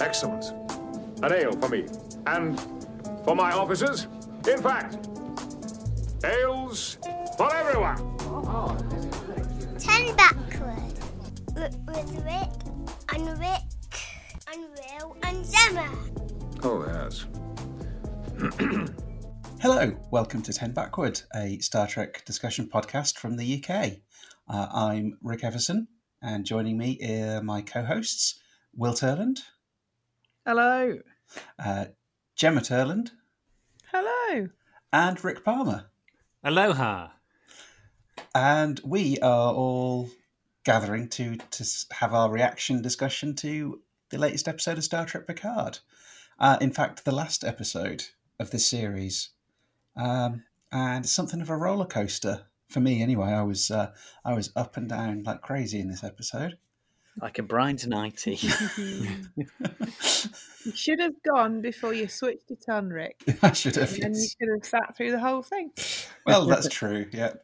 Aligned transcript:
Excellent. 0.00 0.44
An 1.22 1.32
ale 1.32 1.52
for 1.52 1.68
me. 1.68 1.86
And 2.26 2.58
for 3.24 3.34
my 3.36 3.52
officers. 3.52 4.06
In 4.48 4.62
fact, 4.62 5.08
ales 6.24 6.98
for 7.36 7.54
everyone. 7.54 7.96
Ten 9.78 10.14
backward. 10.16 10.94
With, 11.54 11.76
with 11.86 12.24
Rick 12.24 12.50
and 13.12 13.38
Rick 13.38 13.62
and 14.52 14.66
Will 14.74 15.16
and 15.22 15.44
Gemma. 15.50 15.88
Oh, 16.62 16.84
yes. 16.86 17.26
Hello, 19.60 19.96
welcome 20.10 20.42
to 20.42 20.52
10 20.52 20.72
Backward, 20.72 21.22
a 21.34 21.58
Star 21.58 21.86
Trek 21.86 22.24
discussion 22.24 22.68
podcast 22.68 23.18
from 23.18 23.36
the 23.36 23.62
UK. 23.62 23.92
Uh, 24.48 24.66
I'm 24.72 25.16
Rick 25.22 25.44
Everson, 25.44 25.88
and 26.20 26.44
joining 26.44 26.76
me 26.76 26.98
are 27.02 27.42
my 27.42 27.62
co 27.62 27.82
hosts, 27.82 28.40
Will 28.76 28.92
Turland, 28.92 29.40
Hello. 30.46 30.98
uh, 31.58 31.86
Gemma 32.36 32.60
Turland, 32.60 33.10
Hello. 33.92 34.48
and 34.92 35.22
Rick 35.24 35.44
Palmer. 35.44 35.86
Aloha. 36.42 37.08
And 38.34 38.80
we 38.84 39.18
are 39.20 39.52
all 39.54 40.10
gathering 40.64 41.08
to, 41.10 41.36
to 41.36 41.64
have 41.92 42.12
our 42.12 42.30
reaction 42.30 42.82
discussion 42.82 43.34
to 43.36 43.80
the 44.10 44.18
latest 44.18 44.48
episode 44.48 44.78
of 44.78 44.84
Star 44.84 45.06
Trek 45.06 45.26
Picard. 45.26 45.78
Uh, 46.38 46.58
in 46.60 46.72
fact, 46.72 47.04
the 47.04 47.14
last 47.14 47.44
episode 47.44 48.04
of 48.40 48.50
this 48.50 48.66
series. 48.66 49.30
Um, 49.96 50.42
and 50.72 51.06
something 51.06 51.40
of 51.40 51.50
a 51.50 51.56
roller 51.56 51.86
coaster 51.86 52.46
for 52.68 52.80
me, 52.80 53.00
anyway. 53.02 53.28
I 53.28 53.42
was 53.42 53.70
uh, 53.70 53.92
I 54.24 54.34
was 54.34 54.50
up 54.56 54.76
and 54.76 54.88
down 54.88 55.22
like 55.22 55.40
crazy 55.42 55.78
in 55.78 55.88
this 55.88 56.02
episode. 56.02 56.58
Like 57.20 57.38
a 57.38 57.42
bride's 57.42 57.86
nighty. 57.88 58.38
You 60.64 60.72
should 60.74 60.98
have 61.00 61.14
gone 61.22 61.60
before 61.60 61.92
you 61.94 62.08
switched 62.08 62.50
it 62.50 62.64
on, 62.68 62.88
Rick. 62.88 63.22
I 63.42 63.52
should 63.52 63.76
have. 63.76 63.92
And 63.94 64.02
then 64.02 64.14
you 64.14 64.20
yes. 64.20 64.34
could 64.34 64.48
have 64.48 64.64
sat 64.64 64.96
through 64.96 65.10
the 65.12 65.20
whole 65.20 65.42
thing. 65.42 65.70
Well, 66.26 66.46
that's 66.46 66.68
true. 66.68 67.06
Yeah, 67.12 67.34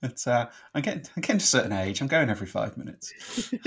but 0.00 0.26
uh, 0.26 0.46
I'm 0.74 0.82
getting 0.82 1.00
I'm 1.16 1.20
getting 1.22 1.38
to 1.38 1.42
a 1.44 1.46
certain 1.46 1.72
age. 1.72 2.00
I'm 2.00 2.06
going 2.08 2.30
every 2.30 2.46
five 2.46 2.76
minutes. 2.76 3.12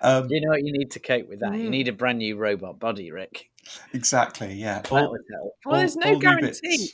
Um, 0.00 0.28
you 0.30 0.40
know 0.40 0.50
what 0.50 0.62
you 0.62 0.72
need 0.72 0.92
to 0.92 1.00
cope 1.00 1.28
with 1.28 1.40
that? 1.40 1.52
You 1.52 1.66
Mm. 1.66 1.70
need 1.70 1.88
a 1.88 1.92
brand 1.92 2.18
new 2.18 2.36
robot 2.36 2.78
body, 2.78 3.10
Rick. 3.10 3.50
exactly. 3.92 4.54
Yeah. 4.54 4.82
That 4.82 4.92
All- 4.92 5.10
would 5.10 5.20
help. 5.32 5.52
Well, 5.66 5.78
there's 5.78 5.96
no 5.96 6.16
guarantee. 6.16 6.90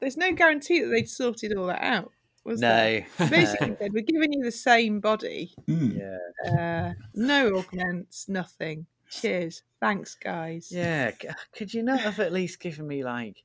There's 0.00 0.16
no 0.16 0.32
guarantee 0.32 0.80
that 0.80 0.88
they'd 0.88 1.10
sorted 1.10 1.54
all 1.54 1.66
that 1.66 1.82
out. 1.82 2.10
Was 2.44 2.60
there? 2.60 3.06
No. 3.18 3.26
Basically, 3.28 3.76
said, 3.78 3.92
we're 3.92 4.02
giving 4.02 4.32
you 4.32 4.42
the 4.42 4.50
same 4.50 5.00
body. 5.00 5.52
Mm. 5.68 5.98
Yeah. 5.98 6.58
Uh, 6.58 6.92
no 7.14 7.56
augments, 7.58 8.28
nothing. 8.28 8.86
Cheers. 9.10 9.62
Thanks, 9.80 10.14
guys. 10.14 10.68
Yeah. 10.70 11.10
Could 11.52 11.74
you 11.74 11.82
not 11.82 12.00
have 12.00 12.20
at 12.20 12.32
least 12.32 12.60
given 12.60 12.86
me 12.86 13.04
like 13.04 13.42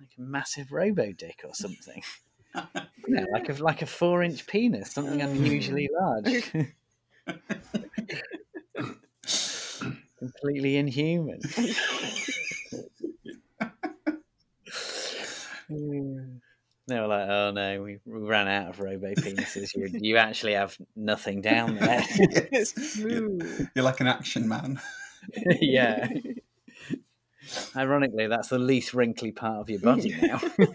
like 0.00 0.10
a 0.18 0.20
massive 0.20 0.72
robo 0.72 1.12
dick 1.12 1.40
or 1.44 1.54
something? 1.54 2.02
Yeah, 3.08 3.26
like 3.32 3.50
a 3.50 3.52
like 3.62 3.82
a 3.82 3.86
four 3.86 4.22
inch 4.22 4.46
penis, 4.46 4.90
something 4.90 5.20
unusually 5.20 5.88
large. 6.00 6.50
Completely 10.18 10.76
inhuman. 10.76 11.40
They 16.88 17.00
were 17.00 17.08
like, 17.08 17.28
"Oh 17.28 17.50
no, 17.50 17.82
we, 17.82 17.98
we 18.04 18.20
ran 18.20 18.46
out 18.46 18.70
of 18.70 18.80
robo 18.80 19.12
penises. 19.14 19.74
You, 19.74 19.88
you 19.92 20.16
actually 20.18 20.52
have 20.52 20.76
nothing 20.94 21.40
down 21.40 21.74
there." 21.80 22.04
yes. 22.52 22.96
You're, 22.96 23.38
you're 23.74 23.84
like 23.84 24.00
an 24.00 24.06
action 24.06 24.48
man. 24.48 24.80
yeah. 25.60 26.08
Ironically, 27.74 28.28
that's 28.28 28.48
the 28.48 28.58
least 28.58 28.94
wrinkly 28.94 29.32
part 29.32 29.60
of 29.60 29.70
your 29.70 29.80
body 29.80 30.16
now. 30.20 30.40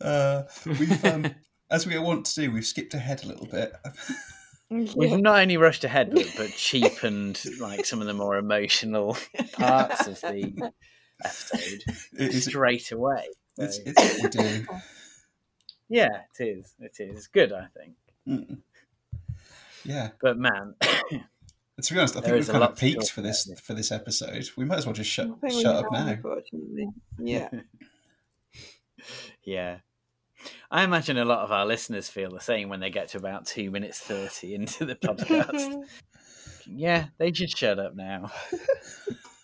Uh, 0.00 0.44
we've, 0.64 1.04
um, 1.04 1.26
as 1.72 1.84
we 1.84 1.98
want 1.98 2.24
to 2.24 2.42
do, 2.42 2.52
we've 2.52 2.64
skipped 2.64 2.94
ahead 2.94 3.22
a 3.24 3.26
little 3.26 3.46
bit. 3.46 3.72
We've 4.70 5.18
not 5.18 5.40
only 5.40 5.56
rushed 5.56 5.82
ahead, 5.82 6.12
but, 6.14 6.32
but 6.36 6.50
cheapened 6.50 7.42
like 7.58 7.84
some 7.84 8.00
of 8.00 8.06
the 8.06 8.14
more 8.14 8.36
emotional 8.36 9.16
parts 9.54 10.06
of 10.06 10.20
the 10.20 10.72
episode 11.24 11.82
It 12.18 12.34
is, 12.34 12.44
straight 12.46 12.92
away. 12.92 13.24
So, 13.56 13.64
it's, 13.64 13.78
it's 13.78 14.22
what 14.22 14.22
we 14.22 14.42
do. 14.42 14.66
yeah, 15.88 16.22
it 16.38 16.44
is. 16.44 16.74
It 16.80 16.96
is. 16.98 17.16
It's 17.16 17.26
good, 17.26 17.52
I 17.52 17.66
think. 17.76 17.94
Mm. 18.26 18.58
Yeah. 19.84 20.10
But 20.20 20.38
man, 20.38 20.74
To 21.82 21.94
be 21.94 22.00
honest, 22.00 22.16
I 22.16 22.20
think 22.22 22.34
we've 22.34 22.48
kind 22.48 22.64
of 22.64 22.76
peaked 22.76 23.10
for 23.10 23.20
this 23.20 23.48
for 23.62 23.72
this 23.72 23.92
episode. 23.92 24.48
We 24.56 24.64
might 24.64 24.78
as 24.78 24.86
well 24.86 24.94
just 24.94 25.10
shut 25.10 25.26
I 25.26 25.34
think 25.34 25.54
we 25.54 25.62
shut 25.62 25.76
up 25.76 25.94
have, 25.94 26.06
now. 26.06 26.12
Unfortunately. 26.12 26.88
Yeah. 27.18 27.48
yeah. 29.44 29.78
I 30.72 30.82
imagine 30.82 31.18
a 31.18 31.24
lot 31.24 31.44
of 31.44 31.52
our 31.52 31.66
listeners 31.66 32.08
feel 32.08 32.32
the 32.32 32.40
same 32.40 32.68
when 32.68 32.80
they 32.80 32.90
get 32.90 33.08
to 33.08 33.18
about 33.18 33.46
two 33.46 33.70
minutes 33.70 34.00
thirty 34.00 34.56
into 34.56 34.86
the 34.86 34.96
podcast. 34.96 35.84
yeah, 36.66 37.06
they 37.18 37.32
should 37.32 37.50
shut 37.50 37.78
up 37.78 37.94
now. 37.94 38.32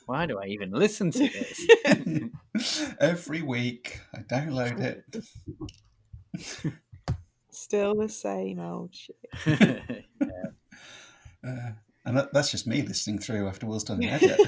Why 0.06 0.26
do 0.26 0.38
I 0.38 0.46
even 0.46 0.70
listen 0.70 1.10
to 1.12 1.18
this? 1.18 2.94
Every 3.00 3.42
week, 3.42 4.00
I 4.14 4.18
download 4.20 4.80
it. 4.80 6.72
Still 7.50 7.94
the 7.94 8.08
same 8.08 8.60
old 8.60 8.94
shit. 8.94 9.16
Uh, 11.46 11.72
and 12.06 12.16
that, 12.16 12.32
that's 12.32 12.50
just 12.50 12.66
me 12.66 12.80
listening 12.80 13.18
through 13.18 13.46
after 13.46 13.66
Will's 13.66 13.84
done 13.84 13.98
the 13.98 14.08
edit. 14.08 14.40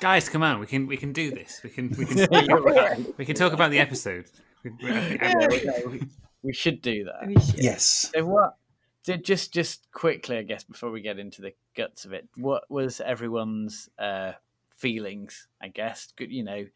Guys, 0.00 0.26
come 0.30 0.42
on. 0.42 0.58
We 0.58 0.66
can 0.66 0.86
we 0.86 0.96
can 0.96 1.12
do 1.12 1.30
this. 1.30 1.60
We 1.62 1.68
can 1.68 1.90
we 1.90 2.06
can 2.06 2.26
right. 2.62 3.18
we 3.18 3.26
can 3.26 3.36
talk 3.36 3.52
about 3.52 3.70
the 3.70 3.78
episode. 3.78 4.24
We- 4.64 4.70
we- 4.70 4.88
Yeah, 4.90 5.34
okay, 5.52 5.82
we, 5.86 6.00
we 6.42 6.52
should 6.54 6.80
do 6.80 7.04
that. 7.04 7.24
Any 7.24 7.34
shit. 7.40 7.62
yes. 7.62 8.10
So 8.14 8.24
what? 8.24 8.56
Ju- 9.04 9.16
Just 9.18 9.52
just 9.52 9.90
quickly, 9.92 10.38
I 10.38 10.42
guess, 10.42 10.64
before 10.64 10.90
we 10.90 11.00
get 11.00 11.18
into 11.18 11.42
the 11.42 11.52
guts 11.76 12.04
of 12.04 12.12
it, 12.12 12.28
what 12.36 12.64
was 12.70 13.00
everyone's 13.00 13.88
uh, 13.98 14.32
feelings? 14.76 15.46
I 15.62 15.68
guess 15.68 16.12
good, 16.16 16.30
you 16.32 16.44
know, 16.44 16.66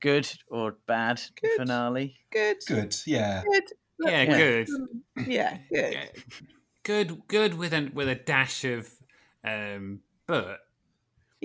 good 0.00 0.28
or 0.48 0.76
bad 0.86 1.20
Good. 1.40 1.50
finale. 1.56 2.16
Good. 2.30 2.56
Good. 2.66 2.94
Yeah. 3.06 3.42
Good. 3.50 3.64
Yeah, 4.00 4.22
Yeah. 4.22 4.36
good. 4.36 4.68
Yeah, 5.26 5.58
good. 5.72 5.92
Yeah. 5.92 6.04
Good 6.82 7.22
good 7.28 7.54
with 7.56 7.72
a 7.72 7.90
with 7.94 8.08
a 8.08 8.14
dash 8.14 8.64
of 8.64 8.90
um 9.42 10.00
but 10.26 10.58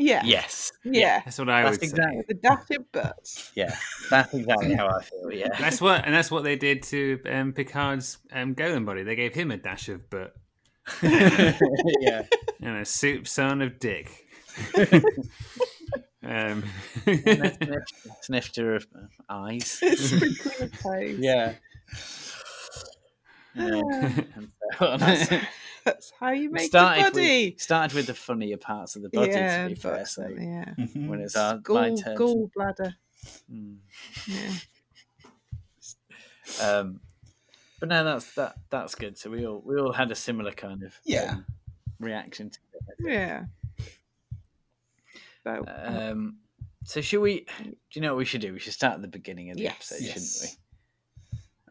Yeah. 0.01 0.21
Yes, 0.23 0.71
Yeah. 0.85 1.21
that's 1.25 1.37
what 1.37 1.49
I 1.49 1.63
That's 1.63 1.77
would 1.77 1.83
exactly- 1.83 2.13
say. 2.13 2.17
With 2.17 2.27
the 2.27 2.33
dash 2.35 2.77
of 2.77 2.91
butts. 2.93 3.51
yeah, 3.55 3.75
that's 4.09 4.33
exactly 4.33 4.73
how 4.73 4.87
I 4.87 5.03
feel. 5.03 5.31
Yeah, 5.31 5.49
That's 5.59 5.81
what 5.81 6.05
and 6.05 6.15
that's 6.15 6.31
what 6.31 6.43
they 6.45 6.55
did 6.55 6.83
to 6.83 7.19
um, 7.29 7.51
Picard's 7.53 8.17
um, 8.31 8.55
Golem 8.55 8.85
body. 8.85 9.03
They 9.03 9.15
gave 9.15 9.33
him 9.33 9.51
a 9.51 9.57
dash 9.57 9.89
of 9.89 10.09
but 10.09 10.35
yeah. 11.03 12.23
and 12.61 12.77
a 12.77 12.85
soup 12.85 13.27
son 13.27 13.61
of 13.61 13.77
dick. 13.79 14.25
um, 16.23 16.63
Snifter 18.21 18.75
of 18.75 18.87
eyes. 19.29 19.67
Sprinkling 19.67 20.61
of 20.61 20.79
toes. 20.79 21.15
Yeah. 21.19 21.53
Yeah, 23.55 23.81
and 24.35 24.51
so 24.77 24.85
on. 24.87 24.99
That's 25.85 26.11
how 26.19 26.31
you 26.31 26.49
make 26.51 26.67
started 26.67 27.05
the 27.07 27.11
body. 27.11 27.49
With, 27.51 27.61
started 27.61 27.95
with 27.95 28.07
the 28.07 28.13
funnier 28.13 28.57
parts 28.57 28.95
of 28.95 29.01
the 29.01 29.09
body, 29.09 29.31
yeah, 29.31 29.63
to 29.63 29.69
be 29.69 29.75
fair. 29.75 30.05
So 30.05 30.27
yeah. 30.27 30.73
Mhm. 30.77 31.07
when 31.07 31.19
it's 31.21 31.35
our 31.35 31.55
my 31.55 31.61
Gall, 31.61 31.97
turn, 31.97 32.15
to- 32.17 32.23
gallbladder. 32.23 32.93
Mm. 33.51 33.77
Yeah. 34.27 34.51
Um, 36.63 36.99
but 37.79 37.89
no, 37.89 38.03
that's 38.03 38.33
that. 38.33 38.55
That's 38.69 38.95
good. 38.95 39.17
So 39.17 39.29
we 39.29 39.45
all 39.45 39.61
we 39.63 39.77
all 39.79 39.91
had 39.93 40.11
a 40.11 40.15
similar 40.15 40.51
kind 40.51 40.83
of 40.83 40.93
Yeah. 41.05 41.33
um, 41.33 41.45
reaction 41.99 42.49
to 42.49 42.59
it. 42.73 42.95
Yeah. 43.11 43.45
So, 45.43 45.63
Um, 45.67 46.37
so 46.83 47.01
should 47.01 47.21
we? 47.21 47.45
Do 47.63 47.75
you 47.93 48.01
know 48.01 48.13
what 48.13 48.17
we 48.19 48.25
should 48.25 48.41
do? 48.41 48.51
We 48.51 48.59
should 48.59 48.73
start 48.73 48.95
at 48.95 49.01
the 49.01 49.07
beginning 49.07 49.51
of 49.51 49.57
the 49.57 49.63
Yes. 49.63 49.91
episode, 49.91 50.05
Yes. 50.05 50.57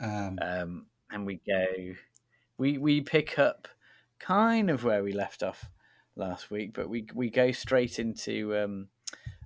shouldn't 0.00 0.10
Um, 0.28 0.36
we? 0.36 0.46
Um, 0.46 0.86
and 1.10 1.26
we 1.26 1.40
go. 1.46 1.94
We 2.56 2.78
we 2.78 3.00
pick 3.00 3.38
up 3.38 3.68
kind 4.18 4.70
of 4.70 4.84
where 4.84 5.02
we 5.02 5.12
left 5.12 5.42
off 5.42 5.68
last 6.16 6.50
week, 6.50 6.72
but 6.74 6.88
we 6.88 7.06
we 7.14 7.30
go 7.30 7.52
straight 7.52 7.98
into 7.98 8.56
um, 8.56 8.88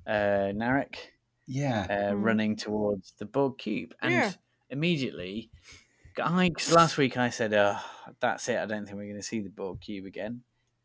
uh, 0.06 0.52
Narek 0.54 0.96
yeah. 1.46 1.86
uh, 1.90 2.12
Mm. 2.12 2.24
running 2.24 2.56
towards 2.56 3.12
the 3.18 3.26
Borg 3.26 3.58
cube, 3.58 3.94
and 4.00 4.12
Yeah. 4.12 4.32
immediately, 4.70 5.50
I 6.22 6.50
'cause 6.50 6.72
last 6.72 6.96
week 6.98 7.16
I 7.16 7.30
said, 7.30 7.52
"Oh, 7.54 7.78
that's 8.20 8.48
it. 8.48 8.58
I 8.58 8.66
don't 8.66 8.84
think 8.86 8.96
we're 8.96 9.04
going 9.08 9.16
to 9.16 9.22
see 9.22 9.40
the 9.40 9.48
Borg 9.50 9.80
cube 9.80 10.06
again." 10.06 10.42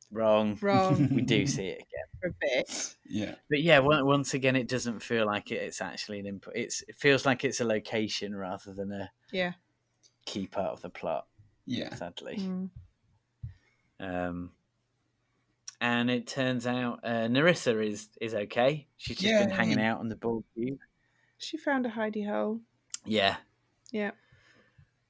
Wrong. 0.10 0.58
wrong 0.62 1.10
We 1.14 1.22
do 1.22 1.46
see 1.46 1.68
it 1.68 1.82
again, 1.82 2.06
for 2.22 2.28
a 2.30 2.34
bit. 2.40 2.96
Yeah. 3.06 3.36
but 3.50 3.62
yeah, 3.62 3.80
once 3.80 4.34
again, 4.34 4.56
it 4.56 4.70
doesn't 4.70 5.02
feel 5.02 5.26
like 5.26 5.52
it, 5.52 5.56
it's 5.62 5.82
actually 5.82 6.20
an 6.20 6.26
input. 6.28 6.54
It's 6.56 6.82
it 6.88 6.96
feels 6.96 7.26
like 7.26 7.44
it's 7.44 7.60
a 7.60 7.66
location 7.66 8.34
rather 8.36 8.74
than 8.74 8.92
a 8.94 9.12
Yeah. 9.34 9.44
Yeah. 9.48 9.54
key 10.26 10.48
part 10.48 10.72
of 10.72 10.82
the 10.82 10.90
plot, 10.90 11.28
Yeah. 11.66 11.94
sadly. 11.96 12.38
Mm. 12.38 12.70
Um, 14.00 14.52
and 15.80 16.10
it 16.10 16.26
turns 16.28 16.66
out 16.66 17.00
uh, 17.04 17.28
Narissa 17.28 17.86
is 17.86 18.10
is 18.20 18.34
okay. 18.34 18.88
She's 18.98 19.18
just 19.18 19.40
been 19.48 19.50
hanging 19.56 19.80
out 19.82 20.00
on 20.00 20.10
the 20.10 20.16
Borg 20.16 20.44
cube. 20.56 20.80
She 21.38 21.58
found 21.58 21.86
a 21.86 21.90
hidey 21.90 22.28
hole. 22.28 22.62
Yeah. 23.06 23.38
Yeah. 23.92 24.12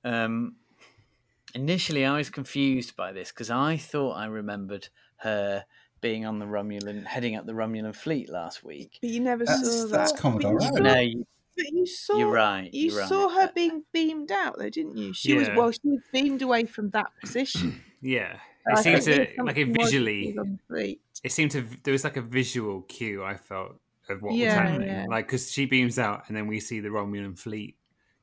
Um, 0.04 0.56
initially, 1.56 2.06
I 2.06 2.18
was 2.18 2.30
confused 2.30 2.96
by 2.96 3.12
this 3.14 3.32
because 3.32 3.50
I 3.50 3.78
thought 3.78 4.14
I 4.14 4.26
remembered 4.26 4.90
her 5.18 5.64
being 6.02 6.26
on 6.26 6.40
the 6.40 6.46
Romulan, 6.46 7.06
heading 7.06 7.36
up 7.36 7.46
the 7.46 7.54
Romulan 7.54 7.96
fleet 7.96 8.30
last 8.30 8.64
week. 8.64 9.00
But 9.02 9.10
you 9.10 9.20
never 9.22 9.46
That's- 9.46 9.66
saw 9.66 9.82
that. 9.88 9.92
that's. 9.92 10.12
Commodore 10.20 10.60
But 10.60 10.64
you 10.64 10.70
saw, 10.70 10.84
No, 10.84 11.00
you, 11.00 11.28
but 11.56 11.66
you 11.72 11.86
saw 11.88 12.18
you're 12.18 12.30
right. 12.32 12.70
You 12.74 12.92
you're 12.92 13.08
saw 13.08 13.26
right. 13.28 13.48
her 13.48 13.52
being 13.56 13.84
beamed 13.94 14.32
out, 14.32 14.58
though, 14.60 14.70
didn't 14.70 14.98
you? 14.98 15.14
She 15.14 15.34
was 15.34 15.50
well. 15.56 15.72
She 15.72 15.80
was 15.86 16.02
beamed 16.14 16.42
away 16.42 16.66
from 16.66 16.90
that 16.92 17.08
position. 17.22 17.82
Yeah, 18.00 18.38
I 18.57 18.57
it 18.70 18.78
seemed 18.80 19.02
to 19.04 19.28
like 19.44 19.58
it 19.58 19.68
visually. 19.70 20.28
to 20.28 20.34
do 20.34 20.40
on 20.40 20.52
the 20.52 20.76
fleet. 20.76 21.02
It 21.24 21.32
seemed 21.32 21.52
to 21.52 21.66
there 21.84 21.92
was 21.92 22.04
like 22.04 22.18
a 22.18 22.22
visual 22.22 22.82
cue. 22.84 23.24
I 23.24 23.36
felt 23.36 23.76
of 24.10 24.22
what 24.22 24.34
was 24.34 24.42
happening, 24.44 24.88
yeah. 24.88 25.06
like 25.10 25.28
because 25.28 25.52
she 25.52 25.66
beams 25.66 26.00
out, 26.00 26.24
and 26.28 26.38
then 26.38 26.48
we 26.48 26.60
see 26.60 26.80
the 26.80 26.90
Romulan 26.90 27.38
fleet 27.38 27.76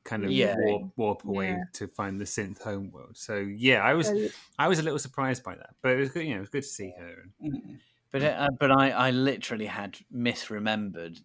kind 0.03 0.23
of 0.23 0.31
Yeah. 0.31 0.55
warp, 0.57 0.91
warp 0.95 1.25
away 1.25 1.49
Yeah. 1.49 1.63
to 1.73 1.87
find 1.87 2.19
the 2.21 2.25
synth 2.25 2.61
homeworld. 2.61 3.17
So 3.17 3.37
yeah, 3.37 3.83
I 3.83 3.93
was 3.93 4.07
So, 4.07 4.27
I 4.59 4.67
was 4.67 4.79
a 4.79 4.83
little 4.83 4.99
surprised 4.99 5.43
by 5.43 5.55
that, 5.55 5.71
but 5.81 5.91
it 5.93 5.97
was 5.97 6.09
good. 6.09 6.25
You 6.25 6.31
know, 6.31 6.37
it 6.37 6.41
was 6.41 6.49
good 6.49 6.63
to 6.63 6.67
see 6.69 6.93
her. 6.97 7.29
Mm. 7.43 7.79
But 8.11 8.21
uh, 8.23 8.49
but 8.59 8.71
I, 8.71 8.91
I 8.91 9.11
literally 9.11 9.65
had 9.65 9.97
misremembered 10.13 11.21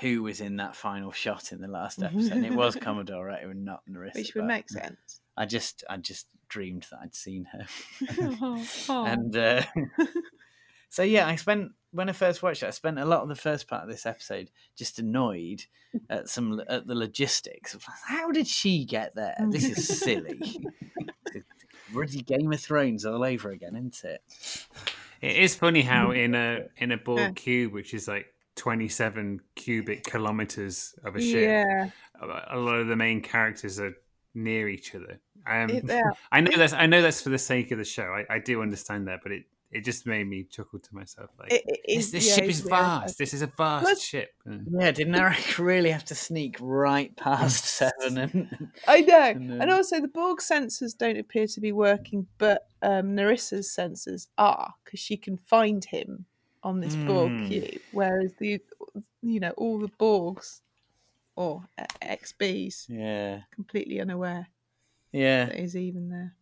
who 0.00 0.22
was 0.22 0.40
in 0.40 0.56
that 0.56 0.76
final 0.76 1.10
shot 1.12 1.50
in 1.52 1.60
the 1.60 1.68
last 1.68 2.02
episode. 2.02 2.32
and 2.32 2.46
it 2.46 2.52
was 2.54 2.76
Commodore 2.80 3.30
Otto 3.30 3.50
and 3.50 3.64
not 3.64 3.82
Narissa. 3.90 4.14
which 4.14 4.34
would 4.34 4.44
make 4.44 4.68
sense. 4.68 5.20
I 5.36 5.46
just 5.46 5.82
I 5.90 5.96
just 5.96 6.26
dreamed 6.50 6.86
that 6.90 7.00
I'd 7.02 7.14
seen 7.14 7.46
her. 7.46 7.66
Oh, 8.20 8.66
oh. 8.90 9.04
and 9.06 9.34
uh, 9.34 9.62
so 10.90 11.02
yeah, 11.02 11.26
I 11.26 11.36
spent 11.36 11.72
when 11.92 12.08
I 12.08 12.12
first 12.12 12.42
watched 12.42 12.62
it, 12.62 12.66
I 12.66 12.70
spent 12.70 12.98
a 12.98 13.04
lot 13.04 13.22
of 13.22 13.28
the 13.28 13.34
first 13.34 13.66
part 13.66 13.82
of 13.82 13.88
this 13.88 14.04
episode 14.04 14.50
just 14.76 14.98
annoyed 14.98 15.64
at 16.10 16.28
some 16.28 16.60
at 16.68 16.86
the 16.86 16.94
logistics. 16.94 17.74
of 17.74 17.84
How 18.06 18.30
did 18.30 18.46
she 18.46 18.84
get 18.84 19.14
there? 19.14 19.36
This 19.48 19.64
is 19.64 20.00
silly. 20.00 20.40
Bloody 21.92 22.22
Game 22.22 22.52
of 22.52 22.60
Thrones 22.60 23.04
all 23.04 23.24
over 23.24 23.50
again, 23.50 23.74
isn't 23.74 24.04
it? 24.04 24.22
It 25.20 25.36
is 25.36 25.56
funny 25.56 25.82
how 25.82 26.12
in 26.12 26.34
a 26.34 26.66
in 26.76 26.92
a 26.92 27.00
Yeah. 27.06 27.30
Cube, 27.32 27.72
which 27.72 27.94
is 27.94 28.06
like 28.06 28.26
twenty 28.54 28.88
seven 28.88 29.40
cubic 29.56 30.04
kilometers 30.04 30.94
of 31.04 31.16
a 31.16 31.20
ship, 31.20 31.48
yeah, 31.48 31.90
a 32.20 32.56
a 32.56 32.58
lot 32.58 32.76
of 32.76 32.86
the 32.86 32.96
main 32.96 33.20
characters 33.20 33.80
are 33.80 33.94
near 34.34 34.68
each 34.68 34.94
other. 34.94 35.20
Um, 35.46 35.68
yeah. 35.84 36.02
I 36.32 36.40
know 36.40 36.50
that's 36.56 36.72
I 36.72 36.86
know 36.86 37.02
that's 37.02 37.22
for 37.22 37.30
the 37.30 37.38
sake 37.38 37.70
of 37.70 37.78
the 37.78 37.84
show. 37.84 38.04
I, 38.04 38.24
I 38.34 38.38
do 38.38 38.62
understand 38.62 39.08
that, 39.08 39.20
but 39.22 39.32
it, 39.32 39.44
it 39.70 39.84
just 39.84 40.04
made 40.06 40.26
me 40.26 40.44
chuckle 40.44 40.80
to 40.80 40.94
myself. 40.94 41.30
Like 41.38 41.52
It- 41.52 41.62
it 41.66 41.80
this, 41.96 42.10
this 42.10 42.28
yeah, 42.28 42.34
ship 42.34 42.44
is 42.44 42.62
weird. 42.64 42.70
vast. 42.70 43.18
This 43.18 43.32
is 43.34 43.42
a 43.42 43.46
vast 43.46 43.84
Plus- 43.84 44.02
ship. 44.02 44.30
Mm. 44.46 44.64
Yeah, 44.80 44.90
didn't 44.90 45.14
Narek 45.14 45.58
really 45.64 45.90
have 45.90 46.04
to 46.06 46.14
sneak 46.14 46.56
right 46.60 47.14
past 47.16 47.64
seven? 47.80 48.18
And 48.18 48.68
I 48.88 49.00
know. 49.02 49.20
And 49.30 49.62
And, 49.62 49.70
also, 49.70 50.00
the 50.00 50.08
Borg 50.08 50.38
sensors 50.40 50.96
don't 50.98 51.16
appear 51.18 51.46
to 51.46 51.60
be 51.60 51.70
working, 51.72 52.26
but 52.38 52.66
um, 52.82 53.14
Narissa's 53.14 53.68
sensors 53.68 54.26
are 54.38 54.74
because 54.84 54.98
she 55.00 55.16
can 55.16 55.36
find 55.36 55.84
him 55.84 56.24
on 56.62 56.80
this 56.80 56.94
Borg 56.96 57.30
Hmm. 57.30 57.46
cube, 57.48 57.80
whereas 57.92 58.32
the, 58.38 58.60
you 59.22 59.38
know, 59.40 59.50
all 59.56 59.78
the 59.78 59.88
Borgs 60.00 60.60
or 61.36 61.62
uh, 61.78 61.84
XBs 62.02 62.86
yeah, 62.88 63.40
completely 63.54 64.00
unaware 64.00 64.48
yeah. 65.12 65.46
that 65.46 65.58
he's 65.58 65.76
even 65.76 66.08
there. 66.10 66.34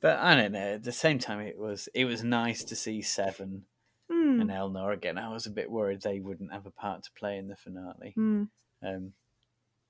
But 0.00 0.18
I 0.20 0.36
don't 0.36 0.52
know. 0.52 0.74
At 0.74 0.84
the 0.84 0.92
same 0.92 1.18
time, 1.18 1.40
it 1.40 1.58
was 1.58 1.88
it 1.94 2.04
was 2.04 2.22
nice 2.22 2.62
to 2.64 2.76
see 2.76 3.02
Seven 3.02 3.64
Hmm. 4.10 4.40
and 4.40 4.50
Elnor 4.50 4.92
again. 4.94 5.18
I 5.18 5.28
was 5.32 5.44
a 5.46 5.50
bit 5.50 5.70
worried 5.70 6.00
they 6.02 6.20
wouldn't 6.20 6.52
have 6.52 6.64
a 6.66 6.70
part 6.70 7.02
to 7.04 7.10
play 7.12 7.36
in 7.36 7.48
the 7.48 7.56
finale, 7.56 8.12
Hmm. 8.14 8.44
um, 8.82 9.12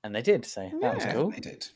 and 0.03 0.15
they 0.15 0.21
did. 0.21 0.45
So 0.45 0.69
that 0.81 0.95
was 0.95 1.05
cool. 1.05 1.31
They 1.31 1.39
did. 1.39 1.67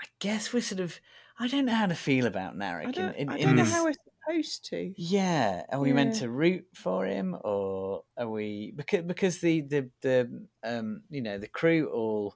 I 0.00 0.06
guess 0.18 0.52
we're 0.52 0.62
sort 0.62 0.80
of. 0.80 0.98
I 1.38 1.48
don't 1.48 1.66
know 1.66 1.74
how 1.74 1.86
to 1.86 1.94
feel 1.94 2.26
about 2.26 2.60
I 2.60 2.90
don't, 2.90 3.14
in, 3.14 3.28
in, 3.28 3.28
I 3.28 3.36
in 3.36 3.46
don't 3.48 3.56
know 3.56 3.62
this- 3.64 3.72
how 3.72 3.84
we're 3.84 3.92
supposed 3.92 4.64
to. 4.70 4.94
Yeah, 4.96 5.64
are 5.70 5.78
we 5.78 5.92
meant 5.92 6.16
to 6.16 6.30
root 6.30 6.66
for 6.74 7.04
him, 7.06 7.36
or 7.44 8.02
are 8.16 8.28
we 8.28 8.72
because 8.74 9.04
because 9.04 9.38
the 9.40 9.60
the 9.60 9.90
the 10.00 10.46
um 10.64 11.02
you 11.10 11.20
know 11.20 11.38
the 11.38 11.46
crew 11.48 11.88
all 11.90 12.34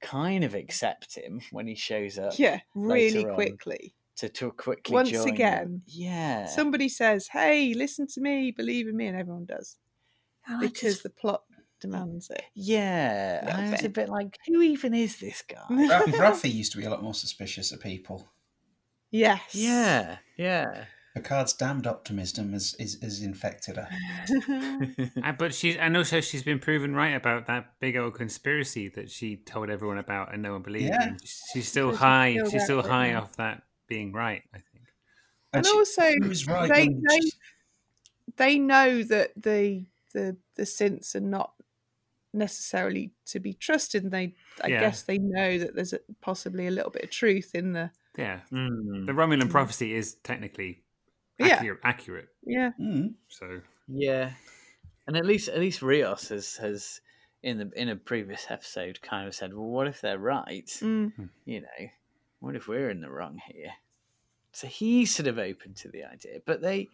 kind 0.00 0.44
of 0.44 0.54
accept 0.54 1.14
him 1.16 1.40
when 1.50 1.66
he 1.66 1.74
shows 1.74 2.18
up 2.18 2.38
Yeah, 2.38 2.60
really 2.74 3.24
quickly. 3.24 3.94
to 4.16 4.28
to 4.28 4.50
quickly 4.52 4.94
Once 4.94 5.10
join 5.10 5.24
them. 5.26 5.34
again, 5.34 5.82
Yeah, 5.86 6.46
Somebody 6.46 6.88
says, 6.88 7.28
"Hey, 7.28 7.74
listen 7.74 8.06
to 8.08 8.20
me, 8.20 8.50
believe 8.50 8.88
in 8.88 8.96
me," 8.96 9.06
and 9.06 9.16
everyone 9.16 9.44
does 9.44 9.76
And 10.46 10.60
because 10.60 10.94
just- 10.94 11.02
the 11.04 11.10
plot 11.10 11.44
demands 11.80 12.28
it. 12.30 12.42
yeah, 12.54 13.40
Little 13.44 13.60
I 13.60 13.70
was 13.70 13.80
a 13.80 13.82
bit. 13.84 13.92
bit 13.94 14.08
like, 14.08 14.36
who 14.46 14.60
even 14.62 14.94
is 14.94 15.18
this 15.20 15.42
guy? 15.42 15.64
Ra- 15.70 16.02
Raffi 16.32 16.52
used 16.52 16.72
to 16.72 16.78
be 16.78 16.84
a 16.84 16.90
lot 16.90 17.02
more 17.02 17.14
suspicious 17.14 17.70
of 17.72 17.80
people. 17.80 18.28
Yes. 19.10 19.54
yeah, 19.54 20.18
yeah. 20.36 20.84
Picard's 21.18 21.52
damned 21.52 21.86
optimism 21.86 22.52
has, 22.52 22.74
is, 22.78 22.96
is 23.02 23.22
infected 23.22 23.76
her. 23.76 23.88
Uh, 25.24 25.32
but 25.32 25.52
she's 25.54 25.76
and 25.76 25.96
also 25.96 26.20
she's 26.20 26.42
been 26.42 26.58
proven 26.58 26.94
right 26.94 27.10
about 27.14 27.46
that 27.46 27.72
big 27.80 27.96
old 27.96 28.14
conspiracy 28.14 28.88
that 28.88 29.10
she 29.10 29.36
told 29.36 29.68
everyone 29.70 29.98
about 29.98 30.32
and 30.32 30.42
no 30.42 30.52
one 30.52 30.62
believed. 30.62 30.86
Yeah. 30.90 31.12
She's 31.52 31.66
still 31.68 31.90
she's 31.90 31.98
high. 31.98 32.32
still 32.34 32.50
She's 32.50 32.64
still 32.64 32.82
high 32.82 33.08
yeah. 33.08 33.20
off 33.20 33.36
that 33.36 33.62
being 33.88 34.12
right. 34.12 34.42
I 34.54 34.58
think. 34.58 34.84
and 35.52 35.66
she- 35.66 35.72
also, 35.72 36.12
was 36.28 36.46
right 36.46 36.68
they, 36.72 36.86
when 36.88 37.02
they 37.08 37.20
she- 37.20 37.32
they 38.36 38.58
know 38.58 39.02
that 39.04 39.30
the 39.36 39.86
the 40.14 40.36
the 40.56 40.62
synths 40.64 41.14
are 41.14 41.20
not 41.20 41.52
necessarily 42.32 43.10
to 43.26 43.40
be 43.40 43.54
trusted, 43.54 44.04
and 44.04 44.12
they 44.12 44.34
I 44.62 44.68
Yeah. 44.68 44.80
guess 44.80 45.02
they 45.02 45.18
know 45.18 45.58
that 45.58 45.74
there's 45.74 45.92
a, 45.94 46.00
possibly 46.20 46.66
a 46.66 46.70
little 46.70 46.90
bit 46.90 47.04
of 47.04 47.10
truth 47.10 47.54
in 47.54 47.72
the 47.72 47.90
Yeah. 48.16 48.40
Mm. 48.52 49.06
The 49.06 49.12
Romulan 49.12 49.50
prophecy 49.50 49.94
is 49.94 50.14
technically 50.22 50.82
Yeah. 51.38 51.46
accurate. 51.54 51.80
accurate 51.84 52.28
yeah 52.44 52.70
Mm. 52.80 53.14
so 53.28 53.60
Yeah, 53.86 54.32
and 55.06 55.16
at 55.16 55.24
least 55.26 55.48
at 55.48 55.58
least 55.60 55.82
Rios 55.82 56.28
has 56.28 56.56
has 56.56 57.00
in 57.42 57.58
the 57.58 57.70
in 57.76 57.88
a 57.88 57.96
previous 57.96 58.46
episode 58.50 59.00
kind 59.00 59.26
of 59.28 59.34
said, 59.34 59.54
well, 59.54 59.64
what 59.68 59.86
if 59.86 60.00
they're 60.00 60.18
right? 60.18 60.66
Mm. 60.82 61.30
You 61.44 61.60
know, 61.62 61.88
what 62.40 62.56
if 62.56 62.66
we're 62.68 62.90
in 62.90 63.00
the 63.00 63.10
wrong 63.10 63.38
here? 63.46 63.70
So 64.52 64.66
he's 64.66 65.14
sort 65.14 65.28
of 65.28 65.38
open 65.38 65.74
to 65.74 65.88
the 65.88 66.02
idea, 66.04 66.40
but 66.44 66.60
they, 66.62 66.88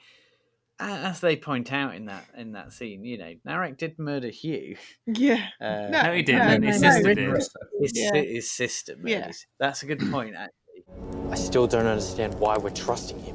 as 0.78 1.20
they 1.20 1.36
point 1.36 1.72
out 1.72 1.94
in 1.94 2.04
that 2.06 2.26
in 2.36 2.52
that 2.52 2.72
scene, 2.74 3.04
you 3.04 3.16
know, 3.16 3.32
Narek 3.46 3.78
did 3.78 3.98
murder 3.98 4.28
Hugh. 4.28 4.76
yeah 5.06 5.46
Uh, 5.60 5.88
No, 5.90 6.02
No, 6.02 6.12
he 6.14 6.22
didn't. 6.22 6.60
no, 6.60 6.66
His 6.68 6.82
no, 6.82 6.90
sister 6.90 7.08
no. 7.08 7.14
did. 7.14 7.42
his, 7.80 7.92
Yeah. 7.94 8.14
his 8.22 8.50
sister. 8.50 8.96
Murdered. 8.96 9.08
Yeah. 9.10 9.30
that's 9.58 9.82
a 9.82 9.86
good 9.86 10.00
point. 10.10 10.34
Actually. 10.36 11.30
I 11.30 11.36
still 11.36 11.66
don't 11.66 11.86
understand 11.86 12.34
why 12.34 12.58
we're 12.58 12.70
trusting 12.70 13.18
him. 13.20 13.33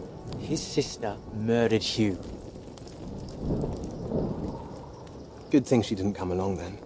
His 0.50 0.63
sister 0.63 1.15
murdered 1.36 1.84
Hugh. 1.84 2.18
Good 5.51 5.68
thing 5.68 5.84
she 5.84 5.94
didn't 5.94 6.15
come 6.15 6.32
along 6.32 6.58
then. 6.58 6.79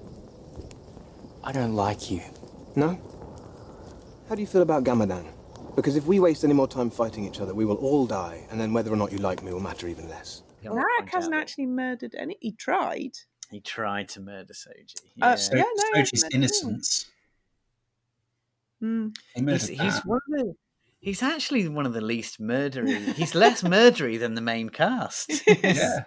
I 1.45 1.53
don't 1.53 1.73
like 1.73 2.11
you. 2.11 2.19
No? 2.75 2.99
How 4.27 4.35
do 4.35 4.41
you 4.41 4.47
feel 4.47 4.63
about 4.63 4.83
Ganmadan? 4.83 5.25
Because 5.77 5.95
if 5.95 6.05
we 6.05 6.19
waste 6.19 6.43
any 6.43 6.53
more 6.53 6.67
time 6.67 6.89
fighting 6.89 7.23
each 7.23 7.39
other, 7.39 7.53
we 7.53 7.63
will 7.63 7.77
all 7.77 8.05
die, 8.05 8.45
and 8.51 8.59
then 8.59 8.73
whether 8.73 8.91
or 8.91 8.97
not 8.97 9.13
you 9.13 9.19
like 9.19 9.41
me 9.41 9.53
will 9.53 9.61
matter 9.61 9.87
even 9.87 10.09
less. 10.09 10.43
You 10.61 10.71
wanna 10.71 10.81
Narek 10.81 10.99
point 10.99 11.09
hasn't 11.13 11.33
out 11.33 11.37
that 11.37 11.41
actually 11.43 11.67
murdered 11.67 12.15
any. 12.19 12.37
He 12.41 12.51
tried. 12.51 13.13
He 13.49 13.61
tried 13.61 14.09
to 14.09 14.19
murder 14.19 14.53
Soji. 14.53 14.97
Uh, 15.21 15.27
Yeah. 15.27 15.35
So, 15.35 15.55
Yeah, 15.55 15.63
no, 15.73 16.01
Soji's 16.01 16.25
innocence. 16.33 17.05
Mm. 18.83 19.15
He 19.35 19.41
he's, 19.41 19.67
he's 19.69 19.99
one 20.05 20.19
of 20.37 20.45
the. 20.47 20.55
He's 21.03 21.21
actually 21.21 21.67
one 21.67 21.85
of 21.85 21.93
the 21.93 22.01
least 22.01 22.39
murdery. 22.39 23.13
He's 23.13 23.35
less 23.35 23.61
murdery 23.61 24.17
than 24.17 24.35
the 24.35 24.41
main 24.41 24.69
cast. 24.69 25.31
Yeah. 25.63 26.03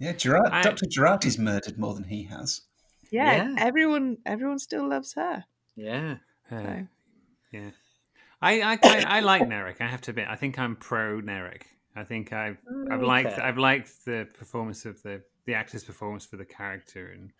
Yeah, 0.00 0.12
Gerard, 0.12 0.50
I- 0.52 0.62
Dr. 0.62 0.86
Jurati's 0.86 1.38
murdered 1.38 1.78
more 1.78 1.94
than 1.94 2.04
he 2.04 2.24
has. 2.24 2.62
Yeah, 3.10 3.36
Yeah. 3.36 3.54
everyone 3.58 4.18
everyone 4.26 4.58
still 4.58 4.88
loves 4.88 5.14
her. 5.14 5.44
yeah. 5.76 6.16
Uh, 6.50 6.62
So. 6.62 6.86
yeah. 7.52 7.70
I 8.42 8.62
I, 8.72 8.76
kind 8.76 9.04
I 9.06 9.20
like 9.20 9.42
Narek. 9.42 9.80
I 9.80 9.86
have 9.88 10.00
to 10.02 10.10
admit. 10.12 10.28
I 10.28 10.36
think 10.36 10.58
I'm 10.58 10.76
pro 10.76 11.20
Narek. 11.20 11.62
I 11.96 12.04
think 12.04 12.32
I've 12.32 12.58
I've 12.90 13.02
liked 13.02 13.32
Okay. 13.32 13.42
I've 13.42 13.58
liked 13.58 14.04
the 14.04 14.26
performance 14.38 14.84
of 14.84 15.02
the 15.02 15.22
the 15.46 15.54
actor's 15.54 15.82
performance 15.84 16.24
for 16.26 16.36
the 16.36 16.44
character, 16.44 17.10
and 17.12 17.32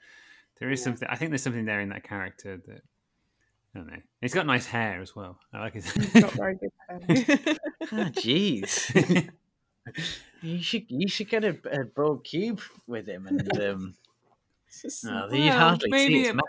there 0.59 0.71
is 0.71 0.83
something. 0.83 1.07
I 1.09 1.17
think 1.17 1.31
there's 1.31 1.43
something 1.43 1.67
there 1.67 1.81
in 1.81 1.91
that 1.91 2.03
character 2.03 2.57
that 2.67 2.83
I 3.75 3.79
don't 3.79 3.87
know. 3.89 3.99
He's 4.21 4.35
got 4.35 4.47
nice 4.47 4.67
hair 4.67 5.01
as 5.01 5.15
well. 5.15 5.39
I 5.53 5.61
like 5.61 5.75
He's 5.75 5.91
his. 5.91 6.13
got 6.23 6.33
very 6.33 6.57
good 6.57 6.71
hair. 6.89 7.57
Ah, 7.93 8.11
jeez. 8.13 9.31
you 10.43 10.63
should 10.63 10.85
you 10.91 11.09
should 11.09 11.29
get 11.29 11.45
a, 11.45 11.57
a 11.73 11.85
broad 11.85 12.25
cube 12.25 12.61
with 12.87 13.07
him, 13.07 13.27
and 13.27 13.61
um, 13.61 13.95
oh, 15.07 15.29
you'd 15.33 15.49
Well, 15.49 15.59
hardly 15.59 15.91
maybe 15.91 16.15
see 16.25 16.29
it- 16.29 16.35
his 16.35 16.43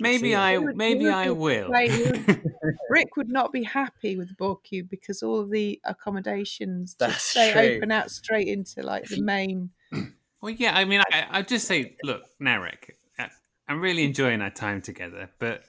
maybe. 0.00 0.34
I 0.34 0.58
would- 0.58 0.76
maybe 0.76 1.08
I 1.08 1.30
will. 1.30 1.70
would- 1.70 2.42
Rick 2.88 3.16
would 3.16 3.28
not 3.28 3.52
be 3.52 3.62
happy 3.62 4.16
with 4.16 4.28
the 4.28 4.34
Borg 4.34 4.62
cube 4.64 4.88
because 4.90 5.22
all 5.22 5.38
of 5.40 5.50
the 5.50 5.80
accommodations 5.84 6.96
That's 6.98 7.14
just 7.14 7.34
they 7.34 7.52
true. 7.52 7.76
open 7.76 7.92
out 7.92 8.10
straight 8.10 8.48
into 8.48 8.82
like 8.82 9.04
the 9.06 9.20
main. 9.22 9.70
Well, 10.42 10.54
yeah, 10.54 10.74
I 10.74 10.86
mean, 10.86 11.02
I, 11.12 11.26
I'd 11.32 11.48
just 11.48 11.66
say, 11.68 11.96
look, 12.02 12.22
Narek, 12.40 12.92
I- 13.18 13.28
I'm 13.68 13.78
really 13.82 14.04
enjoying 14.04 14.40
our 14.40 14.48
time 14.48 14.80
together, 14.80 15.28
but 15.38 15.64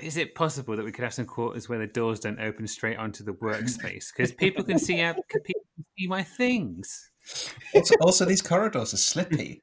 is 0.00 0.16
it 0.16 0.34
possible 0.34 0.76
that 0.76 0.84
we 0.84 0.92
could 0.92 1.02
have 1.02 1.14
some 1.14 1.26
quarters 1.26 1.68
where 1.68 1.78
the 1.78 1.86
doors 1.86 2.20
don't 2.20 2.40
open 2.40 2.66
straight 2.66 2.98
onto 2.98 3.24
the 3.24 3.32
workspace? 3.32 4.06
Because 4.14 4.32
people 4.32 4.64
can 4.64 4.78
see 4.78 5.00
out, 5.00 5.16
people 5.28 5.62
can 5.74 5.84
see 5.98 6.06
my 6.06 6.22
things. 6.22 7.10
Also, 7.74 7.94
also, 8.00 8.24
these 8.24 8.42
corridors 8.42 8.94
are 8.94 8.98
slippy. 8.98 9.62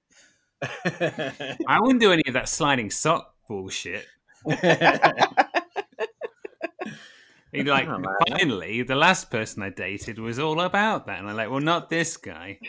I 0.62 1.80
wouldn't 1.80 2.02
do 2.02 2.12
any 2.12 2.24
of 2.28 2.34
that 2.34 2.50
sliding 2.50 2.90
sock 2.90 3.34
bullshit. 3.48 4.06
Like, 7.64 7.88
Oh, 7.88 8.04
finally, 8.28 8.84
the 8.84 8.96
last 8.96 9.32
person 9.32 9.64
I 9.64 9.70
dated 9.70 10.20
was 10.20 10.40
all 10.40 10.60
about 10.60 11.06
that. 11.06 11.20
And 11.20 11.30
I'm 11.30 11.38
like, 11.38 11.50
well, 11.50 11.62
not 11.62 11.90
this 11.90 12.18
guy. 12.18 12.60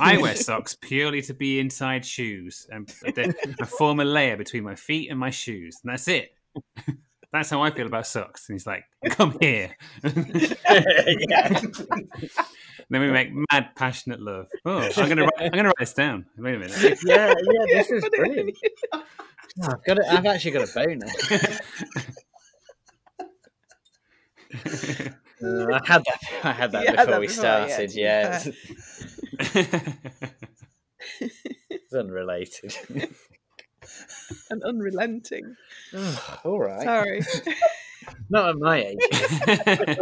I 0.00 0.16
wear 0.16 0.34
socks 0.36 0.74
purely 0.80 1.20
to 1.22 1.34
be 1.34 1.60
inside 1.60 2.06
shoes 2.06 2.66
and, 2.70 2.90
and 3.16 3.34
form 3.68 4.00
a 4.00 4.04
layer 4.04 4.36
between 4.36 4.64
my 4.64 4.76
feet 4.76 5.10
and 5.10 5.18
my 5.18 5.28
shoes. 5.28 5.78
And 5.82 5.92
that's 5.92 6.08
it. 6.08 6.30
That's 7.32 7.50
how 7.50 7.62
I 7.62 7.70
feel 7.72 7.86
about 7.86 8.06
socks. 8.06 8.48
And 8.48 8.54
he's 8.54 8.66
like, 8.66 8.84
come 9.10 9.36
here. 9.40 9.76
then 10.02 10.20
we 12.90 13.10
make 13.10 13.30
mad, 13.50 13.70
passionate 13.74 14.20
love. 14.20 14.46
Oh, 14.64 14.88
I'm 14.96 15.08
gonna, 15.08 15.22
write, 15.24 15.32
I'm 15.40 15.50
gonna 15.50 15.64
write 15.68 15.74
this 15.80 15.94
down. 15.94 16.26
Wait 16.38 16.54
a 16.54 16.58
minute. 16.58 16.98
yeah, 17.04 17.34
yeah, 17.34 17.64
this 17.82 17.90
is 17.90 18.04
brilliant. 18.14 18.56
Oh, 18.94 19.02
I've 19.62 19.84
got 19.84 19.98
it. 19.98 20.04
I've 20.08 20.26
actually 20.26 20.50
got 20.52 20.68
a 20.68 20.72
boner. 20.74 21.06
Uh, 25.42 25.66
I 25.72 25.80
had 25.84 26.02
that. 26.04 26.18
I 26.44 26.52
had 26.52 26.72
that 26.72 26.82
You 26.84 26.88
had 26.88 26.96
before 26.96 27.10
that 27.10 27.20
we 27.20 27.26
before, 27.26 27.44
yeah, 27.44 27.66
started. 27.66 27.90
to 27.90 28.00
Yeah, 28.00 28.38
fair. 28.38 28.52
it's, 31.20 31.34
it's 31.70 31.94
unrelated. 31.94 32.74
and 34.50 34.62
unrelenting. 34.62 35.56
All 36.44 36.58
right, 36.58 36.82
Sorry. 36.82 37.20
not 38.30 38.50
at 38.50 38.56
my 38.56 38.84
age. 38.84 38.98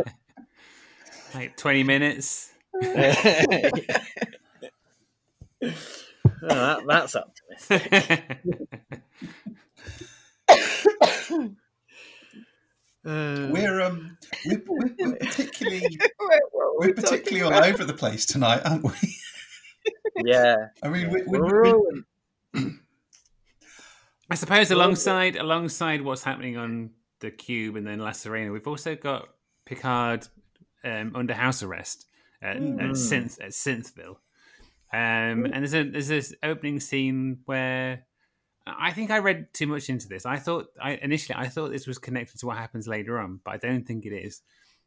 like 1.34 1.56
20 1.56 1.82
minutes. 1.84 2.52
oh, 2.74 2.90
that, 6.42 6.82
that's 6.86 7.16
optimistic. 7.16 8.38
Uh, 13.04 13.48
We're 13.50 13.80
um, 13.80 14.16
we're, 14.46 14.62
we're, 14.68 14.94
we're 14.96 15.16
particularly 15.16 15.80
Wait, 15.80 16.40
what 16.52 16.78
were 16.78 16.86
we're 16.86 16.94
particularly 16.94 17.42
all 17.42 17.48
about? 17.52 17.68
over 17.68 17.84
the 17.84 17.94
place 17.94 18.24
tonight, 18.24 18.60
aren't 18.64 18.84
we? 18.84 18.92
yeah, 20.24 20.68
I 20.84 20.88
mean, 20.88 21.10
we, 21.10 21.22
we, 21.22 21.38
we're 21.40 21.62
we, 21.64 21.72
all 21.72 21.84
I 24.32 24.34
suppose 24.34 24.70
alongside 24.70 25.36
alongside 25.36 26.00
what's 26.00 26.22
happening 26.22 26.56
on 26.56 26.92
the 27.20 27.30
cube 27.30 27.76
and 27.76 27.86
then 27.86 27.98
La 27.98 28.12
Sirena, 28.12 28.50
we've 28.50 28.66
also 28.66 28.96
got 28.96 29.28
Picard 29.66 30.26
um, 30.84 31.12
under 31.14 31.34
house 31.34 31.62
arrest 31.62 32.06
at, 32.40 32.56
at 32.56 32.62
Synth 32.62 33.38
at 33.42 33.50
Synthville. 33.50 34.16
Um, 34.90 35.44
and 35.44 35.56
there's 35.56 35.74
a 35.74 35.82
there's 35.82 36.08
this 36.08 36.34
opening 36.42 36.80
scene 36.80 37.40
where 37.44 38.06
I 38.66 38.92
think 38.92 39.10
I 39.10 39.18
read 39.18 39.52
too 39.52 39.66
much 39.66 39.90
into 39.90 40.08
this. 40.08 40.24
I 40.24 40.38
thought 40.38 40.68
I 40.80 40.92
initially 40.92 41.36
I 41.38 41.48
thought 41.48 41.70
this 41.70 41.86
was 41.86 41.98
connected 41.98 42.40
to 42.40 42.46
what 42.46 42.56
happens 42.56 42.88
later 42.88 43.18
on, 43.18 43.40
but 43.44 43.52
I 43.52 43.58
don't 43.58 43.86
think 43.86 44.06
it 44.06 44.14
is. 44.14 44.40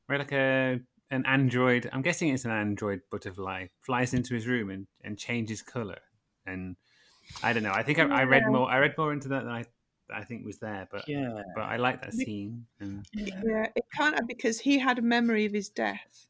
Where 0.07 0.17
like 0.17 0.31
a 0.31 0.79
an 1.11 1.23
android, 1.27 1.87
I'm 1.93 2.01
guessing 2.01 2.29
it's 2.29 2.45
an 2.45 2.51
android 2.51 3.01
butterfly, 3.11 3.67
flies 3.81 4.15
into 4.15 4.33
his 4.33 4.47
room 4.47 4.71
and, 4.71 4.87
and 5.03 5.19
changes 5.19 5.61
color. 5.61 5.99
And 6.47 6.77
I 7.43 7.53
don't 7.53 7.63
know. 7.63 7.73
I 7.73 7.83
think 7.83 7.99
I, 7.99 8.03
I 8.03 8.23
read 8.23 8.47
more. 8.47 8.69
I 8.69 8.77
read 8.79 8.95
more 8.97 9.13
into 9.13 9.29
that 9.29 9.43
than 9.43 9.51
I 9.51 9.65
I 10.13 10.23
think 10.23 10.45
was 10.45 10.59
there. 10.59 10.87
But 10.91 11.07
yeah. 11.07 11.41
but 11.55 11.63
I 11.63 11.77
like 11.77 12.01
that 12.01 12.13
scene. 12.13 12.65
And 12.79 13.05
Yeah, 13.13 13.67
it 13.75 13.85
can't 13.93 14.15
have 14.15 14.27
because 14.27 14.59
he 14.59 14.77
had 14.77 14.99
a 14.99 15.01
memory 15.01 15.45
of 15.45 15.53
his 15.53 15.69
death. 15.69 16.27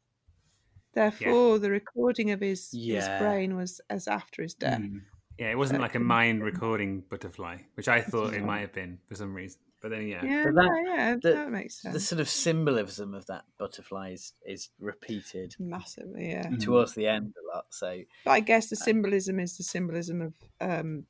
Therefore, 0.94 1.60
the 1.60 1.72
recording 1.72 2.32
of 2.32 2.40
his, 2.40 2.72
his 2.72 3.06
brain 3.20 3.58
was 3.58 3.82
as 3.90 4.08
after 4.08 4.42
his 4.42 4.54
death. 4.54 4.80
Mm. 4.80 5.02
yeah, 5.38 5.52
it 5.52 5.58
wasn't 5.58 5.82
like 5.82 5.96
a 5.96 6.00
mind 6.00 6.42
recording 6.42 7.04
butterfly, 7.10 7.58
which 7.74 7.90
I 7.90 8.00
thought 8.00 8.34
it 8.34 8.44
might 8.44 8.62
have 8.62 8.72
been 8.72 9.00
for 9.10 9.16
some 9.16 9.34
reason. 9.34 9.60
But 9.86 9.92
then 9.92 10.08
yeah, 10.08 10.26
Yeah, 10.26 10.46
But 10.46 10.56
that- 10.56 10.66
no, 10.66 10.94
yeah, 10.96 11.16
the- 11.22 11.34
that 11.34 11.52
makes 11.52 11.80
sense. 11.80 11.94
The 11.94 12.00
sort 12.00 12.20
of 12.20 12.28
symbolism 12.28 13.14
of 13.14 13.28
that 13.28 13.46
butterfly 13.60 14.14
is, 14.14 14.34
is 14.44 14.70
repeated 14.80 15.54
Massively, 15.60 16.30
yeah. 16.32 16.48
Mm. 16.48 16.60
towards 16.60 16.96
the 16.96 17.06
end 17.06 17.36
a 17.38 17.56
lot. 17.56 17.68
So 17.72 18.02
But 18.24 18.32
I 18.32 18.40
guess 18.40 18.68
the 18.72 18.78
symbolism 18.78 19.40
is 19.40 19.58
the 19.58 19.64
symbolism 19.64 20.22
of 20.24 20.34
um, 20.60 21.06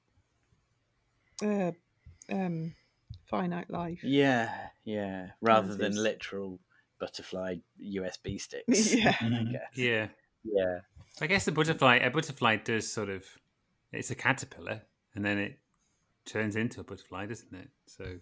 uh, 1.42 1.72
um, 2.30 2.74
finite 3.30 3.70
life. 3.70 4.04
yeah, 4.04 4.68
yeah. 4.84 5.30
Rather 5.40 5.74
than 5.76 5.94
is- 5.94 5.98
literal 5.98 6.60
butterfly 7.00 7.56
USB 7.82 8.38
sticks. 8.42 8.68
Yeah. 8.94 9.16
I 9.22 9.24
Mhm. 9.24 9.52
guess. 9.54 9.78
yeah. 9.78 10.08
Yeah. 10.44 10.80
I 11.22 11.28
guess 11.28 11.46
the 11.46 11.54
butterfly 11.54 11.96
a 11.96 12.10
butterfly 12.10 12.58
does 12.58 12.92
sort 12.92 13.08
of 13.08 13.26
it's 13.94 14.12
a 14.12 14.16
caterpillar 14.16 14.82
and 15.14 15.24
then 15.24 15.38
it 15.38 15.60
turns 16.26 16.58
into 16.58 16.82
a 16.82 16.84
butterfly, 16.84 17.26
doesn't 17.26 17.54
it? 17.56 17.70
So 17.86 18.20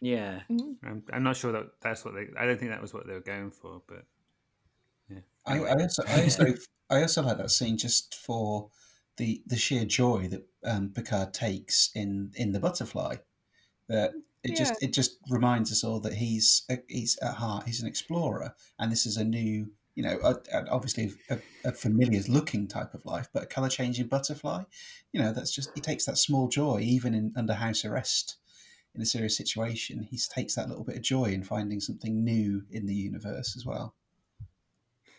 Yeah. 0.00 0.40
I'm, 0.84 1.02
I'm 1.12 1.22
not 1.22 1.36
sure 1.36 1.52
that 1.52 1.80
that's 1.80 2.04
what 2.04 2.14
they. 2.14 2.26
I 2.38 2.46
don't 2.46 2.58
think 2.58 2.70
that 2.70 2.82
was 2.82 2.92
what 2.94 3.06
they 3.06 3.14
were 3.14 3.20
going 3.20 3.50
for, 3.50 3.82
but 3.86 4.04
I, 5.46 5.58
I 5.58 5.72
also, 5.82 6.02
I 6.06 6.22
also, 6.22 6.44
I 6.90 7.02
also 7.02 7.22
like 7.22 7.38
that 7.38 7.50
scene 7.50 7.78
just 7.78 8.14
for 8.14 8.70
the 9.16 9.42
the 9.46 9.56
sheer 9.56 9.84
joy 9.84 10.28
that 10.28 10.46
um, 10.64 10.90
Picard 10.90 11.32
takes 11.32 11.90
in 11.94 12.32
in 12.34 12.52
the 12.52 12.60
butterfly. 12.60 13.16
That 13.88 14.12
it 14.42 14.56
just 14.56 14.82
it 14.82 14.92
just 14.92 15.18
reminds 15.30 15.72
us 15.72 15.84
all 15.84 16.00
that 16.00 16.14
he's 16.14 16.64
a, 16.70 16.78
he's 16.88 17.16
at 17.22 17.34
heart 17.34 17.66
he's 17.66 17.80
an 17.80 17.88
explorer, 17.88 18.54
and 18.78 18.90
this 18.90 19.06
is 19.06 19.16
a 19.16 19.24
new, 19.24 19.70
you 19.94 20.02
know, 20.02 20.18
a, 20.22 20.34
a- 20.52 20.68
obviously 20.70 21.12
a, 21.30 21.38
a 21.64 21.72
familiar 21.72 22.20
looking 22.28 22.66
type 22.66 22.94
of 22.94 23.04
life, 23.04 23.28
but 23.32 23.44
a 23.44 23.46
color 23.46 23.68
changing 23.68 24.08
butterfly. 24.08 24.62
You 25.12 25.20
know, 25.22 25.32
that's 25.32 25.52
just 25.54 25.70
he 25.74 25.80
takes 25.80 26.04
that 26.06 26.18
small 26.18 26.48
joy 26.48 26.80
even 26.80 27.14
in 27.14 27.32
under 27.36 27.54
house 27.54 27.84
arrest. 27.84 28.36
In 28.96 29.02
a 29.02 29.06
serious 29.06 29.36
situation, 29.36 30.02
he 30.10 30.18
takes 30.18 30.54
that 30.54 30.68
little 30.68 30.82
bit 30.82 30.96
of 30.96 31.02
joy 31.02 31.26
in 31.26 31.42
finding 31.44 31.80
something 31.80 32.24
new 32.24 32.64
in 32.70 32.86
the 32.86 32.94
universe 32.94 33.54
as 33.54 33.66
well. 33.66 33.94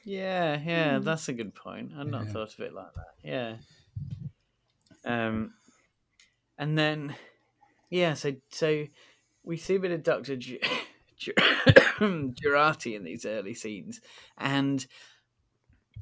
Yeah, 0.04 0.60
yeah, 0.66 0.98
Hmm. 0.98 1.04
that's 1.04 1.30
a 1.30 1.34
good 1.34 1.54
point. 1.54 1.92
I'd 1.96 2.08
not 2.08 2.28
thought 2.30 2.54
of 2.56 2.60
it 2.62 2.74
like 2.74 2.94
that. 2.96 3.14
Yeah. 3.24 3.58
Um, 5.06 5.54
and 6.58 6.78
then, 6.78 7.16
yeah, 7.92 8.16
so 8.16 8.34
so 8.50 8.86
we 9.44 9.58
see 9.58 9.76
a 9.76 9.80
bit 9.80 9.92
of 9.92 10.02
Doctor 10.04 10.36
Gi- 10.36 10.60
Gi- 11.18 11.34
Jurati 12.00 12.96
in 12.96 13.04
these 13.04 13.26
early 13.26 13.54
scenes, 13.54 14.02
and 14.38 14.88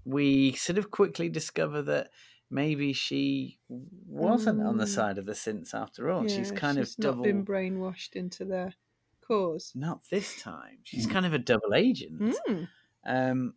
we 0.05 0.53
sort 0.53 0.77
of 0.77 0.91
quickly 0.91 1.27
discover 1.27 1.81
that 1.81 2.09
maybe 2.49 2.93
she 2.93 3.59
wasn't 3.69 4.61
on 4.61 4.77
the 4.77 4.85
Mm. 4.85 4.95
side 4.95 5.17
of 5.17 5.25
the 5.25 5.33
synths 5.33 5.73
after 5.73 6.09
all. 6.09 6.27
she's 6.27 6.51
kind 6.51 6.77
she's 6.77 6.91
of 6.97 6.97
double. 7.01 7.17
not 7.17 7.23
been 7.23 7.45
brainwashed 7.45 8.13
into 8.15 8.45
their 8.45 8.73
cause. 9.21 9.71
Not 9.75 10.01
this 10.09 10.41
time. 10.41 10.79
She's 10.83 11.07
Mm. 11.07 11.11
kind 11.11 11.25
of 11.25 11.33
a 11.33 11.39
double 11.39 11.73
agent. 11.73 12.21
Mm. 12.47 12.67
Um, 13.05 13.55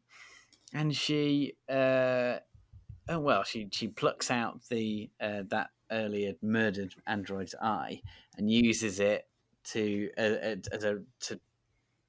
and 0.73 0.95
she, 0.95 1.57
uh, 1.69 2.39
oh 3.09 3.19
well, 3.21 3.43
she 3.45 3.69
she 3.73 3.89
plucks 3.89 4.31
out 4.31 4.63
the 4.69 5.11
uh, 5.21 5.43
that 5.49 5.71
earlier 5.91 6.35
murdered 6.43 6.95
android's 7.07 7.55
eye 7.63 8.03
and 8.37 8.51
uses 8.51 9.01
it 9.01 9.27
to 9.65 10.11
uh, 10.19 10.57
as 10.73 10.85
a 10.85 11.03
to 11.21 11.41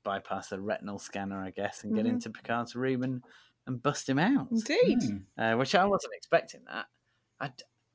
bypass 0.04 0.50
the 0.50 0.60
retinal 0.60 1.00
scanner, 1.00 1.42
I 1.44 1.52
guess, 1.52 1.84
and 1.84 1.94
get 1.96 2.06
Mhm. 2.06 2.10
into 2.10 2.30
Picard's 2.30 2.76
room 2.76 3.04
and 3.04 3.24
and 3.68 3.82
bust 3.82 4.10
him 4.10 4.20
out. 4.20 4.48
Indeed. 4.51 5.00
Mm. 5.00 5.22
Uh, 5.38 5.58
which 5.58 5.75
I 5.75 5.86
wasn't 5.86 6.13
expecting 6.16 6.62
that. 6.68 6.86
I, 7.39 7.51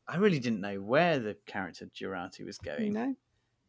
I 0.07 0.17
really 0.17 0.39
didn't 0.39 0.61
know 0.61 0.81
where 0.81 1.19
the 1.19 1.37
character 1.47 1.87
Jurati 1.87 2.45
was 2.45 2.59
going 2.59 2.93
know, 2.93 3.15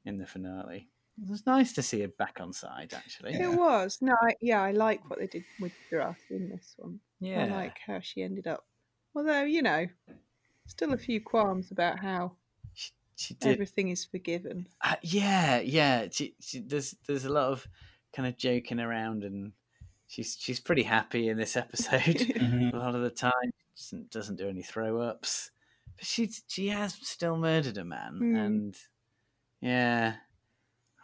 in 0.06 0.18
the 0.18 0.26
finale. 0.26 0.90
It 1.22 1.30
was 1.30 1.46
nice 1.46 1.72
to 1.74 1.82
see 1.82 2.02
her 2.02 2.10
back 2.10 2.40
on 2.42 2.52
side, 2.52 2.94
actually. 2.94 3.34
Yeah. 3.34 3.52
it 3.52 3.58
was. 3.58 4.00
No, 4.02 4.14
I, 4.22 4.36
yeah, 4.42 4.62
I 4.62 4.72
like 4.72 5.10
what 5.10 5.20
they 5.20 5.28
did 5.28 5.46
with 5.62 5.72
Giraffe 5.90 6.30
in 6.30 6.50
this 6.50 6.76
one. 6.78 7.00
Yeah. 7.22 7.46
I 7.46 7.50
like 7.50 7.78
how 7.86 8.02
she 8.02 8.22
ended 8.22 8.48
up. 8.48 8.66
Although, 9.16 9.44
you 9.44 9.62
know, 9.62 9.88
still 10.68 10.94
a 10.94 10.98
few 10.98 11.22
qualms 11.22 11.72
about 11.72 12.00
how 12.00 12.34
She, 12.74 12.92
she 13.16 13.34
did. 13.36 13.54
everything 13.54 13.88
is 13.90 14.04
forgiven. 14.04 14.68
Uh, 14.84 14.96
yeah, 15.02 15.62
yeah. 15.62 16.08
She, 16.12 16.36
she, 16.42 16.60
there's 16.60 16.96
there's 17.08 17.24
a 17.24 17.32
lot 17.32 17.52
of 17.52 17.66
kind 18.14 18.28
of 18.28 18.38
joking 18.38 18.82
around, 18.82 19.24
and 19.24 19.54
she's 20.08 20.38
she's 20.40 20.60
pretty 20.60 20.84
happy 20.84 21.30
in 21.30 21.38
this 21.38 21.56
episode. 21.56 22.02
Mhm. 22.02 22.74
a 22.74 22.78
lot 22.78 22.96
of 22.96 23.02
the 23.02 23.10
time, 23.10 23.32
doesn't 23.78 24.12
doesn't 24.12 24.36
do 24.38 24.48
any 24.50 24.62
throw 24.64 25.02
ups, 25.02 25.52
but 25.98 26.06
she 26.06 26.30
she 26.48 26.68
has 26.70 26.94
still 27.02 27.38
murdered 27.38 27.78
a 27.78 27.86
man, 27.86 28.20
Mm. 28.22 28.46
and 28.46 28.76
yeah, 29.62 30.16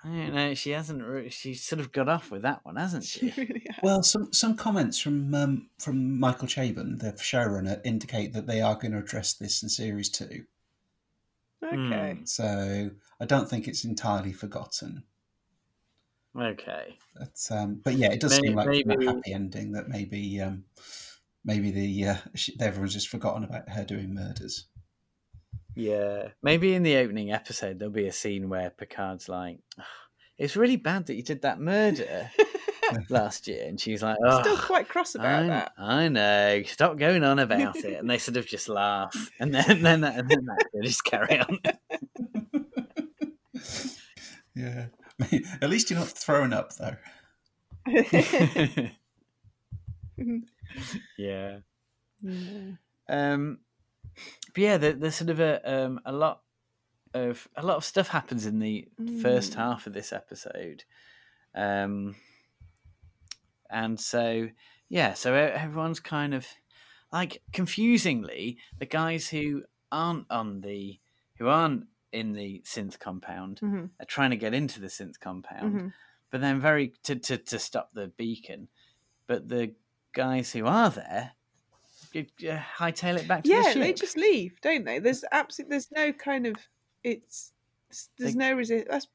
I 0.04 0.08
don't 0.08 0.34
know. 0.34 0.54
She 0.54 0.72
hasn't. 0.72 1.04
re- 1.04 1.30
She's 1.30 1.64
sort 1.64 1.80
of 1.80 1.92
got 1.92 2.10
off 2.10 2.32
with 2.32 2.42
that 2.44 2.64
one, 2.66 2.76
hasn't 2.76 3.04
she? 3.04 3.30
She 3.32 3.42
really 3.42 3.64
has. 3.68 3.80
Well, 3.84 4.04
some 4.04 4.32
some 4.34 4.56
comments 4.56 5.00
from 5.00 5.34
um, 5.34 5.70
from 5.80 6.20
Michael 6.20 6.48
Chabon, 6.48 7.00
the 7.00 7.12
showrunner, 7.14 7.80
indicate 7.84 8.34
that 8.34 8.48
they 8.48 8.62
are 8.62 8.76
going 8.76 8.92
to 8.94 8.98
address 9.00 9.34
this 9.34 9.62
in 9.64 9.70
series 9.70 10.10
two. 10.10 10.46
okay. 11.64 12.18
So 12.26 12.90
I 13.20 13.26
don't 13.26 13.50
think 13.50 13.68
it's 13.68 13.84
entirely 13.86 14.34
forgotten. 14.34 15.04
Okay. 16.40 16.98
But, 17.18 17.56
um, 17.58 17.82
but 17.84 17.96
yeah, 17.96 18.12
it 18.12 18.22
does 18.22 18.32
Maybe- 18.32 18.48
seem 18.48 18.56
like 18.56 18.68
maybe- 18.68 19.06
a 19.06 19.14
happy 19.14 19.34
ending 19.34 19.72
that 19.74 19.90
maybe 19.90 20.40
um, 20.42 20.64
maybe 21.44 21.72
the 21.72 22.06
uh, 22.10 22.16
she, 22.36 22.56
everyone's 22.60 22.94
just 22.94 23.10
forgotten 23.10 23.44
about 23.44 23.68
her 23.70 23.84
doing 23.84 24.14
murders. 24.14 24.66
Yeah. 25.76 26.30
Maybe 26.44 26.74
in 26.74 26.84
the 26.84 26.98
opening 26.98 27.32
episode 27.32 27.80
there'll 27.80 27.94
be 27.94 28.08
a 28.08 28.12
scene 28.14 28.50
where 28.50 28.70
Picard's 28.70 29.28
like, 29.30 29.60
"Oh, 29.80 29.84
"It's 30.38 30.56
really 30.56 30.78
bad 30.78 31.08
that 31.08 31.16
you 31.16 31.24
did 31.24 31.42
that 31.44 31.60
murder 31.60 32.30
last 33.10 33.48
year," 33.48 33.66
and 33.68 33.80
she's 33.80 34.02
like, 34.02 34.18
"Oh, 34.26 34.42
Still 34.42 34.58
quite 34.58 34.88
cross 34.88 35.16
about 35.16 35.44
I, 35.44 35.48
that. 35.48 35.72
I 35.78 36.08
know. 36.08 36.64
Stop 36.66 36.98
going 36.98 37.24
on 37.26 37.40
about 37.40 37.76
it." 37.78 38.00
And 38.00 38.10
they 38.10 38.18
sort 38.18 38.38
of 38.38 38.46
just 38.46 38.70
laugh, 38.70 39.32
and 39.40 39.54
then 39.54 39.82
then 39.82 40.02
that, 40.02 40.16
and 40.18 40.30
then 40.30 40.46
that, 40.46 40.66
they 40.74 40.80
just 40.88 41.04
carry 41.04 41.40
on. 41.40 41.60
Yeah, 44.54 44.88
at 45.62 45.70
least 45.70 45.90
you're 45.90 46.00
not 46.00 46.10
throwing 46.10 46.54
up 46.54 46.74
though. 46.76 46.96
yeah. 51.18 51.58
Yeah. 52.22 52.72
Um, 53.10 53.60
but 54.54 54.62
yeah, 54.62 54.78
there, 54.78 54.94
there's 54.94 55.16
sort 55.16 55.30
of 55.30 55.40
a 55.40 55.62
um, 55.86 56.00
a 56.06 56.12
lot 56.12 56.42
of 57.14 57.48
a 57.56 57.66
lot 57.66 57.78
of 57.78 57.84
stuff 57.86 58.10
happens 58.10 58.46
in 58.46 58.60
the 58.60 58.88
first 59.22 59.54
Mm. 59.54 59.56
half 59.56 59.88
of 59.88 59.94
this 59.94 60.14
episode, 60.14 60.84
um, 61.56 62.16
and 63.70 64.00
so 64.00 64.50
yeah, 64.90 65.14
so 65.14 65.34
e- 65.34 65.38
everyone's 65.52 66.00
kind 66.00 66.34
of 66.34 66.46
like 67.12 67.42
confusingly 67.52 68.58
the 68.80 68.86
guys 68.86 69.30
who 69.30 69.64
aren't 69.92 70.26
on 70.30 70.62
the 70.62 71.00
who 71.38 71.48
aren't 71.48 71.86
in 72.12 72.34
the 72.34 72.62
synth 72.66 73.00
compound 73.00 73.60
Mhm. 73.62 73.90
are 74.00 74.06
trying 74.06 74.32
to 74.32 74.36
get 74.38 74.54
into 74.54 74.80
the 74.80 74.88
synth 74.88 75.20
compound, 75.20 75.74
Mhm. 75.76 75.94
but 76.30 76.42
then 76.42 76.60
very 76.60 76.94
to, 77.04 77.16
to 77.16 77.38
to 77.38 77.58
stop 77.60 77.92
the 77.94 78.08
beacon, 78.10 78.68
but 79.28 79.48
the 79.50 79.74
guys 80.14 80.52
who 80.52 80.66
are 80.66 80.90
there 80.90 81.32
hightail 82.14 83.18
it 83.18 83.28
back 83.28 83.44
to 83.44 83.50
the 83.50 83.56
Yeah, 83.56 83.72
ship. 83.72 83.82
they 83.82 83.94
just 83.94 84.18
leave, 84.18 84.60
don't 84.62 84.84
they? 84.84 85.00
There's 85.00 85.24
absolutely 85.32 85.72
there's 85.76 85.92
no 85.92 86.12
kind 86.14 86.46
of 86.48 86.56
it's 87.04 87.54
there's 88.18 88.34
They- 88.34 88.40
no 88.40 88.54
resist. 88.54 88.88
That's, 88.90 89.08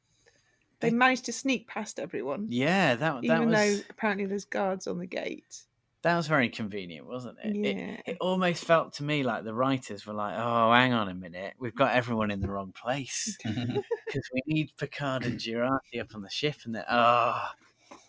they, 0.81 0.91
They- 0.91 0.97
managed 0.97 1.25
to 1.27 1.33
sneak 1.33 1.67
past 1.69 1.99
everyone, 1.99 2.49
Yeah, 2.51 2.95
that 2.97 3.15
that 3.15 3.25
even 3.25 3.49
was 3.51 3.55
though 3.81 3.85
apparently 3.91 4.27
there's 4.27 4.45
guards 4.45 4.87
on 4.87 4.99
the 4.99 5.07
gate. 5.07 5.63
That 6.07 6.17
was 6.17 6.29
very 6.29 6.51
convenient, 6.51 7.05
wasn't 7.05 7.39
it? 7.43 7.57
Yeah. 7.57 7.71
It, 7.71 8.03
it 8.07 8.17
almost 8.21 8.65
felt 8.65 8.93
to 8.95 9.03
me 9.03 9.25
like 9.25 9.43
the 9.43 9.53
writers 9.53 10.07
were 10.07 10.15
like, 10.15 10.37
"Oh, 10.39 10.73
hang 10.73 10.93
on 10.93 11.09
a 11.09 11.15
minute, 11.15 11.55
we've 11.59 11.75
got 11.75 11.97
everyone 11.97 12.31
in 12.31 12.39
the 12.39 12.49
wrong 12.49 12.71
place 12.71 13.37
because 13.45 14.31
we 14.33 14.41
need 14.47 14.71
Picard 14.79 15.25
and 15.25 15.37
Jurati 15.37 16.01
up 16.01 16.15
on 16.15 16.23
the 16.23 16.31
ship, 16.31 16.59
and 16.65 16.77
then 16.77 16.85
oh, 16.89 17.49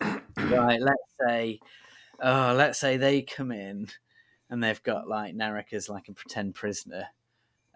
right, 0.00 0.80
let's 0.80 1.12
say, 1.26 1.58
oh, 2.22 2.54
let's 2.56 2.78
say 2.78 2.98
they 2.98 3.20
come 3.22 3.50
in 3.50 3.88
and 4.48 4.62
they've 4.62 4.82
got 4.84 5.08
like 5.08 5.34
Narek 5.34 5.72
as 5.72 5.88
like 5.88 6.08
a 6.08 6.12
pretend 6.12 6.54
prisoner." 6.54 7.08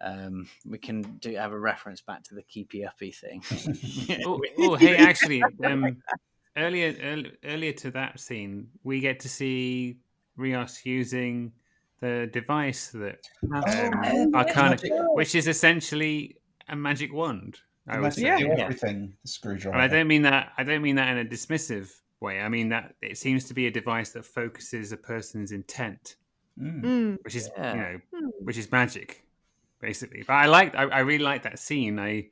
Um, 0.00 0.48
we 0.64 0.78
can 0.78 1.02
do 1.02 1.34
have 1.34 1.50
a 1.50 1.58
reference 1.58 2.00
back 2.00 2.22
to 2.24 2.36
the 2.36 2.42
keepy 2.42 2.86
uppy 2.86 3.10
thing. 3.10 3.42
Oh, 4.24 4.40
oh, 4.58 4.76
hey, 4.76 4.98
actually, 4.98 5.42
um, 5.64 5.96
earlier, 6.56 6.94
earlier 7.02 7.32
earlier 7.44 7.72
to 7.72 7.90
that 7.90 8.20
scene, 8.20 8.68
we 8.84 9.00
get 9.00 9.18
to 9.20 9.28
see 9.28 9.98
Rios 10.36 10.84
using 10.84 11.52
the 12.00 12.28
device 12.32 12.88
that 12.90 13.20
um, 13.44 13.62
yeah, 13.66 14.24
Arcana, 14.34 14.70
magic. 14.70 14.92
which 15.14 15.34
is 15.34 15.46
essentially 15.48 16.36
a 16.68 16.76
magic 16.76 17.12
wand. 17.12 17.58
I 17.88 17.98
would 18.00 18.12
say. 18.12 18.22
Yeah. 18.22 18.38
everything. 18.58 19.14
The 19.22 19.28
screwdriver. 19.28 19.74
And 19.76 19.82
I 19.82 19.88
don't 19.88 20.06
mean 20.08 20.22
that. 20.22 20.52
I 20.56 20.62
don't 20.64 20.82
mean 20.82 20.96
that 20.96 21.08
in 21.08 21.18
a 21.18 21.28
dismissive 21.28 21.90
way. 22.20 22.40
I 22.40 22.48
mean 22.48 22.68
that 22.70 22.94
it 23.02 23.18
seems 23.18 23.44
to 23.46 23.54
be 23.54 23.66
a 23.66 23.70
device 23.70 24.10
that 24.10 24.24
focuses 24.24 24.92
a 24.92 24.96
person's 24.96 25.50
intent, 25.52 26.16
Mm. 26.60 26.82
Mm. 26.82 27.18
which 27.24 27.34
is 27.34 27.50
Yeah. 27.56 27.74
you 27.74 27.80
know, 27.80 28.00
Hmm. 28.14 28.28
which 28.44 28.56
is 28.58 28.70
magic, 28.70 29.24
basically. 29.80 30.22
But 30.26 30.34
I 30.34 30.46
like. 30.46 30.74
I, 30.76 30.84
I 30.84 30.98
really 31.00 31.24
like 31.24 31.42
that 31.42 31.58
scene. 31.58 31.98
I 31.98 32.28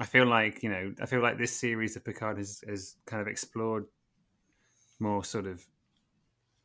I 0.00 0.04
feel 0.06 0.26
like 0.26 0.62
you 0.64 0.68
know. 0.70 0.94
I 1.00 1.06
feel 1.06 1.20
like 1.22 1.38
this 1.38 1.52
series 1.56 1.94
of 1.96 2.04
Picard 2.04 2.38
has 2.38 2.64
has 2.68 2.96
kind 3.06 3.20
of 3.22 3.28
explored 3.28 3.86
more 4.98 5.22
sort 5.24 5.46
of 5.46 5.64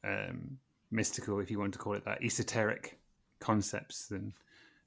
um, 0.03 0.57
mystical, 0.91 1.39
if 1.39 1.49
you 1.51 1.59
want 1.59 1.73
to 1.73 1.79
call 1.79 1.93
it 1.93 2.05
that, 2.05 2.23
esoteric 2.23 2.99
concepts 3.39 4.07
than 4.07 4.33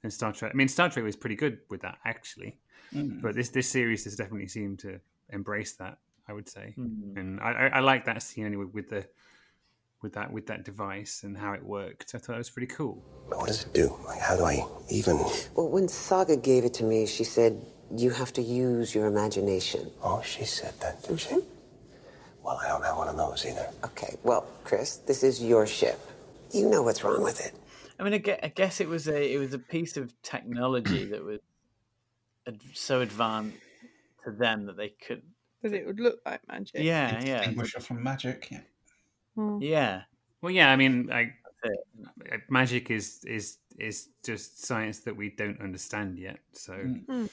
than 0.01 0.11
Star 0.11 0.31
Trek. 0.33 0.51
I 0.53 0.57
mean, 0.57 0.67
Star 0.67 0.89
Trek 0.89 1.05
was 1.05 1.15
pretty 1.15 1.35
good 1.35 1.59
with 1.69 1.81
that 1.81 1.97
actually 2.05 2.57
Mm. 2.93 3.21
but 3.21 3.35
this 3.35 3.47
this 3.49 3.69
series 3.69 4.03
has 4.03 4.15
definitely 4.17 4.47
seemed 4.49 4.79
to 4.79 4.99
embrace 5.29 5.73
that. 5.73 5.97
I 6.27 6.33
would 6.33 6.49
say, 6.49 6.73
Mm. 6.77 7.17
and 7.17 7.39
I, 7.39 7.51
I, 7.51 7.67
I 7.67 7.79
like 7.79 8.03
that 8.05 8.21
scene 8.21 8.45
anyway 8.45 8.65
with 8.73 8.89
the 8.89 9.07
with 10.01 10.13
that 10.13 10.31
with 10.33 10.47
that 10.47 10.65
device 10.65 11.23
and 11.23 11.37
how 11.37 11.53
it 11.53 11.63
worked. 11.63 12.13
I 12.15 12.17
thought 12.17 12.35
it 12.35 12.37
was 12.39 12.49
pretty 12.49 12.67
cool. 12.67 12.95
What 13.27 13.47
does 13.47 13.63
it 13.63 13.73
do? 13.73 13.95
Like, 14.05 14.19
how 14.19 14.35
do 14.35 14.43
I 14.43 14.65
even? 14.89 15.17
Well, 15.55 15.69
when 15.69 15.87
Saga 15.87 16.35
gave 16.35 16.65
it 16.65 16.73
to 16.75 16.83
me, 16.83 17.05
she 17.05 17.23
said, 17.23 17.63
you 17.95 18.09
have 18.11 18.33
to 18.33 18.41
use 18.41 18.93
your 18.95 19.05
imagination. 19.07 19.91
Oh, 20.03 20.21
she 20.23 20.43
said 20.45 20.73
that, 20.81 21.03
did 21.03 21.19
she? 21.19 21.37
Well, 22.43 22.59
I 22.63 22.67
don't 22.67 22.83
have 22.83 22.97
one 22.97 23.07
of 23.07 23.17
those 23.17 23.45
either. 23.45 23.69
Okay, 23.85 24.15
well, 24.23 24.45
Chris, 24.63 24.97
this 24.97 25.23
is 25.23 25.41
your 25.43 25.67
ship. 25.67 25.99
You 26.51 26.69
know 26.69 26.81
what's 26.81 27.03
wrong 27.03 27.21
with 27.23 27.39
it. 27.45 27.53
I 27.99 28.03
mean, 28.03 28.13
I 28.13 28.17
gue- 28.17 28.39
I 28.41 28.47
guess 28.47 28.81
it 28.81 28.87
was 28.87 29.07
a 29.07 29.33
it 29.33 29.37
was 29.37 29.53
a 29.53 29.59
piece 29.59 29.95
of 29.95 30.11
technology 30.23 31.05
that 31.11 31.23
was 31.23 31.39
ad- 32.47 32.59
so 32.73 33.01
advanced 33.01 33.57
to 34.25 34.31
them 34.31 34.65
that 34.65 34.77
they 34.77 34.89
could. 34.89 35.21
That 35.61 35.73
it 35.73 35.85
would 35.85 35.99
look 35.99 36.19
like 36.25 36.41
magic. 36.47 36.81
Yeah, 36.81 37.21
yeah, 37.23 37.37
Distinguish 37.37 37.75
her 37.75 37.79
from 37.81 38.01
magic. 38.01 38.47
Yeah. 38.51 38.61
Mm. 39.37 39.59
yeah. 39.61 40.01
Well, 40.41 40.51
yeah, 40.51 40.71
I 40.71 40.75
mean, 40.75 41.05
like 41.05 41.33
That's 41.63 42.33
uh, 42.33 42.37
magic 42.49 42.89
is 42.89 43.23
is 43.25 43.59
is 43.77 44.09
just 44.25 44.65
science 44.65 45.01
that 45.01 45.15
we 45.15 45.29
don't 45.29 45.61
understand 45.61 46.17
yet. 46.17 46.39
So. 46.53 46.73
Mm. 46.73 47.29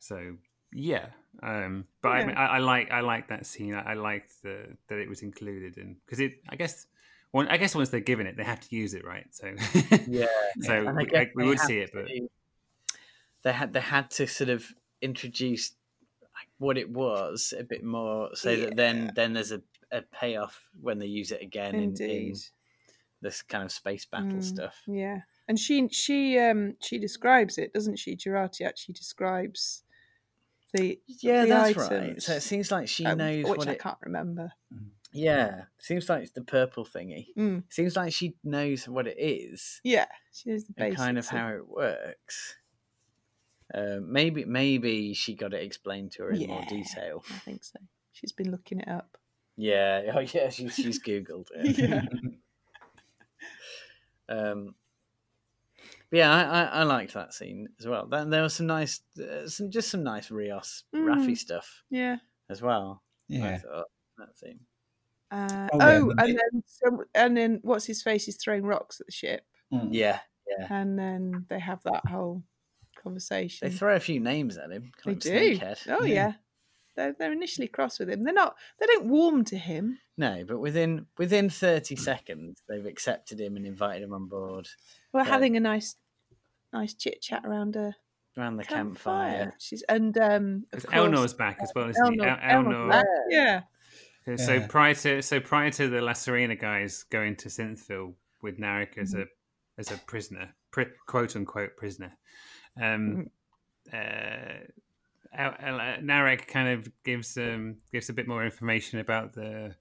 so 0.00 0.34
yeah. 0.72 1.06
Um, 1.42 1.86
but 2.02 2.10
I, 2.10 2.20
Yeah. 2.20 2.26
mean, 2.26 2.36
I, 2.36 2.46
I 2.46 2.58
like 2.58 2.90
I 2.90 3.00
like 3.00 3.28
that 3.28 3.46
scene. 3.46 3.74
I, 3.74 3.92
I 3.92 3.94
liked 3.94 4.42
the 4.42 4.76
that 4.88 4.98
it 4.98 5.08
was 5.08 5.22
included 5.22 5.78
in 5.78 5.96
because 6.04 6.20
it. 6.20 6.40
I 6.48 6.56
guess. 6.56 6.86
One, 7.32 7.46
I 7.46 7.58
guess 7.58 7.76
once 7.76 7.90
they're 7.90 8.00
given 8.00 8.26
it, 8.26 8.36
they 8.36 8.42
have 8.42 8.58
to 8.58 8.74
use 8.74 8.92
it, 8.92 9.04
right? 9.04 9.24
So, 9.30 9.54
Yeah. 10.08 10.26
so 10.62 10.88
I 10.88 10.92
we, 10.92 11.04
guess 11.06 11.18
like, 11.20 11.32
we 11.36 11.44
would 11.44 11.60
see 11.60 11.78
it, 11.78 11.90
but 11.94 12.08
to- 12.08 12.28
they 13.42 13.52
had 13.52 13.72
they 13.72 13.80
had 13.80 14.10
to 14.12 14.26
sort 14.26 14.50
of 14.50 14.66
introduce 15.00 15.72
what 16.58 16.76
it 16.76 16.90
was 16.90 17.54
a 17.58 17.62
bit 17.62 17.84
more, 17.84 18.30
so 18.34 18.56
that 18.56 18.76
then 18.76 19.12
then 19.14 19.32
there's 19.32 19.52
a, 19.52 19.62
a 19.92 20.02
payoff 20.02 20.68
when 20.80 20.98
they 20.98 21.06
use 21.06 21.30
it 21.30 21.40
again 21.40 21.74
in, 21.76 21.96
in 22.00 22.34
this 23.22 23.42
kind 23.42 23.64
of 23.64 23.70
space 23.72 24.04
battle 24.04 24.40
Mm. 24.40 24.44
stuff. 24.44 24.82
Yeah, 24.88 25.20
and 25.46 25.58
she 25.58 25.88
she 25.88 26.38
um 26.38 26.76
she 26.80 26.98
describes 26.98 27.58
it, 27.58 27.72
doesn't 27.72 27.98
she? 28.00 28.16
Jurati 28.16 28.62
actually 28.66 28.94
describes 28.94 29.84
the 30.72 31.00
Yeah, 31.06 31.42
the 31.44 31.50
that's 31.50 31.76
items, 31.76 31.90
right. 31.90 32.22
So 32.22 32.32
it 32.34 32.42
seems 32.42 32.70
like 32.70 32.88
she 32.88 33.04
um, 33.06 33.18
knows 33.18 33.44
which 33.46 33.58
what 33.58 33.68
I 33.68 33.72
it. 33.72 33.78
can't 33.80 33.98
remember. 34.02 34.52
Yeah, 35.12 35.64
seems 35.78 36.08
like 36.08 36.22
it's 36.22 36.30
the 36.32 36.42
purple 36.42 36.84
thingy. 36.84 37.26
Mm. 37.36 37.64
Seems 37.68 37.96
like 37.96 38.12
she 38.12 38.36
knows 38.44 38.88
what 38.88 39.06
it 39.08 39.16
is 39.18 39.80
Yeah, 39.82 40.06
she 40.32 40.50
knows 40.50 40.64
the 40.64 40.74
and 40.76 40.90
basics. 40.90 41.00
kind 41.02 41.18
of 41.18 41.26
how 41.26 41.48
it 41.48 41.68
works. 41.68 42.56
Uh, 43.74 43.98
maybe 44.02 44.44
maybe 44.44 45.14
she 45.14 45.34
got 45.34 45.54
it 45.54 45.62
explained 45.62 46.12
to 46.12 46.22
her 46.24 46.30
in 46.32 46.46
more 46.48 46.62
detail. 46.68 47.24
I 47.34 47.38
think 47.38 47.64
so. 47.64 47.78
She's 48.12 48.32
been 48.32 48.50
looking 48.50 48.80
it 48.80 48.88
up. 48.88 49.16
Yeah, 49.56 50.02
oh 50.14 50.20
yeah, 50.20 50.48
she, 50.50 50.68
she's 50.68 51.00
googled 51.02 51.48
it. 51.54 51.78
Yeah. 51.78 52.02
Um, 54.28 54.76
but 56.10 56.16
yeah, 56.18 56.32
I, 56.32 56.42
I, 56.42 56.64
I 56.64 56.82
liked 56.82 57.14
that 57.14 57.32
scene 57.34 57.68
as 57.78 57.86
well. 57.86 58.06
Then 58.06 58.30
there 58.30 58.42
was 58.42 58.54
some 58.54 58.66
nice, 58.66 59.00
uh, 59.18 59.48
some 59.48 59.70
just 59.70 59.90
some 59.90 60.02
nice 60.02 60.30
Rios 60.30 60.84
Mm. 60.94 61.04
Raffi 61.04 61.36
stuff 61.38 61.82
Yeah. 61.90 62.16
as 62.48 62.60
well. 62.62 63.02
Yeah. 63.28 63.58
thought 63.58 63.86
that 64.18 64.36
scene. 64.38 64.60
Uh, 65.30 65.68
Oh, 65.72 65.78
oh, 65.80 65.88
yeah, 65.88 65.96
and 66.00 66.20
and 66.20 66.38
then 66.38 66.62
some, 66.66 66.98
and 67.14 67.36
then 67.36 67.60
what's 67.62 67.84
his 67.86 68.02
face 68.02 68.26
is 68.28 68.36
throwing 68.36 68.64
rocks 68.64 69.00
at 69.00 69.06
the 69.06 69.12
ship, 69.12 69.42
Mm. 69.72 69.88
Yeah, 69.92 70.18
yeah. 70.48 70.66
and 70.70 70.98
then 70.98 71.46
they 71.48 71.60
have 71.60 71.82
that 71.84 72.04
whole 72.06 72.42
conversation. 73.00 73.68
They 73.68 73.74
throw 73.74 73.94
a 73.94 74.00
few 74.00 74.18
names 74.20 74.58
at 74.58 74.70
him. 74.72 74.90
They 75.04 75.14
do. 75.14 75.58
Oh 75.88 76.04
Yeah. 76.04 76.14
yeah. 76.14 76.32
They're, 76.96 77.14
they're 77.18 77.32
initially 77.32 77.68
cross 77.68 77.98
with 77.98 78.10
him. 78.10 78.22
They're 78.24 78.32
not. 78.34 78.56
They 78.78 78.86
don't 78.86 79.06
warm 79.06 79.44
to 79.46 79.56
him. 79.56 79.98
No, 80.16 80.44
but 80.46 80.58
within 80.58 81.06
within 81.18 81.48
thirty 81.48 81.96
seconds, 81.96 82.62
they've 82.68 82.84
accepted 82.86 83.40
him 83.40 83.56
and 83.56 83.66
invited 83.66 84.02
him 84.02 84.12
on 84.12 84.26
board. 84.28 84.68
We're 85.12 85.20
Yeah. 85.20 85.26
having 85.28 85.56
a 85.56 85.60
nice, 85.60 85.96
nice 86.72 86.94
chit 86.94 87.22
chat 87.22 87.44
around 87.46 87.76
a 87.76 87.94
around 88.36 88.56
the 88.58 88.64
Campfire. 88.64 89.30
campfire. 89.30 89.54
She's 89.58 89.82
and 89.88 90.16
um, 90.18 90.64
of 90.72 90.82
Because 90.82 90.84
course, 90.84 90.96
Elnor's 90.96 91.34
back 91.34 91.58
as 91.62 91.72
well, 91.74 91.88
isn't 91.90 92.12
he? 92.14 92.20
El- 92.20 92.36
Elnor's 92.42 92.94
Elnor. 92.94 93.02
Yeah. 93.28 93.60
So 94.36 94.54
Yeah. 94.54 94.66
prior 94.68 94.94
to 94.94 95.22
so 95.22 95.40
prior 95.40 95.70
to 95.70 95.88
the 95.88 96.00
La 96.02 96.12
Sirena 96.12 96.58
guys 96.60 97.04
going 97.04 97.36
to 97.36 97.48
Synthville 97.48 98.14
with 98.42 98.58
Narek 98.58 98.98
as 98.98 99.12
Mm-hmm. 99.14 99.22
a 99.22 99.24
as 99.80 99.90
a 99.90 99.96
prisoner, 100.06 100.54
pri- 100.70 100.86
quote 101.06 101.34
unquote 101.36 101.76
prisoner, 101.78 102.12
um, 102.80 103.30
uh, 103.90 103.96
El- 103.96 103.98
El- 103.98 104.66
Narek 105.36 106.46
kind 106.48 106.68
of 106.68 106.90
gives 107.04 107.36
um 107.36 107.76
gives 107.92 108.08
a 108.08 108.12
bit 108.12 108.28
more 108.28 108.44
information 108.44 108.98
about 108.98 109.32
the 109.32 109.74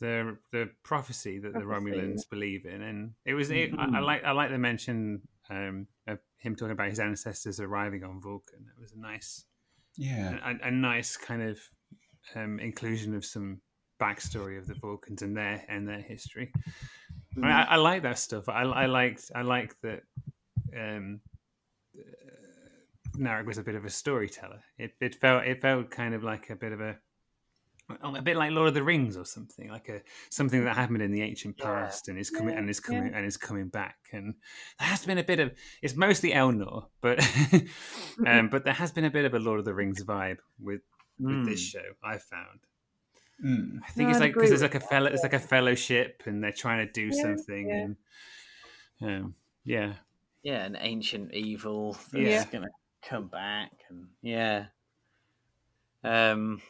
the 0.00 0.36
the 0.52 0.70
prophecy 0.82 1.38
that 1.38 1.52
the 1.52 1.60
Romulans 1.64 2.28
believe 2.28 2.64
in, 2.66 2.82
and 2.82 3.14
it 3.24 3.34
was 3.34 3.50
it, 3.50 3.72
I, 3.78 3.84
I 3.84 4.00
Mhm. 4.00 4.04
like 4.06 4.24
I 4.24 4.30
like 4.32 4.50
the 4.50 4.58
mention 4.58 5.22
um 5.48 5.86
of 6.06 6.18
him 6.38 6.56
talking 6.56 6.72
about 6.72 6.88
his 6.88 7.00
ancestors 7.00 7.60
arriving 7.60 8.04
on 8.04 8.20
Vulcan. 8.20 8.66
It 8.76 8.80
was 8.80 8.92
a 8.92 8.98
nice 8.98 9.44
Yeah. 9.96 10.38
a, 10.44 10.68
a 10.68 10.70
nice 10.70 11.16
kind 11.16 11.42
of 11.42 11.60
um, 12.34 12.60
inclusion 12.60 13.14
of 13.14 13.24
some 13.24 13.60
backstory 14.00 14.58
of 14.58 14.66
the 14.66 14.74
Vulcans 14.74 15.22
and 15.22 15.36
their 15.36 15.64
and 15.68 15.88
their 15.88 16.00
history. 16.00 16.52
I, 17.36 17.40
mean, 17.40 17.50
I, 17.52 17.62
I 17.62 17.76
like 17.76 18.02
that 18.02 18.18
stuff. 18.18 18.48
I, 18.48 18.62
I 18.62 18.86
liked 18.86 19.30
I 19.34 19.42
like 19.42 19.74
that. 19.82 20.02
Um, 20.76 21.20
Narek 23.20 23.46
was 23.46 23.58
a 23.58 23.62
bit 23.62 23.74
of 23.74 23.84
a 23.84 23.90
storyteller. 23.90 24.60
It, 24.78 24.92
it 25.00 25.14
felt 25.16 25.44
it 25.44 25.60
felt 25.60 25.90
kind 25.90 26.14
of 26.14 26.22
like 26.24 26.50
a 26.50 26.56
bit 26.56 26.72
of 26.72 26.80
a 26.80 26.96
a 28.02 28.22
bit 28.22 28.36
like 28.36 28.52
Lord 28.52 28.68
of 28.68 28.74
the 28.74 28.84
Rings 28.84 29.16
or 29.16 29.24
something, 29.24 29.68
like 29.68 29.88
a 29.88 30.00
something 30.30 30.64
that 30.64 30.76
happened 30.76 31.02
in 31.02 31.10
the 31.10 31.22
ancient 31.22 31.58
past 31.58 32.08
and 32.08 32.18
is 32.18 32.30
coming 32.30 32.56
and 32.56 32.70
is 32.70 32.78
coming 32.80 33.12
and 33.12 33.26
is 33.26 33.36
coming 33.36 33.68
back. 33.68 33.96
And 34.12 34.34
there 34.78 34.88
has 34.88 35.04
been 35.04 35.18
a 35.18 35.24
bit 35.24 35.40
of 35.40 35.52
it's 35.82 35.96
mostly 35.96 36.30
Elnor, 36.30 36.86
but 37.00 37.18
um, 38.26 38.48
but 38.48 38.64
there 38.64 38.74
has 38.74 38.92
been 38.92 39.04
a 39.04 39.10
bit 39.10 39.24
of 39.24 39.34
a 39.34 39.38
Lord 39.38 39.58
of 39.58 39.64
the 39.64 39.74
Rings 39.74 40.04
vibe 40.04 40.38
with 40.60 40.82
with 41.18 41.44
this 41.46 41.60
show. 41.60 41.82
I 42.02 42.18
found. 42.18 42.60
Mm. 43.44 43.80
I 43.82 43.90
think 43.90 44.06
No, 44.06 44.10
it's 44.10 44.16
I'd 44.18 44.20
like 44.20 44.34
because 44.34 44.52
it's 44.52 44.62
like 44.62 44.74
a 44.74 44.80
fellow, 44.80 45.10
it's 45.10 45.22
like 45.22 45.32
a 45.32 45.38
fellowship, 45.40 46.22
and 46.26 46.42
they're 46.44 46.52
trying 46.52 46.86
to 46.86 46.92
do 46.92 47.06
Yeah, 47.12 47.22
something. 47.22 47.68
yeah. 47.68 47.86
And, 49.00 49.24
um, 49.24 49.34
yeah, 49.64 49.94
Yeah, 50.42 50.64
an 50.64 50.76
ancient 50.78 51.34
evil 51.34 51.94
that's 52.12 52.14
Yeah. 52.14 52.44
gonna 52.52 52.68
come 53.02 53.28
back, 53.28 53.70
and 53.88 54.06
yeah, 54.22 54.66
um, 56.04 56.60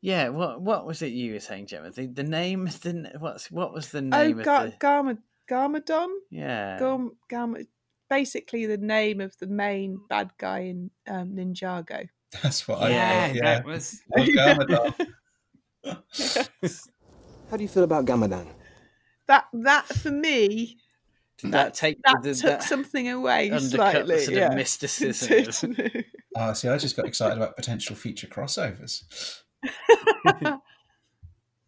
yeah. 0.00 0.28
What 0.28 0.60
what 0.60 0.86
was 0.86 1.02
it 1.02 1.12
you 1.12 1.32
were 1.34 1.40
saying, 1.40 1.66
Gemma? 1.66 1.90
The 1.90 2.06
the 2.06 2.22
name, 2.24 2.66
the 2.66 3.12
what's 3.18 3.50
what 3.50 3.72
was 3.72 3.90
the 3.90 3.98
Oh, 3.98 4.02
name 4.02 4.42
Gar- 4.42 4.66
of 4.66 4.70
the 4.72 4.76
Garma 4.78 5.18
Garmadon. 5.50 6.08
yeah? 6.30 6.78
Garm, 6.78 7.12
Garma, 7.30 7.66
basically 8.10 8.66
the 8.66 8.76
name 8.78 9.20
of 9.20 9.36
the 9.38 9.46
main 9.46 10.00
bad 10.08 10.30
guy 10.38 10.60
in 10.60 10.90
um, 11.06 11.34
Ninjago. 11.36 12.08
That's 12.42 12.68
what 12.68 12.82
I 12.82 12.90
yeah, 12.90 13.26
thought. 13.28 13.36
Yeah. 13.36 13.42
that 13.54 13.64
was. 13.64 14.00
Lord 14.16 14.28
Garmadon. 14.30 14.94
How 17.50 17.56
do 17.56 17.62
you 17.62 17.68
feel 17.68 17.84
about 17.84 18.04
Ganmadan? 18.04 18.46
That 19.26 19.46
that 19.52 19.86
for 19.86 20.10
me, 20.10 20.76
Did 21.38 21.52
that 21.52 21.74
take 21.74 21.98
that 22.04 22.22
did 22.22 22.34
took 22.36 22.44
that 22.44 22.62
something 22.64 23.08
away 23.08 23.50
undercut 23.50 23.70
slightly. 23.92 24.16
the 24.16 24.22
sort 24.22 24.36
yeah. 24.36 24.48
of 24.48 24.54
mysticism? 24.54 25.32
of- 25.32 25.54
Certainly. 25.54 26.04
Oh, 26.36 26.52
see, 26.52 26.68
I 26.68 26.76
just 26.78 26.96
got 26.96 27.06
excited 27.06 27.36
about 27.36 27.56
potential 27.56 27.94
future 27.96 28.26
crossovers. 28.26 29.02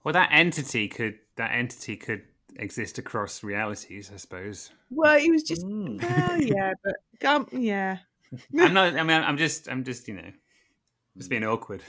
Well, 0.02 0.14
that 0.14 0.30
entity 0.32 0.88
could 0.88 1.18
that 1.36 1.52
entity 1.52 1.94
could 1.96 2.22
exist 2.56 2.98
across 2.98 3.42
realities, 3.42 4.10
I 4.12 4.16
suppose. 4.16 4.70
well, 4.88 5.18
he 5.18 5.30
was 5.30 5.42
just 5.42 5.62
Mm. 5.66 6.00
well, 6.02 6.40
yeah, 6.40 6.72
but 6.82 6.94
Garm, 7.20 7.46
yeah, 7.52 7.98
I'm 8.58 8.72
not. 8.72 8.94
I 8.96 9.02
mean, 9.02 9.22
I'm 9.22 9.36
just. 9.36 9.68
I'm 9.68 9.84
just. 9.84 10.08
You 10.08 10.14
know, 10.14 10.32
just 11.18 11.28
being 11.28 11.44
awkward. 11.44 11.82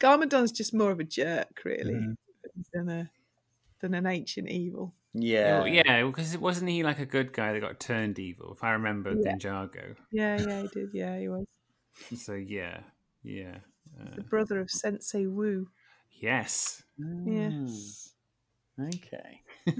Garmadon's 0.00 0.52
just 0.52 0.72
more 0.74 0.90
of 0.92 1.00
a 1.00 1.04
jerk, 1.04 1.62
really, 1.64 1.94
Mm. 1.94 2.16
than 2.72 2.88
a 2.88 3.10
than 3.80 3.94
an 3.94 4.06
ancient 4.06 4.48
evil. 4.48 4.94
Yeah, 5.14 5.58
Well, 5.58 5.68
yeah, 5.68 6.04
because 6.06 6.34
it 6.34 6.40
wasn't 6.40 6.70
he 6.70 6.82
like 6.82 6.98
a 6.98 7.06
good 7.06 7.32
guy 7.32 7.52
that 7.52 7.60
got 7.60 7.80
turned 7.80 8.18
evil? 8.18 8.52
If 8.52 8.64
I 8.64 8.72
remember 8.72 9.14
Yeah. 9.14 9.32
Ninjago. 9.32 9.96
Yeah, 10.10 10.36
yeah, 10.38 10.62
he 10.62 10.68
did. 10.68 10.90
Yeah, 10.92 11.18
he 11.18 11.28
was 11.28 11.44
So 12.16 12.34
yeah, 12.34 12.80
yeah, 13.22 13.58
uh, 14.00 14.16
the 14.16 14.22
brother 14.22 14.60
of 14.60 14.70
Sensei 14.70 15.26
Wu. 15.26 15.68
yes. 16.20 16.82
Yes. 17.24 18.14
Okay. 18.78 19.42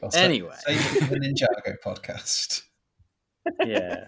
Well, 0.00 0.10
sa- 0.10 0.18
Anyway. 0.18 0.56
save 0.66 0.80
it 0.80 0.98
for 0.98 1.06
the 1.06 1.20
Ninjago 1.20 1.76
podcast. 1.84 2.62
yeah. 3.64 4.06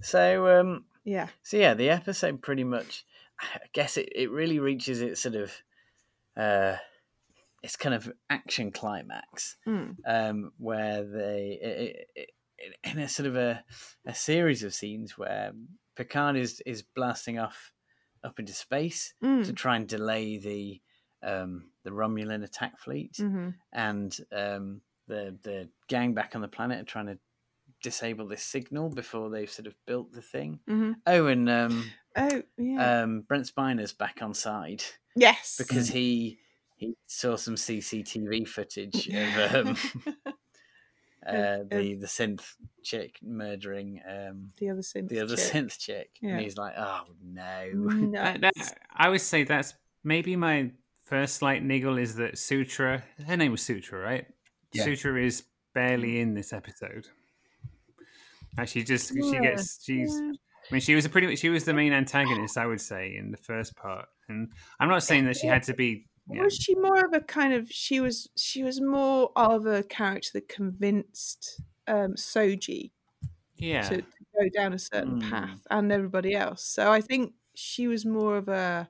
So 0.00 0.60
um 0.60 0.84
Yeah, 1.04 1.28
so 1.42 1.56
yeah, 1.56 1.74
the 1.74 1.90
episode 1.90 2.42
pretty 2.42 2.64
much 2.64 3.04
I 3.40 3.60
guess 3.72 3.96
it, 3.96 4.08
it 4.14 4.30
really 4.30 4.58
reaches 4.58 5.00
its 5.00 5.20
sort 5.20 5.34
of 5.36 5.52
uh 6.36 6.76
its 7.62 7.76
kind 7.76 7.94
of 7.94 8.12
action 8.30 8.70
climax 8.72 9.56
Mm. 9.66 9.96
um 10.06 10.52
where 10.58 11.04
they 11.04 11.58
it, 11.62 12.08
it, 12.14 12.30
it, 12.58 12.76
in 12.84 12.98
a 12.98 13.08
sort 13.08 13.26
of 13.28 13.36
a, 13.36 13.64
a 14.06 14.14
series 14.14 14.62
of 14.62 14.74
scenes 14.74 15.16
where 15.18 15.52
Picard 15.96 16.36
is 16.36 16.60
is 16.66 16.82
blasting 16.82 17.38
off 17.38 17.72
up 18.24 18.38
into 18.38 18.52
space 18.52 19.14
Mm. 19.22 19.44
to 19.44 19.52
try 19.52 19.76
and 19.76 19.88
delay 19.88 20.38
the 20.38 20.80
um 21.22 21.70
the 21.84 21.90
Romulan 21.90 22.44
attack 22.44 22.78
fleet 22.78 23.16
Mhm. 23.18 23.54
and 23.72 24.16
um, 24.32 24.82
the 25.06 25.36
the 25.42 25.68
gang 25.88 26.14
back 26.14 26.34
on 26.34 26.42
the 26.42 26.48
planet 26.48 26.80
are 26.80 26.84
trying 26.84 27.06
to 27.06 27.18
disable 27.82 28.26
this 28.28 28.42
signal 28.42 28.88
before 28.90 29.30
they've 29.30 29.50
sort 29.50 29.66
of 29.66 29.74
built 29.86 30.12
the 30.12 30.22
thing. 30.22 30.60
Mhm. 30.68 30.94
Oh, 31.06 31.26
and 31.26 31.48
um, 31.48 31.90
Oh, 32.16 32.42
yeah. 32.56 33.02
um, 33.02 33.22
Brent 33.22 33.46
Spiner's 33.46 33.92
back 33.92 34.22
on 34.22 34.34
side 34.34 34.82
yes, 35.16 35.56
because 35.58 35.88
he 35.88 36.38
he 36.78 36.94
saw 37.06 37.36
some 37.36 37.56
CCTV 37.56 38.48
footage 38.48 39.08
of 39.14 39.54
um, 39.66 39.76
uh, 41.26 41.58
the 41.70 41.96
the 42.00 42.06
synth 42.06 42.54
chick 42.82 43.18
murdering 43.22 44.00
um, 44.08 44.50
the 44.58 44.70
other 44.70 44.80
synth. 44.80 45.08
the 45.08 45.20
other 45.20 45.36
chick. 45.36 45.52
synth 45.52 45.78
chick, 45.78 46.10
Yeah. 46.22 46.30
and 46.30 46.40
he's 46.40 46.56
like, 46.56 46.74
"Oh 46.78 47.04
no!" 47.22 47.70
No. 47.74 48.34
That, 48.40 48.78
I 48.96 49.08
would 49.08 49.20
say 49.20 49.44
that's 49.44 49.74
maybe 50.04 50.36
my 50.36 50.70
first 51.04 51.36
slight 51.36 51.62
niggle 51.62 51.98
is 51.98 52.14
that 52.16 52.38
Sutra. 52.38 53.02
Her 53.26 53.36
name 53.36 53.52
was 53.52 53.62
Sutra, 53.62 53.98
right? 53.98 54.26
Yeah. 54.72 54.84
Sutra 54.84 55.22
is 55.22 55.44
barely 55.74 56.20
in 56.20 56.34
this 56.34 56.52
episode. 56.52 57.08
Actually, 58.58 58.84
just 58.84 59.12
she 59.14 59.38
gets 59.38 59.84
she's. 59.84 60.14
I 60.70 60.74
mean, 60.74 60.80
she 60.80 60.94
was 60.94 61.04
a 61.04 61.08
pretty. 61.08 61.34
She 61.36 61.48
was 61.48 61.64
the 61.64 61.72
main 61.72 61.92
antagonist, 61.92 62.58
I 62.58 62.66
would 62.66 62.80
say, 62.80 63.16
in 63.16 63.30
the 63.30 63.36
first 63.38 63.74
part. 63.76 64.06
And 64.28 64.48
I'm 64.80 64.88
not 64.88 65.02
saying 65.02 65.24
that 65.26 65.36
she 65.36 65.46
had 65.46 65.62
to 65.64 65.74
be. 65.74 66.06
Yeah, 66.30 66.42
Was 66.42 66.56
she 66.56 66.74
more 66.74 67.04
of 67.04 67.12
a 67.12 67.20
kind 67.20 67.54
of? 67.54 67.70
She 67.70 68.00
was. 68.00 68.28
She 68.36 68.62
was 68.62 68.80
more 68.80 69.30
of 69.36 69.66
a 69.66 69.82
character 69.82 70.30
that 70.34 70.48
convinced 70.48 71.60
um, 71.86 72.14
Soji 72.14 72.90
yeah. 73.56 73.88
to, 73.88 73.96
to 74.02 74.24
go 74.38 74.48
down 74.54 74.72
a 74.72 74.78
certain 74.78 75.14
Hmm. 75.14 75.20
path, 75.20 75.66
and 75.70 75.92
everybody 75.92 76.34
else. 76.34 76.64
So 76.64 76.90
I 76.92 77.00
think 77.00 77.34
she 77.54 77.88
was 77.88 78.04
more 78.06 78.36
of 78.36 78.48
a, 78.48 78.88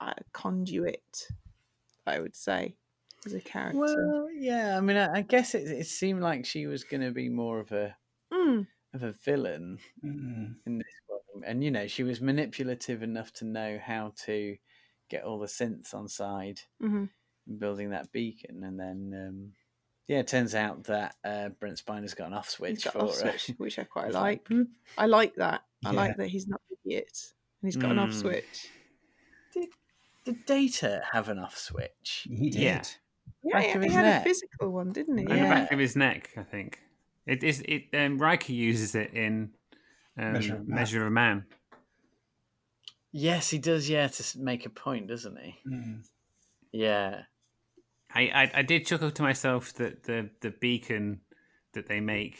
a 0.00 0.14
conduit. 0.32 1.28
I 2.06 2.20
would 2.20 2.36
say, 2.36 2.76
as 3.26 3.32
a 3.34 3.40
character. 3.40 3.78
Well, 3.78 4.28
yeah. 4.32 4.76
I 4.76 4.80
mean, 4.80 4.96
I, 4.96 5.18
I 5.18 5.22
guess 5.22 5.54
it, 5.54 5.66
it 5.68 5.86
seemed 5.86 6.20
like 6.20 6.44
she 6.44 6.66
was 6.66 6.84
going 6.84 7.00
to 7.02 7.10
be 7.12 7.28
more 7.28 7.60
of 7.60 7.72
a 7.72 7.96
Mm, 8.32 8.66
of 8.94 9.02
a 9.02 9.12
villain 9.12 9.78
Mm. 10.04 10.56
in 10.66 10.78
this 10.78 10.94
one, 11.06 11.44
and 11.44 11.62
you 11.64 11.70
know, 11.70 11.86
she 11.86 12.02
was 12.02 12.20
manipulative 12.20 13.02
enough 13.02 13.32
to 13.34 13.44
know 13.44 13.78
how 13.78 14.12
to 14.24 14.56
get 15.16 15.24
all 15.24 15.38
the 15.38 15.46
synths 15.46 15.94
on 15.94 16.08
side 16.08 16.60
mhm. 16.82 17.08
in 17.48 17.58
building 17.58 17.90
that 17.90 18.10
beacon, 18.12 18.62
and 18.64 18.78
then 18.78 19.12
um, 19.28 19.52
yeah, 20.08 20.18
it 20.18 20.26
turns 20.28 20.54
out 20.54 20.84
that 20.84 21.14
uh, 21.24 21.48
Brent 21.60 21.78
Spiner's 21.78 22.14
got 22.14 22.28
an 22.28 22.34
off 22.34 22.50
switch 22.50 22.84
for 22.84 22.98
off 23.02 23.20
her. 23.20 23.30
switch, 23.38 23.56
which 23.58 23.78
I 23.78 23.84
quite 23.84 24.12
like. 24.12 24.48
like, 24.50 24.66
I 24.98 25.06
like 25.06 25.34
that. 25.36 25.62
I 25.84 25.90
Yeah. 25.90 25.96
like 25.96 26.16
that 26.16 26.28
he's 26.28 26.48
not 26.48 26.60
an 26.70 26.76
idiot 26.84 27.32
and 27.62 27.68
he's 27.68 27.76
got 27.76 27.90
an 27.92 27.98
off 27.98 28.10
Mm. 28.10 28.20
switch. 28.20 28.68
Did 30.24 30.44
Data 30.46 31.02
have 31.12 31.28
an 31.28 31.38
off 31.38 31.56
switch? 31.58 32.28
He 32.30 32.50
did. 32.50 32.60
Yeah. 32.60 32.82
Yeah, 33.44 33.52
Back 33.54 33.64
he, 33.64 33.72
of 33.72 33.80
he 33.82 33.86
his 33.88 33.94
had 33.96 34.02
neck. 34.04 34.20
a 34.20 34.24
physical 34.28 34.70
one, 34.70 34.92
didn't 34.92 35.18
he? 35.18 35.26
on 35.26 35.36
the 35.36 35.42
back 35.42 35.72
of 35.72 35.78
his 35.80 35.96
neck, 35.96 36.30
I 36.36 36.42
think. 36.44 36.78
It 37.26 37.42
is. 37.42 37.60
It. 37.66 37.84
Um, 37.92 38.18
Riker 38.18 38.52
uses 38.52 38.94
it 38.94 39.12
in 39.14 39.50
um, 40.16 40.32
Measure 40.34 40.62
Measure, 40.64 41.00
of 41.02 41.06
of 41.08 41.12
Man. 41.12 41.44
Man. 43.12 43.22
Yes, 43.22 43.50
he 43.50 43.58
does. 43.58 43.88
Yeah, 43.88 44.08
to 44.08 44.38
make 44.38 44.66
a 44.66 44.70
point, 44.70 45.08
doesn't 45.08 45.38
he? 45.38 45.54
Mm. 45.68 46.02
Yeah. 46.72 47.22
I, 48.14 48.20
I, 48.22 48.50
I 48.56 48.62
did 48.62 48.86
chuckle 48.86 49.10
to 49.10 49.22
myself 49.22 49.72
that 49.74 50.04
the 50.04 50.30
the 50.40 50.50
beacon 50.50 51.20
that 51.74 51.88
they 51.88 52.00
make. 52.00 52.36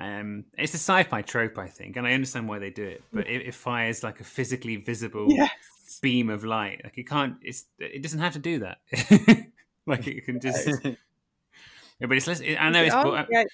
Um, 0.00 0.44
it's 0.56 0.74
a 0.74 0.76
sci-fi 0.78 1.22
trope, 1.22 1.58
I 1.58 1.66
think, 1.66 1.96
and 1.96 2.06
I 2.06 2.12
understand 2.12 2.48
why 2.48 2.58
they 2.60 2.70
do 2.70 2.84
it. 2.84 3.02
But 3.12 3.26
it, 3.26 3.48
it 3.48 3.54
fires 3.54 4.02
like 4.04 4.20
a 4.20 4.24
physically 4.24 4.76
visible 4.76 5.26
Yes. 5.28 5.50
beam 6.00 6.30
of 6.30 6.44
light. 6.44 6.82
Like 6.84 6.96
it 6.98 7.08
can't. 7.08 7.36
It's 7.42 7.64
it 7.78 8.02
doesn't 8.02 8.20
have 8.20 8.34
to 8.34 8.38
do 8.38 8.60
that. 8.60 8.78
like 9.86 10.06
it 10.06 10.24
can 10.24 10.40
just. 10.40 10.68
Yeah, 12.00 12.06
but 12.06 12.16
it's 12.16 12.28
less, 12.28 12.40
I 12.40 12.70
know 12.70 12.84
it's. 12.84 12.94
it 12.94 13.02
but? 13.02 13.12
I- 13.12 13.26
Yeah. 13.28 13.44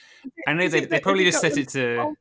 I 0.46 0.52
know 0.52 0.68
they, 0.68 0.84
they 0.84 1.00
probably 1.00 1.24
just 1.24 1.40
set 1.40 1.56
it 1.56 1.70
to. 1.70 1.96
on- 1.98 2.16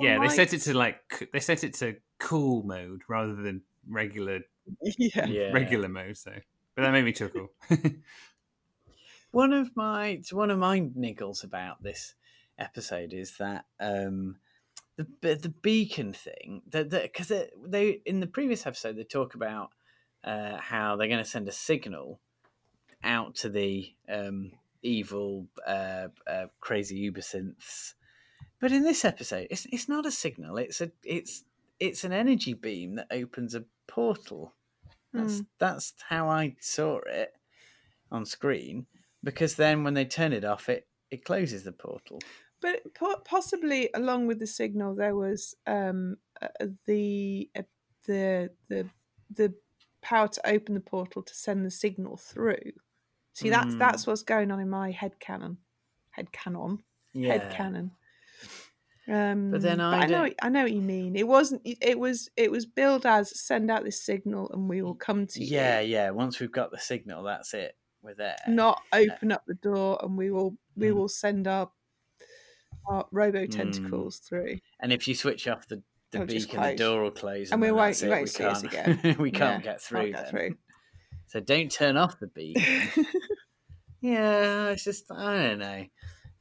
Yeah, 0.00 0.18
they 0.18 0.28
set 0.28 0.52
it 0.52 0.62
to 0.62 0.74
like 0.74 1.30
they 1.32 1.38
set 1.38 1.62
it 1.62 1.74
to 1.74 1.94
cool 2.18 2.64
mode 2.64 3.02
rather 3.08 3.36
than 3.36 3.62
regular 3.88 4.40
Yeah. 4.98 5.26
Yeah. 5.26 5.52
regular 5.52 5.88
mode. 5.88 6.16
So, 6.16 6.32
but 6.76 6.82
that 6.82 6.92
made 6.92 7.04
me 7.04 7.12
chuckle. 7.12 7.48
One 9.32 9.52
of 9.52 9.76
my 9.76 10.20
one 10.32 10.50
of 10.50 10.58
my 10.58 10.80
niggles 10.80 11.44
about 11.44 11.82
this 11.82 12.14
episode 12.58 13.12
is 13.12 13.36
that 13.38 13.64
um, 13.78 14.36
the 14.96 15.06
the 15.20 15.34
the 15.36 15.48
beacon 15.48 16.12
thing 16.12 16.62
that 16.68 16.90
because 16.90 17.28
they, 17.28 17.48
they 17.64 18.00
in 18.04 18.18
the 18.18 18.26
previous 18.26 18.66
episode 18.66 18.96
they 18.96 19.04
talk 19.04 19.34
about 19.34 19.70
uh, 20.24 20.56
how 20.56 20.96
they're 20.96 21.06
going 21.06 21.22
to 21.22 21.30
send 21.30 21.48
a 21.48 21.52
signal 21.52 22.20
out 23.04 23.36
to 23.36 23.48
the 23.48 23.94
um, 24.08 24.50
evil 24.82 25.46
uh, 25.64 26.08
uh, 26.26 26.46
crazy 26.60 26.96
uber 26.96 27.20
synths, 27.20 27.94
but 28.60 28.72
in 28.72 28.82
this 28.82 29.04
episode 29.04 29.46
it's 29.48 29.64
it's 29.70 29.88
not 29.88 30.06
a 30.06 30.10
signal. 30.10 30.56
It's 30.56 30.80
a 30.80 30.90
it's 31.04 31.44
it's 31.80 32.04
an 32.04 32.12
energy 32.12 32.54
beam 32.54 32.94
that 32.96 33.08
opens 33.10 33.54
a 33.54 33.64
portal. 33.88 34.54
That's 35.14 35.40
Hmm. 35.40 35.46
that's 35.58 35.94
how 36.08 36.28
I 36.28 36.56
saw 36.60 36.98
it 37.06 37.34
on 38.10 38.24
screen. 38.26 38.86
Because 39.22 39.56
then 39.56 39.84
when 39.84 39.94
they 39.94 40.04
turn 40.06 40.32
it 40.32 40.44
off, 40.44 40.68
it 40.68 40.88
it 41.10 41.24
closes 41.24 41.64
the 41.64 41.72
portal. 41.72 42.20
But 42.60 42.82
possibly 43.24 43.90
along 43.94 44.26
with 44.26 44.38
the 44.38 44.46
signal, 44.46 44.94
there 44.94 45.16
was 45.16 45.54
um, 45.66 46.18
uh, 46.42 46.48
the 46.86 47.50
uh, 47.56 47.62
the 48.06 48.50
the 48.68 48.88
the 49.30 49.54
power 50.02 50.28
to 50.28 50.48
open 50.48 50.74
the 50.74 50.80
portal 50.80 51.22
to 51.22 51.34
send 51.34 51.64
the 51.64 51.70
signal 51.70 52.16
through. 52.18 52.72
See, 53.34 53.50
that's 53.50 53.74
Mm. 53.74 53.78
that's 53.78 54.06
what's 54.06 54.22
going 54.22 54.50
on 54.50 54.60
in 54.60 54.68
my 54.68 54.90
head 54.90 55.18
canon. 55.20 55.58
Head 56.10 56.32
canon. 56.32 56.82
Head 57.22 57.48
Yeah. 57.48 57.54
Um, 59.10 59.50
But 59.50 59.62
then 59.62 59.80
I 59.80 60.00
I 60.02 60.06
know 60.06 60.28
I 60.42 60.48
know 60.48 60.62
what 60.62 60.72
you 60.72 60.80
mean. 60.80 61.16
It 61.16 61.26
wasn't. 61.26 61.62
It, 61.64 61.98
was. 61.98 62.28
It 62.36 62.50
was 62.50 62.64
billed 62.66 63.04
as 63.06 63.38
send 63.40 63.70
out 63.70 63.82
this 63.84 64.04
signal 64.04 64.50
and 64.52 64.68
we 64.68 64.82
will 64.82 64.94
come 64.94 65.26
to 65.26 65.40
you. 65.42 65.46
Yeah, 65.56 65.80
yeah. 65.80 66.10
Once 66.10 66.38
we've 66.38 66.52
got 66.52 66.70
the 66.70 66.78
signal, 66.78 67.24
that's 67.24 67.52
it. 67.54 67.76
We're 68.02 68.14
there. 68.14 68.36
not 68.48 68.80
open 68.92 69.30
up 69.32 69.42
the 69.46 69.54
door 69.54 69.98
and 70.02 70.16
we 70.16 70.30
will 70.30 70.56
we 70.76 70.88
Mm. 70.88 70.94
will 70.94 71.08
send 71.08 71.46
our 71.48 71.70
our 72.86 73.06
robo 73.12 73.46
tentacles 73.46 74.18
through. 74.18 74.58
And 74.80 74.92
if 74.92 75.06
you 75.06 75.14
switch 75.14 75.46
off 75.48 75.66
the, 75.68 75.82
the 76.12 76.22
It'll 76.22 76.26
beacon, 76.26 76.62
the 76.62 76.74
door 76.76 77.02
will 77.02 77.10
close, 77.10 77.50
And 77.50 77.62
and, 77.62 77.62
we 77.62 77.70
won't- 77.72 78.00
you 78.00 78.08
won't 78.08 78.22
we 78.22 78.26
see 78.28 78.44
us 78.44 78.62
can't, 78.62 79.04
again. 79.04 79.16
we 79.18 79.30
can't 79.30 79.62
Yeah, 79.64 79.72
get 79.72 79.80
through. 79.82 80.12
can't 80.12 80.14
get 80.14 80.30
through. 80.30 80.54
So 81.26 81.40
don't 81.40 81.70
turn 81.70 81.96
off 81.98 82.18
the 82.18 82.26
beacon. 82.34 83.04
yeah, 84.00 84.68
it's 84.70 84.84
just 84.84 85.10
I 85.12 85.36
don't 85.48 85.58
know. 85.58 85.84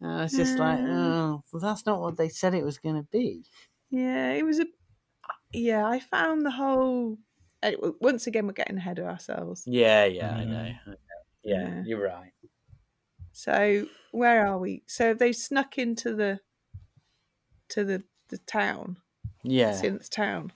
Uh, 0.02 0.24
it's 0.24 0.36
just 0.36 0.58
like, 0.58 0.80
Mm. 0.80 0.90
oh, 0.90 1.44
well, 1.52 1.60
that's 1.62 1.86
not 1.86 2.00
what 2.00 2.16
they 2.18 2.30
said 2.30 2.54
it 2.54 2.64
was 2.64 2.78
going 2.80 2.96
to 2.96 3.08
be. 3.12 3.44
Yeah, 3.90 4.32
it 4.32 4.44
was 4.46 4.60
a 4.60 4.66
yeah, 5.52 5.86
I 5.86 6.00
found 6.00 6.46
the 6.46 6.52
whole 6.52 7.18
once 8.00 8.28
again 8.28 8.48
we're 8.48 8.54
getting 8.54 8.78
ahead 8.78 9.00
of 9.00 9.06
ourselves. 9.06 9.64
Yeah, 9.66 10.06
yeah, 10.06 10.32
I 10.36 10.44
know. 10.46 10.60
I 10.60 10.80
know. 10.90 10.96
Yeah, 11.44 11.62
Yeah. 11.68 11.84
you're 11.86 12.04
right. 12.06 12.32
So 13.32 13.88
where 14.12 14.46
are 14.48 14.58
we? 14.60 14.84
So 14.88 15.14
they 15.14 15.32
snuck 15.34 15.78
into 15.78 16.16
the 16.16 16.40
to 17.70 17.84
the 17.84 18.04
the 18.30 18.38
town, 18.40 18.98
Yeah, 19.44 19.72
synth 19.74 20.10
town. 20.10 20.54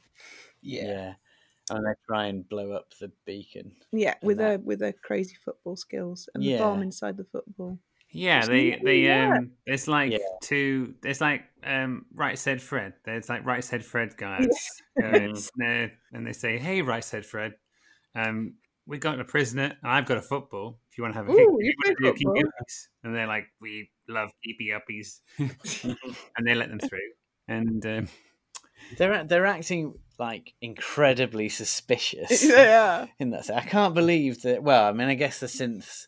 yeah. 0.62 0.84
Yeah. 0.86 1.14
And 1.70 1.86
they 1.86 1.94
try 2.08 2.26
and 2.28 2.48
blow 2.48 2.72
up 2.74 2.94
the 3.00 3.12
beacon. 3.26 3.76
Yeah, 3.92 4.16
with 4.22 4.38
that- 4.38 4.60
a 4.60 4.64
with 4.64 4.82
a 4.82 4.94
crazy 4.94 5.36
football 5.44 5.76
skills 5.76 6.30
and 6.34 6.44
the 6.44 6.58
bomb 6.58 6.82
inside 6.84 7.18
the 7.18 7.26
football. 7.26 7.80
Yeah, 8.14 8.40
It's 8.40 8.48
they 8.48 8.80
they 8.84 9.12
um 9.12 9.52
it's 9.66 9.88
like 9.88 10.12
Yeah. 10.12 10.18
two 10.42 10.96
there's 11.02 11.20
like 11.22 11.44
um 11.66 12.06
right 12.14 12.38
said 12.38 12.62
Fred. 12.62 12.94
There's 13.06 13.30
like 13.30 13.46
right 13.46 13.64
said 13.64 13.84
Fred 13.84 14.16
guys. 14.18 14.48
going 15.00 15.36
there, 15.58 15.92
and 16.14 16.26
they 16.28 16.34
say, 16.34 16.58
Hey 16.58 16.82
right 16.82 17.04
said 17.04 17.26
Fred, 17.26 17.54
um 18.16 18.56
we 18.86 18.98
got 18.98 19.20
a 19.20 19.24
prisoner 19.24 19.78
and 19.82 19.92
I've 19.92 20.06
got 20.06 20.18
a 20.18 20.22
football. 20.22 20.80
If 20.92 20.98
you 20.98 21.04
want 21.04 21.14
to 21.14 21.18
have 21.20 21.28
a 21.28 21.32
Ooh, 21.32 21.36
kick, 21.36 21.48
you 21.60 21.66
you 21.68 21.74
play 21.84 21.94
want 22.10 22.18
to 22.18 22.24
do 22.24 22.24
football. 22.26 22.52
And 23.04 23.16
they're 23.16 23.28
like, 23.28 23.46
We 23.62 23.90
love 24.08 24.30
keepy 24.44 24.72
uppies 24.72 25.20
and 26.38 26.46
they 26.48 26.54
let 26.54 26.70
them 26.70 26.80
through. 26.80 27.00
And 27.48 27.86
um, 27.86 28.08
They're 28.98 29.24
they're 29.24 29.46
acting 29.46 29.96
like 30.20 30.54
incredibly 30.62 31.50
suspicious. 31.50 32.44
yeah. 32.48 33.08
in 33.20 33.32
that 33.32 33.46
sense. 33.46 33.58
I 33.66 33.68
can't 33.68 33.94
believe 33.96 34.42
that. 34.44 34.62
Well, 34.64 34.86
I 34.86 34.92
mean, 34.92 35.08
I 35.08 35.16
guess 35.16 35.40
the 35.40 35.48
synths, 35.48 36.08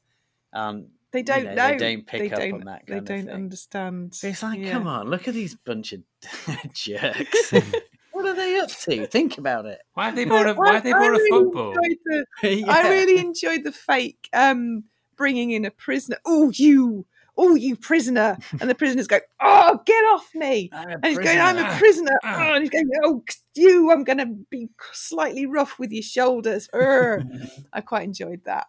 um, 0.54 0.90
They 1.16 1.24
don't 1.24 1.44
know, 1.46 1.54
know. 1.56 1.68
they 1.78 1.96
don't 1.96 2.06
pick 2.08 2.32
up 2.34 2.40
on 2.42 2.50
don't- 2.50 2.66
that 2.66 2.84
They 2.86 2.94
kind 2.94 3.00
of 3.02 3.06
don't 3.06 3.26
thing. 3.26 3.30
understand. 3.34 4.20
it's 4.24 4.44
like, 4.44 4.60
Yeah. 4.60 4.72
come 4.72 4.88
on, 4.88 5.08
look 5.10 5.28
at 5.28 5.34
these 5.34 5.56
bunch 5.56 5.94
of 5.94 6.02
jerks. 6.74 7.52
what 8.12 8.26
are 8.26 8.34
they 8.36 8.60
up 8.60 8.70
to? 8.70 9.08
Think 9.08 9.38
about 9.38 9.66
it. 9.66 9.80
why 9.94 10.06
have 10.06 10.16
they 10.16 10.26
bought 10.26 10.48
a 10.48 10.54
why 10.54 10.74
have 10.76 10.84
they 10.84 10.94
I 10.94 11.00
bought 11.00 11.16
a 11.22 11.26
football? 11.30 11.72
enjoyed 11.72 11.98
the- 12.42 12.66
I 12.68 12.90
really 12.90 13.20
enjoyed 13.20 13.64
the 13.64 13.72
fake 13.72 14.30
um 14.34 14.84
bringing 15.18 15.52
in 15.52 15.64
a 15.66 15.72
prisoner. 15.72 16.18
Oh, 16.26 16.52
you, 16.54 17.06
oh, 17.38 17.56
you 17.56 17.78
prisoner, 17.78 18.38
and 18.60 18.70
the 18.70 18.76
prisoners 18.76 19.08
go, 19.08 19.20
oh, 19.42 19.80
get 19.86 20.04
off 20.06 20.30
me. 20.36 20.70
And 20.74 21.06
he's 21.06 21.18
going, 21.18 21.40
I'm 21.40 21.58
a 21.58 21.78
prisoner. 21.78 21.80
prisoner. 21.80 22.20
Ah. 22.26 22.50
Oh, 22.50 22.54
and 22.56 22.62
he's 22.64 22.70
going, 22.70 22.90
oh, 23.06 23.24
you, 23.56 23.92
I'm 23.92 24.04
going 24.04 24.18
to 24.18 24.26
be 24.50 24.68
slightly 24.92 25.46
rough 25.46 25.80
with 25.80 25.92
your 25.94 26.04
shoulders. 26.04 26.68
I 26.74 27.82
quite 27.86 28.04
enjoyed 28.04 28.42
that 28.44 28.68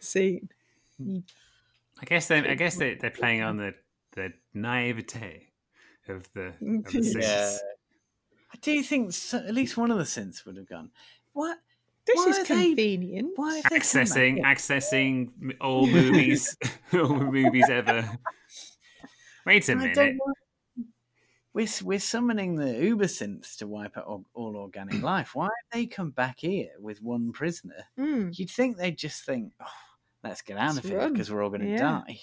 scene. 0.00 0.48
I 2.00 2.04
guess 2.04 2.28
they 2.28 2.38
I 2.38 2.54
guess 2.54 2.76
they 2.76 2.94
they're 2.94 3.10
playing 3.10 3.42
on 3.42 3.56
the 3.56 3.74
the 4.12 4.32
naivete 4.54 5.48
of 6.08 6.28
the 6.34 6.46
of 6.46 6.54
the 6.60 7.00
Yeah. 7.20 7.20
Yeah. 7.20 7.50
synths. 7.50 7.56
I 8.54 8.58
do 8.62 8.82
think 8.82 9.12
so, 9.12 9.38
at 9.38 9.54
least 9.54 9.76
one 9.76 9.90
of 9.90 9.98
the 9.98 10.04
synths 10.04 10.44
would 10.46 10.56
have 10.56 10.68
gone. 10.68 10.90
What? 11.32 11.58
This 12.06 12.16
Why 12.16 12.26
is 12.28 12.38
are 12.38 12.44
they- 12.44 12.66
convenient. 12.66 13.32
Why 13.36 13.56
have 13.56 13.64
they 13.64 13.68
come 13.70 13.80
accessing 13.80 14.42
accessing 14.42 15.30
all 15.60 15.86
movies 15.86 16.56
all 16.92 17.08
movies 17.14 17.68
ever 17.68 18.08
wait 19.44 19.68
a 19.68 19.72
I 19.72 19.74
minute. 19.74 20.16
We're, 21.52 21.66
we're 21.84 21.98
summoning 22.00 22.56
the 22.56 22.70
uber 22.84 23.06
synths 23.06 23.56
to 23.56 23.66
wipe 23.66 23.96
out 23.96 24.04
all, 24.04 24.26
all 24.34 24.56
organic 24.56 25.00
life. 25.02 25.34
Why 25.34 25.44
have 25.46 25.72
they 25.72 25.86
come 25.86 26.10
back 26.10 26.36
here 26.40 26.68
with 26.78 27.00
one 27.00 27.32
prisoner? 27.32 27.82
Mm. 27.98 28.38
You'd 28.38 28.50
think 28.50 28.76
they'd 28.76 28.98
just 28.98 29.24
think, 29.24 29.54
oh, 29.62 29.66
let's 30.28 30.42
get 30.42 30.56
out 30.56 30.74
Let's 30.74 30.78
of 30.78 30.84
here 30.90 31.08
because 31.08 31.30
we're 31.30 31.42
all 31.42 31.50
going 31.50 31.62
to 31.62 31.68
Yeah. 31.70 31.78
die. 31.78 32.18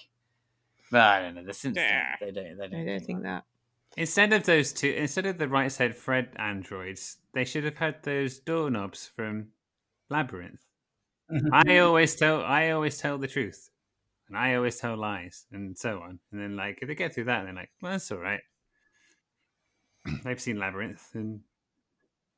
But 0.92 1.02
I 1.02 1.22
don't 1.22 1.36
know. 1.36 1.44
The 1.44 1.52
synths, 1.54 1.76
Yeah. 1.78 2.16
they 2.20 2.32
don't. 2.32 2.58
They 2.58 2.68
don't, 2.68 2.82
I 2.82 2.86
don't 2.86 3.06
think 3.06 3.24
that. 3.24 3.46
instead 3.98 4.34
of 4.34 4.44
those 4.44 4.74
two 4.74 4.90
instead 4.90 5.26
of 5.26 5.38
the 5.38 5.48
right 5.48 5.72
side 5.72 5.96
fred 5.96 6.30
androids 6.38 7.18
they 7.34 7.46
should 7.46 7.64
have 7.64 7.78
had 7.78 8.02
those 8.04 8.40
doorknobs 8.40 9.12
from 9.16 9.50
labyrinth 10.10 10.66
i 11.54 11.78
always 11.78 12.16
tell 12.16 12.42
i 12.44 12.72
always 12.72 12.98
tell 12.98 13.20
the 13.20 13.28
truth 13.28 13.70
and 14.28 14.36
i 14.38 14.56
always 14.56 14.78
tell 14.78 14.98
lies 14.98 15.46
and 15.52 15.78
so 15.78 16.00
on 16.02 16.18
and 16.32 16.42
then 16.42 16.56
like 16.56 16.80
if 16.82 16.88
they 16.88 16.96
get 16.96 17.14
through 17.14 17.24
that 17.26 17.44
they're 17.44 17.54
like 17.54 17.70
well 17.84 17.92
that's 17.92 18.12
all 18.12 18.18
right 18.18 18.42
they've 20.24 20.42
seen 20.42 20.58
labyrinth 20.58 21.10
and 21.14 21.42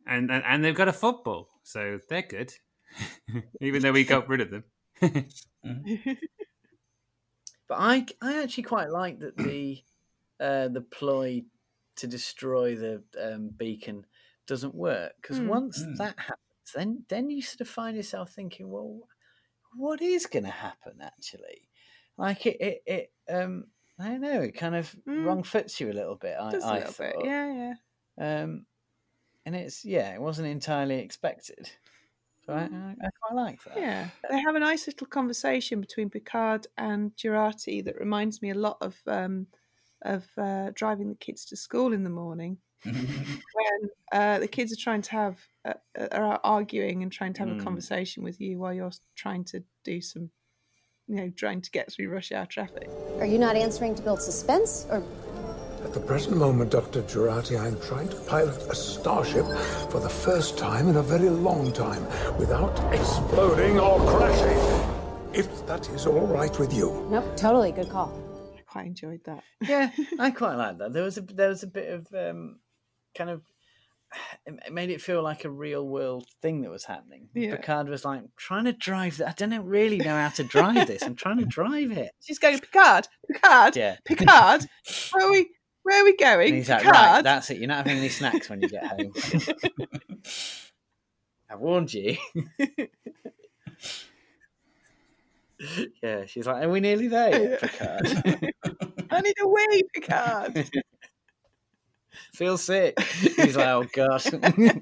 and 0.06 0.30
and, 0.30 0.44
and 0.46 0.64
they've 0.64 0.76
got 0.76 0.90
a 0.90 0.94
football 0.94 1.50
so 1.64 2.00
they're 2.10 2.22
good 2.22 2.52
even 3.62 3.82
though 3.82 3.94
we 3.94 4.04
got 4.04 4.28
rid 4.28 4.42
of 4.42 4.52
them 4.52 4.64
But 7.68 7.76
I, 7.80 8.06
I 8.22 8.44
actually 8.44 8.64
quite 8.64 8.90
like 8.90 9.20
that 9.20 9.38
the 9.38 9.84
uh, 10.40 10.68
the 10.68 10.82
ploy 10.82 11.44
to 11.98 12.08
destroy 12.08 12.76
the 12.76 13.04
um, 13.20 13.50
beacon 13.50 14.06
doesn't 14.48 14.76
work 14.76 15.14
because 15.22 15.40
Mm. 15.40 15.50
once 15.50 15.88
Mm. 15.88 15.98
that 15.98 16.20
happens, 16.20 16.72
then 16.74 17.06
then 17.10 17.30
you 17.30 17.42
sort 17.42 17.62
of 17.62 17.70
find 17.70 17.96
yourself 17.98 18.32
thinking, 18.32 18.70
well, 18.70 19.08
what 19.76 20.02
is 20.02 20.26
going 20.28 20.46
to 20.46 20.52
happen 20.52 21.02
actually? 21.02 21.70
Like 22.18 22.46
it, 22.46 22.58
it, 22.62 22.84
it 22.86 23.14
um, 23.30 23.68
I 24.00 24.10
don't 24.10 24.22
know, 24.22 24.42
it 24.42 24.54
kind 24.54 24.76
of 24.76 24.96
Mm. 25.08 25.26
wrong 25.26 25.44
fits 25.44 25.80
you 25.80 25.92
a 25.92 25.94
little 25.94 26.16
bit. 26.16 26.38
I, 26.40 26.52
Just 26.52 26.72
a 26.72 26.76
I 26.76 26.80
little 26.80 26.94
bit. 26.94 27.16
thought. 27.16 27.26
Yeah, 27.26 27.74
yeah. 28.18 28.44
Um, 28.44 28.66
and 29.46 29.56
it's 29.56 29.86
yeah, 29.86 30.14
it 30.14 30.22
wasn't 30.22 30.48
entirely 30.50 31.00
expected. 31.00 31.72
So 32.46 32.54
I, 32.54 32.64
I, 32.64 32.96
I 33.02 33.10
quite 33.22 33.36
like 33.36 33.64
that. 33.64 33.78
Yeah, 33.78 34.10
they 34.30 34.40
have 34.40 34.56
a 34.56 34.60
nice 34.60 34.88
little 34.88 35.08
conversation 35.08 35.82
between 35.82 36.10
Picard 36.10 36.68
and 36.78 37.16
Jurati 37.16 37.84
that 37.84 38.00
reminds 38.00 38.42
me 38.42 38.52
a 38.52 38.56
lot 38.56 38.78
of 38.82 39.02
um, 39.08 39.48
of 40.02 40.30
uh, 40.38 40.72
driving 40.74 41.10
the 41.10 41.16
kids 41.16 41.46
to 41.46 41.56
school 41.56 41.92
in 41.92 42.04
the 42.04 42.10
morning 42.10 42.60
when 43.54 43.90
uh, 44.12 44.40
the 44.40 44.48
kids 44.48 44.72
are 44.74 44.82
trying 44.82 45.02
to 45.04 45.12
have 45.12 45.40
uh, 45.66 45.74
are 46.12 46.40
arguing 46.44 47.04
and 47.04 47.12
trying 47.12 47.34
to 47.34 47.42
have 47.42 47.50
Mm. 47.50 47.52
a 47.52 47.56
conversation 47.56 48.24
with 48.24 48.40
you 48.42 48.60
while 48.60 48.74
you're 48.74 48.92
trying 49.16 49.44
to 49.46 49.64
do 49.84 50.02
some, 50.02 50.32
you 51.08 51.16
know, 51.16 51.30
trying 51.32 51.62
to 51.62 51.72
get 51.72 51.92
through 51.92 52.10
rush 52.10 52.32
hour 52.32 52.46
traffic. 52.46 52.92
Are 53.20 53.26
you 53.26 53.40
not 53.40 53.56
answering 53.56 53.96
to 53.96 54.02
build 54.02 54.22
suspense, 54.22 54.86
or 54.90 55.02
At 55.86 55.94
the 55.94 56.00
present 56.00 56.36
moment, 56.38 56.72
Dr. 56.72 57.04
Jurati, 57.04 57.60
I'm 57.60 57.80
trying 57.80 58.10
to 58.10 58.16
pilot 58.22 58.58
a 58.70 58.76
starship 58.76 59.46
for 59.92 60.00
the 60.00 60.10
first 60.10 60.58
time 60.58 60.90
in 60.90 60.96
a 60.98 61.02
very 61.04 61.30
long 61.30 61.72
time 61.72 62.04
without 62.40 62.78
exploding 62.94 63.80
or 63.80 64.00
crashing. 64.00 64.58
If 65.32 65.66
that 65.68 65.88
is 65.90 66.08
all 66.08 66.26
right 66.26 66.58
with 66.58 66.74
you. 66.74 67.08
nope? 67.12 67.38
Totally 67.38 67.72
good 67.72 67.90
call. 67.90 68.12
I 68.58 68.62
quite 68.62 68.88
enjoyed 68.88 69.22
that. 69.26 69.44
yeah, 69.62 69.92
I 70.20 70.32
quite 70.32 70.56
like 70.56 70.80
that. 70.80 70.92
There 70.92 71.04
was 71.04 71.18
a 71.18 71.22
there 71.22 71.50
was 71.50 71.62
a 71.64 71.68
bit 71.68 71.90
of 71.94 72.08
um, 72.14 72.60
kind 73.16 73.30
of 73.30 73.44
it 74.46 74.74
made 74.74 74.90
it 74.90 75.02
feel 75.02 75.22
like 75.22 75.46
a 75.46 75.50
real 75.50 75.86
world 75.88 76.26
thing 76.42 76.62
that 76.62 76.72
was 76.72 76.86
happening. 76.86 77.28
Yeah. 77.36 77.56
Picard 77.58 77.90
was 77.90 78.06
like 78.06 78.24
trying 78.38 78.66
to 78.66 78.74
drive. 78.74 79.18
that. 79.18 79.28
I 79.28 79.34
don't 79.34 79.66
really 79.66 79.98
know 79.98 80.16
how 80.16 80.30
to 80.30 80.44
drive 80.44 80.88
this. 80.88 81.04
I'm 81.04 81.16
trying 81.16 81.38
to 81.40 81.46
drive 81.46 81.92
it. 81.92 82.12
She's 82.22 82.40
going 82.40 82.60
Picard, 82.60 83.08
Picard, 83.32 83.76
Yeah. 83.76 83.98
Picard. 84.06 84.66
Where 85.12 85.28
are 85.28 85.32
we? 85.32 85.50
Where 85.86 86.02
are 86.02 86.04
we 86.04 86.16
going? 86.18 86.48
And 86.48 86.56
he's 86.58 86.68
like, 86.70 86.84
right, 86.84 87.22
that's 87.22 87.52
it. 87.52 87.60
You're 87.60 87.68
not 87.68 87.86
having 87.86 87.98
any 88.00 88.10
snacks 88.10 88.50
when 88.50 88.60
you 88.60 88.70
get 88.70 88.88
home. 88.88 89.14
I 91.48 91.56
warned 91.58 91.94
you. 91.94 92.18
yeah, 96.02 96.26
she's 96.26 96.48
like, 96.48 96.64
are 96.64 96.70
we 96.70 96.80
nearly 96.80 97.08
there 97.08 97.58
Picard? 97.58 98.08
I 99.12 99.22
need 99.22 99.36
a 99.40 99.48
wee, 99.48 99.84
Picard. 99.94 100.70
Feel 102.34 102.58
sick. 102.58 103.00
He's 103.02 103.56
like, 103.56 103.68
oh 103.68 103.86
god. 103.94 104.24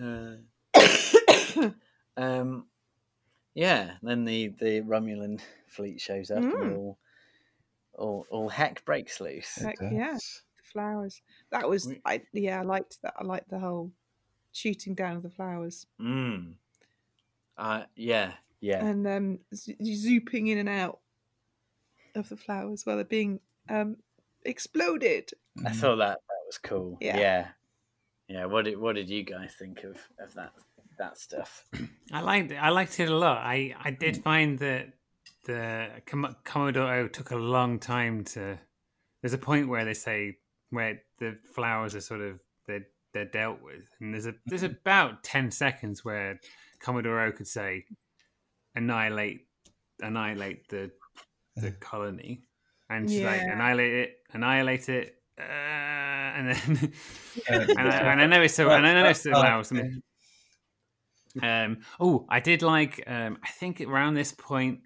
Uh, 0.00 0.36
um, 2.16 2.66
yeah. 3.54 3.92
Then 4.02 4.24
the 4.26 4.48
the 4.48 4.82
Romulan 4.82 5.40
fleet 5.68 6.00
shows 6.00 6.30
up, 6.30 6.38
and 6.42 6.52
Mm. 6.52 6.76
all, 6.76 6.98
all 7.98 8.26
all 8.30 8.48
heck 8.48 8.84
breaks 8.84 9.20
loose. 9.20 9.56
Heck, 9.56 9.76
yeah, 9.80 10.14
the 10.14 10.62
flowers. 10.72 11.20
That 11.50 11.68
was, 11.68 11.92
I 12.04 12.22
yeah, 12.32 12.60
I 12.60 12.62
liked 12.62 12.98
that. 13.02 13.14
I 13.18 13.24
liked 13.24 13.50
the 13.50 13.58
whole 13.58 13.92
shooting 14.52 14.94
down 14.94 15.16
of 15.16 15.22
the 15.22 15.30
flowers 15.30 15.86
Mm. 16.00 16.54
Uh, 17.58 17.84
yeah, 17.94 18.32
yeah. 18.60 18.84
and 18.84 19.06
um, 19.06 19.38
z- 19.54 19.76
zooping 19.82 20.48
in 20.48 20.58
and 20.58 20.68
out 20.68 21.00
of 22.14 22.28
the 22.28 22.36
flowers 22.36 22.84
while 22.84 22.96
they're 22.96 23.04
being 23.04 23.40
um, 23.68 23.96
exploded. 24.44 25.30
I 25.64 25.70
thought 25.70 25.96
that 25.96 26.18
that 26.28 26.46
was 26.46 26.58
cool. 26.58 26.98
Yeah. 27.00 27.18
yeah, 27.18 27.46
yeah. 28.28 28.44
What 28.44 28.66
did 28.66 28.78
what 28.78 28.96
did 28.96 29.08
you 29.08 29.22
guys 29.22 29.54
think 29.58 29.84
of 29.84 29.96
of 30.18 30.34
that 30.34 30.52
that 30.98 31.18
stuff? 31.18 31.64
I 32.12 32.20
liked 32.20 32.52
it. 32.52 32.56
I 32.56 32.68
liked 32.70 33.00
it 33.00 33.08
a 33.08 33.16
lot. 33.16 33.38
I, 33.38 33.74
I 33.82 33.90
did 33.90 34.22
find 34.22 34.58
that 34.58 34.88
the 35.44 35.88
Com- 36.06 36.36
Commodore 36.44 36.92
O 36.94 37.08
took 37.08 37.30
a 37.30 37.36
long 37.36 37.78
time 37.78 38.24
to. 38.24 38.58
There's 39.22 39.32
a 39.32 39.38
point 39.38 39.68
where 39.68 39.84
they 39.84 39.94
say 39.94 40.38
where 40.70 41.00
the 41.18 41.38
flowers 41.54 41.94
are 41.94 42.00
sort 42.00 42.20
of 42.20 42.40
they're 42.66 42.86
they're 43.12 43.24
dealt 43.24 43.62
with, 43.62 43.88
and 44.00 44.12
there's 44.12 44.26
a 44.26 44.34
there's 44.46 44.62
about 44.62 45.22
ten 45.22 45.50
seconds 45.50 46.04
where 46.04 46.40
Commodore 46.80 47.20
O 47.20 47.32
could 47.32 47.48
say 47.48 47.84
annihilate 48.74 49.46
annihilate 50.00 50.68
the 50.68 50.90
the 51.56 51.70
colony, 51.72 52.42
and 52.90 53.08
she's 53.08 53.22
like 53.22 53.40
annihilate 53.40 53.94
it, 53.94 54.16
annihilate 54.32 54.88
it, 54.88 55.14
uh, 55.38 55.42
and 55.42 56.50
then 56.50 56.92
Uh, 57.50 57.54
and, 57.78 57.88
I, 57.88 58.12
and 58.12 58.20
I 58.22 58.26
know 58.26 58.42
it's 58.42 58.54
so 58.54 58.70
and 58.70 58.86
I 58.86 58.94
know 58.94 59.08
it's 59.08 59.26
allows 59.26 59.68
something. 59.68 60.02
Um, 61.42 61.78
oh, 62.00 62.26
I 62.28 62.40
did 62.40 62.62
like. 62.62 63.02
Um, 63.06 63.38
I 63.44 63.48
think 63.48 63.80
around 63.80 64.14
this 64.14 64.32
point, 64.32 64.80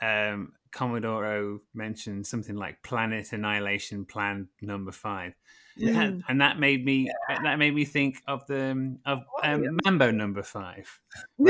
um, 0.00 0.52
Commodore 0.72 1.58
mentioned 1.74 2.26
something 2.26 2.54
like 2.56 2.82
Planet 2.82 3.32
Annihilation 3.32 4.04
Plan 4.04 4.48
Number 4.60 4.92
Five, 4.92 5.34
Mm. 5.78 5.94
That- 5.94 6.22
and 6.30 6.40
that 6.40 6.58
made 6.58 6.86
me 6.86 7.10
that 7.42 7.58
made 7.58 7.74
me 7.74 7.84
think 7.84 8.22
of 8.26 8.46
the 8.46 8.70
um, 8.70 8.98
of 9.04 9.18
um, 9.42 9.78
Mambo 9.84 10.10
Number 10.10 10.42
Five. 10.42 10.88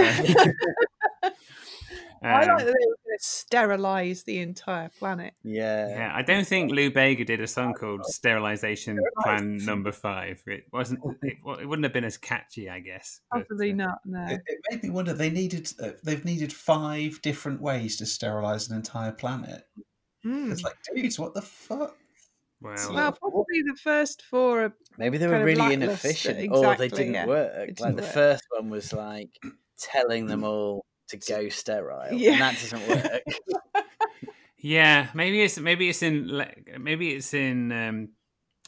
I 2.23 2.43
Um, 2.43 2.49
like 2.57 2.67
that 2.67 2.75
they 3.51 3.59
were 3.59 3.67
going 3.69 3.77
to 3.77 3.87
sterilize 3.99 4.23
the 4.25 4.39
entire 4.39 4.91
planet. 4.99 5.35
Yeah, 5.43 5.89
Yeah, 5.89 6.13
I 6.15 6.23
don't 6.23 6.47
think 6.47 6.71
Lou 6.73 6.91
Bega 6.91 7.25
did 7.25 7.41
a 7.41 7.47
song 7.47 7.75
called 7.75 8.05
"Sterilization 8.07 8.99
Plan 9.23 9.59
Number 9.65 9.93
Five. 9.93 10.43
It 10.47 10.65
wasn't. 10.73 11.01
It, 11.23 11.39
well, 11.45 11.57
it 11.57 11.67
wouldn't 11.67 11.85
have 11.85 11.93
been 11.93 12.05
as 12.05 12.17
catchy, 12.19 12.69
I 12.69 12.81
guess. 12.81 13.21
but- 13.31 13.47
Probably 13.49 13.73
not. 13.73 13.99
No. 14.05 14.25
It, 14.29 14.41
it 14.47 14.59
made 14.71 14.83
me 14.83 14.91
wonder. 14.91 15.13
They 15.13 15.31
needed. 15.31 15.73
Uh, 15.83 15.91
they've 16.05 16.25
needed 16.25 16.53
five 16.53 17.21
different 17.23 17.61
ways 17.61 17.97
to 17.97 18.07
sterilize 18.07 18.69
an 18.71 18.77
entire 18.77 19.13
planet. 19.13 19.63
Mm. 20.25 20.53
It's 20.53 20.63
like, 20.63 20.75
dudes, 20.95 21.19
what 21.19 21.35
the 21.35 21.43
fuck? 21.43 21.97
well, 22.61 22.75
Well, 22.95 23.13
probably 23.13 23.63
the 23.63 23.77
first 23.83 24.23
four 24.23 24.65
are 24.65 24.73
Maybe 24.99 25.19
they 25.19 25.27
were 25.27 25.45
really 25.45 25.57
lackluster. 25.61 25.85
inefficient, 25.85 26.53
or 26.53 26.75
they 26.77 26.89
didn't 26.89 27.15
yeah. 27.15 27.27
work. 27.27 27.53
It 27.55 27.59
like 27.59 27.77
didn't 27.77 27.97
the 27.97 28.03
work. 28.03 28.13
first 28.13 28.45
one 28.51 28.71
was 28.71 28.93
like 28.93 29.31
telling 29.79 30.27
them 30.27 30.43
all 30.45 30.85
to 31.09 31.17
go 31.17 31.49
sterile, 31.49 32.13
Yeah. 32.13 32.33
and 32.33 32.41
that 32.41 32.55
doesn't 32.61 32.89
work. 32.89 33.23
Yeah, 34.59 35.09
maybe 35.15 35.43
it's 35.43 35.59
maybe 35.59 35.89
it's 35.89 36.03
in 36.03 36.27
like, 36.29 36.77
maybe 36.81 37.15
it's 37.15 37.35
in 37.35 37.71
um, 37.71 38.09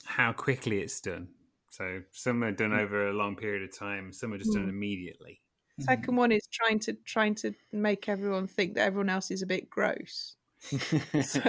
how 0.05 0.33
quickly 0.33 0.81
it's 0.81 1.01
done. 1.01 1.29
So 1.71 2.03
some 2.13 2.45
are 2.45 2.53
done 2.53 2.73
over 2.73 3.09
a 3.09 3.13
long 3.13 3.35
period 3.37 3.63
of 3.63 3.77
time. 3.77 4.13
Some 4.13 4.33
are 4.33 4.39
just 4.39 4.53
done 4.53 4.67
Mm. 4.67 4.71
immediately. 4.71 5.41
Second 5.81 6.17
one 6.17 6.31
is 6.31 6.47
trying 6.53 6.79
to 6.81 6.93
trying 7.05 7.35
to 7.37 7.53
make 7.73 8.09
everyone 8.09 8.47
think 8.47 8.75
that 8.75 8.83
everyone 8.83 9.09
else 9.09 9.31
is 9.31 9.43
a 9.43 9.47
bit 9.47 9.69
gross. 9.71 10.37
So 11.23 11.41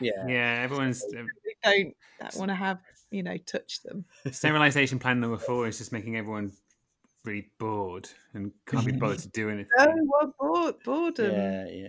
yeah, 0.00 0.26
Yeah, 0.26 0.60
everyone's 0.62 1.02
they 1.10 1.22
don't 1.62 1.94
want 2.36 2.50
to 2.50 2.54
have 2.54 2.80
you 3.10 3.22
know 3.22 3.36
touch 3.38 3.82
them. 3.84 4.04
sterilization 4.32 4.98
plan 4.98 5.20
number 5.20 5.38
four 5.38 5.68
is 5.68 5.78
just 5.78 5.92
making 5.92 6.16
everyone 6.16 6.52
really 7.24 7.50
bored 7.58 8.08
and 8.34 8.52
can't 8.66 8.86
be 8.86 8.92
bothered 9.00 9.18
to 9.20 9.28
do 9.28 9.48
anything. 9.50 9.70
Oh, 9.78 9.94
well, 10.06 10.34
bored, 10.38 10.74
boredom. 10.84 11.32
yeah, 11.32 11.68
yeah. 11.68 11.88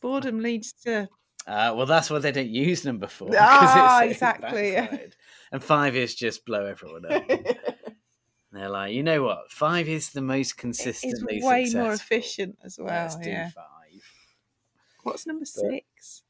Boredom 0.00 0.40
leads 0.40 0.72
to 0.84 1.08
Uh, 1.46 1.72
well, 1.76 1.86
that's 1.86 2.10
why 2.10 2.18
they 2.18 2.32
don't 2.32 2.48
use 2.48 2.84
number 2.84 3.06
four. 3.06 3.28
'cause 3.32 3.36
Ah, 3.40 3.98
it's- 4.02 4.10
it's 4.12 4.22
exactly, 4.22 4.76
And 5.52 5.62
five 5.62 5.94
is 5.96 6.14
just 6.14 6.44
blow 6.44 6.66
everyone 6.66 7.04
up. 7.06 7.22
They're 8.52 8.68
like, 8.68 8.92
you 8.94 9.02
know 9.02 9.22
what? 9.22 9.50
Five 9.50 9.88
is 9.88 10.10
the 10.10 10.20
most 10.22 10.50
it's 10.50 10.52
consistently 10.52 11.40
way 11.42 11.64
successful. 11.64 11.82
more 11.82 11.92
efficient 11.94 12.58
as 12.64 12.78
well. 12.78 12.86
Let's 12.86 13.16
do 13.16 13.30
yeah. 13.30 13.50
five. 13.50 14.02
What's 15.02 15.26
number 15.26 15.44
six? 15.44 16.22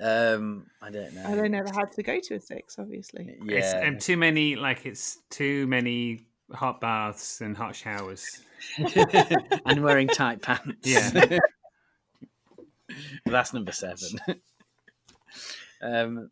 Um, 0.00 0.66
I 0.82 0.90
don't 0.90 1.14
know. 1.14 1.24
I 1.24 1.34
don't 1.34 1.54
ever 1.54 1.72
had 1.72 1.92
to 1.92 2.02
go 2.02 2.18
to 2.20 2.34
a 2.34 2.40
six, 2.40 2.78
obviously. 2.78 3.38
It's 3.46 3.72
Yeah, 3.72 3.86
um, 3.88 3.98
too 3.98 4.16
many. 4.16 4.54
Like 4.56 4.84
it's 4.86 5.18
too 5.30 5.66
many 5.68 6.26
hot 6.52 6.80
baths 6.80 7.40
and 7.40 7.56
hot 7.56 7.74
showers. 7.76 8.42
and 9.66 9.82
wearing 9.82 10.08
tight 10.08 10.42
pants. 10.42 10.74
Yeah. 10.82 11.38
That's 13.26 13.52
number 13.52 13.72
seven. 13.72 14.08
um, 15.82 16.30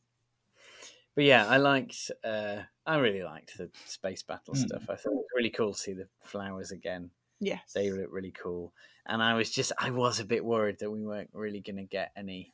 but 1.15 1.25
yeah, 1.25 1.47
I 1.47 1.59
liked. 1.59 2.11
Uh, 2.23 2.63
I 2.87 2.97
really 2.97 3.23
liked 3.23 3.57
the 3.59 3.71
space 3.87 4.23
battle 4.23 4.55
Mm. 4.55 4.67
stuff. 4.67 4.83
I 4.89 4.95
thought 4.97 5.13
it 5.13 5.17
was 5.17 5.27
really 5.35 5.51
cool 5.51 5.73
to 5.75 5.79
see 5.79 5.93
the 5.93 6.09
flowers 6.23 6.71
again. 6.71 7.11
Yes. 7.41 7.73
They 7.75 7.91
look 7.91 8.09
really 8.11 8.31
cool, 8.33 8.73
and 9.07 9.23
I 9.23 9.35
was 9.35 9.51
just, 9.51 9.73
I 9.79 9.91
was 9.91 10.21
a 10.21 10.25
bit 10.25 10.45
worried 10.45 10.79
that 10.81 10.91
we 10.91 11.03
weren't 11.05 11.31
really 11.33 11.61
going 11.61 11.77
to 11.77 11.83
get 11.85 12.13
any 12.17 12.53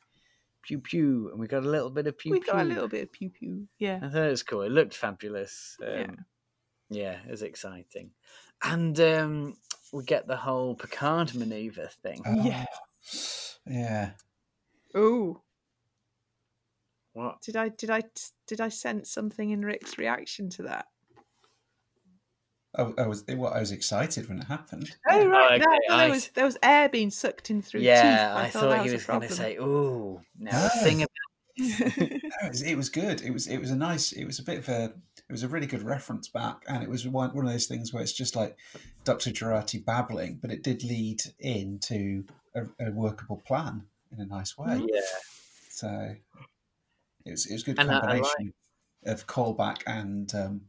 pew 0.63 0.79
pew, 0.79 1.29
and 1.31 1.39
we 1.39 1.47
got 1.47 1.63
a 1.63 1.69
little 1.69 1.89
bit 1.89 2.07
of 2.07 2.17
pew 2.17 2.31
we 2.33 2.39
pew. 2.39 2.51
got 2.51 2.61
a 2.61 2.65
little 2.65 2.87
bit 2.87 3.03
of 3.03 3.11
pew 3.11 3.29
pew. 3.29 3.67
Yeah. 3.79 3.99
I 4.01 4.09
thought 4.09 4.25
it 4.25 4.29
was 4.31 4.43
cool. 4.43 4.61
It 4.63 4.71
looked 4.71 4.95
fabulous. 4.95 5.77
Um, 5.81 5.87
Yeah. 5.93 6.07
Yeah. 6.91 7.17
it 7.25 7.31
was 7.31 7.41
exciting, 7.41 8.11
and 8.63 8.99
um, 8.99 9.57
we 9.91 10.03
get 10.03 10.27
the 10.27 10.37
whole 10.37 10.75
Picard 10.75 11.33
maneuver 11.33 11.89
thing. 12.03 12.21
Oh, 12.25 12.65
yeah. 13.65 14.11
Oh, 14.93 15.41
What? 17.13 17.41
did 17.41 17.55
I 17.55 17.69
did 17.69 17.89
I 17.89 18.03
did 18.47 18.61
I 18.61 18.69
sense 18.69 19.11
something 19.11 19.49
in 19.49 19.63
Rick's 19.65 19.97
reaction 19.97 20.49
to 20.51 20.63
that? 20.63 20.87
I, 22.77 22.83
I 22.97 23.07
was. 23.07 23.25
What 23.27 23.53
I 23.53 23.59
was 23.59 23.71
excited 23.71 24.29
when 24.29 24.39
it 24.39 24.45
happened. 24.45 24.95
Oh 25.09 25.27
right, 25.27 25.59
no, 25.59 25.65
okay, 25.65 25.79
no, 25.89 25.95
I 25.95 26.03
there 26.03 26.09
was 26.11 26.27
there 26.29 26.45
was 26.45 26.57
air 26.63 26.87
being 26.87 27.09
sucked 27.09 27.49
in 27.49 27.61
through 27.61 27.81
Yeah, 27.81 28.01
teeth. 28.01 28.37
I, 28.37 28.49
thought, 28.49 28.61
thought, 28.61 28.69
that 28.69 28.83
he 28.83 28.89
a 28.89 28.93
was 28.93 29.05
going 29.05 29.21
to 29.21 29.29
say, 29.29 29.55
"Ooh, 29.57 30.21
now 30.39 30.61
No. 30.61 30.69
thing 30.83 31.01
about 31.03 31.09
No, 31.57 31.67
it, 32.45 32.49
was, 32.49 32.61
it 32.61 32.75
was 32.75 32.89
good. 32.89 33.21
It 33.21 33.31
was. 33.31 33.47
It 33.47 33.57
was 33.57 33.71
a 33.71 33.75
nice. 33.75 34.13
It 34.13 34.25
was 34.25 34.39
a 34.39 34.43
bit 34.43 34.59
of 34.59 34.69
a. 34.69 34.93
It 35.31 35.35
was 35.35 35.43
a 35.43 35.47
really 35.47 35.65
good 35.65 35.83
reference 35.83 36.27
back, 36.27 36.65
and 36.67 36.83
it 36.83 36.89
was 36.89 37.07
one 37.07 37.33
one 37.33 37.45
of 37.45 37.51
those 37.53 37.65
things 37.65 37.93
where 37.93 38.03
it's 38.03 38.11
just 38.11 38.35
like 38.35 38.57
Doctor 39.05 39.29
Jurati 39.29 39.79
babbling, 39.85 40.39
but 40.41 40.51
it 40.51 40.61
did 40.61 40.83
lead 40.83 41.21
into 41.39 42.25
a, 42.53 42.63
a 42.85 42.91
workable 42.91 43.41
plan 43.47 43.83
in 44.11 44.19
a 44.19 44.25
nice 44.25 44.57
way. 44.57 44.85
yeah, 44.93 44.99
So 45.69 46.15
it 47.23 47.31
was. 47.31 47.45
It 47.45 47.53
was 47.53 47.61
a 47.63 47.65
good 47.67 47.79
And 47.79 47.89
I- 47.89 47.93
I 47.93 47.99
like- 47.99 48.23
combination 48.23 48.53
of 49.05 49.25
callback 49.25 49.83
and 49.87 50.35
um, 50.35 50.61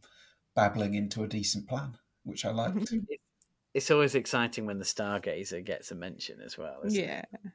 babbling 0.54 0.94
into 0.94 1.24
a 1.24 1.26
decent 1.26 1.66
plan, 1.66 1.98
which 2.22 2.44
I 2.44 2.52
liked. 2.52 2.94
it's 3.74 3.90
always 3.90 4.14
exciting 4.14 4.64
when 4.64 4.78
the 4.78 4.84
Stargazer 4.84 5.64
gets 5.64 5.90
a 5.90 5.96
mention 5.96 6.40
as 6.40 6.56
well. 6.56 6.82
Isn't 6.84 7.02
Yeah, 7.02 7.24
it? 7.32 7.50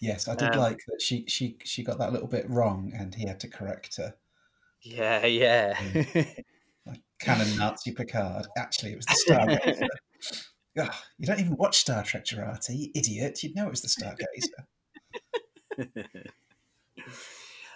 Yes, 0.00 0.28
I 0.28 0.34
did 0.34 0.54
Um, 0.54 0.60
like 0.60 0.78
that. 0.88 1.02
She 1.02 1.26
she 1.28 1.58
she 1.62 1.82
got 1.84 1.98
that 1.98 2.10
little 2.14 2.26
bit 2.26 2.48
wrong, 2.48 2.90
and 2.96 3.14
he 3.14 3.26
had 3.28 3.38
to 3.40 3.48
correct 3.48 3.98
her. 3.98 4.14
Yeah, 4.82 5.26
yeah. 5.26 5.78
Like 6.86 7.00
canon 7.20 7.56
Nazi 7.56 7.92
Picard. 7.92 8.46
Actually, 8.56 8.92
it 8.92 8.96
was 8.96 9.06
the 9.06 9.22
Stargazer. 9.28 9.86
Ugh, 10.78 10.94
you 11.18 11.26
don't 11.26 11.40
even 11.40 11.56
watch 11.56 11.78
Star 11.78 12.02
Trek, 12.04 12.24
Jurati, 12.24 12.76
you 12.78 12.90
idiot. 12.94 13.42
You'd 13.42 13.56
know 13.56 13.66
it 13.66 13.70
was 13.70 13.82
the 13.82 13.88
Stargazer. 13.88 14.64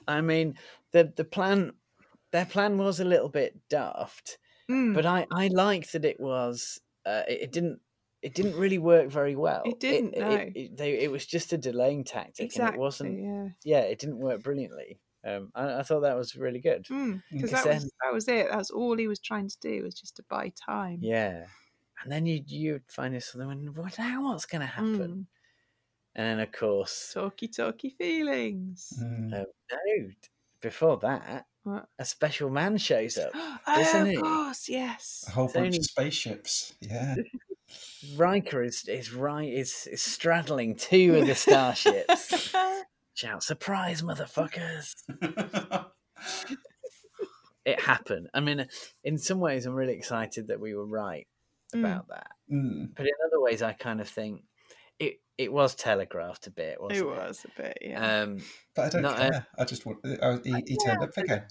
I 0.09 0.21
mean, 0.21 0.55
the 0.93 1.13
the 1.15 1.25
plan, 1.25 1.73
their 2.31 2.47
plan 2.47 2.79
was 2.79 3.01
a 3.01 3.05
little 3.05 3.29
bit 3.29 3.59
daft, 3.69 4.39
Mm. 4.71 4.95
but 4.95 5.05
I 5.07 5.27
I 5.33 5.49
liked 5.49 5.93
that 5.93 6.05
it 6.05 6.21
was. 6.21 6.81
Uh, 7.05 7.23
it, 7.29 7.43
it 7.43 7.53
didn't. 7.53 7.81
It 8.23 8.35
didn't 8.35 8.57
really 8.57 8.79
work 8.79 9.11
very 9.11 9.35
well. 9.35 9.63
It 9.65 9.81
didn't, 9.81 10.15
It, 10.15 10.21
no. 10.21 10.31
it, 10.31 10.53
it, 10.55 10.77
they, 10.77 10.99
it 11.01 11.11
was 11.11 11.27
just 11.27 11.53
a 11.53 11.59
delaying 11.59 12.05
tactic, 12.05 12.45
exactly. 12.47 12.67
and 12.67 12.75
it 12.77 12.79
wasn't. 12.81 13.21
Yeah. 13.21 13.49
Yeah, 13.65 13.81
it 13.87 13.99
didn't 13.99 14.19
work 14.19 14.45
brilliantly. 14.45 15.01
Um, 15.25 15.51
I, 15.55 15.79
I 15.79 15.83
thought 15.83 16.01
that 16.01 16.17
was 16.17 16.35
really 16.37 16.59
good. 16.61 16.83
Because 16.83 17.21
Because 17.31 17.51
that 17.53 17.65
then- 17.65 17.75
was 17.75 17.93
that 18.05 18.13
was 18.13 18.29
it. 18.29 18.49
That's 18.51 18.71
all 18.71 18.97
he 18.97 19.07
was 19.09 19.21
trying 19.21 19.49
to 19.49 19.57
do 19.61 19.83
was 19.85 19.95
just 19.95 20.17
to 20.17 20.25
buy 20.29 20.53
time. 20.57 20.99
Yeah, 21.01 21.45
and 22.03 22.11
then 22.11 22.27
you 22.27 22.43
you'd 22.47 22.83
find 22.89 23.15
this 23.15 23.27
something. 23.27 23.49
when, 23.49 23.75
What 23.75 23.99
now? 23.99 24.23
What's 24.25 24.47
going 24.47 24.61
to 24.63 24.67
happen? 24.67 24.99
Mm. 24.99 25.27
And 26.15 26.27
then 26.27 26.41
of 26.41 26.53
course, 26.53 27.13
Talky 27.15 27.49
talky 27.49 27.91
feelings. 27.91 28.93
Mm. 29.01 29.33
uh, 29.33 29.45
no. 29.73 30.09
Before 30.61 30.97
that, 30.99 31.47
What? 31.65 31.87
a 31.99 32.05
special 32.05 32.49
man 32.51 32.77
shows 32.77 33.17
up, 33.19 33.31
Oh, 33.35 33.81
isn't 33.81 34.01
of 34.03 34.09
he? 34.09 34.17
course, 34.17 34.69
yes. 34.69 35.25
A 35.27 35.31
whole 35.33 35.47
It's 35.47 35.55
bunch 35.55 35.67
only- 35.67 35.79
of 35.79 35.85
spaceships. 35.85 36.75
Yeah. 36.81 37.15
Riker 38.17 38.63
is 38.63 38.87
is 38.87 39.15
right 39.15 39.51
is, 39.51 39.89
is 39.91 40.03
straddling 40.03 40.75
two 40.75 41.17
of 41.17 41.27
the 41.27 41.35
starships. 41.35 42.53
Shout 43.15 43.43
surprise, 43.43 44.03
motherfuckers! 44.03 44.95
It 47.65 47.79
happened. 47.81 48.29
I 48.35 48.41
mean, 48.41 48.67
in 49.05 49.19
some 49.19 49.39
ways, 49.39 49.67
I'm 49.67 49.75
really 49.75 49.93
excited 49.95 50.49
that 50.49 50.59
we 50.61 50.75
were 50.75 50.87
right 50.87 51.27
Mm. 51.75 51.79
about 51.81 52.09
that. 52.09 52.31
Mm. 52.53 52.95
But 52.95 53.07
in 53.07 53.13
other 53.25 53.41
ways, 53.41 53.63
I 53.63 53.73
kind 53.73 54.01
of 54.01 54.09
think 54.09 54.43
it 54.99 55.21
it 55.39 55.51
was 55.53 55.75
telegraphed 55.77 56.47
a 56.49 56.51
bit. 56.51 56.81
Wasn't 56.83 56.99
It 56.99 57.09
it, 57.11 57.17
was 57.17 57.47
a 57.47 57.63
bit, 57.63 57.79
yeah. 57.81 58.23
Um, 58.23 58.39
But 58.75 58.87
I 58.87 58.89
don't 58.91 59.03
Not, 59.03 59.19
uh, 59.21 59.31
care. 59.31 59.47
I 59.57 59.65
just 59.65 59.87
want. 59.87 59.99
I, 60.05 60.39
he, 60.45 60.55
he 60.67 60.77
turned 60.77 61.03
up 61.03 61.15
figure. 61.15 61.47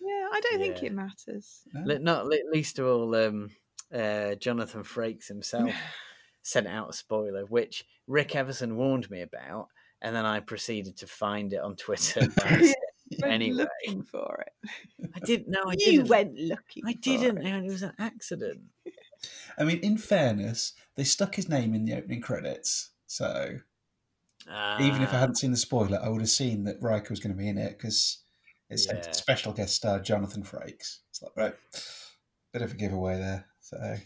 yeah, 0.00 0.28
I 0.32 0.40
don't 0.42 0.58
think 0.60 0.82
it 0.82 0.92
matters. 0.92 1.62
Li- 1.74 1.98
not 1.98 2.26
least 2.52 2.78
of 2.78 2.86
all, 2.86 3.14
um, 3.16 3.50
uh, 3.92 4.34
Jonathan 4.36 4.84
Frakes 4.84 5.26
himself 5.28 5.72
sent 6.42 6.66
out 6.68 6.90
a 6.90 6.92
spoiler, 6.92 7.46
which 7.46 7.84
Rick 8.06 8.36
Everson 8.36 8.76
warned 8.76 9.10
me 9.10 9.22
about, 9.22 9.68
and 10.04 10.16
then 10.16 10.26
I 10.26 10.40
proceeded 10.40 10.98
to 10.98 11.08
find 11.08 11.52
it 11.54 11.60
on 11.60 11.76
Twitter. 11.76 12.28
by 12.36 12.66
anyway, 13.24 13.66
looking 13.86 14.04
for 14.04 14.44
it. 14.46 14.70
I 15.14 15.20
didn't. 15.20 15.50
know. 15.50 15.64
I 15.68 15.76
you 15.76 16.02
didn't. 16.02 16.08
went 16.08 16.34
looking. 16.36 16.84
I 16.86 16.92
didn't. 16.94 17.46
it. 17.46 17.64
It 17.64 17.70
was 17.70 17.82
an 17.82 17.94
accident. 17.98 18.62
I 19.58 19.64
mean, 19.64 19.78
in 19.80 19.98
fairness, 19.98 20.74
they 20.96 21.04
stuck 21.04 21.34
his 21.34 21.48
name 21.48 21.74
in 21.74 21.84
the 21.84 21.94
opening 21.94 22.20
credits, 22.20 22.90
so 23.06 23.60
even 24.78 25.02
if 25.02 25.12
I 25.14 25.18
Ah, 25.18 25.20
hadn't 25.20 25.36
seen 25.36 25.50
the 25.52 25.56
spoiler, 25.56 25.98
I 26.02 26.08
would 26.08 26.20
have 26.20 26.30
seen 26.30 26.64
that 26.64 26.82
Riker 26.82 27.10
was 27.10 27.20
going 27.20 27.32
to 27.34 27.38
be 27.38 27.48
in 27.48 27.58
it 27.58 27.78
because 27.78 28.18
it 28.70 28.78
said 28.78 29.06
Yeah. 29.06 29.14
special 29.14 29.52
guest 29.52 29.76
star 29.76 30.00
Jonathan 30.00 30.42
Frakes. 30.42 31.00
It's 31.10 31.22
like 31.22 31.32
right, 31.36 31.54
bit 32.52 32.62
of 32.62 32.72
a 32.72 32.76
giveaway 32.76 33.18
there. 33.18 33.46
So 33.60 33.96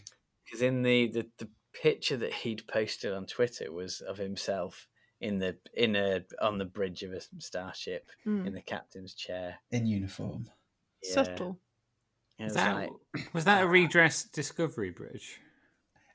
because 0.45 0.61
in 0.61 0.81
the, 0.83 1.07
the 1.07 1.29
the 1.37 1.49
picture 1.73 2.17
that 2.17 2.33
he'd 2.33 2.67
posted 2.67 3.13
on 3.13 3.25
Twitter 3.25 3.71
was 3.71 4.01
of 4.01 4.17
himself 4.17 4.87
in 5.21 5.39
the 5.39 5.57
in 5.73 5.95
a 5.95 6.23
on 6.41 6.57
the 6.57 6.65
bridge 6.65 7.03
of 7.03 7.11
a 7.13 7.21
starship 7.39 8.09
Mm. 8.25 8.47
in 8.47 8.53
the 8.53 8.61
captain's 8.61 9.13
chair. 9.13 9.55
in 9.71 9.85
uniform. 9.85 10.49
Yeah. 11.03 11.13
Subtle. 11.13 11.59
It 12.37 12.43
Was 12.43 12.53
was 12.53 12.55
that, 12.55 12.75
like, 12.75 13.33
was 13.33 13.45
that 13.45 13.63
a 13.63 13.67
redressed 13.67 14.31
Discovery 14.33 14.91
Bridge? 14.91 15.39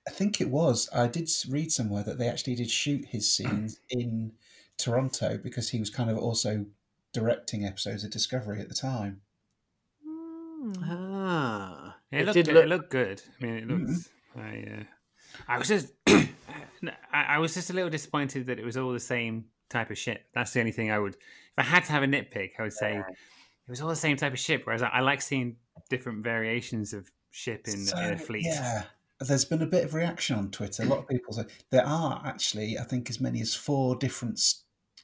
I 0.09 0.11
think 0.11 0.41
it 0.41 0.49
was. 0.51 0.89
I 0.93 1.07
did 1.07 1.29
read 1.49 1.71
somewhere 1.73 2.03
that 2.03 2.19
they 2.19 2.29
actually 2.29 2.55
did 2.55 2.71
shoot 2.71 3.05
his 3.07 3.31
scenes 3.31 3.81
in 3.91 4.33
Toronto 4.79 5.39
because 5.39 5.69
he 5.71 5.79
was 5.79 5.91
kind 5.91 6.11
of 6.11 6.17
also 6.19 6.65
directing 7.13 7.65
episodes 7.67 8.05
of 8.05 8.11
Discovery 8.11 8.61
at 8.61 8.69
the 8.69 8.75
time. 8.75 9.21
Mm. 10.07 10.77
ah, 10.83 11.97
Yeah, 12.11 12.21
it, 12.21 12.25
looked 12.27 12.35
did 12.35 12.47
good. 12.47 12.55
look- 12.55 12.65
It 12.65 12.69
looked 12.69 12.91
good. 12.91 13.23
I 13.41 13.45
mean, 13.45 13.55
it 13.57 13.69
looked. 13.69 13.91
Mm-hmm. 13.91 14.41
I, 14.41 14.81
uh, 14.81 14.85
I 15.49 15.59
was 15.59 15.69
just, 15.69 15.89
I, 17.13 17.37
I 17.37 17.39
was 17.39 17.55
just 17.55 17.71
a 17.71 17.73
little 17.73 17.91
disappointed 17.91 18.47
that 18.47 18.59
it 18.59 18.65
was 18.65 18.77
all 18.77 18.93
the 18.93 19.01
same 19.01 19.47
type 19.71 19.91
of 19.91 19.99
ship. 19.99 20.25
That's 20.35 20.53
the 20.53 20.61
only 20.61 20.73
thing 20.73 20.91
I 20.91 20.99
would. 20.99 21.15
If 21.15 21.59
I 21.59 21.63
had 21.63 21.85
to 21.85 21.93
have 21.93 22.03
a 22.03 22.07
nitpick, 22.07 22.53
I 22.59 22.63
would 22.63 22.73
say 22.73 22.97
it 22.99 23.71
was 23.71 23.81
all 23.81 23.89
the 23.89 23.97
same 23.97 24.17
type 24.17 24.33
of 24.33 24.39
ship. 24.39 24.63
Whereas 24.65 24.83
I, 24.83 24.89
I 24.89 25.01
like 25.01 25.23
seeing 25.23 25.57
different 25.91 26.23
variations 26.25 26.93
of 26.93 27.11
ship 27.31 27.67
in, 27.69 27.85
So, 27.85 27.99
in 27.99 28.13
a 28.15 28.19
fleet. 28.19 28.45
Yeah. 28.47 28.85
There's 29.21 29.45
been 29.45 29.63
a 29.63 29.67
bit 29.67 29.85
of 29.85 29.95
reaction 29.95 30.37
on 30.37 30.51
Twitter. 30.51 30.83
A 30.83 30.87
lot 30.87 30.99
of 30.99 31.09
people 31.09 31.33
say 31.33 31.45
there 31.71 31.87
are 31.87 32.21
actually, 32.27 32.79
I 32.79 32.83
think, 32.83 33.09
as 33.11 33.21
many 33.21 33.41
as 33.41 33.55
four 33.55 33.97
different 33.97 34.41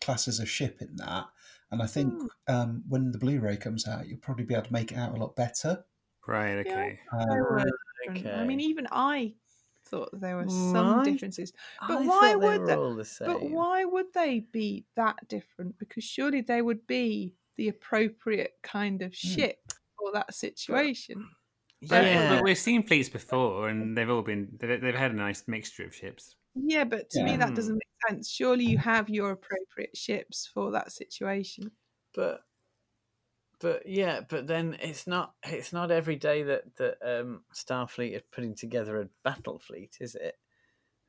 classes 0.01 0.41
of 0.41 0.49
ship 0.51 0.79
in 0.81 0.97
that. 0.97 1.27
And 1.71 1.81
I 1.81 1.87
think 1.87 2.13
um, 2.49 2.83
when 2.89 3.13
the 3.13 3.19
Blu-ray 3.19 3.57
comes 3.57 3.87
out, 3.87 4.09
you'll 4.09 4.19
probably 4.19 4.45
be 4.45 4.55
able 4.55 4.67
to 4.67 4.73
make 4.73 4.91
it 4.91 4.99
out 4.99 5.15
a 5.15 5.21
lot 5.21 5.37
better. 5.37 5.85
Right. 6.27 6.55
Yeah. 6.67 6.73
Okay. 6.73 7.01
Um, 7.13 7.27
There 7.31 7.43
were 7.45 7.65
different- 8.05 8.37
I 8.41 8.45
mean, 8.45 8.61
even 8.61 8.89
I 8.91 9.35
thought 9.91 10.09
there 10.13 10.37
were 10.37 10.49
some 10.49 10.97
Right. 10.99 11.05
differences. 11.05 11.53
But 11.87 11.99
I 11.99 12.07
why 12.07 12.07
thought 12.07 12.21
they 12.23 12.37
would 12.37 12.61
were 12.61 12.67
they? 12.67 13.03
the? 13.03 13.25
But 13.27 13.43
why 13.51 13.85
would 13.85 14.13
they 14.13 14.41
be 14.41 14.87
that 14.97 15.29
different? 15.29 15.79
Because 15.79 16.05
surely 16.05 16.41
they 16.41 16.63
would 16.63 16.87
be 16.87 17.35
the 17.57 17.69
appropriate 17.69 18.55
kind 18.63 19.03
of 19.03 19.13
hmm. 19.13 19.29
ship 19.29 19.59
for 19.99 20.13
that 20.13 20.35
situation. 20.35 21.29
But, 21.83 22.05
Yeah. 22.05 22.35
but 22.35 22.45
we've 22.45 22.59
seen 22.59 22.87
fleets 22.87 23.09
before, 23.09 23.69
and 23.69 23.97
they've 23.97 24.11
all 24.11 24.23
been. 24.23 24.49
They've, 24.59 24.81
they've 24.81 24.95
had 24.95 25.13
a 25.13 25.15
nice 25.15 25.49
mixture 25.49 25.85
of 25.85 25.95
ships. 25.95 26.37
Yeah, 26.55 26.85
but 26.85 27.11
to 27.11 27.23
me 27.23 27.37
that 27.37 27.55
doesn't 27.55 27.75
make 27.75 28.09
sense. 28.09 28.31
Surely 28.31 28.65
you 28.65 28.79
have 28.79 29.09
your 29.09 29.31
appropriate 29.31 29.97
ships 29.97 30.51
for 30.53 30.71
that 30.73 30.93
situation. 30.93 31.71
but 32.13 32.41
but 33.61 33.87
yeah, 33.87 34.21
but 34.29 34.47
then 34.47 34.77
it's 34.81 35.07
not 35.07 35.35
it's 35.45 35.73
not 35.73 35.91
every 35.91 36.17
day 36.17 36.43
that 36.45 36.77
that 36.77 36.99
um, 37.03 37.45
Starfleet 37.55 38.13
is 38.17 38.23
putting 38.33 38.55
together 38.55 39.01
a 39.01 39.09
battle 39.25 39.59
fleet, 39.59 39.99
is 40.01 40.15
it? 40.15 40.39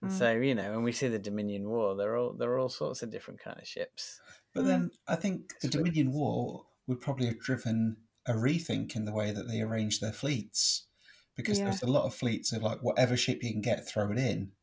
And 0.02 0.12
Mm. 0.12 0.18
So 0.18 0.32
you 0.34 0.56
know, 0.56 0.72
when 0.74 0.84
we 0.84 0.92
see 0.94 1.08
the 1.10 1.20
Dominion 1.20 1.70
War, 1.70 1.96
there 1.96 2.14
are 2.14 2.18
all 2.18 2.34
there 2.34 2.52
are 2.52 2.60
all 2.60 2.70
sorts 2.70 3.04
of 3.04 3.12
different 3.12 3.40
kind 3.42 3.60
of 3.60 3.68
ships. 3.68 4.22
But 4.54 4.64
then 4.66 4.92
I 5.08 5.16
think 5.18 5.60
the 5.60 5.68
Dominion 5.68 6.12
War 6.14 6.66
would 6.88 7.02
probably 7.02 7.28
have 7.28 7.40
driven 7.40 7.98
a 8.26 8.34
rethink 8.34 8.96
in 8.96 9.06
the 9.06 9.14
way 9.14 9.32
that 9.32 9.48
they 9.48 9.62
arrange 9.62 10.00
their 10.00 10.14
fleets, 10.14 10.88
because 11.36 11.58
Yeah. 11.58 11.64
there's 11.64 11.82
a 11.82 11.88
lot 11.88 12.06
of 12.06 12.14
fleets 12.16 12.52
of 12.54 12.62
like 12.64 12.82
whatever 12.82 13.18
ship 13.18 13.44
you 13.44 13.52
can 13.52 13.62
get, 13.62 13.88
throw 13.88 14.12
it 14.12 14.18
in, 14.18 14.54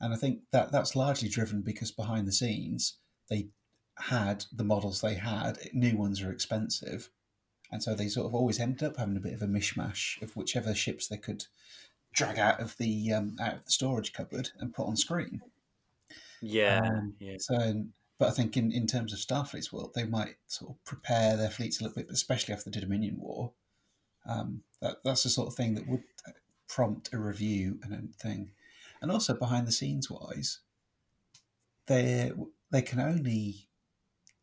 and 0.00 0.12
I 0.14 0.16
think 0.16 0.42
that 0.52 0.72
that's 0.72 0.96
largely 0.96 1.28
driven 1.28 1.62
because 1.62 1.92
behind 1.92 2.28
the 2.28 2.32
scenes 2.32 2.98
they 3.30 3.50
had 3.98 4.44
the 4.52 4.64
models 4.64 5.00
they 5.00 5.14
had. 5.14 5.58
New 5.74 5.96
ones 5.96 6.22
are 6.22 6.32
expensive, 6.32 7.10
and 7.72 7.82
so 7.82 7.94
they 7.94 8.08
sort 8.08 8.26
of 8.26 8.34
always 8.34 8.58
ended 8.58 8.82
up 8.82 8.96
having 8.96 9.16
a 9.16 9.20
bit 9.20 9.34
of 9.34 9.42
a 9.42 9.46
mishmash 9.46 10.20
of 10.22 10.36
whichever 10.36 10.74
ships 10.74 11.06
they 11.06 11.16
could 11.16 11.46
drag 12.12 12.38
out 12.38 12.60
of 12.60 12.76
the 12.78 13.12
um, 13.12 13.36
out 13.40 13.54
of 13.54 13.64
the 13.64 13.70
storage 13.70 14.12
cupboard 14.12 14.50
and 14.58 14.74
put 14.74 14.86
on 14.86 14.96
screen. 14.96 15.40
Yeah, 16.40 16.80
Um, 16.82 17.14
yeah. 17.18 17.36
So, 17.38 17.84
but 18.18 18.28
I 18.28 18.32
think 18.32 18.56
in, 18.56 18.72
in 18.72 18.86
terms 18.86 19.12
of 19.12 19.18
Starfleet's 19.18 19.72
world, 19.72 19.92
they 19.94 20.04
might 20.04 20.36
sort 20.46 20.72
of 20.72 20.84
prepare 20.84 21.36
their 21.36 21.50
fleets 21.50 21.80
a 21.80 21.84
little 21.84 22.02
bit, 22.02 22.10
especially 22.10 22.54
after 22.54 22.70
the 22.70 22.80
Dominion 22.80 23.18
War. 23.18 23.52
Um, 24.26 24.62
that 24.80 24.98
that's 25.04 25.22
the 25.22 25.30
sort 25.30 25.48
of 25.48 25.54
thing 25.54 25.74
that 25.74 25.88
would 25.88 26.02
prompt 26.68 27.12
a 27.12 27.18
review 27.18 27.78
and 27.82 27.92
a 27.92 28.22
thing. 28.22 28.52
And 29.02 29.10
also 29.10 29.34
behind 29.34 29.66
the 29.66 29.72
scenes 29.72 30.10
wise, 30.10 30.60
they 31.86 32.32
they 32.70 32.82
can 32.82 33.00
only 33.00 33.68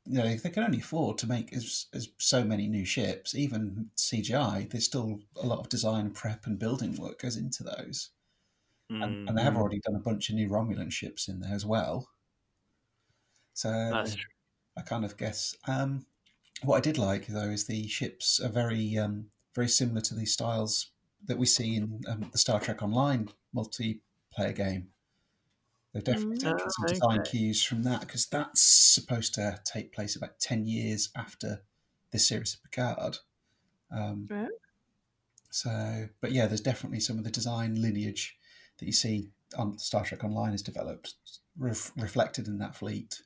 you 0.07 0.17
know 0.19 0.35
they 0.35 0.49
can 0.49 0.63
only 0.63 0.79
afford 0.79 1.17
to 1.19 1.27
make 1.27 1.53
as, 1.53 1.87
as 1.93 2.09
so 2.19 2.43
many 2.43 2.67
new 2.67 2.85
ships. 2.85 3.35
Even 3.35 3.91
CGI, 3.97 4.69
there's 4.69 4.85
still 4.85 5.19
a 5.41 5.45
lot 5.45 5.59
of 5.59 5.69
design, 5.69 6.11
prep, 6.11 6.45
and 6.45 6.59
building 6.59 6.95
work 6.95 7.19
goes 7.21 7.37
into 7.37 7.63
those 7.63 8.11
and, 9.01 9.17
and 9.27 9.37
they 9.37 9.41
have 9.43 9.55
Mm, 9.55 9.57
already 9.57 9.79
done 9.79 9.95
a 9.95 9.99
bunch 9.99 10.29
of 10.29 10.35
new 10.35 10.49
Romulan 10.49 10.91
ships 10.91 11.27
in 11.27 11.39
there 11.39 11.53
as 11.55 11.65
well. 11.65 12.09
So. 13.53 13.99
I 14.77 14.81
kind 14.83 15.05
of 15.05 15.17
guess. 15.17 15.55
Um, 15.67 16.05
what 16.63 16.77
I 16.77 16.81
did 16.81 16.97
like 16.97 17.27
though 17.27 17.49
is 17.49 17.65
the 17.67 17.87
ships 17.87 18.39
are 18.39 18.49
very 18.49 18.97
um, 18.97 19.31
very 19.55 19.69
similar 19.69 20.01
to 20.01 20.15
the 20.15 20.25
styles 20.25 20.91
that 21.25 21.37
we 21.37 21.45
see 21.47 21.75
in 21.75 22.01
um, 22.07 22.29
the 22.31 22.37
Star 22.37 22.59
Trek 22.59 22.83
Online 22.83 23.29
multiplayer 23.55 24.55
game. 24.55 24.93
They've 25.97 26.03
definitely 26.03 26.37
taken 26.37 26.69
some 26.69 26.85
Oh, 26.85 26.89
design 26.89 27.21
okay. 27.21 27.29
cues 27.31 27.63
from 27.63 27.81
that 27.81 28.01
because 28.01 28.27
that's 28.27 28.61
supposed 28.61 29.33
to 29.33 29.59
take 29.65 29.93
place 29.93 30.15
about 30.15 30.39
ten 30.39 30.67
years 30.67 31.09
after 31.15 31.63
this 32.11 32.27
series 32.27 32.53
of 32.53 32.61
Picard. 32.61 33.17
Um, 33.89 34.29
so, 35.49 36.07
but 36.21 36.31
yeah, 36.33 36.45
there's 36.45 36.61
definitely 36.61 36.99
some 36.99 37.17
of 37.17 37.23
the 37.23 37.31
design 37.31 37.81
lineage 37.81 38.37
that 38.77 38.85
you 38.85 38.91
see 38.91 39.31
on 39.57 39.79
Star 39.79 40.05
Trek 40.05 40.23
Online 40.23 40.53
is 40.53 40.61
developed, 40.61 41.15
ref- 41.57 41.91
reflected 41.97 42.47
in 42.47 42.59
that 42.59 42.75
fleet. 42.75 43.23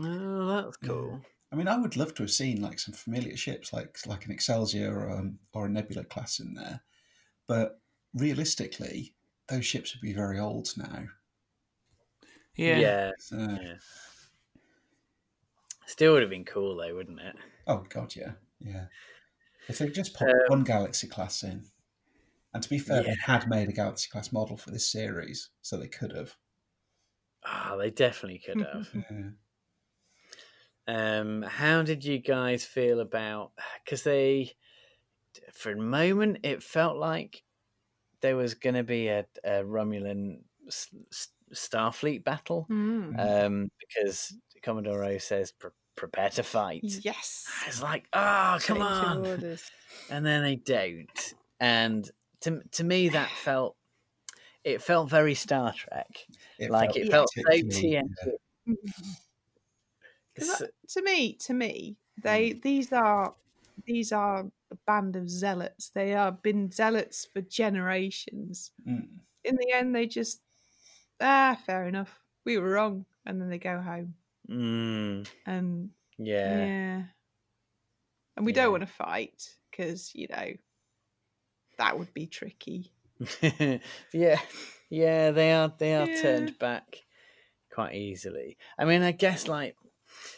Oh, 0.00 0.46
that's 0.46 0.78
cool. 0.78 1.20
I 1.52 1.56
mean, 1.56 1.68
I 1.68 1.76
would 1.76 1.98
love 1.98 2.14
to 2.14 2.22
have 2.22 2.30
seen 2.32 2.62
like 2.62 2.78
some 2.78 2.94
familiar 2.94 3.36
ships, 3.36 3.70
like 3.70 3.98
like 4.06 4.24
an 4.24 4.32
Excelsior 4.32 4.98
or, 4.98 5.10
um, 5.10 5.40
or 5.52 5.66
a 5.66 5.68
Nebula 5.68 6.04
class 6.04 6.40
in 6.40 6.54
there, 6.54 6.80
but 7.46 7.82
realistically, 8.14 9.14
those 9.48 9.66
ships 9.66 9.94
would 9.94 10.02
be 10.02 10.14
very 10.14 10.38
old 10.40 10.70
now. 10.78 11.08
Yeah. 12.56 12.80
Yeah. 12.80 13.12
So, 13.18 13.36
yeah. 13.36 13.76
Still 15.86 16.12
would 16.12 16.22
have 16.22 16.30
been 16.30 16.44
cool 16.44 16.76
though, 16.76 16.94
wouldn't 16.94 17.18
it? 17.18 17.34
Oh 17.66 17.84
god, 17.88 18.16
yeah, 18.16 18.34
yeah. 18.58 18.88
If 19.68 19.78
they 19.78 19.90
just 19.90 20.14
put 20.14 20.30
Um, 20.30 20.38
one 20.46 20.64
Galaxy 20.64 21.08
class 21.08 21.42
in, 21.44 21.70
and 22.54 22.62
to 22.62 22.68
be 22.70 22.78
fair, 22.78 23.02
Yeah. 23.02 23.04
they 23.04 23.16
had 23.26 23.48
made 23.48 23.68
a 23.68 23.72
Galaxy 23.72 24.08
class 24.10 24.32
model 24.32 24.56
for 24.58 24.70
this 24.72 24.90
series, 24.90 25.50
so 25.62 25.76
they 25.78 25.88
could 25.88 26.12
have. 26.12 26.36
Ah, 27.42 27.76
they 27.78 27.90
definitely 27.90 28.38
could 28.40 28.60
have. 28.60 28.94
Yeah. 29.10 29.30
Um, 30.88 31.42
how 31.42 31.82
did 31.82 32.04
you 32.04 32.18
guys 32.18 32.64
feel 32.64 33.00
about? 33.00 33.52
Because 33.84 34.04
they, 34.04 34.52
for 35.52 35.72
a 35.72 35.76
moment, 35.76 36.40
it 36.44 36.62
felt 36.62 36.96
like 36.96 37.44
there 38.22 38.36
was 38.36 38.54
going 38.54 38.76
to 38.76 38.84
be 38.84 39.08
a, 39.08 39.26
a 39.44 39.64
Romulan 39.64 40.44
s- 40.68 40.94
s- 41.12 41.28
Starfleet 41.54 42.24
battle. 42.24 42.66
Mm. 42.70 43.18
Um, 43.46 43.70
because 43.78 44.36
Commodore 44.62 45.04
O 45.04 45.18
says, 45.18 45.52
"Prepare 45.96 46.30
to 46.30 46.42
fight." 46.42 46.82
Yes. 46.84 47.46
It's 47.66 47.82
like, 47.82 48.06
oh, 48.12 48.58
come 48.62 48.78
Change 48.78 48.84
on, 48.84 49.58
and 50.10 50.26
then 50.26 50.42
they 50.42 50.56
don't. 50.56 51.34
And 51.60 52.10
to 52.42 52.60
to 52.72 52.84
me, 52.84 53.08
that 53.10 53.30
felt 53.30 53.76
it 54.64 54.82
felt 54.82 55.08
very 55.08 55.34
Star 55.34 55.72
Trek. 55.72 56.26
It 56.58 56.70
like 56.70 56.94
felt 56.94 56.96
it 57.06 57.10
felt 57.10 57.30
so 57.34 57.42
particularly, 57.42 58.02
TNG. 58.02 58.32
'Cause 60.36 60.50
S- 60.50 60.58
that- 60.58 60.70
to 60.88 61.02
me, 61.02 61.32
to 61.34 61.54
me, 61.54 61.96
they 62.22 62.52
these 62.52 62.92
are 62.92 63.34
these 63.86 64.12
are 64.12 64.40
a 64.70 64.76
band 64.86 65.16
of 65.16 65.30
zealots. 65.30 65.90
They 65.90 66.14
are 66.14 66.32
been 66.32 66.70
zealots 66.70 67.26
for 67.32 67.40
generations. 67.42 68.72
Mm. 68.86 69.08
In 69.44 69.56
the 69.56 69.72
end, 69.72 69.94
they 69.94 70.06
just 70.06 70.42
ah, 71.20 71.60
fair 71.66 71.86
enough. 71.86 72.20
We 72.44 72.58
were 72.58 72.70
wrong, 72.70 73.06
and 73.24 73.40
then 73.40 73.48
they 73.50 73.58
go 73.58 73.80
home. 73.80 74.14
Mm, 74.48 75.26
And 75.46 75.90
yeah. 76.18 76.68
yeah, 76.68 77.04
and 78.36 78.46
we 78.46 78.52
Yeah. 78.52 78.62
don't 78.62 78.72
want 78.72 78.82
to 78.82 78.86
fight 78.86 79.56
because 79.70 80.14
you 80.14 80.28
know 80.28 80.54
that 81.78 81.98
would 81.98 82.12
be 82.14 82.26
tricky. 82.26 82.92
yeah, 84.12 84.40
yeah, 84.90 85.30
they 85.30 85.52
are 85.52 85.72
they 85.78 85.94
are 85.94 86.06
Yeah. 86.06 86.20
turned 86.20 86.58
back 86.58 87.04
quite 87.72 87.94
easily. 87.94 88.56
I 88.78 88.84
mean, 88.84 89.02
I 89.02 89.12
guess 89.12 89.48
like 89.48 89.76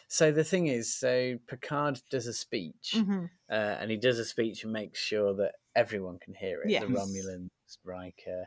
so. 0.08 0.32
The 0.32 0.44
thing 0.44 0.66
is, 0.68 0.94
so 0.94 1.38
Picard 1.48 2.00
does 2.10 2.26
a 2.26 2.32
speech, 2.32 2.94
Mhm. 2.94 3.30
uh, 3.50 3.54
and 3.80 3.90
he 3.90 3.96
does 3.96 4.18
a 4.18 4.24
speech 4.24 4.64
and 4.64 4.72
makes 4.72 5.00
sure 5.00 5.34
that 5.36 5.56
everyone 5.74 6.18
can 6.18 6.34
hear 6.34 6.62
it. 6.62 6.68
Yes. 6.68 6.82
The 6.82 6.88
Romulans, 6.88 7.50
Riker, 7.84 8.46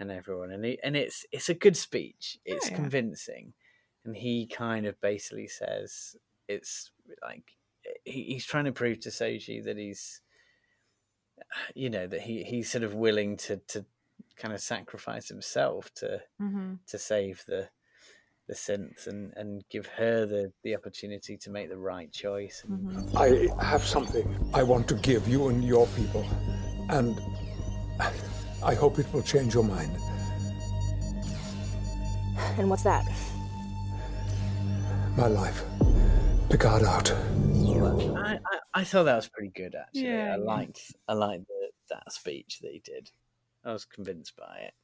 and 0.00 0.10
everyone, 0.10 0.50
and 0.50 0.64
he, 0.64 0.78
and 0.82 0.96
it's 0.96 1.24
it's 1.30 1.48
a 1.48 1.54
good 1.54 1.76
speech. 1.76 2.38
It's 2.44 2.70
yeah. 2.70 2.76
convincing, 2.76 3.52
and 4.04 4.16
he 4.16 4.46
kind 4.46 4.86
of 4.86 5.00
basically 5.00 5.46
says 5.46 6.16
it's 6.48 6.90
like 7.22 7.52
he, 8.04 8.24
he's 8.24 8.46
trying 8.46 8.64
to 8.64 8.72
prove 8.72 9.00
to 9.00 9.10
Soji 9.10 9.62
that 9.64 9.76
he's 9.76 10.22
you 11.74 11.90
know 11.90 12.06
that 12.06 12.22
he 12.22 12.42
he's 12.42 12.70
sort 12.70 12.84
of 12.84 12.94
willing 12.94 13.36
to 13.36 13.58
to 13.68 13.84
kind 14.36 14.54
of 14.54 14.60
sacrifice 14.60 15.28
himself 15.28 15.92
to 15.94 16.22
Mhm. 16.40 16.78
to 16.86 16.98
save 16.98 17.44
the 17.46 17.68
the 18.46 18.54
synth 18.54 19.06
and 19.06 19.32
and 19.36 19.64
give 19.68 19.86
her 19.86 20.26
the 20.26 20.52
the 20.62 20.74
opportunity 20.74 21.36
to 21.36 21.50
make 21.50 21.68
the 21.68 21.78
right 21.78 22.10
choice 22.12 22.64
and 22.64 23.16
I 23.16 23.48
have 23.64 23.82
something 23.82 24.26
I 24.54 24.62
want 24.62 24.88
to 24.88 24.94
give 24.96 25.28
you 25.28 25.48
and 25.48 25.62
your 25.62 25.86
people, 25.88 26.26
and 26.88 27.20
I 28.62 28.74
hope 28.74 28.98
it 28.98 29.12
will 29.12 29.22
change 29.22 29.54
your 29.54 29.64
mind. 29.64 29.90
And 32.58 32.68
what's 32.68 32.82
that? 32.82 33.04
My 35.16 35.26
life. 35.26 35.62
Picard 36.50 36.82
out. 36.82 37.10
I, 37.10 38.34
I 38.34 38.58
I 38.74 38.84
thought 38.84 39.04
that 39.04 39.16
was 39.16 39.28
pretty 39.28 39.52
good 39.54 39.74
actually 39.74 40.08
Yeah, 40.08 40.32
I 40.34 40.36
liked 40.36 40.92
I 41.08 41.12
liked 41.14 41.46
the, 41.46 41.70
that 41.90 42.12
speech 42.12 42.58
that 42.62 42.72
he 42.72 42.80
did 42.80 43.10
I 43.64 43.72
was 43.72 43.84
convinced 43.84 44.36
by 44.36 44.62
it 44.66 44.74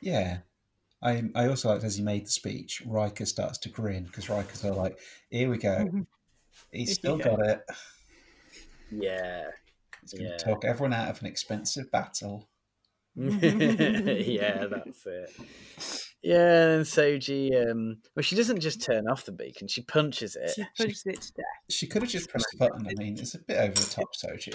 Yeah. 0.00 0.38
I 1.02 1.24
I 1.34 1.48
also 1.48 1.68
liked 1.70 1.84
as 1.84 1.96
he 1.96 2.02
made 2.02 2.26
the 2.26 2.30
speech, 2.30 2.82
Riker 2.86 3.26
starts 3.26 3.58
to 3.58 3.68
grin 3.68 4.04
because 4.04 4.28
Riker's 4.30 4.64
all 4.64 4.74
like, 4.74 4.98
"Here 5.30 5.50
we 5.50 5.58
go, 5.58 5.68
mm-hmm. 5.84 6.00
he's 6.72 6.94
still 6.94 7.18
Yeah. 7.18 7.24
got 7.24 7.40
it. 7.40 7.60
yeah 8.90 9.44
He's 10.02 10.12
going 10.14 10.30
to 10.30 10.44
talk 10.44 10.64
everyone 10.64 10.92
out 10.92 11.10
of 11.10 11.20
an 11.20 11.26
expensive 11.26 11.90
battle." 11.90 12.48
yeah 13.18 14.66
that's 14.66 15.06
it 15.06 15.30
yeah 16.22 16.72
and 16.72 16.84
Soji 16.84 17.70
um 17.70 17.96
well 18.14 18.22
she 18.22 18.36
doesn't 18.36 18.60
just 18.60 18.82
turn 18.82 19.08
off 19.08 19.24
the 19.24 19.32
beacon 19.32 19.68
she 19.68 19.80
punches 19.80 20.36
it 20.36 20.50
She 20.54 20.64
punches 20.76 21.02
it 21.06 21.22
to 21.22 21.32
death. 21.32 21.44
She 21.70 21.86
could 21.86 22.02
have 22.02 22.10
just 22.10 22.28
pressed 22.28 22.46
the 22.52 22.58
button. 22.58 22.86
I 22.86 22.92
mean, 23.02 23.18
it's 23.18 23.34
a 23.34 23.38
bit 23.38 23.56
over 23.56 23.72
the 23.72 23.88
top, 23.90 24.08
Soji. 24.14 24.54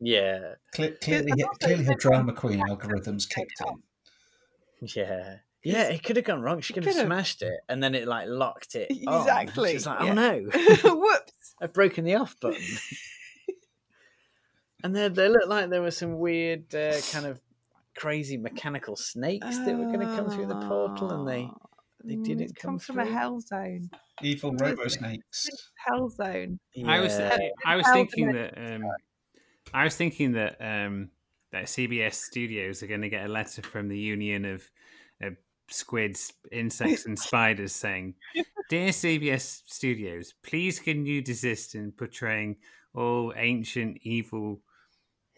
yeah 0.00 0.54
Cle- 0.74 0.92
clearly, 1.02 1.32
and 1.32 1.44
clearly 1.60 1.84
her 1.84 1.94
drama 1.94 2.32
queen 2.32 2.60
algorithms 2.60 3.28
kicked 3.28 3.60
in. 3.60 3.74
Yeah. 4.94 5.36
Yeah, 5.64 5.88
it 5.88 6.02
could 6.04 6.16
have 6.16 6.24
gone 6.24 6.42
wrong. 6.42 6.60
She 6.60 6.72
could 6.72 6.84
have 6.84 6.94
could've. 6.94 7.08
smashed 7.08 7.42
it 7.42 7.58
and 7.68 7.82
then 7.82 7.94
it 7.94 8.06
like 8.06 8.28
locked 8.28 8.74
it. 8.74 8.90
on. 9.06 9.20
Exactly, 9.20 9.72
She's 9.72 9.86
like, 9.86 10.00
yeah. 10.00 10.10
oh 10.10 10.14
no, 10.14 10.94
Whoops. 10.94 11.54
I've 11.60 11.72
broken 11.72 12.04
the 12.04 12.14
off 12.14 12.36
button. 12.40 12.62
And 14.86 14.94
then 14.94 15.14
they 15.14 15.28
looked 15.28 15.48
like 15.48 15.68
there 15.68 15.82
were 15.82 15.90
some 15.90 16.16
weird 16.16 16.72
uh, 16.72 17.00
kind 17.12 17.26
of 17.26 17.40
crazy 17.96 18.36
mechanical 18.36 18.94
snakes 18.94 19.58
that 19.64 19.76
were 19.76 19.86
going 19.86 20.06
to 20.08 20.14
come 20.14 20.30
through 20.30 20.46
the 20.46 20.54
portal 20.54 21.10
and 21.10 21.28
they 21.28 21.50
they 22.04 22.14
Mm, 22.14 22.24
didn't 22.24 22.44
it's 22.44 22.52
come 22.52 22.70
come 22.72 22.78
from 22.78 23.00
a 23.00 23.04
hell 23.04 23.40
zone. 23.40 23.90
Evil 24.22 24.52
robo 24.52 24.86
snakes. 24.86 25.50
Hell 25.84 26.08
zone. 26.08 26.60
I 26.86 27.00
was 27.00 27.18
Yeah. 27.18 27.36
I 27.64 27.74
was 27.74 27.86
thinking 27.88 28.32
that 28.32 28.56
um, 28.56 28.84
I 29.74 29.82
was 29.82 29.96
thinking 29.96 30.32
that 30.32 30.56
um, 30.60 31.10
that 31.50 31.64
CBS 31.64 32.14
Studios 32.14 32.80
are 32.84 32.86
going 32.86 33.02
to 33.02 33.08
get 33.08 33.24
a 33.24 33.32
letter 33.32 33.62
from 33.62 33.88
the 33.88 33.98
Union 33.98 34.44
of 34.44 34.70
uh, 35.20 35.30
Squids, 35.68 36.32
Insects, 36.52 37.06
and 37.06 37.18
Spiders 37.18 37.74
saying, 37.74 38.14
"Dear 38.68 38.90
CBS 38.90 39.62
Studios, 39.66 40.32
please 40.44 40.78
can 40.78 41.06
you 41.06 41.22
desist 41.22 41.74
in 41.74 41.90
portraying 41.90 42.58
all 42.94 43.32
ancient 43.36 43.98
evil 44.02 44.62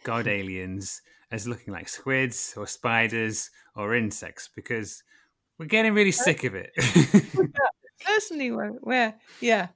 god 0.05 0.27
aliens 0.27 1.03
as 1.31 1.47
looking 1.47 1.73
like 1.73 1.89
squids 1.89 2.55
or 2.57 2.67
spiders 2.67 3.51
or 3.77 3.95
insects 3.95 4.49
because 4.55 5.03
we're 5.59 5.67
getting 5.67 5.95
really 5.95 6.13
sick 6.13 6.45
of 6.45 6.55
it." 6.55 6.73
Personally, 8.05 8.53
where, 8.53 8.71
where 8.81 9.15
yeah, 9.41 9.69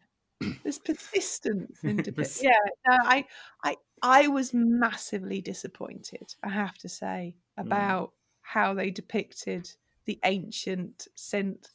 there's 0.62 0.79
persistence 0.79 1.79
in 1.85 1.99
depi- 1.99 2.43
Yeah, 2.43 2.53
no, 2.89 2.97
I, 3.05 3.25
I, 3.64 3.77
I 4.03 4.29
was 4.29 4.53
massively 4.55 5.41
disappointed. 5.41 6.35
I 6.43 6.51
have 6.51 6.77
to 6.79 6.89
say 6.89 7.35
mm. 7.59 7.62
about 7.62 8.12
how 8.43 8.75
they 8.75 8.91
depicted 8.91 9.70
the 10.05 10.18
ancient 10.25 11.09
synth 11.16 11.68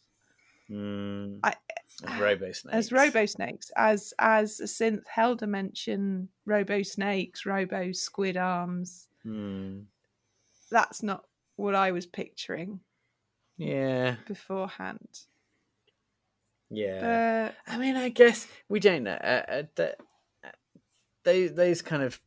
Mm, 0.70 1.40
I- 1.44 1.56
as 2.04 2.20
robo 2.20 2.52
snakes. 2.52 2.76
as 2.76 2.92
robo 2.92 3.26
snakes, 3.26 3.72
as 3.76 4.14
as 4.20 4.60
a 4.60 4.64
synth 4.66 5.08
hell 5.08 5.36
dimension, 5.36 6.30
robo 6.46 6.84
snakes, 6.84 7.46
robo 7.46 7.92
squid 7.92 8.38
arms. 8.38 9.08
Mm, 9.26 9.86
That's 10.70 11.02
not 11.02 11.26
what 11.56 11.74
I 11.76 11.92
was 11.92 12.06
picturing 12.06 12.82
yeah, 13.58 14.18
beforehand. 14.28 15.08
yeah. 16.70 17.50
But 17.66 17.74
I 17.74 17.78
mean, 17.78 17.96
I 17.96 18.10
guess 18.10 18.48
we 18.70 18.80
don't 18.80 19.04
know. 19.04 19.14
Uh, 19.14 19.64
uh, 19.78 19.82
uh, 20.44 20.50
those 21.24 21.54
those 21.54 21.82
kind 21.82 22.04
of 22.04 22.20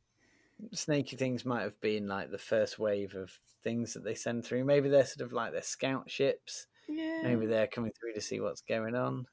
snaky 0.73 1.17
things 1.17 1.45
might 1.45 1.63
have 1.63 1.81
been 1.81 2.07
like 2.07 2.31
the 2.31 2.39
first 2.39 2.79
wave 2.79 3.15
of 3.15 3.39
things 3.63 3.95
that 3.95 4.05
they 4.05 4.15
send 4.15 4.45
through. 4.45 4.65
Maybe 4.65 4.89
they're 4.89 5.05
sort 5.07 5.25
of 5.27 5.33
like 5.33 5.53
their 5.53 5.63
scout 5.63 6.11
ships. 6.11 6.67
Yeah, 6.91 7.23
Maybe 7.23 7.47
they're 7.47 7.67
coming 7.67 7.93
through 7.99 8.15
to 8.15 8.21
see 8.21 8.41
what's 8.41 8.63
going 8.63 8.95
on. 8.95 9.27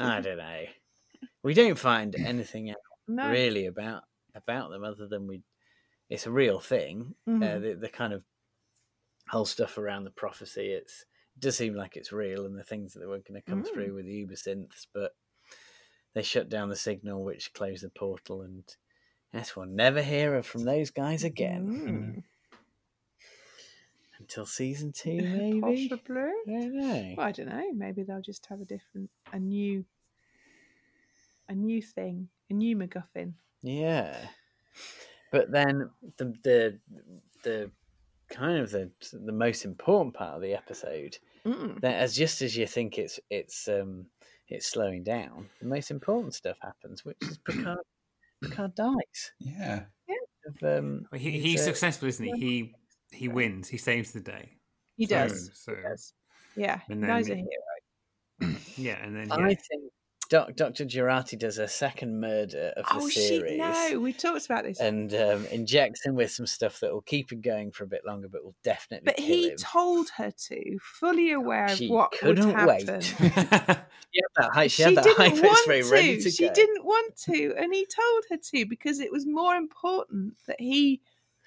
I 0.00 0.20
don't 0.20 0.36
know. 0.38 0.64
We 1.42 1.54
don't 1.54 1.78
find 1.78 2.14
anything 2.18 2.70
out 2.70 2.76
no. 3.08 3.30
really 3.30 3.66
about 3.66 4.02
about 4.34 4.70
them 4.70 4.84
other 4.84 5.06
than 5.08 5.26
we. 5.26 5.42
It's 6.10 6.26
a 6.26 6.30
real 6.30 6.60
thing. 6.60 7.14
Uh, 7.26 7.30
Mhm. 7.30 7.62
the 7.62 7.74
the 7.80 7.88
kind 7.88 8.12
of 8.12 8.22
whole 9.28 9.44
stuff 9.46 9.78
around 9.78 10.04
the 10.04 10.10
prophecy. 10.10 10.70
It's 10.72 11.04
it 11.36 11.40
does 11.40 11.56
seem 11.56 11.74
like 11.74 11.96
it's 11.96 12.12
real, 12.12 12.46
and 12.46 12.56
the 12.58 12.64
things 12.64 12.94
that 12.94 13.06
were 13.06 13.18
going 13.18 13.40
to 13.40 13.50
come 13.50 13.62
Mm. 13.62 13.68
through 13.72 13.94
with 13.94 14.06
the 14.06 14.12
uber 14.14 14.34
synths, 14.34 14.86
but 14.94 15.12
they 16.14 16.22
shut 16.22 16.48
down 16.48 16.68
the 16.70 16.76
signal, 16.76 17.24
which 17.24 17.52
closed 17.52 17.82
the 17.84 17.90
portal, 17.90 18.42
and 18.42 18.64
yes, 19.32 19.54
we'll 19.56 19.66
never 19.66 20.02
hear 20.02 20.42
from 20.42 20.64
those 20.64 20.90
guys 20.90 21.24
again 21.24 21.68
Mm. 21.68 22.24
Until 24.18 24.46
season 24.46 24.92
two, 24.92 25.16
maybe. 25.62 25.88
Possibly. 25.88 26.16
I 26.20 26.32
don't 26.46 26.76
know. 26.76 27.14
Well, 27.16 27.26
I 27.26 27.32
don't 27.32 27.48
know. 27.48 27.72
Maybe 27.74 28.02
they'll 28.02 28.20
just 28.20 28.46
have 28.46 28.60
a 28.60 28.64
different, 28.64 29.10
a 29.32 29.38
new, 29.38 29.84
a 31.48 31.54
new 31.54 31.80
thing, 31.82 32.28
a 32.50 32.54
new 32.54 32.76
MacGuffin. 32.76 33.32
Yeah, 33.62 34.16
but 35.32 35.50
then 35.50 35.90
the 36.18 36.34
the 36.42 36.78
the 37.42 37.70
kind 38.28 38.58
of 38.58 38.70
the 38.70 38.90
the 39.12 39.32
most 39.32 39.64
important 39.64 40.14
part 40.14 40.36
of 40.36 40.42
the 40.42 40.54
episode 40.54 41.18
Mm. 41.46 41.80
that 41.80 41.94
as 41.94 42.16
just 42.16 42.42
as 42.42 42.56
you 42.56 42.66
think 42.66 42.98
it's 42.98 43.20
it's 43.30 43.68
um 43.68 44.06
it's 44.48 44.66
slowing 44.66 45.04
down, 45.04 45.48
the 45.60 45.66
most 45.68 45.92
important 45.92 46.34
stuff 46.34 46.56
happens, 46.60 47.04
which 47.04 47.16
is 47.22 47.38
Picard. 47.38 47.78
Picard 48.42 48.74
dies. 48.74 49.32
Yeah. 49.38 49.84
Of, 50.46 50.78
um, 50.78 51.06
he, 51.14 51.30
his, 51.32 51.42
he's 51.42 51.60
uh, 51.60 51.64
successful, 51.64 52.08
isn't 52.08 52.24
he? 52.24 52.32
He 52.38 52.74
he 53.16 53.28
wins. 53.28 53.68
He 53.68 53.78
saves 53.78 54.12
the 54.12 54.20
day. 54.20 54.50
He 54.96 55.06
So- 55.06 55.16
does. 55.28 55.50
So, 55.54 55.74
He 55.74 55.82
does. 55.82 56.12
Yeah, 56.56 56.80
And 56.88 57.04
Guy's 57.04 57.28
a 57.28 57.34
hero. 57.34 58.56
yeah, 58.76 59.02
and 59.04 59.14
then 59.16 59.30
I 59.32 59.48
think 59.54 59.92
Doc, 60.28 60.56
Dr. 60.56 60.84
Jurati 60.86 61.38
does 61.38 61.58
a 61.58 61.68
second 61.68 62.18
murder 62.20 62.72
of 62.76 62.84
the 62.86 62.94
Oh 62.94 63.08
series. 63.08 63.50
shit! 63.52 63.58
No, 63.58 64.00
we 64.00 64.12
talked 64.12 64.46
about 64.46 64.64
this. 64.64 64.80
And 64.80 65.14
um, 65.14 65.46
injects 65.52 66.04
him 66.04 66.14
with 66.16 66.30
some 66.32 66.46
stuff 66.46 66.80
that 66.80 66.92
will 66.92 67.02
keep 67.02 67.30
him 67.30 67.40
going 67.42 67.70
for 67.72 67.84
a 67.84 67.86
bit 67.86 68.00
longer, 68.06 68.26
but 68.28 68.42
will 68.42 68.56
definitely 68.64 69.04
but 69.04 69.16
kill 69.18 69.26
he 69.26 69.50
him. 69.50 69.56
told 69.58 70.08
her 70.16 70.32
to, 70.48 70.78
fully 70.80 71.30
aware 71.30 71.66
of 71.66 71.78
what 71.88 72.10
would 72.22 72.36
couldn't 72.38 72.66
wait. 72.66 72.88
happen. 72.88 73.76
She 74.12 74.22
had 74.22 74.44
that 74.44 74.54
high, 74.54 74.66
she 74.68 74.76
she 74.76 74.82
had 74.82 74.94
that 74.96 75.16
high 75.16 75.28
didn't 75.28 75.42
pitch 75.42 75.50
want 75.50 75.66
to. 75.84 75.92
ready 75.92 76.22
to 76.22 76.30
she 76.30 76.48
go. 76.48 76.54
didn't 76.54 76.84
want 76.86 77.16
to, 77.26 77.54
and 77.58 77.74
he 77.74 77.84
told 77.86 78.24
her 78.30 78.36
to 78.38 78.64
because 78.66 78.98
it 78.98 79.12
was 79.12 79.26
more 79.26 79.54
important 79.56 80.34
that 80.46 80.58
he 80.60 81.02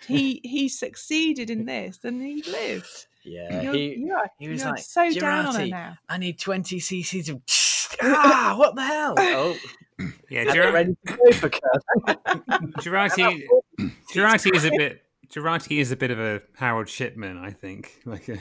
he 0.07 0.41
he 0.43 0.69
succeeded 0.69 1.49
in 1.49 1.65
this 1.65 1.99
and 2.03 2.21
he 2.21 2.41
lived. 2.43 3.07
Yeah, 3.23 3.61
You're- 3.61 3.77
he, 3.77 3.95
you 3.99 4.13
are- 4.13 4.31
he 4.39 4.47
was 4.49 4.63
like, 4.63 4.79
so 4.79 5.11
down 5.11 5.47
on 5.47 5.55
her 5.55 5.61
"Jurati, 5.61 5.69
now." 5.71 5.97
I 6.07 6.17
need 6.17 6.39
20 6.39 6.77
cc's 6.79 7.29
of. 7.29 7.41
ah, 8.01 8.55
what 8.57 8.75
the 8.75 8.83
hell? 8.83 9.15
Oh, 9.19 9.57
Yeah, 10.29 10.45
Have 10.45 10.55
it 10.55 10.73
ready 10.73 10.95
to 11.07 11.17
go 11.17 11.31
for 11.33 11.49
Jurati, 12.81 13.43
Jurati 14.13 14.55
is 14.55 14.63
a 14.65 14.69
bit. 14.71 15.03
Jurati 15.29 15.79
is 15.79 15.91
a 15.91 15.95
bit 15.95 16.09
of 16.09 16.19
a 16.19 16.41
Harold 16.55 16.87
Shipman, 16.89 17.37
I 17.37 17.51
think. 17.51 17.99
Like 18.05 18.29
a, 18.29 18.37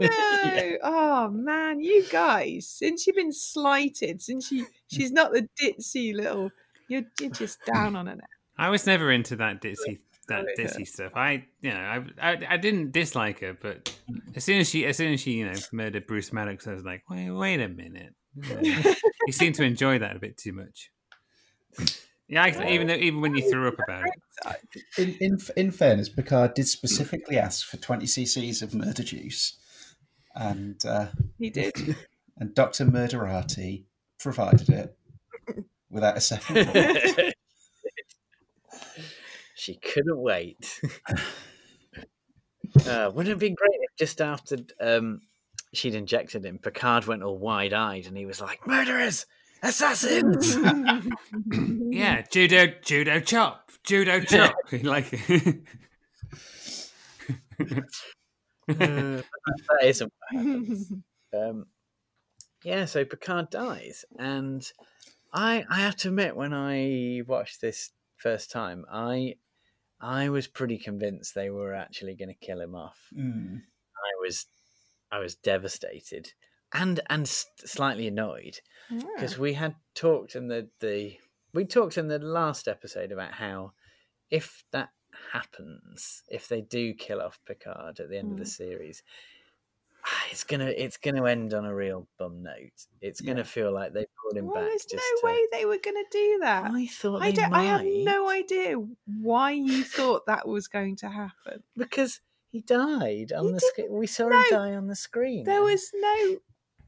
No, 0.00 0.76
oh 0.82 1.28
man, 1.30 1.80
you 1.80 2.04
guys, 2.10 2.68
since 2.68 3.06
you've 3.06 3.16
been 3.16 3.32
slighted, 3.32 4.22
since 4.22 4.52
you 4.52 4.66
she's 4.86 5.10
not 5.12 5.32
the 5.32 5.48
ditzy 5.60 6.14
little, 6.14 6.50
you're, 6.88 7.02
you're 7.20 7.30
just 7.30 7.58
down 7.66 7.96
on 7.96 8.06
her 8.06 8.14
now. 8.16 8.24
I 8.56 8.70
was 8.70 8.86
never 8.86 9.10
into 9.10 9.36
that 9.36 9.60
ditzy 9.60 9.98
that 10.28 10.44
yeah. 10.56 10.64
ditzy 10.64 10.86
stuff. 10.86 11.12
I 11.14 11.44
you 11.60 11.70
know 11.70 11.76
I, 12.20 12.30
I 12.30 12.38
I 12.50 12.56
didn't 12.56 12.92
dislike 12.92 13.40
her, 13.40 13.56
but 13.60 13.96
as 14.34 14.44
soon 14.44 14.60
as 14.60 14.68
she 14.68 14.84
as 14.86 14.96
soon 14.96 15.12
as 15.12 15.20
she 15.20 15.32
you 15.32 15.46
know 15.46 15.58
murdered 15.72 16.06
Bruce 16.06 16.32
Maddox, 16.32 16.66
I 16.66 16.72
was 16.72 16.84
like, 16.84 17.02
wait 17.08 17.30
wait 17.30 17.60
a 17.60 17.68
minute. 17.68 18.14
you 19.26 19.32
seem 19.32 19.52
to 19.54 19.62
enjoy 19.62 19.98
that 19.98 20.16
a 20.16 20.18
bit 20.18 20.36
too 20.36 20.52
much. 20.52 20.90
Yeah, 22.28 22.42
I, 22.42 22.70
even 22.70 22.88
though, 22.88 22.94
even 22.94 23.20
when 23.20 23.36
you 23.36 23.48
threw 23.48 23.68
up 23.68 23.78
about 23.78 24.04
it. 24.04 24.82
In, 24.98 25.16
in 25.20 25.38
in 25.56 25.70
fairness, 25.70 26.08
Picard 26.08 26.54
did 26.54 26.66
specifically 26.66 27.38
ask 27.38 27.66
for 27.66 27.76
20 27.76 28.04
cc's 28.04 28.62
of 28.62 28.74
murder 28.74 29.04
juice, 29.04 29.56
and 30.34 30.84
uh, 30.84 31.06
He 31.38 31.50
did. 31.50 31.96
and 32.36 32.54
Doctor 32.54 32.84
Murderati 32.84 33.84
provided 34.18 34.68
it 34.68 34.96
without 35.90 36.16
a 36.16 36.20
second. 36.20 37.32
thought. 39.56 39.60
she 39.60 39.76
couldn't 39.76 40.18
wait. 40.18 40.80
uh, 42.86 43.10
wouldn't 43.14 43.28
it 43.28 43.30
have 43.30 43.38
been 43.38 43.54
great 43.54 43.80
if 43.80 43.96
just 43.98 44.20
after 44.20 44.56
um, 44.80 45.20
she'd 45.72 45.94
injected 45.94 46.44
him, 46.44 46.58
Picard 46.58 47.06
went 47.06 47.22
all 47.22 47.38
wide 47.38 47.72
eyed 47.72 48.06
and 48.06 48.16
he 48.16 48.26
was 48.26 48.40
like, 48.40 48.66
Murderers! 48.66 49.26
Assassins! 49.62 50.56
Yeah, 51.90 52.22
judo 52.30 52.66
judo 52.82 53.20
chop, 53.20 53.70
judo 53.84 54.20
chop. 54.20 54.54
like 54.82 55.06
Uh, 58.68 59.22
that 59.22 59.84
isn't 59.84 60.12
what 60.12 60.44
happens. 60.44 60.92
Um, 61.32 61.66
yeah, 62.64 62.84
so 62.84 63.04
Picard 63.04 63.48
dies, 63.48 64.04
and 64.18 64.68
I 65.32 65.64
I 65.70 65.80
have 65.80 65.94
to 65.98 66.08
admit, 66.08 66.34
when 66.34 66.52
I 66.52 67.22
watched 67.28 67.60
this 67.60 67.92
first 68.16 68.50
time, 68.50 68.84
I 68.90 69.36
I 70.00 70.28
was 70.28 70.46
pretty 70.46 70.78
convinced 70.78 71.34
they 71.34 71.50
were 71.50 71.74
actually 71.74 72.14
going 72.14 72.28
to 72.28 72.46
kill 72.46 72.60
him 72.60 72.74
off. 72.74 72.98
Mm. 73.16 73.56
I 73.58 74.12
was 74.20 74.46
I 75.10 75.18
was 75.18 75.34
devastated 75.36 76.32
and 76.72 77.00
and 77.08 77.26
slightly 77.26 78.06
annoyed 78.08 78.60
because 78.90 79.38
we 79.38 79.54
had 79.54 79.76
talked 79.94 80.36
in 80.36 80.48
the 80.48 80.68
the 80.80 81.16
we 81.54 81.64
talked 81.64 81.96
in 81.96 82.08
the 82.08 82.18
last 82.18 82.68
episode 82.68 83.12
about 83.12 83.32
how 83.32 83.72
if 84.30 84.64
that 84.72 84.90
happens, 85.32 86.22
if 86.28 86.48
they 86.48 86.60
do 86.60 86.92
kill 86.92 87.22
off 87.22 87.40
Picard 87.46 88.00
at 88.00 88.10
the 88.10 88.18
end 88.18 88.32
of 88.32 88.38
the 88.38 88.44
Mm. 88.44 88.48
series, 88.48 89.02
it's 90.30 90.44
gonna 90.44 90.66
it's 90.76 90.96
gonna 90.96 91.24
end 91.26 91.54
on 91.54 91.64
a 91.64 91.74
real 91.74 92.06
bum 92.18 92.42
note. 92.42 92.86
It's 93.00 93.20
gonna 93.20 93.44
feel 93.44 93.72
like 93.72 93.92
they 93.92 94.06
brought 94.22 94.36
him 94.36 94.46
Well, 94.46 94.54
back 94.54 94.64
there's 94.68 94.86
no 94.92 94.98
to- 94.98 95.26
way 95.26 95.38
they 95.52 95.64
were 95.64 95.78
going 95.78 95.96
to 95.96 96.06
do 96.10 96.38
that. 96.42 96.70
I 96.70 96.86
thought 96.86 97.22
I 97.22 97.30
don't. 97.32 97.52
I 97.52 97.62
have 97.64 97.84
no 97.84 98.28
idea 98.28 98.76
why 99.20 99.52
you 99.52 99.84
thought 99.84 100.26
that 100.26 100.46
was 100.46 100.68
going 100.68 100.96
to 100.96 101.08
happen. 101.08 101.62
because 101.76 102.20
he 102.50 102.60
died 102.60 103.32
on 103.32 103.46
He 103.46 103.52
the 103.52 103.60
screen. 103.60 103.86
We 103.90 104.06
saw 104.06 104.28
him 104.28 104.44
die 104.50 104.74
on 104.74 104.86
the 104.86 104.96
screen. 104.96 105.44
There 105.44 105.62
was 105.62 105.90
no 105.94 106.36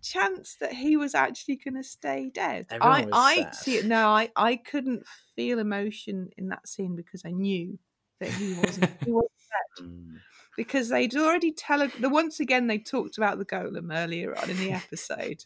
chance 0.01 0.57
that 0.61 0.73
he 0.73 0.97
was 0.97 1.15
actually 1.15 1.57
going 1.57 1.75
to 1.75 1.83
stay 1.83 2.31
dead. 2.33 2.67
Everyone 2.71 3.11
I, 3.13 3.49
I 3.49 3.51
see 3.51 3.77
it. 3.77 3.85
No, 3.85 4.09
I, 4.09 4.31
I 4.37 4.57
couldn't 4.57 5.05
feel 5.35 5.59
emotion 5.59 6.31
in 6.39 6.49
that 6.51 6.69
scene 6.69 6.95
because 6.97 7.23
I 7.27 7.33
knew 7.33 7.79
that 8.21 8.31
he 8.31 8.55
wasn't. 8.55 8.91
he 9.05 9.11
wasn't 9.11 9.33
Mm. 9.81 10.17
because 10.57 10.89
they'd 10.89 11.15
already 11.17 11.53
tele. 11.53 11.89
The 12.01 12.09
once 12.09 12.41
again 12.41 12.67
they 12.67 12.79
talked 12.79 13.17
about 13.19 13.39
the 13.39 13.45
golem 13.45 13.97
earlier 13.97 14.37
on 14.39 14.51
in 14.51 14.57
the 14.59 14.73
episode. 14.73 15.45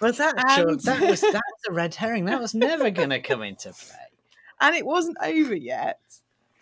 Well, 0.00 0.12
that 0.12 0.34
actual, 0.38 0.70
And- 0.70 0.80
that 0.80 1.00
was 1.00 1.20
that's 1.20 1.68
a 1.68 1.72
red 1.72 1.94
herring. 1.94 2.24
That 2.26 2.40
was 2.40 2.54
never 2.54 2.90
going 2.90 3.10
to 3.10 3.20
come 3.20 3.42
into 3.42 3.72
play. 3.72 3.96
and 4.60 4.74
it 4.74 4.84
wasn't 4.84 5.16
over 5.22 5.54
yet. 5.54 5.98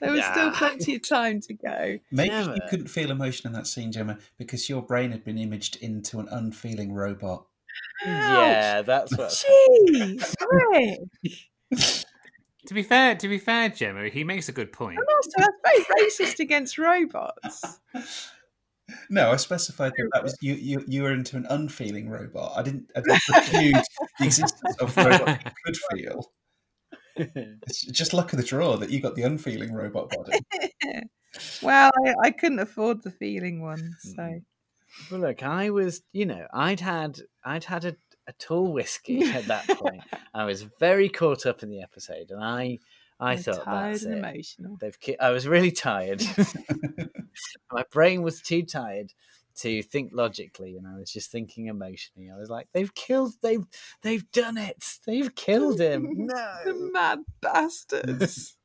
There 0.01 0.11
was 0.13 0.25
still 0.25 0.51
plenty 0.51 0.97
of 0.97 1.09
time 1.09 1.41
to 1.43 1.55
go. 1.55 1.99
Maybe 2.11 2.31
Gemma. 2.31 2.55
you 2.57 2.61
couldn't 2.69 2.89
feel 2.89 3.13
emotion 3.13 3.47
in 3.47 3.53
that 3.53 3.69
scene, 3.69 3.93
Gemma, 3.93 4.19
because 4.37 4.69
your 4.69 4.83
brain 4.83 5.13
had 5.13 5.23
been 5.25 5.39
imaged 5.39 5.77
into 5.77 6.19
an 6.19 6.27
unfeeling 6.29 6.93
robot. 6.93 7.47
Yeah, 8.05 8.83
that's 8.83 9.17
what. 9.17 9.31
Jeez, 9.31 10.35
Rick. 10.51 10.99
to 12.67 12.75
be 12.75 12.83
fair, 12.83 13.15
to 13.17 13.29
be 13.29 13.39
fair, 13.39 13.69
Gemma, 13.69 14.09
he 14.09 14.25
makes 14.25 14.49
a 14.49 14.53
good 14.53 14.73
point. 14.73 14.99
And 14.99 15.07
also, 15.17 15.31
that's 15.39 15.87
very 15.87 16.07
racist 16.07 16.41
against 16.41 16.79
robots. 16.79 17.81
No, 19.09 19.31
I 19.31 19.37
specified 19.37 19.93
that 19.97 20.11
that 20.13 20.23
was 20.23 20.37
you. 20.41 20.55
You, 20.55 20.85
you 20.87 21.03
were 21.03 21.13
into 21.13 21.37
an 21.37 21.47
unfeeling 21.49 22.09
robot. 22.09 22.53
I 22.57 22.63
didn't. 22.63 22.91
I 22.97 23.01
didn't 23.01 23.23
preclude 23.29 23.85
the 24.19 24.25
existence 24.27 24.77
of 24.81 24.97
a 24.99 25.05
robot 25.05 25.27
that 25.27 25.55
could 25.65 25.77
feel. 25.93 26.33
It's 27.17 27.87
just 27.87 28.13
luck 28.13 28.33
of 28.33 28.39
the 28.39 28.45
draw 28.45 28.77
that 28.77 28.91
you 28.91 29.01
got 29.01 29.15
the 29.15 29.23
unfeeling 29.23 29.73
robot 29.73 30.11
body. 30.11 30.39
well, 31.63 31.91
I, 32.05 32.15
I 32.23 32.31
couldn't 32.31 32.59
afford 32.59 33.03
the 33.03 33.11
feeling 33.11 33.63
one, 33.63 33.97
hmm. 34.03 34.11
so 34.17 34.41
Well, 35.11 35.21
look, 35.21 35.43
I 35.43 35.71
was, 35.71 36.03
you 36.13 36.27
know, 36.27 36.47
I'd 36.53 36.81
had, 36.81 37.19
I'd 37.45 37.65
had 37.65 37.85
a, 37.85 37.97
a 38.33 38.43
tall 38.43 38.73
whiskey 38.73 39.23
at 39.39 39.47
that 39.47 39.67
point. 39.69 40.03
I 40.35 40.45
was 40.45 40.63
very 40.81 41.09
caught 41.09 41.47
up 41.47 41.63
in 41.63 41.71
the 41.71 41.83
episode, 41.83 42.31
and 42.31 42.43
I, 42.43 42.79
I 43.21 43.35
You're 43.35 43.43
thought 43.43 43.65
tired 43.65 43.93
that's 43.95 44.05
and 44.05 44.15
it. 44.15 44.19
emotional. 44.19 44.77
They've, 44.81 44.99
ki- 45.01 45.19
I 45.19 45.31
was 45.31 45.47
really 45.47 45.71
tired. 45.71 46.23
My 47.73 47.85
brain 47.91 48.23
was 48.23 48.41
too 48.41 48.63
tired 48.63 49.13
to 49.57 49.83
think 49.83 50.13
logically, 50.15 50.77
and 50.77 50.87
I 50.87 50.99
was 50.99 51.11
just 51.13 51.31
thinking 51.31 51.67
emotionally. 51.67 52.31
I 52.31 52.39
was 52.39 52.49
like, 52.51 52.69
"They've 52.73 52.95
killed, 52.95 53.35
they've, 53.43 53.65
they've 54.03 54.31
done 54.33 54.57
it. 54.59 54.83
They've 55.07 55.35
killed 55.35 55.79
him." 55.81 56.27
the 56.27 56.73
No, 56.75 56.91
mad 56.91 57.21
bastards. 57.41 58.57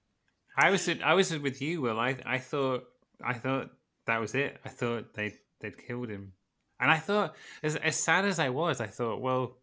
I 0.57 0.71
was 0.71 0.89
I 1.03 1.13
was 1.13 1.37
with 1.37 1.61
you, 1.61 1.81
Will. 1.81 1.99
I 1.99 2.17
I 2.25 2.39
thought 2.39 2.85
I 3.23 3.33
thought 3.33 3.69
that 4.05 4.19
was 4.21 4.33
it. 4.33 4.57
I 4.65 4.69
thought 4.69 5.13
they 5.13 5.35
they'd 5.59 5.77
killed 5.77 6.09
him, 6.09 6.33
and 6.79 6.91
I 6.91 6.97
thought 6.99 7.35
as 7.63 7.75
as 7.77 7.95
sad 7.95 8.25
as 8.25 8.39
I 8.39 8.49
was, 8.49 8.79
I 8.81 8.87
thought, 8.87 9.21
well, 9.21 9.57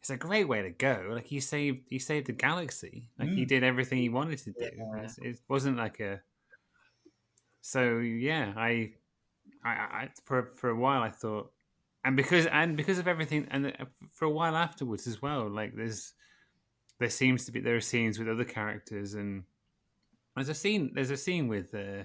it's 0.00 0.10
a 0.10 0.16
great 0.16 0.46
way 0.48 0.62
to 0.62 0.70
go. 0.70 1.08
Like 1.10 1.26
he 1.26 1.40
saved 1.40 1.86
he 1.88 1.98
saved 1.98 2.26
the 2.26 2.32
galaxy. 2.32 3.10
Like 3.18 3.30
he 3.30 3.44
Mm. 3.44 3.48
did 3.48 3.62
everything 3.64 3.98
he 3.98 4.08
wanted 4.08 4.38
to 4.40 4.52
do. 4.52 4.70
Yeah. 4.76 5.08
It 5.22 5.40
wasn't 5.48 5.76
like 5.76 6.00
a. 6.00 6.22
So 7.60 7.98
yeah, 7.98 8.52
I, 8.56 8.92
I, 9.64 9.70
I 9.70 10.08
for 10.24 10.52
for 10.54 10.70
a 10.70 10.76
while 10.76 11.02
I 11.02 11.10
thought, 11.10 11.52
and 12.04 12.16
because 12.16 12.46
and 12.46 12.76
because 12.76 12.98
of 12.98 13.08
everything, 13.08 13.46
and 13.50 13.66
uh, 13.66 13.84
for 14.10 14.24
a 14.26 14.30
while 14.30 14.56
afterwards 14.56 15.06
as 15.06 15.20
well, 15.20 15.48
like 15.50 15.74
there's 15.74 16.14
there 16.98 17.10
seems 17.10 17.44
to 17.46 17.52
be 17.52 17.60
there 17.60 17.76
are 17.76 17.80
scenes 17.80 18.18
with 18.18 18.28
other 18.28 18.44
characters 18.44 19.14
and 19.14 19.44
there's 20.34 20.48
a 20.48 20.54
scene 20.54 20.92
there's 20.94 21.10
a 21.10 21.16
scene 21.16 21.46
with 21.48 21.72
uh 21.74 22.02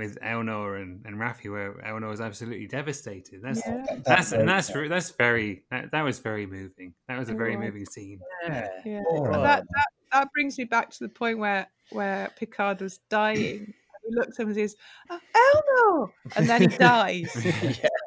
with 0.00 0.18
Elnor 0.20 0.80
and, 0.82 1.04
and 1.06 1.16
Raffi 1.16 1.50
where 1.50 1.74
Elnor 1.86 2.12
is 2.12 2.20
absolutely 2.20 2.66
devastated. 2.66 3.40
That's 3.42 3.60
Yeah. 3.64 3.84
That- 3.88 4.04
that's 4.04 4.32
and 4.32 4.48
that's 4.48 4.68
ver- 4.70 4.88
that's 4.88 5.10
very 5.12 5.62
that, 5.70 5.92
that 5.92 6.02
was 6.02 6.18
very 6.18 6.46
moving. 6.46 6.94
That 7.08 7.18
was 7.18 7.28
a 7.28 7.34
very 7.34 7.56
was. 7.56 7.66
moving 7.66 7.86
scene. 7.86 8.18
yeah. 8.44 8.68
Yeah, 8.84 9.00
All 9.10 9.26
right. 9.26 9.42
that, 9.42 9.64
that 9.74 9.86
that 10.12 10.32
brings 10.32 10.58
me 10.58 10.64
back 10.64 10.90
to 10.90 10.98
the 11.04 11.08
point 11.08 11.38
where 11.38 11.66
where 11.90 12.30
Picard 12.36 12.80
was 12.80 12.98
dying. 13.08 13.72
He 14.08 14.16
looks 14.16 14.40
at 14.40 14.44
him 14.44 14.48
and 14.48 14.56
says, 14.56 14.76
oh, 15.10 15.20
"Elnor," 15.36 16.10
and 16.36 16.48
then 16.48 16.62
he 16.62 16.66
dies. 16.78 17.30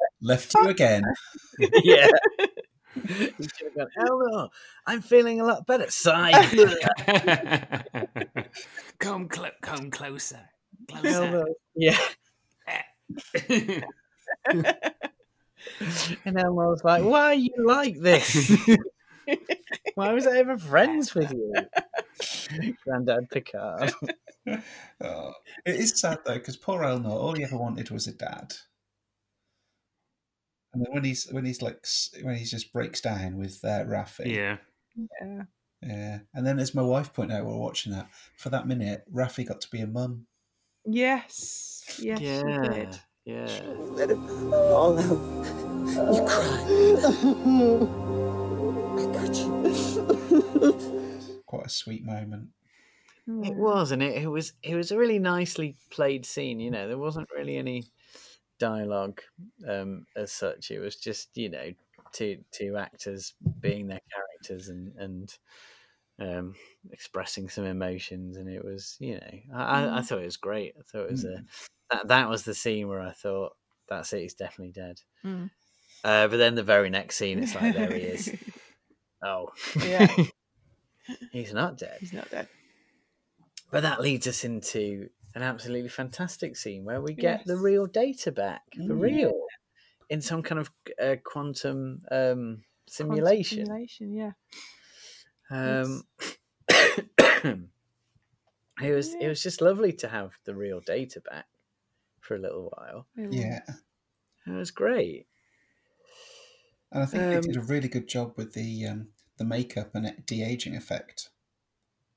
Left 0.20 0.52
you 0.54 0.68
again. 0.68 1.04
yeah. 1.82 2.08
he 3.06 3.28
gone, 3.76 3.86
Elnor, 3.98 4.48
I'm 4.86 5.00
feeling 5.00 5.40
a 5.40 5.44
lot 5.44 5.66
better. 5.68 5.88
Sigh. 5.90 6.32
come, 8.98 9.28
clo- 9.28 9.50
come 9.62 9.90
closer. 9.90 10.40
Closer. 10.88 11.08
Elnor, 11.08 11.46
yeah. 11.74 11.98
and 16.24 16.36
Elnor's 16.36 16.84
like, 16.84 17.04
why 17.04 17.24
are 17.24 17.34
you 17.34 17.52
like 17.58 17.98
this? 18.00 18.50
why 19.94 20.12
was 20.12 20.26
I 20.26 20.38
ever 20.38 20.58
friends 20.58 21.14
with 21.14 21.32
you? 21.32 21.54
Grandad 22.84 23.30
Picard. 23.30 23.92
Oh, 25.00 25.32
it 25.64 25.76
is 25.76 25.98
sad 25.98 26.18
though 26.24 26.34
because 26.34 26.56
poor 26.56 26.82
Elnor, 26.82 27.10
all 27.10 27.34
he 27.34 27.44
ever 27.44 27.56
wanted 27.56 27.90
was 27.90 28.06
a 28.06 28.12
dad. 28.12 28.54
And 30.72 30.84
then 30.84 30.92
when 30.92 31.04
he's 31.04 31.28
when 31.30 31.44
he's 31.44 31.62
like 31.62 31.86
when 32.22 32.36
he 32.36 32.44
just 32.44 32.72
breaks 32.72 33.00
down 33.00 33.36
with 33.36 33.64
uh, 33.64 33.84
Raffi, 33.84 34.26
Yeah. 34.26 34.56
Yeah. 34.96 35.42
yeah. 35.82 36.18
And 36.34 36.46
then 36.46 36.58
as 36.58 36.74
my 36.74 36.82
wife 36.82 37.12
pointed 37.12 37.36
out, 37.36 37.46
while 37.46 37.58
watching 37.58 37.92
that 37.92 38.08
for 38.36 38.50
that 38.50 38.66
minute, 38.66 39.04
Raffi 39.12 39.46
got 39.46 39.60
to 39.62 39.70
be 39.70 39.80
a 39.80 39.86
mum. 39.86 40.26
Yes. 40.86 41.94
Yes, 41.98 42.42
she 42.44 42.52
Yeah. 42.52 42.62
did. 42.62 43.00
Yeah. 43.24 43.62
Let 43.76 44.10
it 44.10 44.18
all 44.18 44.98
out. 44.98 45.18
You 46.14 46.24
cry. 46.26 46.64
I 48.96 49.06
got 49.12 49.34
you. 49.36 50.74
Quite 51.46 51.66
a 51.66 51.70
sweet 51.70 52.04
moment. 52.04 52.50
It 53.26 53.56
was, 53.56 53.90
and 53.90 54.02
it, 54.02 54.22
it 54.22 54.26
was 54.28 54.52
it 54.62 54.74
was 54.74 54.90
a 54.92 54.98
really 54.98 55.18
nicely 55.18 55.76
played 55.90 56.26
scene. 56.26 56.60
You 56.60 56.70
know, 56.70 56.88
there 56.88 56.98
wasn't 56.98 57.30
really 57.30 57.56
any 57.56 57.84
dialogue 58.58 59.20
um, 59.68 60.06
as 60.16 60.32
such. 60.32 60.70
It 60.70 60.78
was 60.80 60.96
just 60.96 61.36
you 61.36 61.48
know 61.50 61.72
two 62.12 62.44
two 62.52 62.76
actors 62.76 63.34
being 63.60 63.86
their 63.88 64.00
characters 64.12 64.68
and 64.68 64.94
and 64.96 65.36
um, 66.18 66.54
expressing 66.90 67.48
some 67.48 67.64
emotions, 67.64 68.36
and 68.36 68.48
it 68.48 68.64
was 68.64 68.96
you 69.00 69.16
know 69.16 69.30
I, 69.54 69.62
I, 69.86 69.98
I 69.98 70.00
Mm. 70.00 70.02
thought 70.02 70.22
it 70.22 70.26
was 70.26 70.36
great. 70.36 70.74
I 70.78 70.82
thought 70.82 71.04
it 71.06 71.10
was 71.10 71.24
a 71.24 71.42
that 71.90 72.08
that 72.08 72.28
was 72.28 72.44
the 72.44 72.54
scene 72.54 72.88
where 72.88 73.00
I 73.00 73.12
thought 73.12 73.56
that's 73.88 74.12
it. 74.12 74.22
He's 74.22 74.34
definitely 74.34 74.72
dead. 74.72 75.00
Mm. 75.24 75.50
Uh, 76.02 76.28
but 76.28 76.36
then 76.36 76.54
the 76.54 76.62
very 76.62 76.90
next 76.90 77.16
scene, 77.16 77.38
it's 77.38 77.54
like 77.54 77.72
there 77.72 77.94
he 77.94 78.02
is. 78.02 78.34
Oh, 79.24 79.50
Yeah. 79.82 80.08
he's 81.30 81.52
not 81.52 81.78
dead. 81.78 81.98
He's 82.00 82.12
not 82.12 82.30
dead. 82.30 82.48
But 83.70 83.82
that 83.82 84.00
leads 84.00 84.26
us 84.26 84.44
into 84.44 85.10
an 85.34 85.42
absolutely 85.42 85.88
fantastic 85.90 86.56
scene 86.56 86.84
where 86.84 87.00
we 87.00 87.14
get 87.14 87.44
the 87.44 87.56
real 87.58 87.86
data 87.86 88.30
back 88.32 88.62
for 88.86 88.94
Mm. 88.94 89.00
real 89.00 89.32
in 90.10 90.22
some 90.22 90.42
kind 90.42 90.60
of 90.60 90.70
uh, 91.00 91.16
quantum 91.24 92.04
um, 92.10 92.64
Quantum 92.98 93.36
simulation. 93.36 93.66
Simulation, 93.66 94.12
yeah. 94.14 94.32
Um, 95.54 96.02
it 98.82 98.92
was 98.94 99.14
it 99.14 99.28
was 99.28 99.42
just 99.42 99.60
lovely 99.60 99.92
to 99.92 100.08
have 100.08 100.38
the 100.44 100.54
real 100.54 100.80
data 100.80 101.20
back 101.20 101.46
for 102.20 102.34
a 102.36 102.38
little 102.38 102.70
while. 102.76 103.06
Yeah. 103.16 103.60
It 104.46 104.52
was 104.52 104.70
great. 104.70 105.26
And 106.90 107.02
I 107.02 107.06
think 107.06 107.28
they 107.28 107.38
did 107.38 107.56
a 107.56 107.60
Um, 107.60 107.66
really 107.66 107.88
good 107.88 108.08
job 108.08 108.38
with 108.38 108.54
the 108.54 108.86
um, 108.86 109.12
the 109.36 109.44
makeup 109.44 109.94
and 109.94 110.24
de 110.24 110.42
aging 110.42 110.74
effect. 110.76 111.28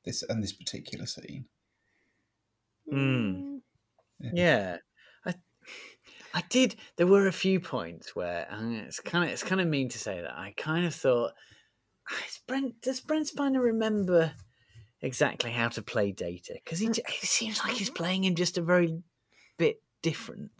This 0.05 0.23
and 0.23 0.43
this 0.43 0.53
particular 0.53 1.05
scene. 1.05 1.49
Mm. 2.91 3.61
Yeah. 4.19 4.31
Yeah, 4.33 4.77
I 5.25 5.35
I 6.33 6.43
did. 6.49 6.75
There 6.97 7.07
were 7.07 7.27
a 7.27 7.31
few 7.33 7.59
points 7.59 8.15
where 8.15 8.47
and 8.49 8.75
it's 8.75 8.99
kind 8.99 9.23
of 9.25 9.31
it's 9.31 9.43
kind 9.43 9.61
of 9.61 9.67
mean 9.67 9.89
to 9.89 9.99
say 9.99 10.21
that 10.21 10.38
I 10.38 10.53
kind 10.57 10.85
of 10.85 10.93
thought, 10.95 11.33
"Ah, 11.33 11.35
is 11.35 11.57
Brent 12.47 12.82
does 12.82 13.01
Brent 13.01 13.28
Spiner 13.34 13.62
remember 13.62 14.32
exactly 15.01 15.51
how 15.51 15.68
to 15.70 15.82
play 15.82 16.12
Data? 16.12 16.53
Because 16.64 16.80
he 16.80 16.89
j- 16.89 17.01
it 17.08 17.28
seems 17.28 17.60
like 17.64 17.74
he's 17.76 17.89
playing 17.89 18.24
him 18.24 18.36
just 18.36 18.58
a 18.58 18.62
very 18.62 19.01
bit 19.58 19.82
different. 20.01 20.51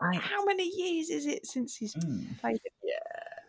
I- 0.00 0.14
How 0.16 0.44
many 0.44 0.64
years 0.68 1.10
is 1.10 1.26
it 1.26 1.46
since 1.46 1.76
he's 1.76 1.94
Mm. 1.94 2.38
played 2.40 2.60
it? 2.64 2.72
Yeah, 2.82 2.96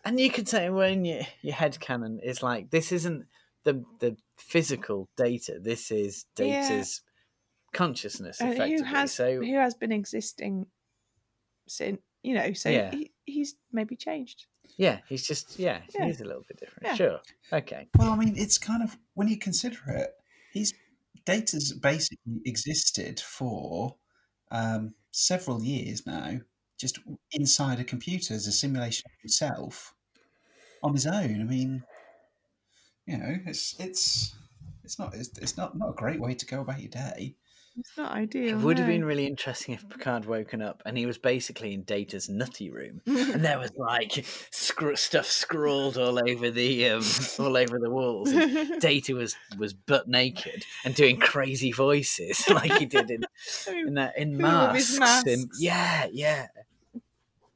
and 0.03 0.19
you 0.19 0.29
could 0.29 0.47
say 0.49 0.69
when 0.69 1.05
your 1.05 1.21
your 1.41 1.53
head 1.55 1.79
canon 1.79 2.19
is 2.19 2.43
like 2.43 2.69
this 2.69 2.91
isn't 2.91 3.25
the 3.63 3.83
the 3.99 4.17
physical 4.37 5.07
data. 5.15 5.59
This 5.61 5.91
is 5.91 6.25
Yeah. 6.37 6.61
data's 6.67 7.01
consciousness, 7.73 8.41
And 8.41 8.53
effectively. 8.53 8.77
who 8.89 8.95
has 8.95 9.13
so 9.13 9.39
who 9.41 9.55
has 9.55 9.75
been 9.75 9.91
existing 9.91 10.65
since 11.67 12.01
you 12.23 12.33
know? 12.35 12.53
So 12.53 12.69
Yeah. 12.69 12.91
he, 12.91 13.11
he's 13.25 13.55
maybe 13.71 13.95
changed. 13.95 14.45
Yeah, 14.77 14.99
he's 15.07 15.25
just 15.25 15.59
yeah, 15.59 15.81
Yeah. 15.93 16.05
he's 16.05 16.21
a 16.21 16.25
little 16.25 16.43
bit 16.47 16.59
different. 16.59 16.87
Yeah. 16.87 16.95
Sure, 16.95 17.19
okay. 17.53 17.87
Well, 17.97 18.11
I 18.11 18.15
mean, 18.15 18.33
it's 18.37 18.57
kind 18.57 18.83
of 18.83 18.97
when 19.13 19.27
you 19.27 19.37
consider 19.37 19.79
it, 19.87 20.11
he's 20.51 20.73
data's 21.25 21.73
basically 21.73 22.41
existed 22.45 23.19
for 23.19 23.95
um, 24.51 24.93
several 25.11 25.63
years 25.63 26.05
now, 26.05 26.39
just 26.79 26.99
inside 27.31 27.79
a 27.79 27.83
computer 27.83 28.33
as 28.33 28.47
a 28.47 28.51
simulation 28.51 29.03
of 29.07 29.21
himself 29.21 29.93
on 30.83 30.93
his 30.93 31.05
own. 31.05 31.41
I 31.41 31.43
mean, 31.43 31.83
you 33.05 33.17
know, 33.17 33.37
it's 33.45 33.79
it's 33.79 34.35
it's 34.83 34.97
not 34.97 35.13
it's, 35.13 35.37
it's 35.37 35.57
not 35.57 35.77
not 35.77 35.89
a 35.89 35.93
great 35.93 36.19
way 36.19 36.33
to 36.33 36.45
go 36.45 36.61
about 36.61 36.81
your 36.81 36.89
day. 36.89 37.35
It's 37.77 37.97
not 37.97 38.11
ideal. 38.11 38.59
It 38.59 38.63
would 38.63 38.77
have 38.77 38.87
no. 38.87 38.93
been 38.93 39.05
really 39.05 39.25
interesting 39.25 39.73
if 39.73 39.87
Picard 39.87 40.25
woken 40.25 40.61
up 40.61 40.81
and 40.85 40.97
he 40.97 41.05
was 41.05 41.17
basically 41.17 41.73
in 41.73 41.83
Data's 41.83 42.27
nutty 42.27 42.69
room, 42.69 43.01
and 43.05 43.45
there 43.45 43.59
was 43.59 43.71
like 43.77 44.25
scr- 44.51 44.95
stuff 44.95 45.25
scrawled 45.25 45.97
all 45.97 46.19
over 46.29 46.51
the 46.51 46.89
um, 46.89 47.03
all 47.39 47.55
over 47.55 47.79
the 47.79 47.89
walls. 47.89 48.31
And 48.31 48.79
Data 48.81 49.15
was 49.15 49.35
was 49.57 49.73
butt 49.73 50.07
naked 50.07 50.65
and 50.83 50.93
doing 50.93 51.17
crazy 51.17 51.71
voices 51.71 52.43
like 52.49 52.73
he 52.73 52.85
did 52.85 53.09
in 53.09 53.23
in 53.67 53.93
that 53.93 54.17
in 54.17 54.43
All 54.43 54.67
of 54.67 54.75
his 54.75 54.99
masks. 54.99 55.31
And, 55.31 55.49
yeah, 55.57 56.07
yeah. 56.11 56.47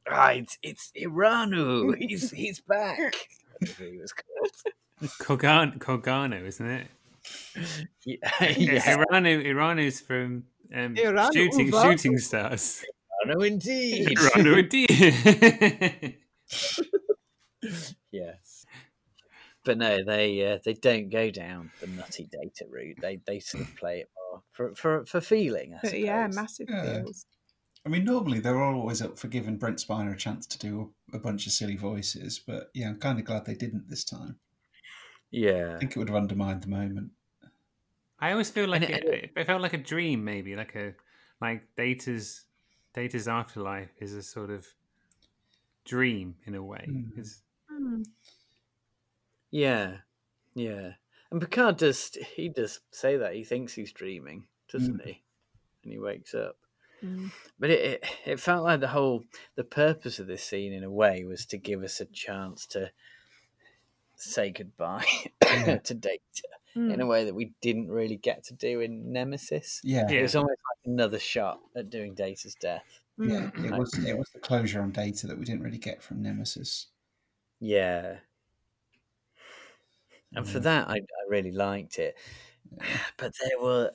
Right, 0.08 0.50
it's 0.62 0.92
Iranu. 0.96 1.96
He's 1.98 2.30
he's 2.30 2.60
back. 2.60 3.14
Whatever 3.58 3.84
he 3.84 3.98
was 3.98 4.12
called. 4.12 5.10
Kogan- 5.20 5.78
Korgano, 5.78 6.42
isn't 6.46 6.66
it? 6.66 6.86
Yeah, 8.04 8.16
Yes, 8.40 8.86
yeah. 8.86 8.96
Iranu, 8.96 9.44
Iranu's 9.46 10.00
from 10.00 10.44
um, 10.74 10.94
Iranu, 10.94 11.32
shooting 11.32 11.66
Uva. 11.66 11.82
shooting 11.82 12.18
stars. 12.18 12.84
Iranu 13.26 13.46
indeed. 13.46 14.08
Iranu 14.18 14.58
indeed. 14.64 16.16
yes. 18.12 18.64
But 19.64 19.78
no, 19.78 20.04
they 20.04 20.46
uh, 20.52 20.58
they 20.64 20.74
don't 20.74 21.08
go 21.10 21.30
down 21.30 21.70
the 21.80 21.88
nutty 21.88 22.28
data 22.30 22.66
route. 22.70 22.98
They 23.00 23.18
they 23.26 23.40
sort 23.40 23.64
of 23.64 23.74
play 23.76 24.00
it 24.00 24.10
more 24.30 24.42
for 24.52 24.74
for, 24.76 25.04
for 25.06 25.20
feeling. 25.20 25.74
I 25.74 25.86
suppose. 25.86 26.00
yeah, 26.04 26.28
massive 26.32 26.68
Yeah. 26.70 27.02
feels. 27.02 27.26
I 27.84 27.88
mean, 27.88 28.04
normally 28.04 28.40
they're 28.40 28.62
always 28.62 29.00
up 29.00 29.16
for 29.18 29.28
giving 29.28 29.56
Brent 29.58 29.78
Spiner 29.78 30.12
a 30.12 30.16
chance 30.16 30.46
to 30.48 30.58
do 30.58 30.92
a, 31.12 31.16
a 31.16 31.20
bunch 31.20 31.46
of 31.46 31.52
silly 31.52 31.76
voices, 31.76 32.40
but 32.44 32.70
yeah, 32.74 32.88
I'm 32.88 32.98
kind 32.98 33.18
of 33.18 33.24
glad 33.24 33.44
they 33.44 33.54
didn't 33.54 33.88
this 33.88 34.04
time. 34.04 34.38
Yeah. 35.30 35.72
I 35.74 35.78
think 35.78 35.92
it 35.92 35.98
would 35.98 36.08
have 36.08 36.16
undermined 36.16 36.62
the 36.62 36.68
moment. 36.68 37.10
I 38.18 38.32
always 38.32 38.50
feel 38.50 38.68
like 38.68 38.82
it, 38.82 39.04
it- 39.04 39.30
it 39.36 39.46
felt 39.46 39.60
like 39.62 39.74
a 39.74 39.78
dream, 39.78 40.24
maybe 40.24 40.56
like 40.56 40.74
a 40.74 40.94
like 41.40 41.62
Data's 41.76 42.44
Data's 42.94 43.28
afterlife 43.28 43.90
is 44.00 44.14
a 44.14 44.22
sort 44.22 44.50
of 44.50 44.66
dream 45.84 46.36
in 46.46 46.54
a 46.54 46.62
way. 46.62 46.86
Mm. 46.88 47.28
Hmm. 47.70 48.02
Yeah, 49.50 49.98
yeah. 50.54 50.92
And 51.30 51.40
Picard 51.40 51.76
does 51.76 52.10
he 52.34 52.48
does 52.48 52.80
say 52.90 53.16
that 53.18 53.34
he 53.34 53.44
thinks 53.44 53.74
he's 53.74 53.92
dreaming, 53.92 54.44
doesn't 54.72 55.02
he? 55.04 55.22
And 55.84 55.92
he 55.92 55.98
wakes 55.98 56.34
up. 56.34 56.56
Mm. 57.04 57.30
But 57.58 57.70
it, 57.70 57.80
it 58.02 58.04
it 58.24 58.40
felt 58.40 58.64
like 58.64 58.80
the 58.80 58.88
whole 58.88 59.24
the 59.56 59.64
purpose 59.64 60.18
of 60.18 60.26
this 60.26 60.42
scene 60.42 60.72
in 60.72 60.84
a 60.84 60.90
way 60.90 61.24
was 61.24 61.44
to 61.46 61.58
give 61.58 61.82
us 61.82 62.00
a 62.00 62.06
chance 62.06 62.64
to 62.68 62.90
say 64.14 64.50
goodbye 64.50 65.04
to 65.84 65.94
Data 65.94 66.20
Mm. 66.76 66.92
in 66.94 67.00
a 67.00 67.06
way 67.06 67.24
that 67.24 67.34
we 67.34 67.52
didn't 67.62 67.88
really 67.88 68.16
get 68.16 68.44
to 68.44 68.54
do 68.54 68.80
in 68.80 69.10
Nemesis. 69.12 69.80
Yeah, 69.82 70.10
It 70.10 70.20
was 70.22 70.36
almost 70.36 70.50
like 70.70 70.92
another 70.92 71.18
shot 71.18 71.60
at 71.74 71.88
doing 71.90 72.14
Data's 72.14 72.54
death. 72.54 73.00
yeah, 73.18 73.50
Mm. 73.52 73.64
it 73.72 73.78
was 73.78 73.94
it 74.06 74.16
was 74.18 74.28
the 74.30 74.40
closure 74.40 74.82
on 74.82 74.92
data 74.92 75.26
that 75.26 75.38
we 75.38 75.44
didn't 75.46 75.62
really 75.62 75.78
get 75.78 76.02
from 76.02 76.22
Nemesis. 76.22 76.88
Yeah. 77.60 78.18
And 80.34 80.46
for 80.46 80.60
that, 80.60 80.88
I, 80.88 80.96
I 80.96 81.22
really 81.28 81.52
liked 81.52 81.98
it. 81.98 82.16
But 83.16 83.32
there 83.40 83.60
were, 83.60 83.92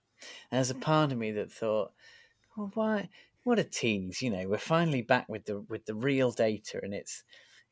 there's 0.50 0.70
a 0.70 0.74
part 0.74 1.12
of 1.12 1.18
me 1.18 1.30
that 1.32 1.50
thought, 1.52 1.92
well, 2.56 2.70
why? 2.74 3.08
What 3.44 3.58
a 3.58 3.64
tease! 3.64 4.20
You 4.20 4.30
know, 4.30 4.46
we're 4.48 4.58
finally 4.58 5.00
back 5.00 5.28
with 5.28 5.46
the 5.46 5.60
with 5.60 5.86
the 5.86 5.94
real 5.94 6.32
data, 6.32 6.80
and 6.82 6.92
it's 6.92 7.22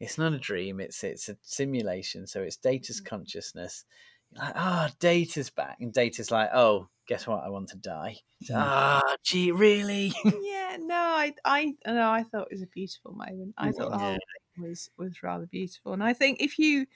it's 0.00 0.16
not 0.16 0.32
a 0.32 0.38
dream. 0.38 0.80
It's 0.80 1.04
it's 1.04 1.28
a 1.28 1.36
simulation. 1.42 2.26
So 2.26 2.40
it's 2.42 2.56
data's 2.56 3.00
consciousness. 3.00 3.84
Like, 4.32 4.52
ah, 4.56 4.90
Data's 5.00 5.50
back, 5.50 5.78
and 5.80 5.92
Data's 5.92 6.30
like, 6.30 6.50
oh, 6.52 6.88
guess 7.08 7.26
what? 7.26 7.44
I 7.44 7.48
want 7.48 7.68
to 7.70 7.76
die. 7.76 8.16
Ah, 8.54 9.16
gee, 9.24 9.52
really? 9.52 10.12
yeah, 10.24 10.76
no, 10.80 10.94
I, 10.94 11.34
I, 11.44 11.74
no, 11.86 12.10
I 12.10 12.22
thought 12.22 12.48
it 12.50 12.54
was 12.54 12.62
a 12.62 12.66
beautiful 12.66 13.12
moment. 13.12 13.54
I 13.58 13.72
thought 13.72 13.90
the 13.90 13.98
whole 13.98 14.16
thing 14.56 14.68
was 14.68 14.90
was 14.96 15.22
rather 15.22 15.46
beautiful, 15.46 15.92
and 15.92 16.02
I 16.02 16.12
think 16.12 16.40
if 16.40 16.58
you 16.58 16.86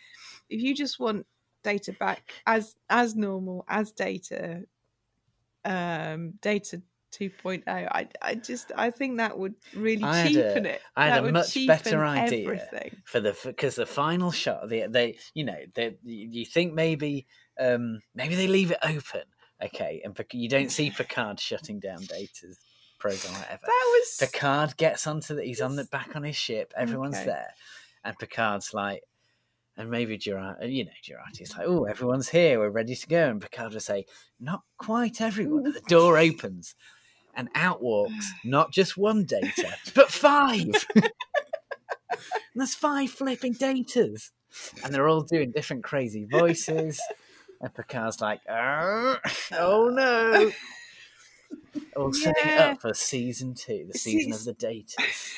if 0.48 0.62
you 0.62 0.74
just 0.74 0.98
want 0.98 1.26
data 1.62 1.92
back 1.92 2.32
as 2.46 2.76
as 2.88 3.14
normal 3.14 3.64
as 3.68 3.92
data, 3.92 4.62
um, 5.64 6.34
data 6.42 6.82
2.0, 7.12 7.62
I 7.66 8.08
I 8.22 8.34
just 8.34 8.72
I 8.76 8.90
think 8.90 9.18
that 9.18 9.38
would 9.38 9.54
really 9.74 10.04
I 10.04 10.22
cheapen 10.22 10.66
a, 10.66 10.68
it. 10.68 10.82
I 10.96 11.04
had 11.06 11.24
That 11.24 11.28
a 11.28 11.32
much 11.32 11.66
better 11.66 12.04
idea 12.04 12.44
Everything. 12.44 13.02
for 13.04 13.20
the 13.20 13.36
because 13.44 13.76
the 13.76 13.86
final 13.86 14.30
shot. 14.30 14.68
They, 14.68 14.86
they 14.86 15.18
you 15.34 15.44
know, 15.44 15.58
they, 15.74 15.96
you 16.04 16.44
think 16.44 16.74
maybe 16.74 17.26
um 17.58 18.00
maybe 18.14 18.34
they 18.34 18.46
leave 18.48 18.70
it 18.70 18.78
open, 18.82 19.22
okay, 19.62 20.00
and 20.04 20.18
you 20.32 20.48
don't 20.48 20.70
see 20.70 20.90
Picard 20.90 21.40
shutting 21.40 21.80
down 21.80 22.06
Data's 22.06 22.58
program, 22.98 23.34
whatever. 23.34 23.62
That 23.66 23.86
was 23.98 24.16
Picard 24.20 24.76
gets 24.76 25.06
onto 25.06 25.34
the 25.34 25.42
he's 25.44 25.60
on 25.60 25.76
the 25.76 25.84
back 25.84 26.14
on 26.16 26.22
his 26.22 26.36
ship, 26.36 26.72
everyone's 26.76 27.16
Okay. 27.16 27.26
there, 27.26 27.54
and 28.04 28.18
Picard's 28.18 28.72
like, 28.74 29.02
and 29.76 29.90
maybe 29.90 30.18
Gerard, 30.18 30.56
you 30.62 30.84
know, 30.84 30.90
Jurati's 31.02 31.56
like, 31.56 31.66
oh, 31.66 31.84
everyone's 31.84 32.28
here, 32.28 32.58
we're 32.58 32.70
ready 32.70 32.94
to 32.94 33.06
go, 33.06 33.28
and 33.30 33.40
Picard 33.40 33.72
will 33.72 33.80
say, 33.80 34.04
not 34.38 34.62
quite 34.78 35.20
everyone. 35.20 35.64
And 35.66 35.74
the 35.74 35.80
door 35.82 36.18
opens, 36.18 36.74
and 37.34 37.48
out 37.54 37.82
walks 37.82 38.30
not 38.44 38.72
just 38.72 38.96
one 38.96 39.24
data, 39.24 39.74
but 39.94 40.10
five. 40.10 40.86
and 40.94 41.10
there's 42.54 42.74
five 42.74 43.10
flipping 43.10 43.54
datas, 43.54 44.30
and 44.84 44.94
they're 44.94 45.08
all 45.08 45.22
doing 45.22 45.52
different 45.52 45.84
crazy 45.84 46.26
voices. 46.30 47.00
And 47.60 47.74
Picard's 47.74 48.20
like, 48.20 48.40
"Oh, 48.48 49.18
oh 49.52 49.88
no. 49.90 50.50
All 51.96 52.12
setting 52.12 52.44
it 52.44 52.54
Yeah. 52.54 52.70
up 52.72 52.80
for 52.80 52.94
season 52.94 53.54
two, 53.54 53.86
the 53.90 53.98
season 53.98 54.32
of 54.32 54.44
the 54.44 54.54
datas. 54.54 55.32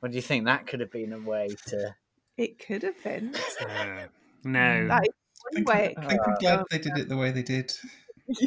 What 0.00 0.10
do 0.10 0.16
you 0.16 0.22
think? 0.22 0.44
That 0.46 0.66
could 0.66 0.80
have 0.80 0.90
been 0.90 1.12
a 1.12 1.20
way 1.20 1.48
to. 1.68 1.94
It 2.36 2.58
could 2.58 2.82
have 2.82 3.02
been. 3.04 3.34
Uh, 3.60 4.06
no. 4.44 4.88
That 4.88 5.02
is 5.04 5.08
I 5.08 5.42
one 5.42 5.54
think, 5.54 5.68
way. 5.68 5.94
I 5.96 6.06
think 6.08 6.20
I'm 6.26 6.34
glad 6.40 6.64
they 6.70 6.78
did 6.78 6.98
it 6.98 7.08
the 7.08 7.16
way 7.16 7.30
they 7.30 7.42
did. 7.42 7.72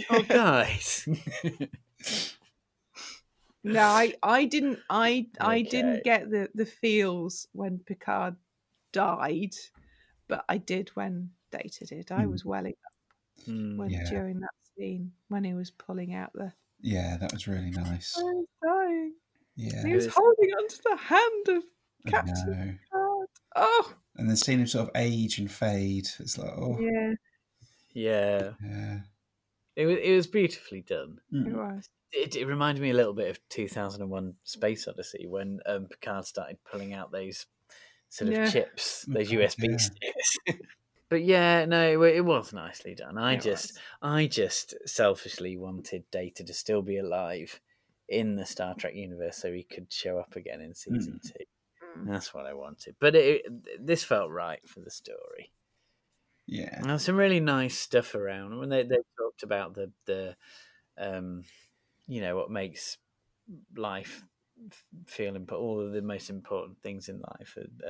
Oh, 0.09 0.21
guys. 0.27 1.07
No, 3.73 3.81
I, 3.81 4.13
I 4.23 4.45
didn't 4.45 4.79
I 4.89 5.27
I 5.39 5.61
didn't 5.63 6.03
get 6.03 6.29
the, 6.29 6.49
the 6.53 6.65
feels 6.65 7.47
when 7.53 7.79
Picard 7.79 8.35
died, 8.93 9.55
but 10.27 10.45
I 10.49 10.57
did 10.57 10.89
when 10.89 11.31
Data 11.51 11.85
did. 11.85 12.11
I 12.11 12.23
Hmm. 12.23 12.31
was 12.31 12.45
welling 12.45 12.75
up 12.85 13.43
Hmm. 13.45 13.77
when 13.77 13.89
Yeah. 13.89 14.09
during 14.09 14.39
that 14.39 14.53
scene 14.77 15.11
when 15.29 15.43
he 15.43 15.53
was 15.53 15.71
pulling 15.71 16.13
out 16.13 16.31
the 16.33 16.53
Yeah, 16.81 17.17
that 17.17 17.33
was 17.33 17.47
really 17.47 17.71
nice. 17.71 18.15
I 18.17 18.21
was 18.21 18.45
dying. 18.63 19.15
Yeah. 19.55 19.85
He 19.87 19.93
was 19.95 20.07
holding 20.13 20.51
onto 20.51 20.77
the 20.83 20.95
hand 20.97 21.47
of 21.49 21.63
Captain. 22.07 22.79
Picard. 22.83 23.27
Oh 23.55 23.95
And 24.17 24.29
then 24.29 24.35
seeing 24.37 24.59
him 24.59 24.67
sort 24.67 24.89
of 24.89 24.95
age 24.95 25.39
and 25.39 25.51
fade, 25.51 26.07
it's 26.19 26.37
like, 26.37 26.51
oh, 26.57 26.77
yeah, 26.79 27.13
Yeah. 27.93 28.53
yeah. 28.63 28.99
It 29.75 29.85
was, 29.87 29.97
it 30.01 30.15
was 30.15 30.27
beautifully 30.27 30.81
done. 30.81 31.19
it 31.31 31.47
Mm. 31.47 31.53
was. 31.53 31.89
It, 32.15 32.35
it 32.35 32.45
reminded 32.45 32.81
me 32.81 32.91
a 32.91 32.95
little 32.95 33.13
bit 33.13 33.29
of 33.29 33.39
2001 33.49 34.33
Space 34.43 34.87
Odyssey 34.87 35.25
when 35.27 35.59
um, 35.65 35.87
Picard 35.87 36.25
started 36.25 36.57
pulling 36.69 36.93
out 36.93 37.11
those 37.11 37.45
sort 38.09 38.29
of 38.29 38.35
Yeah. 38.35 38.49
chips, 38.49 39.05
Oh, 39.09 39.13
those 39.13 39.29
USB 39.31 39.69
yeah. 39.71 39.77
sticks. 39.77 40.37
but 41.09 41.23
yeah, 41.23 41.65
no, 41.65 42.01
it, 42.03 42.15
it 42.15 42.25
was 42.25 42.53
nicely 42.53 42.95
done. 42.95 43.17
I 43.17 43.33
It 43.33 43.41
just, 43.41 43.73
was. 43.73 43.79
I 44.01 44.27
just 44.27 44.75
selfishly 44.85 45.57
wanted 45.57 46.09
Data 46.11 46.43
to 46.43 46.53
still 46.53 46.81
be 46.81 46.97
alive 46.97 47.59
in 48.07 48.35
the 48.35 48.45
Star 48.45 48.75
Trek 48.75 48.95
universe 48.95 49.37
so 49.37 49.51
he 49.51 49.63
could 49.63 49.91
show 49.91 50.17
up 50.17 50.35
again 50.35 50.61
in 50.61 50.73
season 50.73 51.19
two. 51.23 51.43
Mm. 51.99 52.07
That's 52.07 52.33
what 52.33 52.45
I 52.45 52.53
wanted. 52.53 52.95
But 52.99 53.15
it, 53.15 53.45
this 53.85 54.03
felt 54.03 54.29
right 54.31 54.59
for 54.67 54.79
the 54.79 54.91
story. 54.91 55.51
Yeah. 56.47 56.77
And 56.77 56.89
there's 56.89 57.03
some 57.03 57.17
really 57.17 57.39
nice 57.39 57.77
stuff 57.77 58.13
around. 58.15 58.57
When 58.59 58.69
they, 58.69 58.83
they 58.83 58.97
talked 59.17 59.43
about 59.43 59.73
the 59.73 59.91
the 60.05 60.35
um, 60.97 61.43
you 62.07 62.21
know 62.21 62.35
what 62.35 62.49
makes 62.51 62.97
life 63.75 64.23
f- 64.71 64.83
feel 65.07 65.35
important. 65.35 65.65
All 65.67 65.79
of 65.85 65.91
the 65.93 66.01
most 66.01 66.29
important 66.29 66.79
things 66.81 67.09
in 67.09 67.19
life 67.19 67.57
are, 67.57 67.87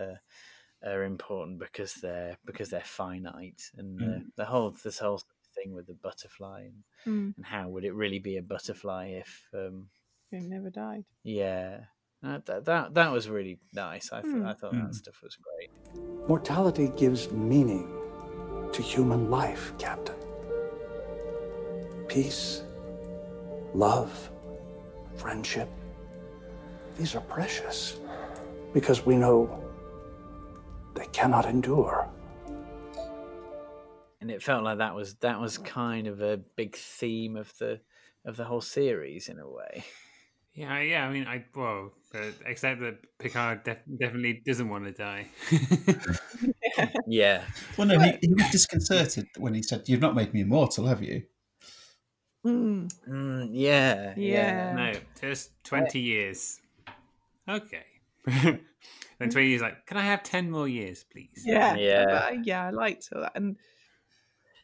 uh, 0.86 0.90
are 0.90 1.04
important 1.04 1.60
because 1.60 1.94
they're 1.96 2.38
because 2.46 2.70
they're 2.70 2.82
finite. 2.82 3.62
And 3.78 4.00
the, 4.00 4.06
Mm. 4.06 4.24
the 4.38 4.46
whole 4.46 4.72
this 4.84 5.00
whole 5.00 5.22
thing 5.56 5.74
with 5.74 5.88
the 5.88 5.94
butterfly 5.94 6.62
and, 6.64 6.84
Mm. 7.06 7.34
and 7.38 7.46
how 7.46 7.70
would 7.70 7.86
it 7.86 7.94
really 7.94 8.20
be 8.20 8.38
a 8.38 8.42
butterfly 8.42 9.08
if 9.08 9.48
um, 9.54 9.90
He 10.32 10.40
never 10.40 10.70
died. 10.70 11.06
yeah. 11.24 11.86
Uh, 12.24 12.40
that, 12.46 12.66
that 12.66 12.94
that 12.96 13.12
was 13.12 13.30
really 13.30 13.60
nice. 13.74 14.12
I, 14.12 14.22
th- 14.22 14.34
Mm. 14.34 14.46
I 14.48 14.54
thought 14.54 14.74
Mm. 14.74 14.86
that 14.88 14.96
stuff 14.96 15.22
was 15.22 15.36
great. 15.38 15.70
Mortality 16.28 16.92
gives 16.98 17.32
meaning 17.32 17.88
to 18.74 18.82
human 18.82 19.30
life, 19.30 19.74
Captain. 19.78 20.16
Peace, 22.08 22.64
love, 23.76 24.30
friendship. 25.16 25.70
These 26.98 27.16
are 27.16 27.22
precious 27.22 28.00
because 28.74 29.06
we 29.06 29.16
know 29.16 29.62
they 30.96 31.06
cannot 31.08 31.46
endure. 31.46 32.10
and 34.22 34.32
it 34.32 34.42
felt 34.42 34.64
like 34.64 34.80
that 34.80 34.96
was 34.96 35.16
that 35.16 35.40
was 35.40 35.58
kind 35.60 36.08
of 36.08 36.22
a 36.22 36.38
big 36.56 36.76
theme 36.76 37.36
of 37.36 37.52
the 37.60 37.80
of 38.24 38.38
the 38.38 38.44
whole 38.46 38.62
series 38.62 39.30
in 39.30 39.38
a 39.40 39.48
way. 39.48 39.84
Yeah, 40.54 40.80
yeah. 40.80 41.06
I 41.06 41.12
mean, 41.12 41.28
I 41.28 41.44
well, 41.54 41.92
but 42.14 42.34
except 42.46 42.80
that 42.80 42.96
Picard 43.20 43.64
def- 43.66 43.84
definitely 44.00 44.42
doesn't 44.46 44.70
want 44.70 44.86
to 44.86 44.94
die. 44.94 45.28
Yeah, 47.08 47.44
Well, 47.78 47.88
no, 47.88 48.00
he, 48.00 48.18
he 48.22 48.34
was 48.34 48.50
disconcerted 48.52 49.28
when 49.38 49.54
he 49.54 49.62
said, 49.62 49.88
You've 49.88 50.02
not 50.02 50.16
made 50.16 50.34
me 50.34 50.42
immortal, 50.42 50.88
have 50.88 51.02
you? 51.02 51.24
Mm. 52.46 52.94
Mm, 53.10 53.50
yeah, 53.52 54.14
Yeah. 54.16 54.74
no, 54.76 54.94
just 55.20 55.52
twenty 55.64 56.00
years. 56.00 56.60
Okay. 57.50 57.86
then 58.26 58.60
twenty 59.30 59.48
years, 59.50 59.62
like, 59.62 59.86
can 59.88 59.98
I 59.98 60.04
have 60.04 60.22
ten 60.24 60.52
more 60.52 60.68
years, 60.68 61.04
please? 61.12 61.44
Yeah, 61.44 61.76
Yeah. 61.76 62.06
but 62.06 62.46
yeah, 62.46 62.68
I 62.68 62.70
liked 62.70 63.10
all 63.14 63.22
that, 63.22 63.32
and 63.36 63.58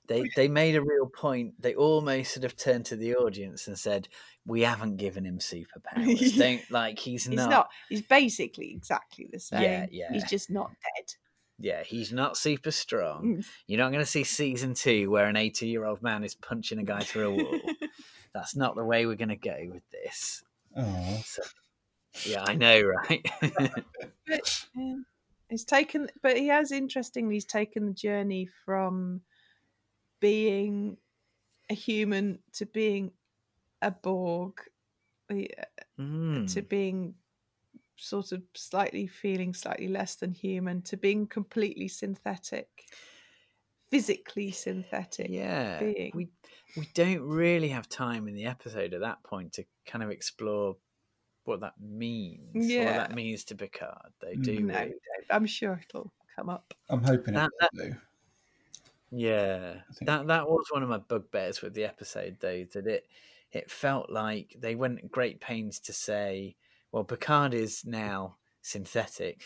They 0.07 0.23
they 0.35 0.47
made 0.47 0.75
a 0.75 0.81
real 0.81 1.07
point. 1.07 1.53
They 1.61 1.73
almost 1.75 2.33
sort 2.33 2.43
of 2.43 2.55
turned 2.55 2.85
to 2.87 2.95
the 2.95 3.15
audience 3.15 3.67
and 3.67 3.77
said, 3.77 4.07
"We 4.45 4.61
haven't 4.61 4.97
given 4.97 5.25
him 5.25 5.39
superpowers. 5.39 6.37
Don't 6.37 6.69
like 6.69 6.99
he's, 6.99 7.25
he's 7.25 7.35
not. 7.37 7.49
not. 7.49 7.69
He's 7.89 8.01
basically 8.01 8.73
exactly 8.73 9.27
the 9.31 9.39
same. 9.39 9.61
Yeah, 9.63 9.85
yeah. 9.89 10.11
He's 10.11 10.25
just 10.29 10.49
not 10.49 10.69
dead. 10.69 11.05
Yeah, 11.61 11.83
he's 11.83 12.11
not 12.11 12.37
super 12.37 12.71
strong. 12.71 13.37
Mm. 13.37 13.45
You're 13.67 13.79
not 13.79 13.91
going 13.91 14.03
to 14.03 14.09
see 14.09 14.23
season 14.23 14.73
two 14.73 15.11
where 15.11 15.25
an 15.27 15.35
80 15.35 15.67
year 15.67 15.85
old 15.85 16.01
man 16.01 16.23
is 16.23 16.33
punching 16.35 16.79
a 16.79 16.83
guy 16.83 17.01
through 17.01 17.29
a 17.29 17.43
wall. 17.43 17.59
That's 18.33 18.55
not 18.55 18.75
the 18.75 18.83
way 18.83 19.05
we're 19.05 19.15
going 19.15 19.29
to 19.29 19.35
go 19.35 19.57
with 19.71 19.83
this. 19.91 20.43
Oh, 20.75 21.21
So, 21.25 21.41
yeah, 22.25 22.43
I 22.45 22.55
know, 22.55 22.81
right? 22.81 23.25
But 24.27 24.67
yeah, 24.75 24.95
he's 25.49 25.65
taken, 25.65 26.07
but 26.23 26.37
he 26.37 26.47
has 26.47 26.71
interestingly, 26.71 27.35
he's 27.35 27.45
taken 27.45 27.85
the 27.85 27.93
journey 27.93 28.47
from 28.65 29.21
being 30.21 30.97
a 31.69 31.73
human 31.73 32.39
to 32.53 32.65
being 32.65 33.11
a 33.81 33.91
Borg, 33.91 34.53
Mm. 35.99 36.53
to 36.53 36.61
being 36.61 37.15
sort 37.97 38.31
of 38.31 38.41
slightly 38.55 39.07
feeling 39.07 39.53
slightly 39.53 39.87
less 39.87 40.15
than 40.15 40.31
human, 40.31 40.81
to 40.83 40.97
being 40.97 41.27
completely 41.27 41.87
synthetic, 41.87 42.67
physically 43.89 44.51
synthetic. 44.51 45.27
Yeah, 45.29 45.79
being. 45.79 46.11
we 46.15 46.29
we 46.77 46.87
don't 46.93 47.21
really 47.21 47.69
have 47.69 47.89
time 47.89 48.27
in 48.27 48.33
the 48.33 48.45
episode 48.45 48.93
at 48.93 49.01
that 49.01 49.21
point 49.23 49.53
to 49.53 49.65
kind 49.85 50.03
of 50.03 50.09
explore 50.09 50.77
what 51.43 51.59
that 51.61 51.73
means. 51.79 52.53
what 52.53 52.63
Yeah. 52.63 52.93
that 52.97 53.15
means 53.15 53.43
to 53.45 53.55
Picard. 53.55 54.11
They 54.21 54.35
do. 54.35 54.59
No, 54.61 54.73
really- 54.79 54.93
I'm 55.29 55.45
sure 55.45 55.81
it'll 55.83 56.13
come 56.35 56.49
up. 56.49 56.73
I'm 56.89 57.03
hoping 57.03 57.33
That- 57.33 57.49
it 57.61 57.69
will 57.73 57.89
do. 57.89 57.95
Yeah, 59.13 59.81
that 60.01 60.27
that 60.27 60.47
was 60.47 60.67
one 60.71 60.83
of 60.83 60.89
my 60.89 60.97
bugbears 60.99 61.61
with 61.61 61.73
the 61.73 61.83
episode, 61.83 62.37
though. 62.39 62.63
That 62.73 62.87
it 62.87 63.07
it 63.51 63.69
felt 63.69 64.09
like 64.09 64.55
they 64.57 64.75
went 64.75 65.11
great 65.11 65.41
pains 65.41 65.79
to 65.81 65.91
say, 65.93 66.55
well, 66.91 67.03
Picard 67.03 67.53
is 67.53 67.83
now 67.85 68.37
synthetic, 68.61 69.41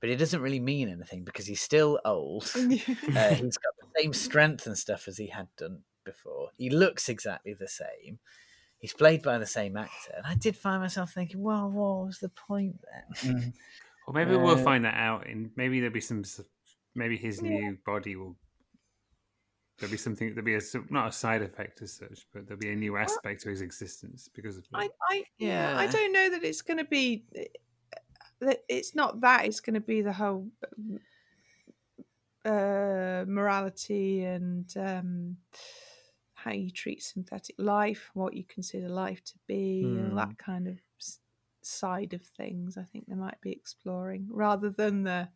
but 0.00 0.08
it 0.08 0.16
doesn't 0.16 0.40
really 0.40 0.60
mean 0.60 0.88
anything 0.88 1.24
because 1.24 1.46
he's 1.46 1.60
still 1.60 1.98
old. 2.04 2.50
uh, 2.56 2.58
he's 2.58 3.58
got 3.58 3.74
the 3.80 4.00
same 4.00 4.12
strength 4.12 4.66
and 4.66 4.76
stuff 4.78 5.08
as 5.08 5.18
he 5.18 5.28
had 5.28 5.48
done 5.56 5.80
before. 6.04 6.50
He 6.56 6.70
looks 6.70 7.08
exactly 7.08 7.54
the 7.54 7.68
same. 7.68 8.18
He's 8.78 8.92
played 8.92 9.22
by 9.22 9.38
the 9.38 9.46
same 9.46 9.76
actor, 9.76 10.12
and 10.16 10.26
I 10.26 10.34
did 10.34 10.56
find 10.56 10.82
myself 10.82 11.12
thinking, 11.12 11.42
well, 11.42 11.70
what 11.70 12.06
was 12.06 12.18
the 12.18 12.28
point 12.28 12.76
then? 13.22 13.34
Mm. 13.34 13.52
Or 14.06 14.14
maybe 14.14 14.36
we'll 14.36 14.50
Uh, 14.50 14.62
find 14.62 14.84
that 14.84 14.94
out, 14.94 15.26
and 15.26 15.50
maybe 15.56 15.80
there'll 15.80 15.92
be 15.92 16.00
some. 16.00 16.22
Maybe 16.94 17.16
his 17.16 17.42
new 17.42 17.76
body 17.84 18.16
will 18.16 18.36
there'll 19.78 19.90
be 19.90 19.96
something 19.96 20.28
there'll 20.30 20.44
be 20.44 20.54
a 20.54 20.60
not 20.90 21.08
a 21.08 21.12
side 21.12 21.42
effect 21.42 21.82
as 21.82 21.92
such, 21.92 22.26
but 22.32 22.46
there'll 22.46 22.60
be 22.60 22.72
a 22.72 22.76
new 22.76 22.96
aspect 22.96 23.42
to 23.42 23.50
his 23.50 23.60
existence 23.60 24.28
because 24.34 24.56
of 24.56 24.64
it. 24.64 24.68
I, 24.74 24.88
I, 25.08 25.24
yeah, 25.38 25.74
I 25.76 25.86
don't 25.86 26.12
know 26.12 26.30
that 26.30 26.44
it's 26.44 26.62
going 26.62 26.78
to 26.78 26.84
be. 26.84 27.24
That 28.40 28.64
it's 28.68 28.94
not 28.94 29.20
that. 29.22 29.46
It's 29.46 29.60
going 29.60 29.74
to 29.74 29.80
be 29.80 30.02
the 30.02 30.12
whole 30.12 30.48
uh, 32.44 33.24
morality 33.26 34.24
and 34.24 34.72
um, 34.76 35.36
how 36.34 36.52
you 36.52 36.70
treat 36.70 37.02
synthetic 37.02 37.56
life, 37.58 38.10
what 38.14 38.34
you 38.34 38.44
consider 38.44 38.88
life 38.88 39.24
to 39.24 39.34
be, 39.46 39.82
and 39.96 40.12
Hmm. 40.12 40.18
that 40.18 40.36
kind 40.38 40.68
of 40.68 40.78
side 41.62 42.14
of 42.14 42.22
things. 42.22 42.76
I 42.76 42.84
think 42.84 43.06
they 43.08 43.14
might 43.14 43.40
be 43.40 43.52
exploring 43.52 44.28
rather 44.30 44.70
than 44.70 45.02
the. 45.02 45.28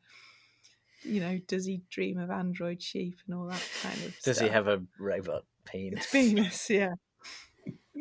You 1.02 1.20
know, 1.20 1.38
does 1.46 1.64
he 1.64 1.82
dream 1.90 2.18
of 2.18 2.30
android 2.30 2.82
sheep 2.82 3.18
and 3.26 3.34
all 3.34 3.46
that 3.46 3.62
kind 3.82 3.96
of? 4.04 4.18
Does 4.22 4.38
he 4.38 4.48
have 4.48 4.68
a 4.68 4.82
robot 4.98 5.44
penis? 5.64 6.06
penis? 6.12 6.68
Yeah. 6.68 6.94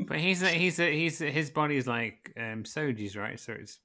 But 0.07 0.17
he's 0.19 0.41
a, 0.43 0.49
he's 0.49 0.79
a, 0.79 0.91
he's 0.91 1.21
a, 1.21 1.29
his 1.29 1.49
body 1.49 1.77
is 1.77 1.87
like 1.87 2.31
um, 2.37 2.63
Soji's, 2.63 3.15
right? 3.17 3.39
So 3.39 3.53
it's 3.53 3.79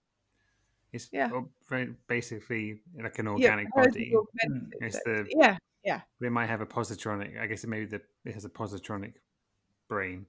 it's 0.93 1.09
Yeah. 1.13 1.31
very 1.69 1.95
basically 2.07 2.81
like 3.01 3.19
an 3.19 3.29
organic 3.29 3.67
hers 3.75 3.87
is 3.89 3.93
body. 3.95 4.15
augmented, 4.17 4.75
It's 4.81 5.03
the 5.05 5.27
yeah, 5.31 5.57
yeah. 5.85 6.01
It 6.21 6.31
might 6.31 6.47
have 6.47 6.61
a 6.61 6.67
positronic. 6.67 7.41
I 7.41 7.47
guess 7.47 7.65
it 7.65 7.69
maybe 7.69 7.87
the 7.87 8.01
it 8.25 8.33
has 8.35 8.45
a 8.45 8.49
positronic 8.49 9.15
brain 9.89 10.27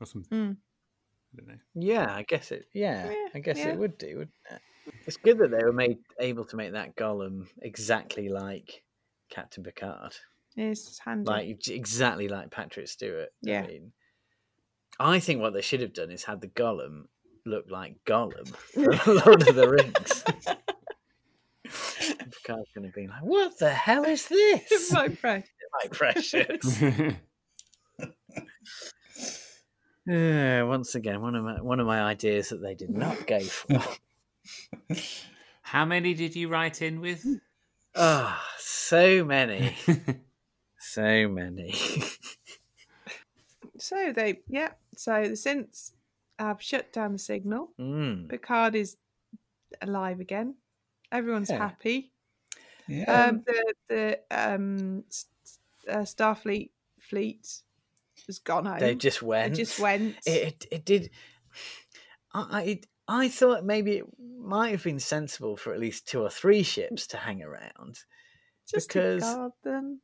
or 0.00 0.06
something. 0.06 0.38
Mm. 0.38 0.56
I 0.56 1.36
don't 1.38 1.48
know. 1.48 1.58
Yeah, 1.74 2.14
I 2.14 2.22
guess 2.22 2.52
it. 2.52 2.68
Yeah, 2.74 3.10
Yeah, 3.10 3.28
I 3.34 3.38
guess 3.40 3.58
yeah. 3.58 3.68
it 3.70 3.78
would 3.78 3.96
do. 3.98 4.06
Wouldn't 4.18 4.30
it? 4.50 4.60
It's 5.06 5.16
good 5.16 5.38
that 5.38 5.50
they 5.50 5.62
were 5.64 5.72
made 5.72 5.98
able 6.18 6.44
to 6.46 6.56
make 6.56 6.72
that 6.72 6.96
golem 6.96 7.46
exactly 7.62 8.28
like 8.28 8.82
Captain 9.30 9.62
Picard, 9.64 10.14
It's 10.56 10.98
handy. 10.98 11.24
like 11.30 11.68
exactly 11.68 12.28
like 12.28 12.50
Patrick 12.50 12.88
Stewart. 12.88 13.30
Yeah. 13.42 13.62
I 13.62 13.66
mean, 13.66 13.92
I 15.00 15.18
think 15.20 15.40
what 15.40 15.54
they 15.54 15.62
should 15.62 15.80
have 15.80 15.92
done 15.92 16.10
is 16.10 16.24
had 16.24 16.40
the 16.40 16.48
golem 16.48 17.06
look 17.46 17.66
like 17.70 17.96
Gollum 18.06 18.48
from 18.72 19.14
Lord 19.16 19.48
of 19.48 19.54
the 19.54 19.68
Rings. 19.68 20.24
Picard's 21.64 22.68
going 22.74 22.86
to 22.86 22.92
be 22.94 23.06
like, 23.06 23.22
"What 23.22 23.58
the 23.58 23.70
hell 23.70 24.04
is 24.04 24.26
this?" 24.28 24.92
my 24.92 25.08
friend. 25.08 25.44
My 25.82 25.88
precious. 25.90 26.82
Yeah, 30.06 30.64
once 30.64 30.94
again, 30.94 31.22
one 31.22 31.34
of 31.34 31.44
my 31.44 31.62
one 31.62 31.80
of 31.80 31.86
my 31.86 32.02
ideas 32.02 32.50
that 32.50 32.60
they 32.60 32.74
did 32.74 32.90
not 32.90 33.26
go 33.26 33.40
for. 33.40 33.82
How 35.62 35.84
many 35.84 36.14
did 36.14 36.36
you 36.36 36.48
write 36.48 36.82
in 36.82 37.00
with? 37.00 37.40
Ah, 37.94 38.54
so 38.58 39.24
many, 39.24 39.76
so 40.78 41.28
many. 41.28 41.74
So 43.78 44.12
they, 44.12 44.42
yeah. 44.48 44.74
So 44.96 45.34
since 45.34 45.94
I've 46.38 46.62
shut 46.62 46.92
down 46.92 47.12
the 47.12 47.18
signal. 47.18 47.74
Mm. 47.78 48.28
Picard 48.28 48.74
is 48.74 48.96
alive 49.82 50.20
again. 50.20 50.56
Everyone's 51.12 51.50
Yeah. 51.50 51.58
happy. 51.58 52.12
Yeah. 52.86 53.30
Um, 53.30 53.42
the 53.46 53.74
the 53.88 54.20
um, 54.30 55.04
s- 55.08 55.28
uh, 55.88 55.98
Starfleet 56.04 56.72
fleet 57.00 57.62
has 58.26 58.38
gone 58.40 58.66
home. 58.66 58.80
They 58.80 58.94
just 58.94 59.22
went. 59.22 59.54
They 59.54 59.62
just 59.62 59.78
went. 59.78 60.16
It 60.26 60.64
it, 60.64 60.66
it 60.70 60.84
did. 60.84 61.10
I 62.32 62.42
I, 62.50 62.62
it, 62.62 62.86
I 63.08 63.28
thought 63.28 63.64
maybe 63.64 63.98
it 63.98 64.06
might 64.18 64.70
have 64.70 64.84
been 64.84 65.00
sensible 65.00 65.56
for 65.56 65.72
at 65.74 65.80
least 65.80 66.08
two 66.08 66.20
or 66.22 66.30
three 66.30 66.62
ships 66.62 67.06
to 67.08 67.16
hang 67.16 67.42
around 67.42 68.04
just 68.66 68.88
because 68.88 69.22
to 69.22 69.26
guard 69.26 69.52
them. 69.62 70.00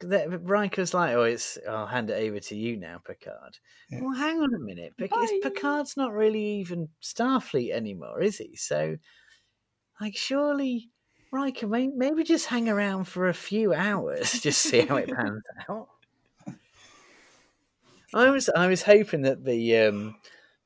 that 0.00 0.42
Riker's 0.42 0.94
like, 0.94 1.14
"Oh, 1.14 1.24
it's 1.24 1.58
I'll 1.68 1.86
hand 1.86 2.10
it 2.10 2.14
over 2.28 2.40
to 2.40 2.56
you 2.56 2.76
now, 2.76 2.98
Picard." 2.98 3.58
Yeah. 3.90 4.00
Well, 4.02 4.14
hang 4.14 4.40
on 4.40 4.54
a 4.54 4.58
minute, 4.58 4.94
because 4.96 5.30
Bye. 5.30 5.40
Picard's 5.42 5.96
not 5.96 6.12
really 6.12 6.42
even 6.60 6.88
Starfleet 7.02 7.70
anymore, 7.72 8.20
is 8.20 8.38
he? 8.38 8.56
So, 8.56 8.96
like, 10.00 10.16
surely 10.16 10.90
Riker 11.30 11.66
may, 11.68 11.88
maybe 11.88 12.24
just 12.24 12.46
hang 12.46 12.68
around 12.68 13.04
for 13.04 13.28
a 13.28 13.34
few 13.34 13.72
hours, 13.72 14.32
just 14.40 14.62
see 14.62 14.80
how 14.80 14.96
it 14.96 15.10
pans 15.10 15.42
out. 15.68 15.88
I 18.14 18.30
was 18.30 18.48
I 18.48 18.66
was 18.66 18.82
hoping 18.82 19.22
that 19.22 19.44
the 19.44 19.76
um, 19.78 20.16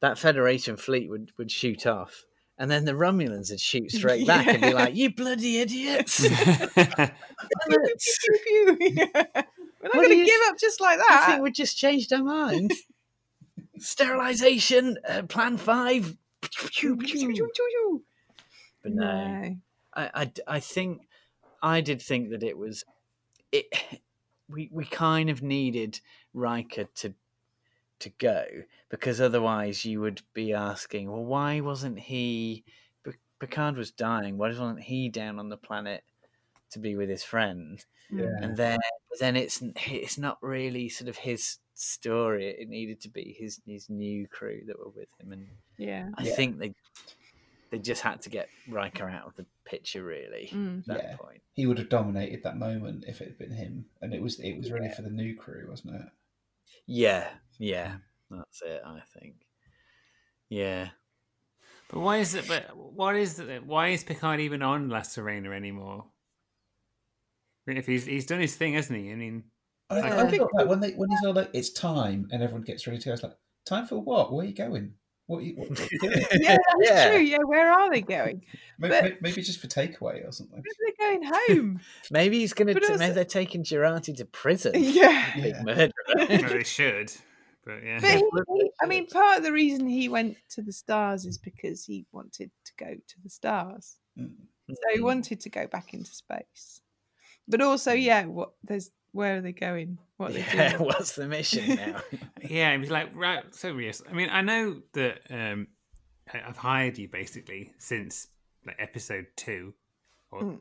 that 0.04 0.18
Federation 0.18 0.76
fleet 0.76 1.08
would, 1.08 1.32
would 1.38 1.50
shoot 1.50 1.86
off, 1.86 2.26
and 2.58 2.70
then 2.70 2.84
the 2.84 2.92
Romulans 2.92 3.50
would 3.50 3.60
shoot 3.60 3.90
straight 3.90 4.26
back 4.26 4.46
and 4.46 4.60
be 4.60 4.74
like, 4.74 4.94
"You 4.94 5.14
bloody 5.14 5.60
idiots!" 5.60 6.20
Yeah. 6.20 6.66
We're 9.82 10.00
not 10.00 10.06
going 10.06 10.18
to 10.18 10.24
give 10.24 10.40
up 10.46 10.58
just 10.58 10.80
like 10.80 10.98
that. 10.98 11.08
I 11.10 11.26
think 11.32 11.42
we 11.42 11.50
just 11.50 11.78
changed 11.78 12.12
our 12.12 12.22
mind. 12.22 12.72
Sterilization, 13.78 14.98
uh, 15.08 15.22
plan 15.22 15.56
five. 15.56 16.16
But 18.82 18.92
no, 18.92 19.56
I, 19.94 20.10
I, 20.14 20.32
I 20.46 20.60
think 20.60 21.08
I 21.62 21.80
did 21.80 22.02
think 22.02 22.30
that 22.30 22.42
it 22.42 22.58
was 22.58 22.84
it. 23.52 23.66
We 24.50 24.68
we 24.70 24.84
kind 24.84 25.30
of 25.30 25.42
needed 25.42 26.00
Riker 26.34 26.84
to 26.96 27.14
to 28.00 28.10
go 28.10 28.44
because 28.90 29.20
otherwise 29.20 29.84
you 29.84 30.00
would 30.00 30.22
be 30.34 30.52
asking, 30.52 31.10
well, 31.10 31.24
why 31.24 31.60
wasn't 31.60 31.98
he? 31.98 32.64
Picard 33.40 33.76
was 33.76 33.90
dying. 33.90 34.38
Why 34.38 34.48
wasn't 34.48 34.80
he 34.80 35.08
down 35.08 35.38
on 35.38 35.48
the 35.48 35.56
planet 35.56 36.02
to 36.70 36.78
be 36.78 36.96
with 36.96 37.08
his 37.10 37.24
friend? 37.24 37.84
Yeah. 38.10 38.26
And 38.40 38.56
then 38.56 38.78
then 39.20 39.36
it's 39.36 39.60
it's 39.62 40.18
not 40.18 40.38
really 40.42 40.88
sort 40.88 41.08
of 41.08 41.16
his 41.16 41.58
story. 41.74 42.48
It 42.48 42.68
needed 42.68 43.00
to 43.02 43.08
be 43.08 43.34
his 43.38 43.60
his 43.66 43.90
new 43.90 44.28
crew 44.28 44.62
that 44.66 44.78
were 44.78 44.90
with 44.90 45.08
him, 45.20 45.32
and 45.32 45.48
Yeah. 45.78 46.10
I 46.16 46.22
Yeah. 46.22 46.34
think 46.34 46.58
they 46.58 46.74
they 47.70 47.78
just 47.80 48.02
had 48.02 48.22
to 48.22 48.30
get 48.30 48.48
Riker 48.68 49.08
out 49.08 49.26
of 49.26 49.36
the 49.36 49.46
picture 49.64 50.04
really 50.04 50.48
Mm. 50.52 50.78
at 50.80 50.86
that 50.86 51.02
Yeah. 51.04 51.16
point. 51.16 51.42
he 51.54 51.66
would 51.66 51.78
have 51.78 51.88
dominated 51.88 52.42
that 52.44 52.56
moment 52.56 53.04
if 53.06 53.20
it 53.20 53.28
had 53.28 53.38
been 53.38 53.52
him, 53.52 53.90
and 54.00 54.14
it 54.14 54.22
was 54.22 54.38
it 54.40 54.56
was 54.56 54.70
really 54.70 54.88
for 54.90 55.02
the 55.02 55.10
new 55.10 55.34
crew, 55.36 55.66
wasn't 55.68 55.96
it? 55.96 56.08
Yeah, 56.86 57.28
yeah, 57.58 57.96
that's 58.30 58.62
it. 58.62 58.82
I 58.84 59.00
think. 59.18 59.36
Yeah, 60.50 60.90
But 61.90 62.00
why 62.00 62.18
is 62.18 62.34
it? 62.34 62.46
But 62.46 62.76
what 62.76 63.16
is 63.16 63.38
it? 63.40 63.64
Why 63.66 63.88
is 63.88 64.04
Picard 64.04 64.40
even 64.40 64.62
on 64.62 64.88
La 64.90 65.00
Sirena 65.00 65.54
anymore? 65.54 66.04
If 67.66 67.86
he's 67.86 68.04
he's 68.04 68.26
done 68.26 68.40
his 68.40 68.54
thing, 68.56 68.74
hasn't 68.74 68.98
he? 68.98 69.10
I 69.10 69.14
mean, 69.14 69.44
I, 69.88 70.00
Like- 70.00 70.12
I 70.12 70.30
thought 70.30 70.50
that 70.56 70.68
when 70.68 70.80
they 70.80 70.92
when 70.92 71.08
he's 71.10 71.24
all 71.24 71.32
like, 71.32 71.50
"It's 71.54 71.72
time," 71.72 72.28
and 72.30 72.42
everyone 72.42 72.62
gets 72.62 72.86
ready 72.86 72.98
to, 72.98 73.04
go, 73.06 73.10
I 73.10 73.14
was 73.14 73.22
like, 73.22 73.36
"Time 73.64 73.86
for 73.86 73.98
what? 74.02 74.32
Where 74.32 74.44
are 74.44 74.48
you 74.48 74.54
going? 74.54 74.94
What? 75.26 75.38
Are 75.38 75.42
you, 75.42 75.54
what, 75.56 75.70
what 75.70 75.80
are 75.80 75.88
you 75.90 75.98
doing? 76.00 76.24
Yeah, 76.32 76.56
that's 76.78 76.90
Yeah. 76.90 77.08
true. 77.10 77.20
Yeah, 77.20 77.38
where 77.44 77.72
are 77.72 77.90
they 77.90 78.02
going? 78.02 78.44
maybe, 78.78 78.90
But- 78.92 79.02
maybe, 79.04 79.16
maybe 79.22 79.42
just 79.42 79.60
for 79.60 79.66
takeaway 79.68 80.26
or 80.26 80.32
something." 80.32 80.62
Maybe 80.62 80.94
they're 80.98 81.08
going 81.08 81.22
home. 81.48 81.80
maybe 82.10 82.38
he's 82.40 82.52
gonna. 82.52 82.74
Also- 82.74 82.98
maybe 82.98 83.14
they're 83.14 83.24
taking 83.24 83.64
Jurati 83.64 84.16
to 84.16 84.24
prison. 84.26 84.72
yeah. 84.76 85.34
Big 85.34 85.54
Yeah. 85.54 85.62
murderer. 85.62 85.90
well, 86.16 86.26
they 86.28 86.64
should. 86.64 87.12
But 87.64 87.82
yeah, 87.82 87.98
But 88.00 88.10
he, 88.10 88.22
he- 88.58 88.70
I 88.82 88.86
mean, 88.86 89.06
part 89.06 89.38
of 89.38 89.44
the 89.44 89.52
reason 89.52 89.86
he 89.86 90.08
went 90.10 90.36
to 90.50 90.60
the 90.62 90.72
stars 90.72 91.24
is 91.24 91.38
because 91.38 91.84
he 91.86 92.04
wanted 92.12 92.50
to 92.66 92.72
go 92.76 92.94
to 92.94 93.14
the 93.22 93.30
stars. 93.30 93.96
Mm. 94.18 94.32
So 94.68 94.94
he 94.94 95.00
wanted 95.00 95.40
to 95.40 95.48
go 95.48 95.66
back 95.66 95.94
into 95.94 96.10
space. 96.14 96.80
But 97.48 97.62
also, 97.62 97.92
yeah, 97.92 98.26
what 98.26 98.50
there's 98.62 98.90
where 99.14 99.36
are 99.36 99.40
they 99.40 99.52
going? 99.52 99.98
What 100.18 100.30
are 100.30 100.34
they 100.34 100.40
yeah, 100.40 100.76
doing? 100.76 100.84
what's 100.86 101.12
the 101.12 101.26
mission 101.26 101.76
now? 101.76 102.00
yeah. 102.42 102.72
It 102.72 102.78
was 102.78 102.90
like 102.90 103.14
right. 103.14 103.42
So 103.54 103.76
yes, 103.78 104.02
I 104.08 104.12
mean, 104.12 104.28
I 104.30 104.42
know 104.42 104.82
that 104.92 105.20
um, 105.30 105.68
I- 106.32 106.42
I've 106.46 106.56
hired 106.56 106.98
you 106.98 107.08
basically 107.08 107.72
since 107.78 108.26
like 108.66 108.76
episode 108.78 109.26
two. 109.36 109.72
Or, 110.30 110.40
Mm. 110.42 110.60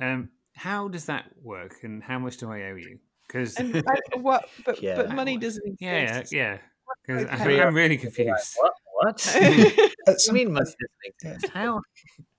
um, 0.00 0.28
how 0.54 0.88
does 0.88 1.04
that 1.06 1.26
work, 1.42 1.76
and 1.84 2.02
how 2.02 2.18
much 2.18 2.36
do 2.38 2.50
I 2.50 2.62
owe 2.70 2.74
you? 2.74 2.98
Because 3.28 3.56
And, 3.56 3.74
and 4.12 4.22
what? 4.24 4.48
But 4.66 4.82
Yeah. 4.82 4.96
but 4.96 5.14
money 5.14 5.38
doesn't 5.38 5.64
exist. 5.80 6.32
yeah, 6.32 6.52
yeah. 6.52 6.58
Because 7.06 7.24
Okay. 7.40 7.62
I'm 7.62 7.74
really 7.74 7.96
confused. 7.96 8.56
what? 8.58 8.72
What? 8.94 9.36
At 9.36 9.48
you 9.48 10.18
some 10.18 10.34
mean 10.34 10.48
point- 10.48 10.58
must 10.58 10.76
exist? 11.04 11.48
How? 11.54 11.80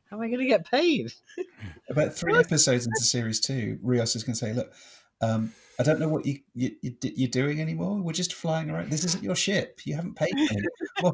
How 0.09 0.18
am 0.18 0.22
I 0.22 0.28
going 0.28 0.39
to 0.41 0.45
get 0.45 0.70
paid? 0.70 1.11
About 1.89 2.14
three 2.14 2.36
episodes 2.38 2.86
into 2.86 3.01
series 3.01 3.39
two, 3.39 3.80
Rios 3.82 4.16
is 4.16 4.24
going 4.24 4.34
to 4.36 4.39
say, 4.39 4.53
"Look, 4.53 4.72
um, 5.22 5.53
I 5.80 5.84
don't 5.84 5.99
know 5.99 6.09
what 6.09 6.26
you, 6.26 6.39
you, 6.53 6.72
you 6.82 6.95
you're 7.01 7.30
doing 7.30 7.61
anymore. 7.61 7.95
We're 8.01 8.14
just 8.14 8.34
flying 8.34 8.70
around. 8.70 8.91
This 8.91 9.03
isn't 9.03 9.24
your 9.24 9.36
ship. 9.36 9.82
You 9.86 9.95
haven't 9.95 10.16
paid 10.16 10.34
me. 10.34 10.47
well, 11.01 11.14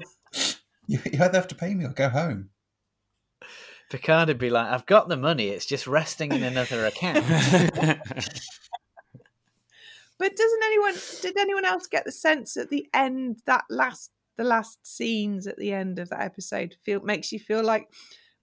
you, 0.88 1.00
you 1.06 1.24
either 1.24 1.38
have 1.38 1.47
to 1.50 1.56
pay 1.56 1.74
me 1.74 1.86
or 1.86 1.89
go 1.89 2.10
home." 2.10 2.50
Picard 3.89 4.28
would 4.28 4.38
be 4.38 4.50
like, 4.50 4.68
"I've 4.68 4.86
got 4.86 5.10
the 5.10 5.18
money. 5.18 5.50
It's 5.50 5.66
just 5.66 5.88
resting 5.88 6.32
in 6.32 6.43
another 6.43 6.86
account." 6.86 7.26
But 10.20 10.36
doesn't 10.36 10.64
anyone? 10.64 10.95
Did 11.22 11.38
anyone 11.38 11.66
else 11.66 11.88
get 11.88 12.04
the 12.06 12.12
sense 12.12 12.58
at 12.58 12.70
the 12.70 12.88
end 12.93 13.39
that 13.45 13.64
last 13.70 14.12
the 14.38 14.43
last 14.43 14.86
scenes 14.86 15.47
at 15.47 15.58
the 15.58 15.74
end 15.74 15.97
of 15.97 16.10
that 16.10 16.22
episode 16.22 16.76
feel 16.84 17.02
makes 17.02 17.32
you 17.32 17.39
feel 17.39 17.64
like 17.64 17.89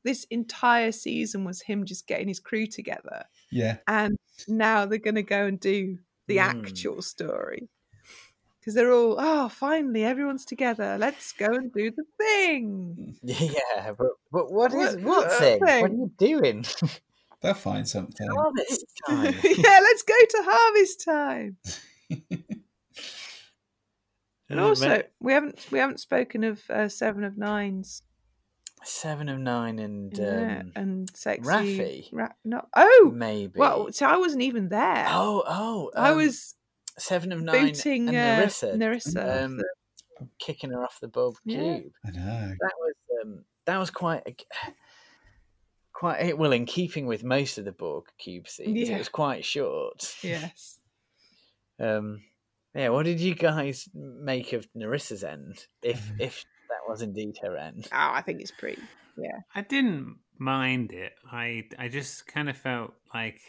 this 0.07 0.25
entire 0.31 0.93
season 0.93 1.45
was 1.45 1.61
him 1.61 1.85
just 1.85 2.07
getting 2.07 2.29
his 2.29 2.41
crew 2.41 2.67
together, 2.67 3.25
Yeah, 3.51 3.77
and 3.87 4.17
now 4.49 4.87
they're 4.87 4.99
going 4.99 5.17
to 5.17 5.23
go 5.23 5.45
and 5.47 5.61
do 5.61 5.99
the 6.29 6.39
Mm. 6.39 6.43
actual 6.65 7.03
story. 7.03 7.69
Because 8.59 8.75
they're 8.75 8.91
all, 8.93 9.15
oh, 9.19 9.49
finally, 9.49 10.03
everyone's 10.05 10.45
together. 10.45 10.97
Let's 10.99 11.31
go 11.33 11.47
and 11.55 11.73
do 11.73 11.91
the 11.93 12.05
thing. 12.19 13.17
Yeah, 13.23 13.93
but 13.97 14.09
but 14.33 14.51
what 14.51 14.73
is 14.75 14.97
What- 14.97 15.05
what 15.05 15.27
what 15.29 15.39
thing? 15.39 15.61
What 15.61 15.91
are 15.91 15.95
you 15.95 16.11
doing? 16.19 16.65
They'll 17.43 17.55
find 17.55 17.87
something. 17.87 18.27
Harvest 18.29 18.85
time. 19.07 19.35
yeah, 19.45 19.79
let's 19.83 20.03
go 20.03 20.15
to 20.31 20.39
harvest 20.43 21.05
time. 21.05 21.57
And 24.49 24.61
also, 24.61 25.03
we 25.21 25.33
haven't 25.33 25.67
we 25.71 25.79
haven't 25.79 26.01
spoken 26.01 26.45
of 26.45 26.63
uh, 26.71 26.89
Seven 26.89 27.25
of 27.25 27.37
Nines 27.37 28.03
seven 28.87 29.29
of 29.29 29.39
nine 29.39 29.79
and 29.79 30.17
yeah, 30.17 30.61
um, 30.61 30.73
and 30.77 31.11
sexy. 31.15 31.43
Raffi? 31.51 32.09
Ra- 32.13 32.29
no, 32.45 32.63
oh, 32.75 33.13
maybe. 33.15 33.59
well, 33.59 33.93
so 33.93 34.07
I 34.07 34.17
wasn't 34.17 34.43
even 34.43 34.69
there. 34.69 35.07
oh 35.09 35.43
oh, 35.47 35.91
I 35.97 36.11
um, 36.11 36.17
was 36.19 36.55
seven 36.99 37.33
of 37.33 37.43
nine 37.43 37.67
booting 37.69 38.09
and 38.09 38.17
uh, 38.17 38.45
Narissa, 38.47 38.75
Narissa. 38.77 39.45
um, 39.45 39.57
the- 39.59 39.65
kicking 40.39 40.71
her 40.71 40.83
off 40.83 40.99
the 41.01 41.09
Borg 41.09 41.35
Yeah. 41.45 41.79
cube. 41.81 41.93
I 42.07 42.11
know. 42.13 42.55
That 42.61 42.73
was 42.79 42.95
um, 43.23 43.45
that 43.67 43.79
was 43.79 43.91
quite 43.91 44.23
a, 44.27 44.35
quite 45.93 46.39
well 46.39 46.53
in 46.53 46.65
keeping 46.67 47.07
with 47.07 47.23
most 47.25 47.59
of 47.59 47.65
the 47.65 47.73
Borg 47.73 48.05
cube 48.19 48.49
scenes. 48.49 48.89
Yeah. 48.89 48.95
It 48.95 48.99
was 48.99 49.09
quite 49.09 49.45
short. 49.45 50.15
yes. 50.23 50.79
Um, 51.79 52.23
yeah, 52.75 52.89
what 52.89 53.05
did 53.05 53.21
you 53.21 53.35
guys 53.35 53.87
make 53.95 54.55
of 54.55 54.67
Narissa's 54.75 55.23
end? 55.23 55.67
If 55.83 56.01
Mm. 56.13 56.21
if 56.21 56.45
that 56.69 56.89
was 56.89 57.03
indeed 57.03 57.37
her 57.43 57.57
end, 57.57 57.87
Oh, 57.93 57.97
I 58.13 58.23
think 58.23 58.41
it's 58.41 58.51
pretty. 58.51 58.83
Yeah. 59.17 59.39
I 59.55 59.63
didn't 59.63 60.17
mind 60.39 60.93
it. 60.93 61.13
I 61.31 61.65
I 61.79 61.89
just 61.89 62.27
kind 62.27 62.49
of 62.51 62.57
felt 62.57 62.93
like 63.15 63.41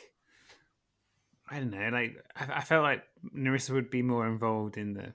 I 1.49 1.59
don't 1.59 1.71
know, 1.71 1.89
like 1.91 2.15
I, 2.35 2.57
I 2.57 2.61
felt 2.61 2.83
like 2.83 3.03
Narissa 3.35 3.71
would 3.71 3.89
be 3.89 4.01
more 4.01 4.27
involved 4.27 4.77
in 4.77 4.93
the 4.93 5.13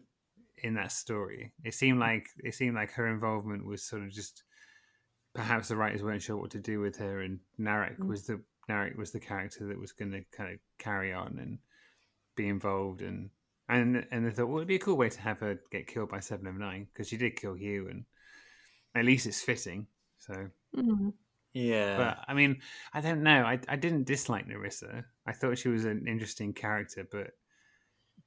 in 0.62 0.74
that 0.74 0.92
story. 0.92 1.52
It 1.64 1.74
seemed 1.74 1.98
like 1.98 2.26
it 2.42 2.54
seemed 2.54 2.74
like 2.76 2.92
her 2.92 3.06
involvement 3.08 3.66
was 3.66 3.82
sort 3.82 4.02
of 4.02 4.10
just 4.10 4.42
perhaps 5.34 5.68
the 5.68 5.76
writers 5.76 6.02
weren't 6.02 6.22
sure 6.22 6.36
what 6.36 6.50
to 6.52 6.60
do 6.60 6.80
with 6.80 6.96
her, 6.98 7.20
and 7.20 7.40
Narek 7.58 7.98
Mm. 7.98 8.08
was 8.08 8.26
the 8.26 8.40
Narek 8.68 8.96
was 8.96 9.10
the 9.12 9.20
character 9.20 9.66
that 9.66 9.80
was 9.80 9.92
going 9.92 10.12
to 10.12 10.22
kind 10.36 10.52
of 10.52 10.58
carry 10.78 11.12
on 11.12 11.38
and 11.40 11.58
be 12.36 12.48
involved 12.48 13.02
and. 13.02 13.30
And 13.76 14.06
and 14.10 14.26
they 14.26 14.30
thought, 14.30 14.48
well, 14.48 14.58
it'd 14.58 14.68
be 14.68 14.76
a 14.76 14.80
cool 14.80 14.96
way 14.96 15.08
to 15.08 15.20
have 15.20 15.38
her 15.40 15.60
get 15.70 15.86
killed 15.86 16.10
by 16.10 16.20
Seven 16.20 16.46
of 16.46 16.56
Nine 16.56 16.88
because 16.92 17.08
she 17.08 17.16
did 17.16 17.36
kill 17.36 17.54
Hugh, 17.54 17.88
and 17.88 18.04
at 18.94 19.04
least 19.04 19.26
it's 19.26 19.42
fitting. 19.42 19.86
So 20.18 20.50
Mm. 20.74 21.12
yeah, 21.54 21.96
but 21.96 22.18
I 22.26 22.34
mean, 22.34 22.60
I 22.92 23.00
don't 23.00 23.22
know. 23.22 23.44
I 23.44 23.58
I 23.68 23.76
didn't 23.76 24.04
dislike 24.04 24.46
Narissa. 24.46 25.04
I 25.26 25.32
thought 25.32 25.58
she 25.58 25.68
was 25.68 25.84
an 25.84 26.06
interesting 26.06 26.52
character, 26.52 27.06
but 27.10 27.32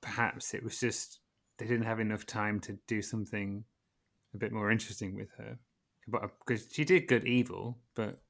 perhaps 0.02 0.54
it 0.54 0.64
was 0.64 0.80
just 0.80 1.20
they 1.58 1.66
didn't 1.68 1.86
have 1.86 2.00
enough 2.00 2.26
time 2.26 2.60
to 2.62 2.78
do 2.88 3.02
something 3.02 3.64
a 4.34 4.38
bit 4.38 4.52
more 4.52 4.72
interesting 4.72 5.16
with 5.16 5.32
her. 5.38 5.58
But 6.08 6.32
because 6.39 6.72
she 6.72 6.86
did 6.86 7.08
good 7.08 7.26
evil, 7.26 7.80
but 7.96 8.22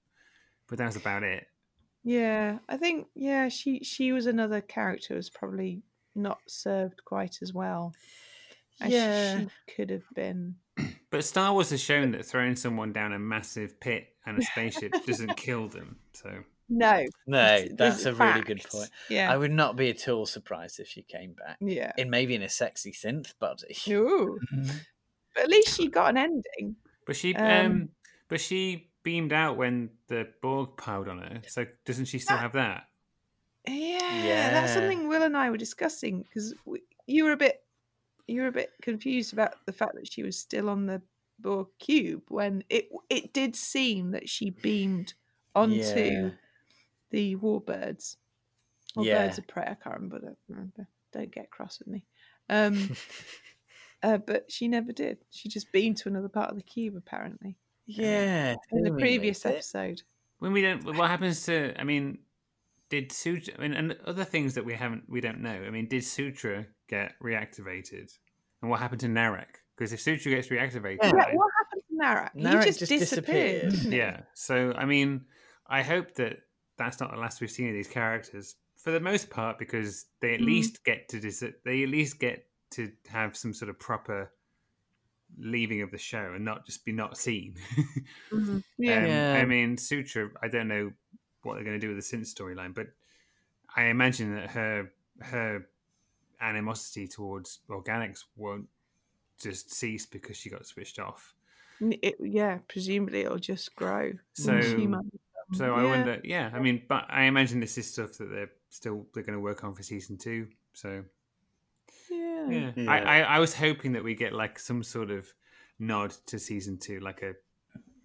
but 0.67 0.77
that 0.79 0.87
was 0.87 0.95
about 0.97 1.23
it. 1.23 1.47
Yeah, 2.03 2.59
I 2.69 2.77
think 2.77 3.07
yeah, 3.15 3.49
she 3.49 3.83
she 3.83 4.11
was 4.11 4.27
another 4.27 4.61
character 4.61 5.09
who 5.09 5.15
was 5.15 5.29
probably 5.29 5.81
not 6.15 6.39
served 6.47 7.03
quite 7.05 7.39
as 7.41 7.53
well 7.53 7.93
as 8.81 8.91
Yeah. 8.91 9.39
she 9.39 9.47
could 9.75 9.89
have 9.89 10.03
been. 10.13 10.55
But 11.11 11.23
Star 11.23 11.53
Wars 11.53 11.69
has 11.69 11.79
shown 11.81 12.11
that 12.11 12.25
throwing 12.25 12.57
someone 12.57 12.91
down 12.91 13.13
a 13.13 13.19
massive 13.19 13.79
pit 13.79 14.07
and 14.25 14.37
a 14.37 14.41
spaceship 14.41 14.91
doesn't 15.05 15.37
kill 15.37 15.69
them. 15.69 15.95
So 16.13 16.29
No, 16.67 17.05
no, 17.25 17.65
that's 17.77 17.97
this 17.97 18.05
a 18.05 18.09
is 18.09 18.19
really 18.19 18.41
good 18.41 18.61
point. 18.69 18.89
Yeah, 19.09 19.31
I 19.31 19.37
would 19.37 19.51
not 19.51 19.77
be 19.77 19.89
at 19.91 20.09
all 20.09 20.25
surprised 20.25 20.79
if 20.81 20.87
she 20.89 21.03
came 21.03 21.31
back. 21.33 21.57
yeah. 21.61 21.93
In 21.97 22.09
maybe 22.09 22.35
in 22.35 22.41
a 22.41 22.49
sexy 22.49 22.91
synth 22.91 23.33
body. 23.39 23.77
Ooh. 23.89 24.39
But 25.35 25.43
at 25.43 25.49
least 25.49 25.77
she 25.77 25.87
got 25.89 26.09
an 26.09 26.17
ending. 26.17 26.75
But 27.05 27.15
she, 27.15 27.35
Um, 27.35 27.65
um, 27.65 27.89
but 28.29 28.41
she 28.41 28.89
beamed 29.03 29.31
out 29.33 29.55
when 29.57 29.89
the 30.07 30.27
Borg 30.41 30.75
piled 30.77 31.07
on 31.07 31.19
her. 31.19 31.41
So 31.47 31.65
doesn't 31.85 32.05
she 32.05 32.19
still 32.19 32.37
have 32.37 32.53
that? 32.53 32.85
Yeah, 33.67 34.49
yeah, 34.49 34.49
that's 34.51 34.73
something 34.73 35.07
Will 35.07 35.23
and 35.23 35.35
I 35.35 35.49
were 35.49 35.57
discussing 35.57 36.21
because 36.23 36.53
you 37.07 37.23
were 37.23 37.31
a 37.31 37.37
bit 37.37 37.61
you 38.27 38.41
were 38.41 38.47
a 38.47 38.51
bit 38.51 38.71
confused 38.81 39.33
about 39.33 39.65
the 39.65 39.73
fact 39.73 39.95
that 39.95 40.11
she 40.11 40.23
was 40.23 40.39
still 40.39 40.69
on 40.69 40.85
the 40.85 41.01
Borg 41.39 41.67
cube 41.79 42.23
when 42.29 42.63
it 42.69 42.89
it 43.09 43.33
did 43.33 43.55
seem 43.55 44.11
that 44.11 44.29
she 44.29 44.51
beamed 44.51 45.13
onto 45.55 45.79
Yeah. 45.81 46.29
the 47.11 47.35
warbirds 47.37 48.17
or 48.95 49.05
Yeah. 49.05 49.25
birds 49.25 49.37
of 49.37 49.47
prey. 49.47 49.63
I 49.63 49.75
can't 49.75 49.95
remember. 49.95 50.19
Don't 50.19 50.39
remember. 50.47 50.87
Don't 51.11 51.31
get 51.31 51.51
cross 51.51 51.79
with 51.79 51.87
me. 51.89 52.05
Um, 52.49 52.89
uh, 54.03 54.17
but 54.17 54.51
she 54.51 54.67
never 54.67 54.91
did. 54.91 55.25
She 55.31 55.49
just 55.49 55.71
beamed 55.71 55.97
to 55.97 56.09
another 56.09 56.29
part 56.29 56.49
of 56.51 56.57
the 56.57 56.63
cube 56.63 56.95
apparently 56.95 57.57
Yeah, 57.87 58.55
in 58.71 58.83
the 58.83 58.91
previous 58.91 59.45
episode. 59.45 60.03
When 60.39 60.51
we 60.53 60.61
don't, 60.61 60.83
what 60.83 61.09
happens 61.09 61.45
to? 61.45 61.79
I 61.79 61.83
mean, 61.83 62.24
did 62.89 63.11
Sutra? 63.11 63.53
I 63.57 63.61
mean, 63.61 63.73
and 63.73 63.95
other 64.05 64.23
things 64.23 64.53
that 64.55 64.65
we 64.65 64.73
haven't, 64.73 65.03
we 65.09 65.21
don't 65.21 65.41
know. 65.41 65.49
I 65.65 65.69
mean, 65.69 65.87
did 65.87 66.03
Sutra 66.03 66.65
get 66.87 67.13
reactivated? 67.23 68.11
And 68.61 68.69
what 68.71 68.79
happened 68.79 69.01
to 69.01 69.07
Narek? 69.07 69.45
Because 69.77 69.91
if 69.93 69.99
Sutra 70.01 70.31
gets 70.31 70.47
reactivated, 70.49 70.97
Yeah, 71.03 71.11
then- 71.11 71.35
what 71.35 71.51
happened 71.59 71.81
to 71.89 71.95
Narek? 72.05 72.35
Narek 72.35 72.59
he 72.63 72.65
just, 72.69 72.79
just 72.79 72.89
disappeared. 72.91 73.71
disappeared. 73.71 73.93
yeah. 73.93 74.21
So 74.33 74.73
I 74.77 74.85
mean, 74.85 75.25
I 75.67 75.81
hope 75.81 76.13
that 76.15 76.37
that's 76.77 76.99
not 76.99 77.11
the 77.11 77.17
last 77.17 77.41
we've 77.41 77.49
seen 77.51 77.67
of 77.69 77.73
these 77.73 77.87
characters 77.87 78.55
for 78.77 78.91
the 78.91 78.99
most 78.99 79.29
part, 79.29 79.57
because 79.57 80.05
they 80.21 80.35
at 80.35 80.39
Mhm. 80.41 80.45
least 80.45 80.83
get 80.83 81.09
to 81.09 81.19
dis- 81.19 81.43
they 81.63 81.83
at 81.83 81.89
least 81.89 82.19
get 82.19 82.45
to 82.71 82.91
have 83.07 83.35
some 83.35 83.53
sort 83.53 83.69
of 83.69 83.79
proper 83.79 84.31
leaving 85.37 85.81
of 85.81 85.91
the 85.91 85.97
show 85.97 86.33
and 86.35 86.45
not 86.45 86.65
just 86.65 86.85
be 86.85 86.91
not 86.91 87.17
seen. 87.17 87.55
Mhm. 88.31 88.63
Yeah. 88.77 88.97
Um, 88.97 89.05
Yeah. 89.05 89.39
I 89.41 89.45
mean, 89.45 89.77
Sutra. 89.77 90.29
I 90.41 90.47
don't 90.47 90.67
know 90.67 90.91
what 91.45 91.55
they're 91.55 91.63
going 91.63 91.79
to 91.79 91.87
do 91.87 91.93
with 91.93 92.03
the 92.03 92.17
synth 92.17 92.33
storyline, 92.33 92.73
but 92.73 92.87
I 93.75 93.85
imagine 93.85 94.35
that 94.35 94.51
her 94.51 94.91
her 95.21 95.67
animosity 96.41 97.07
towards 97.07 97.59
organics 97.69 98.23
won't 98.35 98.67
just 99.39 99.73
cease 99.73 100.05
because 100.05 100.37
she 100.37 100.49
got 100.49 100.65
switched 100.65 100.99
off. 100.99 101.33
It, 101.81 102.15
yeah, 102.19 102.59
presumably 102.67 103.21
it'll 103.21 103.37
just 103.37 103.75
grow. 103.75 104.13
So, 104.33 104.59
so 105.53 105.75
I 105.75 105.83
Yeah. 105.83 105.89
wonder. 105.89 106.21
Yeah, 106.23 106.51
I 106.53 106.59
mean, 106.59 106.83
but 106.87 107.05
I 107.09 107.23
imagine 107.23 107.59
this 107.59 107.77
is 107.77 107.91
stuff 107.91 108.13
that 108.17 108.29
they're 108.29 108.51
still 108.69 109.05
they're 109.13 109.23
going 109.23 109.37
to 109.37 109.41
work 109.43 109.63
on 109.63 109.73
for 109.73 109.83
season 109.83 110.17
two. 110.17 110.47
So 110.73 111.03
Yeah. 112.09 112.49
yeah, 112.49 112.71
Yeah. 112.75 112.91
I, 112.91 112.99
I 112.99 113.19
I 113.35 113.39
was 113.39 113.53
hoping 113.53 113.93
that 113.93 114.03
we 114.03 114.15
get 114.15 114.33
like 114.33 114.57
some 114.59 114.83
sort 114.83 115.11
of 115.11 115.31
nod 115.79 116.11
to 116.27 116.39
season 116.39 116.77
two, 116.77 116.99
like 117.01 117.21
a 117.21 117.33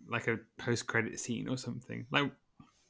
like 0.08 0.26
a 0.26 0.38
post 0.58 0.86
credit 0.86 1.20
scene 1.20 1.48
or 1.48 1.56
something. 1.56 2.06
Like, 2.10 2.32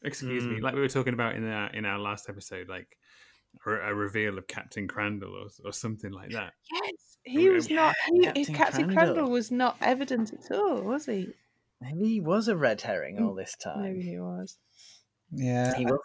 excuse 0.03 0.45
me, 0.45 0.59
Mm. 0.59 0.63
like 0.63 0.75
we 0.75 0.81
were 0.81 0.89
talking 0.89 1.15
about 1.15 1.35
in 1.35 1.47
our 1.49 1.71
in 1.71 1.85
our 1.85 1.99
last 1.99 2.29
episode, 2.29 2.69
like 2.69 2.97
a, 3.67 3.71
a 3.71 3.95
reveal 3.95 4.39
of 4.39 4.47
Captain 4.47 4.87
Crandall 4.89 5.35
or 5.37 5.49
or 5.69 5.73
something 5.73 6.13
like 6.13 6.31
that. 6.33 6.53
Yes, 6.73 7.19
he 7.25 7.45
Yeah, 7.47 7.53
was 7.53 7.71
not. 7.71 7.95
He, 8.13 8.23
Captain 8.25 8.45
Captain, 8.45 8.55
Captain 8.55 8.85
Crandall. 8.85 9.15
Crandall 9.15 9.31
was 9.31 9.51
not 9.51 9.77
evident 9.81 10.33
at 10.33 10.51
all, 10.57 10.83
was 10.83 11.07
he? 11.07 11.29
Maybe 11.81 12.09
he 12.09 12.21
was 12.21 12.49
a 12.49 12.57
red 12.57 12.81
herring 12.83 13.17
Mm, 13.17 13.27
all 13.27 13.35
this 13.35 13.57
time. 13.57 13.83
Maybe 13.83 14.03
he 14.03 14.19
was. 14.19 14.59
Yeah, 15.33 15.77
He 15.77 15.85
wasn't 15.85 16.03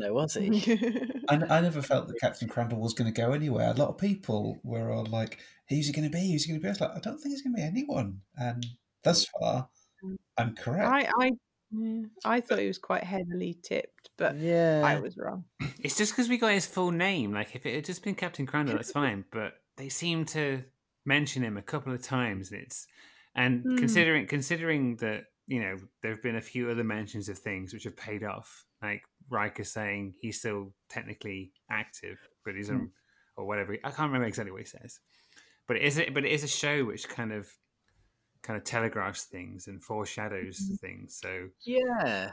Shatner, 0.00 0.12
was 0.14 0.34
he? 0.34 1.22
I, 1.28 1.58
I 1.58 1.60
never 1.60 1.82
felt 1.82 2.08
that 2.08 2.18
Captain 2.20 2.48
Crandall 2.48 2.80
was 2.80 2.94
going 2.94 3.12
to 3.12 3.20
go 3.20 3.32
anywhere. 3.32 3.70
A 3.70 3.74
lot 3.74 3.90
of 3.90 3.98
people 3.98 4.58
were 4.64 4.90
all 4.90 5.04
like, 5.04 5.38
"Who's 5.68 5.86
he 5.86 5.92
going 5.92 6.10
to 6.10 6.16
be? 6.16 6.32
Who's 6.32 6.44
he 6.44 6.52
going 6.52 6.60
to 6.60 6.64
be?" 6.64 6.68
I 6.68 6.72
was 6.72 6.80
like, 6.80 6.96
"I 6.96 7.00
don't 7.00 7.18
think 7.18 7.32
he's 7.34 7.42
going 7.42 7.54
to 7.54 7.58
be 7.58 7.62
anyone." 7.62 8.22
And 8.36 8.64
thus 9.04 9.26
far, 9.38 9.68
I'm 10.38 10.54
correct. 10.56 10.86
I, 10.90 11.08
I, 11.20 11.32
yeah, 11.72 12.02
I 12.24 12.40
thought 12.40 12.58
he 12.58 12.66
was 12.66 12.78
quite 12.78 13.04
heavily 13.04 13.56
tipped, 13.62 14.10
but 14.18 14.36
yeah. 14.36 14.82
I 14.84 15.00
was 15.00 15.16
wrong. 15.16 15.44
It's 15.82 15.96
just 15.96 16.12
because 16.12 16.28
we 16.28 16.38
got 16.38 16.52
his 16.52 16.66
full 16.66 16.92
name. 16.92 17.32
Like, 17.32 17.56
if 17.56 17.66
it 17.66 17.74
had 17.74 17.84
just 17.84 18.04
been 18.04 18.14
Captain 18.14 18.46
Crandall, 18.46 18.76
that's 18.76 18.92
fine. 18.92 19.24
But 19.32 19.54
they 19.76 19.88
seem 19.88 20.24
to 20.26 20.62
mention 21.04 21.42
him 21.42 21.56
a 21.56 21.62
couple 21.62 21.92
of 21.92 22.02
times. 22.02 22.52
And 22.52 22.62
it's 22.62 22.86
and 23.34 23.62
Hmm. 23.62 23.76
considering 23.76 24.26
considering 24.26 24.96
that 24.96 25.24
you 25.48 25.60
know 25.60 25.76
there 26.02 26.12
have 26.12 26.22
been 26.22 26.36
a 26.36 26.40
few 26.40 26.70
other 26.70 26.84
mentions 26.84 27.28
of 27.28 27.38
things 27.38 27.72
which 27.72 27.84
have 27.84 27.96
paid 27.96 28.22
off, 28.22 28.64
like 28.82 29.02
Riker 29.28 29.64
saying 29.64 30.14
he's 30.20 30.38
still 30.38 30.72
technically 30.88 31.52
active, 31.70 32.18
but 32.44 32.54
he's 32.54 32.70
on 32.70 32.90
or 33.36 33.46
whatever. 33.46 33.72
I 33.82 33.90
can't 33.90 34.08
remember 34.10 34.26
exactly 34.26 34.52
what 34.52 34.60
he 34.60 34.66
says. 34.66 35.00
But 35.66 35.76
it 35.76 35.82
is 35.82 35.98
a, 35.98 36.10
but 36.10 36.24
it 36.24 36.30
is 36.30 36.44
a 36.44 36.48
show 36.48 36.84
which 36.84 37.08
kind 37.08 37.32
of 37.32 37.48
kind 38.42 38.56
of 38.56 38.64
telegraphs 38.64 39.24
things 39.24 39.68
and 39.68 39.82
foreshadows 39.82 40.78
things. 40.80 41.18
So 41.20 41.48
Yeah. 41.64 42.32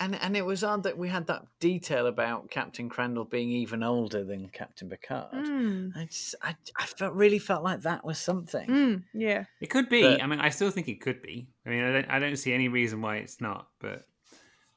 And 0.00 0.16
and 0.16 0.36
it 0.36 0.44
was 0.44 0.64
odd 0.64 0.82
that 0.82 0.98
we 0.98 1.08
had 1.08 1.28
that 1.28 1.44
detail 1.60 2.06
about 2.08 2.50
Captain 2.50 2.88
Crandall 2.88 3.24
being 3.24 3.50
even 3.50 3.84
older 3.84 4.24
than 4.24 4.48
Captain 4.48 4.88
Picard. 4.90 5.32
Mm, 5.32 5.96
I 5.96 6.06
just 6.06 6.34
I, 6.42 6.56
I 6.76 6.86
felt 6.86 7.12
really 7.14 7.38
felt 7.38 7.62
like 7.62 7.82
that 7.82 8.04
was 8.04 8.18
something. 8.18 8.68
mm, 8.68 9.02
yeah. 9.14 9.44
It 9.60 9.68
could 9.68 9.88
be. 9.88 10.02
But- 10.02 10.22
I 10.22 10.26
mean, 10.26 10.40
I 10.40 10.48
still 10.48 10.70
think 10.70 10.88
it 10.88 11.00
could 11.00 11.22
be. 11.22 11.46
I 11.64 11.68
mean, 11.68 11.84
I 11.84 11.92
don't, 11.92 12.10
I 12.10 12.18
don't 12.18 12.36
see 12.36 12.52
any 12.52 12.66
reason 12.68 13.00
why 13.00 13.16
it's 13.18 13.40
not. 13.40 13.68
But 13.80 14.06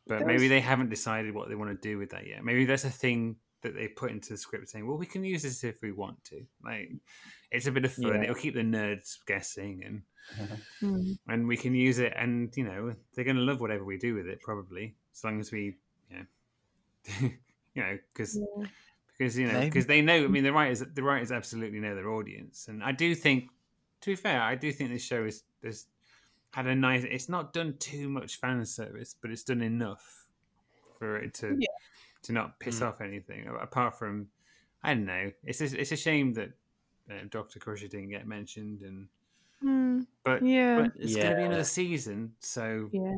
but 0.06 0.28
maybe 0.28 0.48
they 0.48 0.60
haven't 0.60 0.92
decided 0.92 1.34
what 1.34 1.50
they 1.50 1.56
want 1.56 1.72
to 1.72 1.88
do 1.90 1.98
with 1.98 2.12
that 2.12 2.28
yet. 2.28 2.44
Maybe 2.44 2.66
that's 2.66 2.86
a 2.86 2.92
thing 2.92 3.38
that 3.66 3.76
they 3.76 3.88
put 3.88 4.12
into 4.12 4.30
the 4.34 4.38
script 4.38 4.70
saying, 4.70 4.88
"Well, 4.88 4.98
we 4.98 5.06
can 5.08 5.24
use 5.24 5.42
this 5.44 5.64
if 5.64 5.82
we 5.82 5.92
want 5.92 6.24
to." 6.26 6.46
Like, 6.64 6.92
it's 7.52 7.66
a 7.68 7.72
bit 7.72 7.84
of 7.86 7.94
fun. 7.94 8.16
Yeah. 8.16 8.24
It'll 8.24 8.36
keep 8.36 8.54
the 8.54 8.62
nerds 8.62 9.18
guessing, 9.26 9.84
and 9.84 10.02
Mm. 10.82 11.18
and 11.28 11.48
we 11.48 11.58
can 11.58 11.76
use 11.76 12.00
it. 12.00 12.14
And 12.16 12.56
you 12.56 12.64
know, 12.64 12.94
they're 13.14 13.26
going 13.26 13.36
to 13.38 13.42
love 13.44 13.62
whatever 13.62 13.84
we 13.84 13.98
do 13.98 14.16
with 14.16 14.28
it, 14.28 14.42
probably, 14.42 14.96
as 15.14 15.24
long 15.24 15.40
as 15.40 15.52
we, 15.52 15.78
you 16.10 16.18
know, 16.18 17.30
you 17.74 17.82
know, 17.84 17.98
because 18.14 18.36
Yeah. 18.38 18.68
because 19.18 19.38
you 19.38 19.48
know 19.52 19.62
because 19.62 19.86
they 19.86 20.02
know. 20.02 20.24
I 20.24 20.28
mean, 20.28 20.44
the 20.44 20.54
writers 20.54 20.80
the 20.94 21.04
writers 21.04 21.32
absolutely 21.32 21.80
know 21.80 21.96
their 21.96 22.10
audience, 22.10 22.68
and 22.68 22.84
I 22.84 22.92
do 22.92 23.14
think, 23.16 23.50
to 24.02 24.12
be 24.12 24.16
fair, 24.16 24.42
I 24.42 24.56
do 24.56 24.72
think 24.72 24.90
this 24.92 25.04
show 25.04 25.24
is 25.26 25.44
has 25.64 25.86
had 26.52 26.68
a 26.68 26.76
nice. 26.76 27.04
It's 27.04 27.30
not 27.30 27.54
done 27.54 27.76
too 27.80 28.10
much 28.10 28.38
fan 28.38 28.66
service, 28.66 29.16
but 29.20 29.32
it's 29.32 29.44
done 29.44 29.62
enough 29.62 30.28
for 31.00 31.18
it 31.18 31.34
to 31.36 31.56
Yeah. 31.60 31.68
To 32.26 32.34
not 32.34 32.60
piss 32.60 32.82
off 32.82 33.02
anything. 33.02 33.48
Apart 33.62 33.98
from, 33.98 34.28
I 34.84 34.94
don't 34.94 35.06
know. 35.06 35.32
It's 35.44 35.62
a, 35.62 35.80
it's 35.80 35.92
a 35.92 35.98
shame 35.98 36.34
that 36.34 36.50
uh, 37.10 37.26
Doctor 37.30 37.60
Crusher 37.60 37.88
didn't 37.88 38.10
get 38.10 38.28
mentioned, 38.28 38.82
and 38.82 39.08
Mm, 39.64 40.06
but 40.24 40.46
yeah. 40.46 40.82
but 40.82 40.92
it's 40.98 41.16
going 41.16 41.32
to 41.32 41.36
be 41.36 41.44
another 41.44 41.64
season, 41.64 42.34
so 42.40 42.90
yeah. 42.92 43.16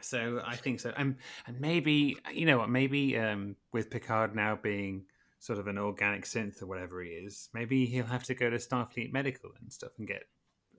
so 0.00 0.40
I 0.46 0.54
think 0.56 0.80
so. 0.80 0.92
And 0.96 1.16
and 1.46 1.60
maybe 1.60 2.16
you 2.32 2.46
know 2.46 2.58
what? 2.58 2.68
Maybe 2.68 3.18
um, 3.18 3.56
with 3.72 3.90
Picard 3.90 4.34
now 4.34 4.56
being 4.56 5.04
sort 5.40 5.58
of 5.58 5.66
an 5.66 5.78
organic 5.78 6.24
synth 6.24 6.62
or 6.62 6.66
whatever 6.66 7.02
he 7.02 7.10
is, 7.10 7.48
maybe 7.54 7.86
he'll 7.86 8.06
have 8.06 8.24
to 8.24 8.34
go 8.34 8.50
to 8.50 8.56
Starfleet 8.56 9.12
Medical 9.12 9.50
and 9.60 9.72
stuff 9.72 9.92
and 9.98 10.06
get 10.06 10.24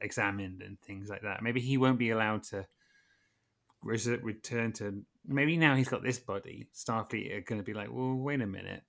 examined 0.02 0.62
and 0.62 0.80
things 0.82 1.10
like 1.10 1.22
that. 1.24 1.42
Maybe 1.42 1.60
he 1.60 1.78
won't 1.78 2.00
be 2.00 2.12
allowed 2.12 2.44
to 2.44 2.66
return 3.82 4.72
to. 4.74 5.04
Maybe 5.26 5.58
now 5.58 5.76
he's 5.76 5.90
got 5.90 6.04
this 6.04 6.20
body. 6.20 6.68
Starfleet 6.74 7.36
are 7.36 7.42
going 7.42 7.60
to 7.60 7.66
be 7.66 7.74
like, 7.74 7.90
well, 7.92 8.16
wait 8.16 8.42
a 8.42 8.48
minute. 8.48 8.84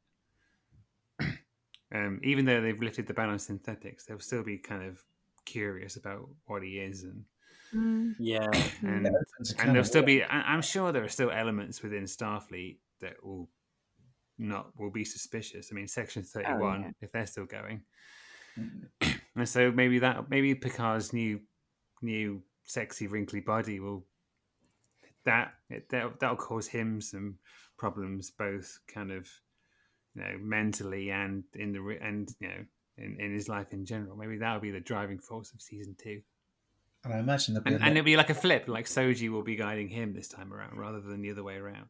um, 1.94 2.20
even 2.22 2.44
though 2.44 2.60
they've 2.60 2.80
lifted 2.80 3.06
the 3.06 3.14
ban 3.14 3.28
on 3.28 3.38
synthetics, 3.38 4.06
they'll 4.06 4.20
still 4.20 4.42
be 4.42 4.58
kind 4.58 4.84
of 4.84 5.02
curious 5.44 5.96
about 5.96 6.28
what 6.46 6.62
he 6.62 6.78
is 6.78 7.04
and 7.04 7.24
Mm. 7.74 8.14
Yeah. 8.18 8.48
and, 8.82 9.04
yeah, 9.04 9.10
and 9.60 9.68
there'll 9.68 9.78
of- 9.80 9.86
still 9.86 10.02
be 10.02 10.24
I- 10.24 10.42
i'm 10.52 10.60
sure 10.60 10.90
there 10.90 11.04
are 11.04 11.08
still 11.08 11.30
elements 11.30 11.82
within 11.84 12.02
starfleet 12.02 12.78
that 13.00 13.24
will 13.24 13.48
not 14.38 14.76
will 14.76 14.90
be 14.90 15.04
suspicious 15.04 15.68
i 15.70 15.74
mean 15.76 15.86
section 15.86 16.24
31 16.24 16.80
yeah. 16.80 16.90
if 17.00 17.12
they're 17.12 17.26
still 17.26 17.46
going 17.46 17.82
and 18.56 19.48
so 19.48 19.70
maybe 19.70 20.00
that 20.00 20.28
maybe 20.30 20.52
picard's 20.54 21.12
new 21.12 21.40
new 22.02 22.42
sexy 22.64 23.06
wrinkly 23.06 23.40
body 23.40 23.78
will 23.78 24.04
that 25.24 25.54
it, 25.68 25.88
that 25.90 26.18
that'll 26.20 26.36
cause 26.36 26.66
him 26.68 27.00
some 27.00 27.36
problems 27.76 28.30
both 28.30 28.78
kind 28.92 29.10
of 29.10 29.28
you 30.14 30.22
know 30.22 30.38
mentally 30.40 31.10
and 31.10 31.44
in 31.54 31.72
the 31.72 31.98
and 32.02 32.34
you 32.40 32.48
know 32.48 32.64
in, 32.98 33.16
in 33.18 33.32
his 33.32 33.48
life 33.48 33.72
in 33.72 33.84
general 33.86 34.16
maybe 34.16 34.36
that'll 34.38 34.60
be 34.60 34.70
the 34.70 34.80
driving 34.80 35.18
force 35.18 35.52
of 35.52 35.60
season 35.62 35.96
two 36.02 36.20
And 37.04 37.14
I 37.14 37.18
imagine 37.18 37.54
there'll 37.54 37.64
be 37.64 37.74
and, 37.74 37.82
and 37.82 37.96
it'll 37.96 38.04
be 38.04 38.16
like 38.16 38.30
a 38.30 38.34
flip, 38.34 38.68
like 38.68 38.86
Soji 38.86 39.30
will 39.30 39.42
be 39.42 39.56
guiding 39.56 39.88
him 39.88 40.12
this 40.12 40.28
time 40.28 40.52
around 40.52 40.78
rather 40.78 41.00
than 41.00 41.22
the 41.22 41.30
other 41.30 41.42
way 41.42 41.56
around. 41.56 41.88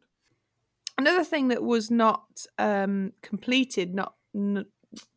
Another 0.98 1.24
thing 1.24 1.48
that 1.48 1.62
was 1.62 1.90
not 1.90 2.46
um, 2.58 3.12
completed, 3.22 3.94
not 3.94 4.14
n- 4.34 4.66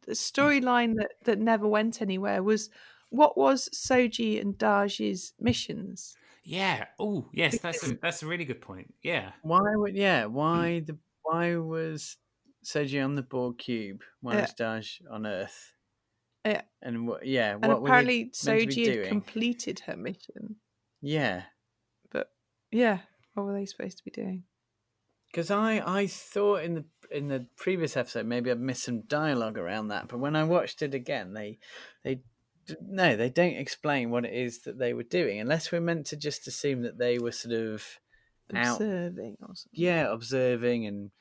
the 0.05 0.13
storyline 0.13 0.95
that 0.95 1.11
that 1.25 1.39
never 1.39 1.67
went 1.67 2.01
anywhere 2.01 2.41
was 2.41 2.69
what 3.09 3.37
was 3.37 3.69
Soji 3.69 4.41
and 4.41 4.57
Daj's 4.57 5.33
missions. 5.39 6.15
Yeah. 6.43 6.85
Oh, 6.99 7.29
yes, 7.33 7.59
that's 7.59 7.87
a, 7.87 7.95
that's 8.01 8.23
a 8.23 8.27
really 8.27 8.45
good 8.45 8.61
point. 8.61 8.93
Yeah. 9.01 9.31
Why 9.41 9.61
would 9.75 9.95
yeah? 9.95 10.23
Mm. 10.23 10.31
Why 10.31 10.79
the 10.85 10.97
why 11.23 11.55
was 11.55 12.17
Soji 12.65 13.03
on 13.03 13.15
the 13.15 13.21
Borg 13.21 13.57
cube? 13.57 14.01
Why 14.21 14.33
Yeah. 14.35 14.41
was 14.41 14.53
Daj 14.53 15.01
on 15.09 15.25
Earth? 15.25 15.73
Uh, 16.45 16.49
yeah. 16.49 16.61
And 16.81 17.07
what? 17.07 17.25
Yeah. 17.25 17.53
And 17.53 17.67
what 17.67 17.81
apparently 17.81 18.23
meant 18.23 18.33
to 18.33 18.45
be 18.45 18.65
Soji 18.65 18.85
had 18.85 18.93
doing? 18.93 19.09
completed 19.09 19.79
her 19.85 19.95
mission. 19.95 20.57
Yeah. 21.01 21.43
But 22.11 22.27
yeah, 22.71 22.99
what 23.33 23.45
were 23.45 23.53
they 23.53 23.65
supposed 23.65 23.97
to 23.99 24.03
be 24.03 24.11
doing? 24.11 24.43
Because 25.31 25.49
I, 25.49 25.81
I 25.85 26.07
thought 26.07 26.63
in 26.63 26.75
the 26.75 26.85
in 27.09 27.27
the 27.27 27.47
previous 27.57 27.95
episode 27.97 28.25
maybe 28.25 28.51
I'd 28.51 28.59
missed 28.59 28.83
some 28.83 29.01
dialogue 29.01 29.57
around 29.57 29.87
that, 29.87 30.07
but 30.07 30.19
when 30.19 30.35
I 30.35 30.43
watched 30.43 30.81
it 30.81 30.93
again, 30.93 31.33
they 31.33 31.59
they 32.03 32.21
no, 32.81 33.15
they 33.15 33.29
don't 33.29 33.55
explain 33.55 34.09
what 34.09 34.25
it 34.25 34.33
is 34.33 34.61
that 34.63 34.77
they 34.79 34.93
were 34.93 35.03
doing, 35.03 35.39
unless 35.39 35.71
we're 35.71 35.81
meant 35.81 36.07
to 36.07 36.15
just 36.17 36.47
assume 36.47 36.83
that 36.83 36.97
they 36.97 37.19
were 37.19 37.31
sort 37.31 37.55
of 37.55 37.85
out, 38.55 38.75
Observing 38.81 39.37
or 39.41 39.55
something. 39.55 39.71
yeah, 39.73 40.11
observing 40.11 40.85
and 40.85 41.11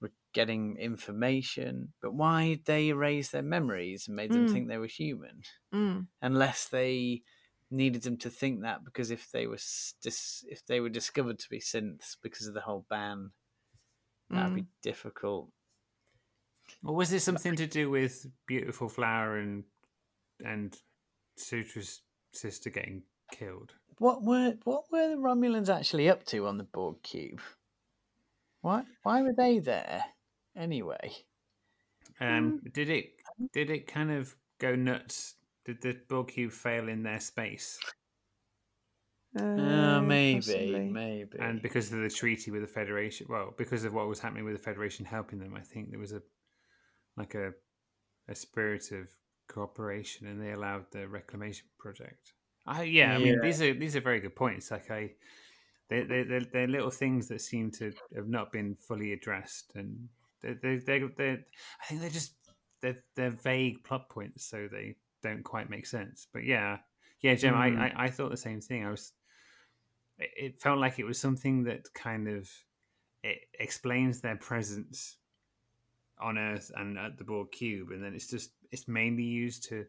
were 0.00 0.12
getting 0.32 0.76
information. 0.76 1.92
But 2.00 2.14
why 2.14 2.48
did 2.48 2.64
they 2.66 2.88
erase 2.88 3.30
their 3.30 3.42
memories 3.42 4.06
and 4.06 4.16
made 4.16 4.30
them 4.32 4.46
Mm. 4.46 4.52
think 4.52 4.68
they 4.68 4.78
were 4.78 4.86
human? 4.86 5.42
Mm. 5.74 6.06
Unless 6.22 6.68
they 6.68 7.22
needed 7.70 8.02
them 8.02 8.16
to 8.16 8.30
think 8.30 8.62
that 8.62 8.82
because 8.84 9.10
if 9.10 9.30
they 9.30 9.46
were 9.46 9.58
dis- 10.02 10.44
if 10.48 10.64
they 10.66 10.80
were 10.80 10.88
discovered 10.88 11.38
to 11.38 11.50
be 11.50 11.58
synths 11.60 12.16
because 12.22 12.46
of 12.46 12.54
the 12.54 12.62
whole 12.62 12.86
ban, 12.88 13.32
that'd 14.30 14.54
be 14.54 14.66
difficult. 14.82 15.50
Or 16.84 16.94
was 16.94 17.12
it 17.12 17.20
something 17.20 17.56
to 17.56 17.66
do 17.66 17.90
with 17.90 18.26
Beautiful 18.46 18.88
Flower 18.88 19.36
and 19.38 19.64
and 20.44 20.76
Sutra's 21.36 22.02
sister 22.32 22.70
getting 22.70 23.02
killed? 23.32 23.72
What 23.98 24.22
were 24.22 24.54
what 24.64 24.84
were 24.92 25.08
the 25.08 25.16
Romulans 25.16 25.68
actually 25.68 26.08
up 26.08 26.24
to 26.26 26.46
on 26.46 26.58
the 26.58 26.64
Borg 26.64 27.02
cube? 27.02 27.40
Why 28.60 28.84
why 29.02 29.22
were 29.22 29.34
they 29.36 29.58
there 29.58 30.04
anyway? 30.56 31.12
Um, 32.20 32.60
did 32.72 32.90
it 32.90 33.10
did 33.52 33.70
it 33.70 33.86
kind 33.86 34.10
of 34.10 34.34
go 34.58 34.74
nuts? 34.74 35.34
Did 35.64 35.82
the 35.82 35.96
Borg 36.08 36.28
cube 36.28 36.52
fail 36.52 36.88
in 36.88 37.02
their 37.02 37.20
space? 37.20 37.78
Uh, 39.38 40.00
maybe, 40.00 40.36
possibly. 40.36 40.88
maybe. 40.90 41.38
And 41.38 41.60
because 41.60 41.92
of 41.92 42.00
the 42.00 42.08
treaty 42.08 42.50
with 42.50 42.62
the 42.62 42.66
Federation, 42.66 43.26
well, 43.28 43.54
because 43.58 43.84
of 43.84 43.92
what 43.92 44.08
was 44.08 44.18
happening 44.18 44.44
with 44.44 44.56
the 44.56 44.62
Federation 44.62 45.04
helping 45.04 45.38
them, 45.38 45.54
I 45.54 45.60
think 45.60 45.90
there 45.90 45.98
was 45.98 46.12
a 46.12 46.22
like 47.16 47.34
a 47.34 47.52
a 48.28 48.34
spirit 48.34 48.90
of 48.92 49.08
cooperation, 49.48 50.26
and 50.26 50.40
they 50.40 50.52
allowed 50.52 50.84
the 50.90 51.08
reclamation 51.08 51.66
project. 51.78 52.32
I, 52.66 52.82
yeah, 52.82 53.14
I 53.14 53.18
mean 53.18 53.40
these 53.40 53.62
are 53.62 53.72
these 53.74 53.96
are 53.96 54.00
very 54.00 54.20
good 54.20 54.36
points. 54.36 54.70
Like 54.70 54.90
I, 54.90 55.12
they 55.88 56.02
they 56.02 56.22
they're, 56.22 56.46
they're 56.52 56.68
little 56.68 56.90
things 56.90 57.28
that 57.28 57.40
seem 57.40 57.70
to 57.72 57.92
have 58.14 58.28
not 58.28 58.52
been 58.52 58.76
fully 58.76 59.12
addressed, 59.12 59.72
and 59.74 60.08
they 60.42 60.52
they 60.54 60.76
they 60.76 61.02
they 61.16 61.30
I 61.32 61.86
think 61.86 62.00
they're 62.00 62.10
just 62.10 62.34
they're 62.80 63.02
they're 63.16 63.30
vague 63.30 63.82
plot 63.84 64.08
points, 64.10 64.44
so 64.44 64.68
they 64.70 64.96
don't 65.22 65.42
quite 65.42 65.70
make 65.70 65.86
sense. 65.86 66.26
But 66.32 66.44
yeah, 66.44 66.78
yeah, 67.20 67.34
Jim, 67.34 67.54
Mm. 67.54 67.78
I, 67.78 67.86
I 67.86 68.04
I 68.04 68.10
thought 68.10 68.30
the 68.30 68.36
same 68.36 68.60
thing. 68.60 68.84
I 68.84 68.90
was 68.90 69.12
it 70.18 70.30
it 70.36 70.60
felt 70.60 70.78
like 70.78 70.98
it 70.98 71.04
was 71.04 71.18
something 71.18 71.64
that 71.64 71.92
kind 71.94 72.28
of 72.28 72.48
it 73.22 73.38
explains 73.58 74.20
their 74.20 74.36
presence 74.36 75.16
on 76.20 76.36
Earth 76.36 76.70
and 76.76 76.98
at 76.98 77.16
the 77.16 77.24
Borg 77.24 77.50
cube, 77.52 77.90
and 77.90 78.02
then 78.02 78.14
it's 78.14 78.28
just 78.28 78.50
it's 78.70 78.88
mainly 78.88 79.24
used 79.24 79.64
to 79.64 79.86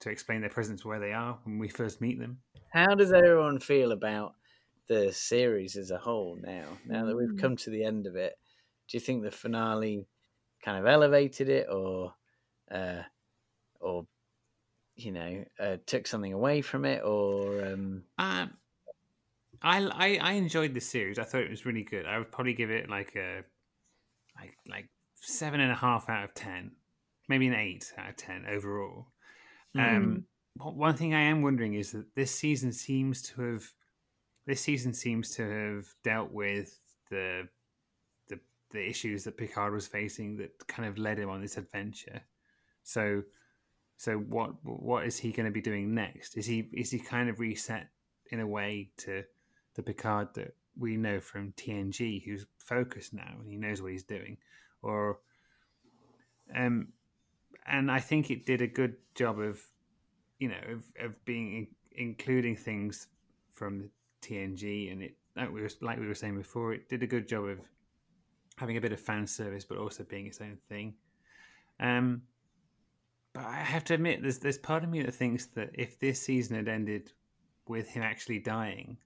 to 0.00 0.10
explain 0.10 0.40
their 0.40 0.50
presence 0.50 0.84
where 0.84 1.00
they 1.00 1.12
are 1.12 1.40
when 1.44 1.58
we 1.58 1.68
first 1.68 2.00
meet 2.00 2.18
them. 2.18 2.42
How 2.72 2.94
does 2.96 3.12
everyone 3.12 3.60
feel 3.60 3.92
about 3.92 4.34
the 4.88 5.12
series 5.12 5.76
as 5.76 5.90
a 5.92 5.98
whole 5.98 6.34
now? 6.36 6.78
Now 6.84 7.06
that 7.06 7.16
we've 7.16 7.28
Mm. 7.28 7.36
come 7.36 7.56
to 7.56 7.70
the 7.70 7.84
end 7.84 8.06
of 8.06 8.16
it, 8.16 8.36
do 8.88 8.96
you 8.96 9.00
think 9.00 9.22
the 9.22 9.30
finale 9.30 10.08
kind 10.62 10.78
of 10.78 10.86
elevated 10.86 11.48
it, 11.48 11.68
or, 11.70 12.14
uh, 12.70 13.04
or 13.80 14.06
you 14.96 15.12
know, 15.12 15.44
uh, 15.58 15.78
took 15.86 16.06
something 16.06 16.32
away 16.32 16.62
from 16.62 16.84
it, 16.84 17.04
or 17.04 17.64
um, 17.64 18.06
Um, 18.18 18.58
I, 19.60 19.80
I 19.86 20.16
I 20.30 20.32
enjoyed 20.32 20.74
the 20.74 20.80
series. 20.80 21.18
I 21.18 21.24
thought 21.24 21.42
it 21.42 21.50
was 21.50 21.66
really 21.66 21.84
good. 21.84 22.06
I 22.06 22.18
would 22.18 22.32
probably 22.32 22.54
give 22.54 22.70
it 22.70 22.88
like 22.88 23.14
a 23.16 23.44
like 24.36 24.56
like 24.68 24.90
seven 25.16 25.60
and 25.60 25.72
a 25.72 25.76
half 25.76 26.08
out 26.08 26.24
of 26.24 26.34
ten, 26.34 26.76
maybe 27.32 27.46
an 27.46 27.54
eight 27.54 27.90
out 27.96 28.10
of 28.10 28.16
ten 28.16 28.44
overall. 28.46 29.06
Um, 29.74 30.26
one- 30.56 30.76
one 30.76 30.96
thing 30.96 31.14
I 31.14 31.22
am 31.22 31.40
wondering 31.40 31.74
is 31.74 31.92
that 31.92 32.14
this 32.14 32.34
season 32.34 32.72
seems 32.72 33.22
to 33.22 33.40
have 33.40 33.72
this 34.44 34.60
season 34.60 34.92
seems 34.92 35.30
to 35.36 35.48
have 35.48 35.86
dealt 36.04 36.30
with 36.30 36.78
the 37.10 37.48
the 38.28 38.38
the 38.70 38.86
issues 38.86 39.24
that 39.24 39.38
Picard 39.38 39.72
was 39.72 39.86
facing 39.86 40.36
that 40.36 40.50
kind 40.66 40.86
of 40.86 40.98
led 40.98 41.18
him 41.18 41.30
on 41.30 41.40
this 41.40 41.56
adventure. 41.56 42.20
So 42.82 43.22
so 43.96 44.18
what 44.18 44.62
what 44.62 45.06
is 45.06 45.16
he 45.18 45.32
going 45.32 45.46
to 45.46 45.52
be 45.52 45.62
doing 45.62 45.94
next? 45.94 46.36
Is 46.36 46.44
he 46.44 46.68
is 46.74 46.90
he 46.90 46.98
kind 46.98 47.30
of 47.30 47.40
reset 47.40 47.88
in 48.30 48.40
a 48.40 48.46
way 48.46 48.90
to 48.98 49.24
the 49.74 49.82
Picard 49.82 50.34
that 50.34 50.54
we 50.76 50.98
know 50.98 51.18
from 51.20 51.52
TNG, 51.52 52.22
who's 52.24 52.44
focused 52.58 53.14
now 53.14 53.36
and 53.38 53.48
he 53.48 53.56
knows 53.56 53.80
what 53.80 53.92
he's 53.92 54.04
doing, 54.04 54.36
or 54.82 55.20
um, 56.54 56.88
and 57.66 57.90
I 57.90 58.00
think 58.00 58.30
it 58.30 58.46
did 58.46 58.60
a 58.60 58.66
good 58.66 58.96
job 59.14 59.38
of 59.38 59.60
you 60.38 60.48
know 60.48 60.60
of, 60.70 60.84
of 61.00 61.24
being 61.24 61.68
including 61.92 62.56
things 62.56 63.08
from 63.54 63.90
TNG, 64.22 64.92
and 64.92 65.02
it 65.02 65.16
like 65.36 65.52
we 65.52 65.62
were 65.62 65.70
like 65.80 65.98
we 65.98 66.06
were 66.06 66.14
saying 66.14 66.36
before, 66.36 66.72
it 66.72 66.88
did 66.88 67.02
a 67.02 67.06
good 67.06 67.28
job 67.28 67.44
of 67.44 67.58
having 68.56 68.76
a 68.76 68.80
bit 68.80 68.92
of 68.92 69.00
fan 69.00 69.26
service, 69.26 69.64
but 69.64 69.78
also 69.78 70.04
being 70.04 70.26
its 70.26 70.40
own 70.40 70.58
thing. 70.68 70.94
Um, 71.80 72.22
but 73.32 73.44
I 73.44 73.56
have 73.56 73.84
to 73.84 73.94
admit, 73.94 74.22
there's 74.22 74.38
there's 74.38 74.58
part 74.58 74.84
of 74.84 74.90
me 74.90 75.02
that 75.02 75.14
thinks 75.14 75.46
that 75.46 75.70
if 75.74 75.98
this 75.98 76.20
season 76.20 76.56
had 76.56 76.68
ended 76.68 77.12
with 77.66 77.88
him 77.88 78.02
actually 78.02 78.38
dying, 78.38 78.98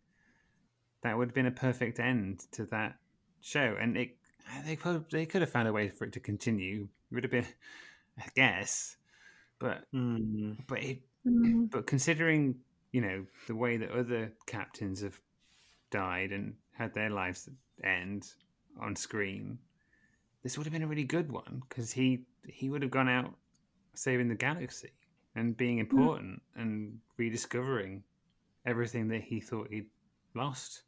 that 1.03 1.17
would 1.17 1.29
have 1.29 1.35
been 1.35 1.47
a 1.47 1.53
perfect 1.53 2.01
end 2.01 2.45
to 2.53 2.65
that 2.67 2.97
show, 3.41 3.77
and 3.81 3.97
it 3.97 4.17
they 4.65 4.77
could 4.77 5.05
they 5.11 5.27
could 5.27 5.43
have 5.43 5.51
found 5.51 5.69
a 5.69 5.73
way 5.73 5.89
for 5.89 6.05
it 6.05 6.13
to 6.15 6.21
continue. 6.21 6.89
It 7.11 7.15
would 7.15 7.25
have 7.25 7.31
been, 7.31 7.47
I 8.19 8.25
guess, 8.35 8.97
but 9.59 9.85
Mm. 9.93 10.67
but 10.67 10.83
it 10.83 11.03
Mm. 11.27 11.71
but 11.71 11.87
considering 11.87 12.55
you 12.93 13.01
know 13.01 13.27
the 13.47 13.55
way 13.57 13.77
that 13.77 13.91
other 13.91 14.33
captains 14.47 15.03
have 15.03 15.21
died 15.91 16.33
and 16.33 16.55
had 16.73 16.95
their 16.95 17.11
lives 17.11 17.49
end 17.83 18.33
on 18.81 18.95
screen, 18.97 19.59
this 20.43 20.57
would 20.57 20.67
have 20.67 20.73
been 20.73 20.83
a 20.83 20.87
really 20.87 21.05
good 21.05 21.31
one 21.31 21.63
because 21.69 21.93
he 21.93 22.25
he 22.47 22.71
would 22.71 22.83
have 22.83 22.91
gone 22.91 23.09
out 23.09 23.35
saving 23.95 24.29
the 24.29 24.35
galaxy 24.35 24.91
and 25.35 25.57
being 25.57 25.79
important 25.79 26.41
and 26.55 26.99
rediscovering 27.17 28.03
everything 28.65 29.09
that 29.09 29.23
he 29.23 29.41
thought 29.41 29.69
he'd 29.71 29.91
lost. 30.35 30.83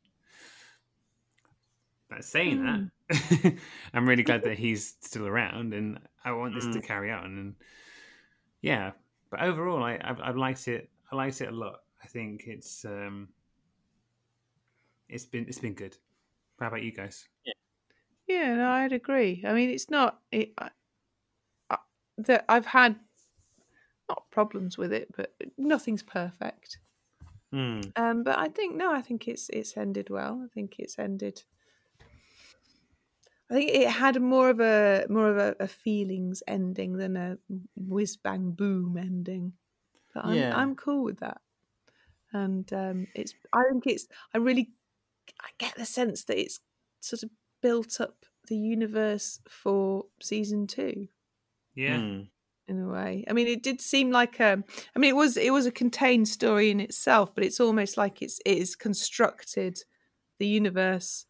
But 2.08 2.24
saying 2.24 2.62
that, 2.64 2.80
I'm 3.94 4.08
really 4.08 4.22
glad 4.22 4.44
that 4.44 4.58
he's 4.58 4.96
still 5.00 5.26
around, 5.26 5.74
and 5.74 5.98
I 6.24 6.32
want 6.32 6.54
this 6.54 6.64
to 6.64 6.80
Mm. 6.80 6.84
carry 6.86 7.10
on. 7.10 7.24
And 7.24 7.54
yeah, 8.60 8.92
but 9.30 9.42
overall, 9.42 9.82
I 9.82 9.98
I've, 10.02 10.20
I've 10.20 10.36
liked 10.36 10.68
it. 10.68 10.90
I 11.10 11.16
liked 11.16 11.40
it 11.40 11.48
a 11.48 11.54
lot. 11.54 11.80
I 12.02 12.06
think 12.06 12.44
it's 12.46 12.84
um, 12.84 13.28
it's 15.08 15.26
been 15.26 15.46
it's 15.48 15.58
been 15.58 15.74
good. 15.74 15.96
How 16.60 16.68
about 16.68 16.82
you 16.82 16.92
guys? 16.92 17.28
Yeah, 18.26 18.54
no, 18.56 18.68
I'd 18.70 18.92
agree. 18.92 19.42
I 19.46 19.54
mean, 19.54 19.70
it's 19.70 19.88
not 19.88 20.20
it, 20.30 20.52
I, 20.58 20.68
I, 21.70 21.78
that 22.18 22.44
I've 22.48 22.66
had 22.66 22.96
not 24.08 24.30
problems 24.30 24.76
with 24.76 24.92
it, 24.92 25.08
but 25.16 25.34
nothing's 25.56 26.02
perfect. 26.02 26.78
Mm. 27.54 27.90
Um, 27.96 28.22
but 28.24 28.38
I 28.38 28.48
think 28.48 28.76
no, 28.76 28.92
I 28.92 29.00
think 29.00 29.28
it's 29.28 29.48
it's 29.50 29.76
ended 29.76 30.10
well. 30.10 30.42
I 30.44 30.48
think 30.52 30.78
it's 30.78 30.98
ended. 30.98 31.42
I 33.50 33.54
think 33.54 33.70
it 33.70 33.88
had 33.90 34.20
more 34.20 34.50
of 34.50 34.60
a 34.60 35.06
more 35.08 35.30
of 35.30 35.38
a, 35.38 35.56
a 35.64 35.68
feelings 35.68 36.42
ending 36.46 36.94
than 36.94 37.16
a 37.16 37.38
whiz 37.76 38.16
bang 38.16 38.52
boom 38.52 38.96
ending. 38.96 39.54
But 40.14 40.24
I'm 40.26 40.48
Yeah. 40.48 40.52
I'm 40.52 40.76
cool 40.76 41.04
with 41.04 41.20
that. 41.20 41.42
And 42.32 42.70
um, 42.72 43.08
it's 43.14 43.34
I 43.52 43.64
think 43.70 43.86
it's 43.86 44.06
I 44.34 44.38
really 44.38 44.72
I 45.40 45.50
get 45.58 45.76
the 45.76 45.86
sense 45.86 46.24
that 46.24 46.38
it's 46.40 46.60
sort 47.00 47.22
of 47.24 47.30
built 47.62 48.00
up 48.00 48.26
the 48.48 48.56
universe 48.56 49.40
for 49.48 50.06
season 50.22 50.66
two 50.66 51.08
Yeah, 51.74 52.02
Mm. 52.02 52.30
in 52.68 52.80
a 52.80 52.88
way. 52.88 53.24
I 53.28 53.32
mean, 53.34 53.48
it 53.48 53.62
did 53.62 53.80
seem 53.80 54.10
like 54.10 54.40
a. 54.40 54.62
I 54.96 54.98
mean, 54.98 55.10
it 55.10 55.16
was 55.16 55.36
it 55.36 55.52
was 55.52 55.66
a 55.66 55.72
contained 55.72 56.28
story 56.28 56.70
in 56.70 56.80
itself, 56.80 57.34
but 57.34 57.44
it's 57.44 57.60
almost 57.60 57.96
like 57.96 58.22
it's 58.22 58.40
it 58.46 58.58
is 58.58 58.76
constructed 58.76 59.80
the 60.38 60.48
universe 60.48 61.26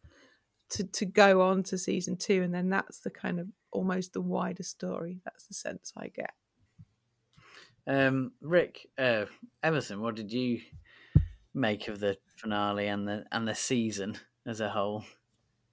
to 0.71 0.83
to 0.83 1.05
go 1.05 1.41
on 1.41 1.63
to 1.63 1.77
season 1.77 2.17
two, 2.17 2.41
and 2.43 2.53
then 2.53 2.69
that's 2.69 2.99
the 2.99 3.09
kind 3.09 3.39
of 3.39 3.47
almost 3.71 4.13
the 4.13 4.21
wider 4.21 4.63
story. 4.63 5.19
That's 5.25 5.45
the 5.45 5.53
sense 5.53 5.93
I 5.97 6.07
get. 6.07 6.33
Um, 7.87 8.33
Rick, 8.41 8.87
uh, 8.97 9.25
Emerson, 9.63 10.01
what 10.01 10.15
did 10.15 10.31
you 10.31 10.61
make 11.53 11.87
of 11.87 11.99
the 11.99 12.17
finale 12.35 12.87
and 12.87 13.07
the 13.07 13.25
and 13.31 13.47
the 13.47 13.55
season 13.55 14.17
as 14.45 14.61
a 14.61 14.69
whole? 14.69 15.03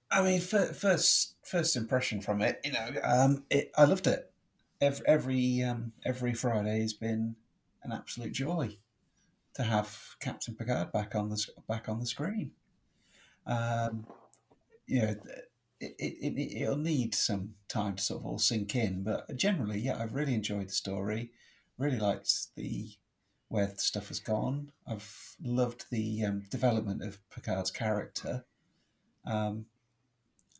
I 0.09 0.23
mean, 0.23 0.39
fir- 0.39 0.73
first 0.73 1.35
first 1.43 1.75
impression 1.75 2.21
from 2.21 2.41
it, 2.41 2.59
you 2.63 2.71
know, 2.71 2.89
um, 3.03 3.43
it, 3.49 3.71
I 3.77 3.85
loved 3.85 4.07
it. 4.07 4.31
Every 4.81 5.05
every 5.07 5.63
um, 5.63 5.91
every 6.05 6.33
Friday 6.33 6.81
has 6.81 6.93
been 6.93 7.35
an 7.83 7.91
absolute 7.91 8.31
joy 8.31 8.77
to 9.55 9.63
have 9.63 10.15
Captain 10.19 10.55
Picard 10.55 10.91
back 10.91 11.15
on 11.15 11.29
the 11.29 11.45
back 11.67 11.89
on 11.89 11.99
the 11.99 12.05
screen. 12.05 12.51
Um, 13.45 14.05
you 14.87 15.01
know, 15.01 15.15
it, 15.79 15.95
it, 15.99 16.33
it, 16.37 16.61
it'll 16.63 16.77
need 16.77 17.13
some 17.13 17.55
time 17.67 17.95
to 17.95 18.03
sort 18.03 18.21
of 18.21 18.25
all 18.25 18.39
sink 18.39 18.75
in, 18.75 19.03
but 19.03 19.35
generally, 19.35 19.79
yeah, 19.79 20.01
I've 20.01 20.15
really 20.15 20.33
enjoyed 20.33 20.69
the 20.69 20.73
story. 20.73 21.31
Really 21.77 21.99
liked 21.99 22.55
the 22.55 22.89
where 23.49 23.67
the 23.67 23.77
stuff 23.77 24.09
has 24.09 24.19
gone. 24.19 24.71
I've 24.87 25.35
loved 25.41 25.85
the 25.91 26.23
um, 26.25 26.41
development 26.49 27.01
of 27.03 27.19
Picard's 27.29 27.71
character. 27.71 28.45
Um, 29.25 29.67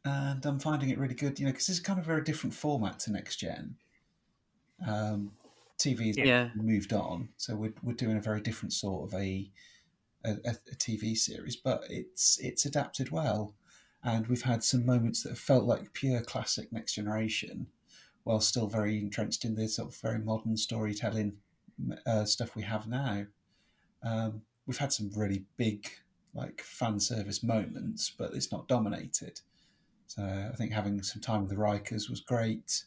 and 0.05 0.45
I'm 0.45 0.59
finding 0.59 0.89
it 0.89 0.97
really 0.97 1.15
good, 1.15 1.39
you 1.39 1.45
know, 1.45 1.51
because 1.51 1.69
it's 1.69 1.79
kind 1.79 1.99
of 1.99 2.05
a 2.05 2.07
very 2.07 2.23
different 2.23 2.53
format 2.55 2.99
to 2.99 3.11
next 3.11 3.37
gen. 3.37 3.77
Um, 4.85 5.33
TV's 5.79 6.17
Yeah. 6.17 6.49
moved 6.55 6.93
on, 6.93 7.29
so 7.37 7.55
we're, 7.55 7.73
we're 7.83 7.93
doing 7.93 8.17
a 8.17 8.21
very 8.21 8.41
different 8.41 8.73
sort 8.73 9.07
of 9.11 9.19
a, 9.19 9.51
a 10.25 10.31
a 10.45 10.75
TV 10.75 11.15
series, 11.15 11.55
but 11.55 11.83
it's 11.89 12.39
it's 12.39 12.65
adapted 12.65 13.11
well, 13.11 13.55
and 14.03 14.28
we've 14.28 14.44
had 14.44 14.64
some 14.64 14.86
moments 14.86 15.24
that 15.24 15.30
have 15.30 15.40
felt 15.40 15.65
like 15.65 15.94
pure 15.94 16.22
classic 16.22 16.72
Next 16.72 16.94
Generation, 16.94 17.68
while 18.24 18.40
still 18.40 18.68
very 18.68 18.98
entrenched 18.98 19.45
in 19.45 19.56
the 19.56 19.68
sort 19.68 19.90
of 19.90 20.02
very 20.02 20.19
modern 20.19 20.57
storytelling 20.57 21.38
uh, 22.06 22.26
stuff 22.26 22.56
we 22.56 22.64
have 22.64 22.88
now. 22.88 23.26
Um, 24.03 24.41
we've 24.65 24.78
had 24.78 24.94
some 24.94 25.11
really 25.15 25.45
big 25.57 25.90
like 26.34 26.61
fan 26.61 26.99
service 26.99 27.41
moments, 27.44 28.11
but 28.18 28.34
it's 28.34 28.52
not 28.52 28.68
dominated. 28.68 29.41
So 30.07 30.24
I 30.24 30.56
think 30.56 30.72
having 30.72 31.02
some 31.03 31.22
time 31.22 31.41
with 31.41 31.49
the 31.49 31.56
Rikers 31.56 32.10
was 32.10 32.22
great 32.22 32.84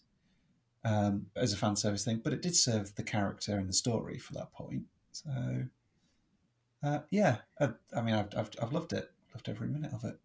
um, 0.85 1.27
as 1.37 1.53
a 1.53 1.57
fan 1.57 1.77
service 1.77 2.05
thing, 2.05 2.20
but 2.23 2.32
it 2.32 2.43
did 2.43 2.57
serve 2.57 2.95
the 2.95 3.03
character 3.03 3.59
and 3.59 3.69
the 3.69 3.74
story 3.74 4.19
for 4.19 4.32
that 4.35 4.53
point. 4.53 4.85
So 5.12 5.31
uh, 6.82 7.01
yeah, 7.11 7.39
I, 7.61 7.70
I 7.95 8.03
mean, 8.03 8.15
I've, 8.15 8.28
I've 8.37 8.51
I've 8.62 8.73
loved 8.73 8.93
it, 8.93 9.11
loved 9.35 9.49
every 9.49 9.69
minute 9.69 9.93
of 9.93 10.05
it. 10.05 10.19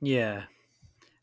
Yeah, 0.00 0.44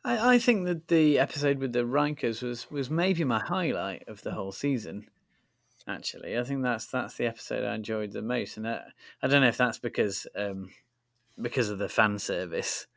I, 0.04 0.36
I 0.36 0.40
think 0.40 0.66
that 0.66 0.88
the 0.88 1.20
episode 1.20 1.60
with 1.60 1.74
the 1.74 1.84
Rikers 1.84 2.42
was 2.42 2.70
was 2.72 2.90
maybe 2.90 3.24
my 3.24 3.40
highlight 3.40 4.08
of 4.08 4.22
the 4.24 4.32
whole 4.32 4.52
season. 4.52 5.08
Actually, 5.88 6.38
I 6.38 6.44
think 6.44 6.64
that's 6.64 6.86
that's 6.86 7.16
the 7.16 7.26
episode 7.26 7.64
I 7.64 7.76
enjoyed 7.76 8.12
the 8.12 8.22
most, 8.22 8.58
and 8.58 8.68
I, 8.68 8.82
I 9.22 9.28
don't 9.28 9.42
know 9.42 9.48
if 9.48 9.58
that's 9.58 9.80
because 9.80 10.28
um, 10.36 10.72
because 11.40 11.70
of 11.70 11.80
the 11.80 11.90
fan 11.90 12.20
service, 12.20 12.88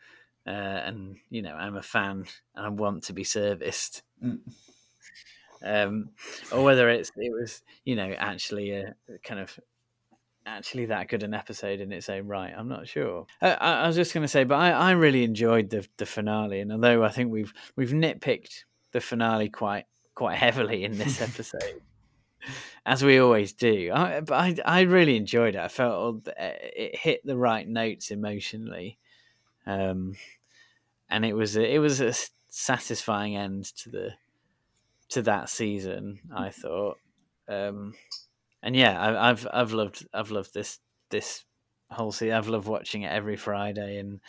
uh, 0.46 0.50
and 0.50 1.16
you 1.30 1.42
know 1.42 1.54
I'm 1.54 1.76
a 1.76 1.82
fan 1.82 2.26
and 2.54 2.66
I 2.66 2.68
want 2.68 3.04
to 3.04 3.12
be 3.12 3.24
serviced, 3.24 4.02
Mm. 4.22 4.40
um, 5.64 6.10
or 6.52 6.62
whether 6.62 6.88
it's 6.88 7.10
it 7.16 7.32
was 7.32 7.62
you 7.84 7.96
know 7.96 8.12
actually 8.18 8.70
a 8.72 8.94
kind 9.22 9.40
of 9.40 9.58
actually 10.46 10.86
that 10.86 11.08
good 11.08 11.22
an 11.22 11.34
episode 11.34 11.80
in 11.80 11.92
its 11.92 12.08
own 12.08 12.26
right. 12.26 12.52
I'm 12.56 12.68
not 12.68 12.86
sure. 12.86 13.26
Uh, 13.40 13.56
I, 13.60 13.82
I 13.82 13.86
was 13.86 13.96
just 13.96 14.12
going 14.12 14.22
to 14.22 14.28
say, 14.28 14.44
but 14.44 14.56
I, 14.56 14.70
I 14.70 14.90
really 14.92 15.24
enjoyed 15.24 15.70
the 15.70 15.86
the 15.96 16.06
finale, 16.06 16.60
and 16.60 16.72
although 16.72 17.04
I 17.04 17.10
think 17.10 17.30
we've 17.30 17.52
we've 17.76 17.90
nitpicked 17.90 18.64
the 18.92 19.00
finale 19.00 19.48
quite 19.48 19.84
quite 20.14 20.36
heavily 20.36 20.84
in 20.84 20.98
this 20.98 21.20
episode. 21.20 21.80
As 22.84 23.02
we 23.02 23.18
always 23.18 23.54
do, 23.54 23.90
I, 23.94 24.20
but 24.20 24.34
I, 24.34 24.56
I 24.66 24.80
really 24.82 25.16
enjoyed 25.16 25.54
it. 25.54 25.60
I 25.60 25.68
felt 25.68 26.28
it 26.36 26.94
hit 26.94 27.24
the 27.24 27.38
right 27.38 27.66
notes 27.66 28.10
emotionally, 28.10 28.98
um, 29.66 30.14
and 31.08 31.24
it 31.24 31.34
was 31.34 31.56
a, 31.56 31.74
it 31.74 31.78
was 31.78 32.02
a 32.02 32.12
satisfying 32.50 33.36
end 33.36 33.64
to 33.76 33.88
the 33.88 34.10
to 35.08 35.22
that 35.22 35.48
season. 35.48 36.18
I 36.34 36.50
thought, 36.50 36.98
um, 37.48 37.94
and 38.64 38.74
yeah, 38.74 38.98
I, 38.98 39.30
I've 39.30 39.46
I've 39.52 39.72
loved 39.72 40.06
I've 40.12 40.30
loved 40.30 40.54
this 40.54 40.78
this 41.10 41.44
whole 41.90 42.10
season. 42.10 42.34
I've 42.34 42.48
loved 42.48 42.66
watching 42.66 43.02
it 43.02 43.12
every 43.12 43.36
Friday 43.36 43.98
and 43.98 44.20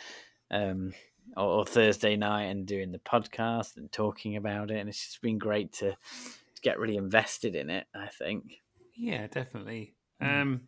um, 0.50 0.92
or, 1.36 1.44
or 1.44 1.66
Thursday 1.66 2.16
night 2.16 2.44
and 2.44 2.66
doing 2.66 2.92
the 2.92 2.98
podcast 2.98 3.78
and 3.78 3.90
talking 3.90 4.36
about 4.36 4.70
it, 4.70 4.78
and 4.78 4.88
it's 4.90 5.04
just 5.04 5.22
been 5.22 5.38
great 5.38 5.72
to, 5.74 5.90
to 5.90 6.60
get 6.62 6.78
really 6.78 6.96
invested 6.96 7.56
in 7.56 7.70
it. 7.70 7.86
I 7.94 8.08
think. 8.08 8.60
Yeah, 8.94 9.26
definitely. 9.26 9.94
Mm. 10.22 10.42
Um, 10.42 10.60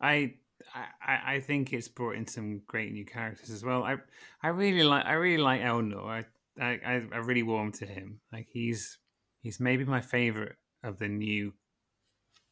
I, 0.00 0.34
I 0.74 1.34
I 1.34 1.40
think 1.40 1.72
it's 1.72 1.88
brought 1.88 2.14
in 2.14 2.26
some 2.26 2.60
great 2.66 2.92
new 2.92 3.06
characters 3.06 3.48
as 3.48 3.64
well. 3.64 3.84
I 3.84 3.96
I 4.42 4.48
really 4.48 4.84
like 4.84 5.06
I 5.06 5.14
really 5.14 5.42
like 5.42 5.62
Elnor. 5.62 6.04
I 6.04 6.24
I 6.62 6.78
I 6.84 7.02
I 7.10 7.18
really 7.18 7.42
warm 7.42 7.72
to 7.72 7.86
him. 7.86 8.20
Like 8.30 8.48
he's 8.52 8.98
he's 9.40 9.60
maybe 9.60 9.86
my 9.86 10.02
favorite 10.02 10.56
of 10.84 10.98
the 10.98 11.08
new 11.08 11.54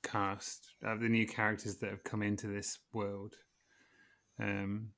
cast 0.06 0.74
of 0.82 1.00
the 1.00 1.08
new 1.08 1.26
characters 1.26 1.76
that 1.78 1.90
have 1.90 2.04
come 2.04 2.22
into 2.22 2.46
this 2.46 2.78
world. 2.92 3.34
Um, 4.40 4.90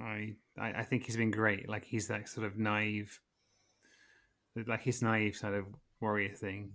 I 0.00 0.34
I, 0.58 0.72
I 0.80 0.82
think 0.84 1.04
he's 1.04 1.16
been 1.16 1.30
great. 1.30 1.68
Like 1.68 1.84
he's 1.84 2.08
that 2.08 2.28
sort 2.28 2.46
of 2.46 2.58
naive, 2.58 3.18
like 4.66 4.82
his 4.82 5.02
naive 5.02 5.36
sort 5.36 5.54
of 5.54 5.66
warrior 6.00 6.34
thing, 6.34 6.72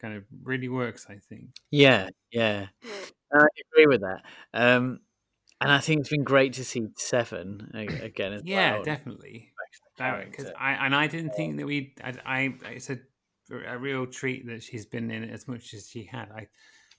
kind 0.00 0.14
of 0.16 0.24
really 0.42 0.68
works. 0.68 1.06
I 1.08 1.18
think. 1.28 1.50
Yeah, 1.70 2.08
yeah, 2.32 2.66
I 3.32 3.46
agree 3.72 3.86
with 3.86 4.00
that. 4.00 4.22
Um, 4.52 5.00
and 5.60 5.70
I 5.70 5.78
think 5.78 6.00
it's 6.00 6.10
been 6.10 6.24
great 6.24 6.54
to 6.54 6.64
see 6.64 6.88
Seven 6.96 7.70
again 7.74 8.32
as 8.32 8.42
Yeah, 8.44 8.74
well. 8.74 8.82
definitely. 8.82 9.52
because. 9.96 10.50
I 10.58 10.72
and 10.72 10.94
I 10.94 11.06
didn't 11.06 11.34
think 11.34 11.58
that 11.58 11.66
we. 11.66 11.94
I, 12.02 12.14
I 12.26 12.54
it's 12.70 12.90
a 12.90 12.98
a 13.50 13.78
real 13.78 14.06
treat 14.06 14.46
that 14.46 14.62
she's 14.62 14.86
been 14.86 15.10
in 15.10 15.24
it 15.24 15.30
as 15.30 15.46
much 15.46 15.74
as 15.74 15.88
she 15.88 16.04
had. 16.04 16.30
I 16.30 16.48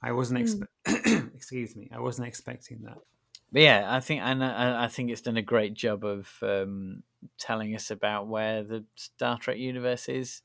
I 0.02 0.12
wasn't 0.12 0.40
expe- 0.42 1.32
excuse 1.36 1.76
me. 1.76 1.90
I 1.94 2.00
wasn't 2.00 2.28
expecting 2.28 2.82
that. 2.84 2.98
But 3.52 3.62
yeah, 3.62 3.86
I 3.88 4.00
think 4.00 4.22
and 4.22 4.44
I, 4.44 4.86
I 4.86 4.88
think 4.88 5.10
it's 5.12 5.22
done 5.22 5.38
a 5.38 5.42
great 5.42 5.74
job 5.74 6.04
of 6.04 6.30
um, 6.42 7.04
telling 7.38 7.76
us 7.76 7.90
about 7.92 8.28
where 8.28 8.64
the 8.64 8.84
Star 8.96 9.38
Trek 9.38 9.58
universe 9.58 10.10
is 10.10 10.42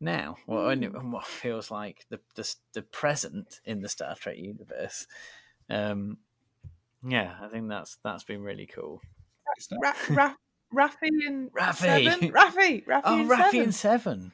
now, 0.00 0.36
well, 0.46 0.68
and 0.70 0.82
and 0.82 1.12
what 1.12 1.26
feels 1.26 1.70
like 1.70 2.06
the, 2.08 2.18
the 2.34 2.54
the 2.72 2.82
present 2.82 3.60
in 3.64 3.82
the 3.82 3.88
Star 3.88 4.14
Trek 4.16 4.38
universe. 4.38 5.06
Um, 5.68 6.18
yeah, 7.06 7.34
I 7.40 7.48
think 7.48 7.68
that's 7.68 7.98
that's 8.02 8.24
been 8.24 8.42
really 8.42 8.66
cool. 8.66 9.00
Ra- 9.82 9.92
Ra- 10.10 10.34
Raffi 10.74 11.08
and 11.26 11.50
Raffi. 11.52 12.04
Seven? 12.04 12.32
Raffi, 12.32 12.86
Raffi 12.86 13.00
Oh, 13.04 13.20
and 13.20 13.30
Raffi 13.30 13.36
Seven. 13.50 13.60
and 13.60 13.74
Seven. 13.74 14.32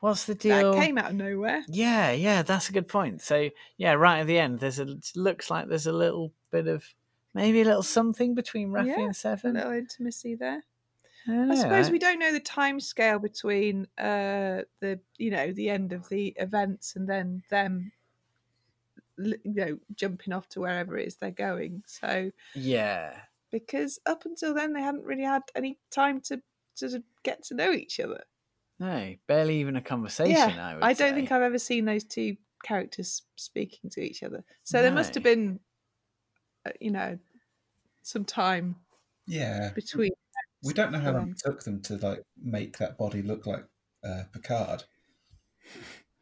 What's 0.00 0.24
the 0.24 0.34
deal? 0.34 0.74
That 0.74 0.84
came 0.84 0.96
out 0.96 1.10
of 1.10 1.16
nowhere. 1.16 1.64
Yeah, 1.68 2.12
yeah, 2.12 2.42
that's 2.42 2.68
a 2.68 2.72
good 2.72 2.88
point. 2.88 3.20
So 3.20 3.50
yeah, 3.76 3.94
right 3.94 4.20
at 4.20 4.26
the 4.26 4.38
end, 4.38 4.60
there's 4.60 4.78
a 4.78 4.96
looks 5.16 5.50
like 5.50 5.68
there's 5.68 5.86
a 5.86 5.92
little 5.92 6.32
bit 6.50 6.68
of 6.68 6.84
maybe 7.34 7.62
a 7.62 7.64
little 7.64 7.82
something 7.82 8.34
between 8.34 8.70
Raffi 8.70 8.86
Yeah, 8.86 9.00
and 9.00 9.16
Seven. 9.16 9.56
A 9.56 9.60
little 9.60 9.72
intimacy 9.72 10.36
there. 10.36 10.64
I 11.26 11.50
I 11.50 11.54
suppose 11.56 11.90
we 11.90 11.98
don't 11.98 12.18
know 12.18 12.32
the 12.32 12.40
time 12.40 12.80
scale 12.80 13.18
between 13.18 13.86
uh, 13.98 14.62
the 14.80 15.00
you 15.16 15.30
know 15.30 15.52
the 15.52 15.68
end 15.68 15.92
of 15.92 16.08
the 16.08 16.28
events 16.36 16.94
and 16.96 17.08
then 17.08 17.42
them 17.50 17.92
you 19.18 19.36
know 19.44 19.78
jumping 19.94 20.32
off 20.32 20.48
to 20.50 20.60
wherever 20.60 20.96
it 20.96 21.08
is 21.08 21.16
they're 21.16 21.30
going. 21.30 21.82
So 21.86 22.30
Yeah, 22.54 23.18
because 23.50 23.98
up 24.06 24.24
until 24.24 24.54
then 24.54 24.72
they 24.72 24.82
hadn't 24.82 25.04
really 25.04 25.24
had 25.24 25.42
any 25.54 25.78
time 25.90 26.20
to 26.22 26.40
to 26.76 27.02
get 27.24 27.42
to 27.44 27.54
know 27.54 27.72
each 27.72 27.98
other. 28.00 28.22
No, 28.80 29.14
barely 29.26 29.60
even 29.60 29.76
a 29.76 29.80
conversation. 29.82 30.32
yeah, 30.34 30.68
I 30.68 30.74
would. 30.74 30.82
don't 30.82 30.96
say. 30.96 31.12
think 31.14 31.32
I've 31.32 31.42
ever 31.42 31.58
seen 31.58 31.84
those 31.84 32.04
two 32.04 32.36
characters 32.62 33.22
speaking 33.36 33.90
to 33.90 34.00
each 34.00 34.22
other. 34.22 34.44
So 34.64 34.82
there 34.82 34.92
must 34.92 35.14
have 35.14 35.22
been, 35.24 35.60
uh, 36.66 36.70
you 36.80 36.90
know, 36.90 37.18
some 38.02 38.24
time 38.24 38.76
Yeah. 39.26 39.70
between. 39.74 40.10
We 40.62 40.72
don't 40.72 40.90
know 40.92 40.98
how 40.98 41.12
long 41.12 41.30
it 41.30 41.38
took 41.38 41.62
them 41.62 41.80
to 41.82 41.96
like 41.96 42.22
make 42.36 42.78
that 42.78 42.98
body 42.98 43.22
look 43.22 43.46
like 43.46 43.64
uh, 44.04 44.24
Picard. 44.32 44.84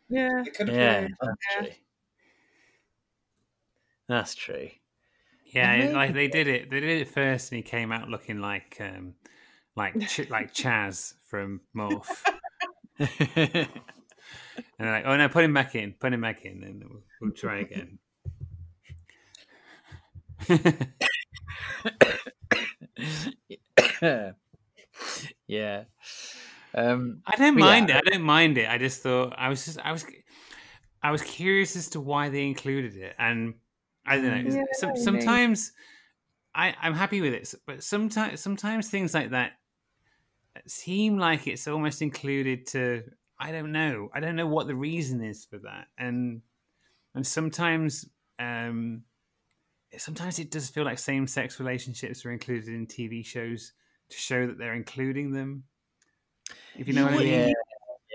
Yeah, 0.09 0.45
It 0.47 0.55
could 0.55 0.69
have 0.69 0.77
Yeah, 0.77 1.01
been. 1.01 1.16
that's 1.20 1.39
true. 1.59 1.70
That's 4.09 4.35
true. 4.35 4.69
Yeah, 5.47 5.74
it- 5.74 5.95
like 5.95 6.12
they 6.12 6.28
did 6.28 6.49
it. 6.49 6.70
They 6.70 6.81
did 6.81 7.01
it 7.03 7.09
first, 7.09 7.51
and 7.51 7.57
he 7.57 7.62
came 7.62 7.93
out 7.93 8.09
looking 8.09 8.41
like 8.41 8.77
um, 8.81 9.15
like 9.74 9.99
Ch- 10.07 10.28
like 10.31 10.53
Chaz 10.53 11.15
from 11.23 11.62
Morph. 11.74 12.24
and 12.98 13.68
they're 14.78 14.93
like, 14.93 15.05
"Oh 15.06 15.16
no, 15.16 15.28
put 15.28 15.44
him 15.44 15.55
back 15.55 15.74
in. 15.74 15.94
Put 15.98 16.12
him 16.12 16.20
back 16.20 16.44
in, 16.44 16.62
and 16.62 16.85
we'll, 16.89 17.02
we'll 17.20 17.32
try 17.32 17.59
again." 17.59 17.98
yeah. 25.47 25.85
Um, 26.74 27.23
I 27.27 27.36
don't 27.36 27.59
mind 27.59 27.89
yeah, 27.89 27.98
it. 27.98 28.05
I 28.06 28.10
don't 28.10 28.23
mind 28.23 28.59
it. 28.59 28.68
I 28.68 28.78
just 28.78 29.02
thought 29.02 29.35
I 29.36 29.48
was 29.48 29.64
just 29.64 29.78
I 29.81 29.93
was 29.93 30.05
I 31.02 31.10
was 31.10 31.23
curious 31.23 31.77
as 31.77 31.89
to 31.90 32.01
why 32.01 32.28
they 32.28 32.44
included 32.44 32.97
it, 32.97 33.14
and 33.18 33.55
I 34.06 34.16
don't 34.16 34.44
know. 34.44 34.55
Yeah, 34.55 34.64
some, 34.73 34.90
maybe. 34.90 35.01
sometimes 35.01 35.73
I 36.55 36.74
I'm 36.81 36.94
happy 36.94 37.20
with 37.20 37.32
it, 37.32 37.55
but 37.66 37.82
sometimes 37.82 38.40
sometimes 38.40 38.89
things 38.89 39.14
like 39.14 39.31
that 39.31 39.52
seem 40.67 41.19
like 41.19 41.47
it's 41.47 41.67
almost 41.69 42.03
included 42.03 42.67
to 42.69 43.03
I 43.39 43.53
don't 43.53 43.73
know. 43.73 44.09
I 44.15 44.21
don't 44.21 44.37
know 44.37 44.47
what 44.47 44.67
the 44.67 44.75
reason 44.75 45.23
is 45.23 45.45
for 45.45 45.59
that, 45.59 45.87
and 45.99 46.43
and 47.15 47.27
sometimes 47.27 48.07
um 48.39 49.03
sometimes 49.99 50.39
it 50.39 50.51
does 50.51 50.69
feel 50.69 50.85
like 50.85 50.99
same 50.99 51.27
sex 51.27 51.59
relationships 51.61 52.25
are 52.27 52.33
included 52.33 52.69
in 52.69 52.87
TV 52.87 53.25
shows 53.25 53.73
to 54.11 54.17
show 54.17 54.47
that 54.47 54.59
they're 54.59 54.75
including 54.75 55.33
them. 55.33 55.65
If 56.77 56.87
you 56.89 56.95
know 56.95 57.05
what 57.05 57.13
I 57.13 57.17
would- 57.17 57.25
mean. 57.25 57.49
yeah, 57.49 57.53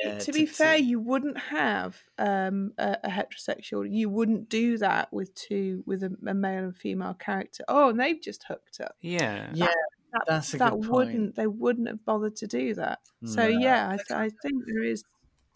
yeah, 0.03 0.19
to 0.19 0.31
be 0.31 0.45
fair, 0.45 0.77
you 0.77 0.99
wouldn't 0.99 1.37
have 1.37 1.97
um, 2.17 2.73
a, 2.77 2.97
a 3.03 3.09
heterosexual. 3.09 3.87
You 3.89 4.09
wouldn't 4.09 4.49
do 4.49 4.77
that 4.79 5.11
with 5.13 5.33
two 5.35 5.83
with 5.85 6.01
a, 6.03 6.15
a 6.27 6.33
male 6.33 6.63
and 6.63 6.75
female 6.75 7.13
character. 7.13 7.63
Oh, 7.67 7.89
and 7.89 7.99
they've 7.99 8.21
just 8.21 8.43
hooked 8.47 8.79
up. 8.81 8.95
Yeah. 9.01 9.49
Yeah, 9.53 9.67
That, 10.13 10.23
that's 10.27 10.53
a 10.53 10.57
that 10.57 10.71
good 10.73 10.81
point. 10.81 10.91
wouldn't. 10.91 11.35
They 11.35 11.47
wouldn't 11.47 11.87
have 11.87 12.03
bothered 12.05 12.35
to 12.37 12.47
do 12.47 12.73
that. 12.75 12.99
So 13.25 13.47
No. 13.49 13.59
yeah, 13.59 13.95
I, 14.11 14.25
I 14.25 14.29
think 14.41 14.63
there 14.65 14.83
is. 14.83 15.03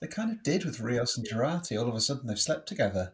They 0.01 0.07
kind 0.07 0.31
of 0.31 0.43
did 0.43 0.65
with 0.65 0.79
Rios 0.79 1.17
and 1.17 1.27
Jurati. 1.27 1.79
All 1.79 1.87
of 1.89 1.95
a 1.95 2.01
sudden, 2.01 2.27
they've 2.27 2.39
slept 2.39 2.67
together. 2.67 3.13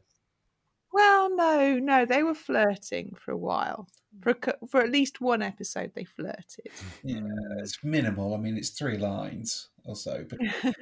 Well, 0.94 1.34
no, 1.36 1.80
no, 1.80 2.06
they 2.06 2.22
were 2.24 2.34
flirting 2.36 3.16
for 3.18 3.32
a 3.32 3.38
while. 3.38 3.88
For 4.22 4.32
a, 4.32 4.68
for 4.68 4.82
at 4.82 4.92
least 4.92 5.22
one 5.22 5.42
episode, 5.42 5.94
they 5.96 6.04
flirted. 6.04 6.68
Yeah, 7.04 7.22
it's 7.60 7.78
minimal. 7.84 8.34
I 8.34 8.38
mean, 8.38 8.58
it's 8.58 8.72
three 8.72 8.98
lines 8.98 9.70
or 9.86 9.96
so, 9.96 10.26
but 10.30 10.40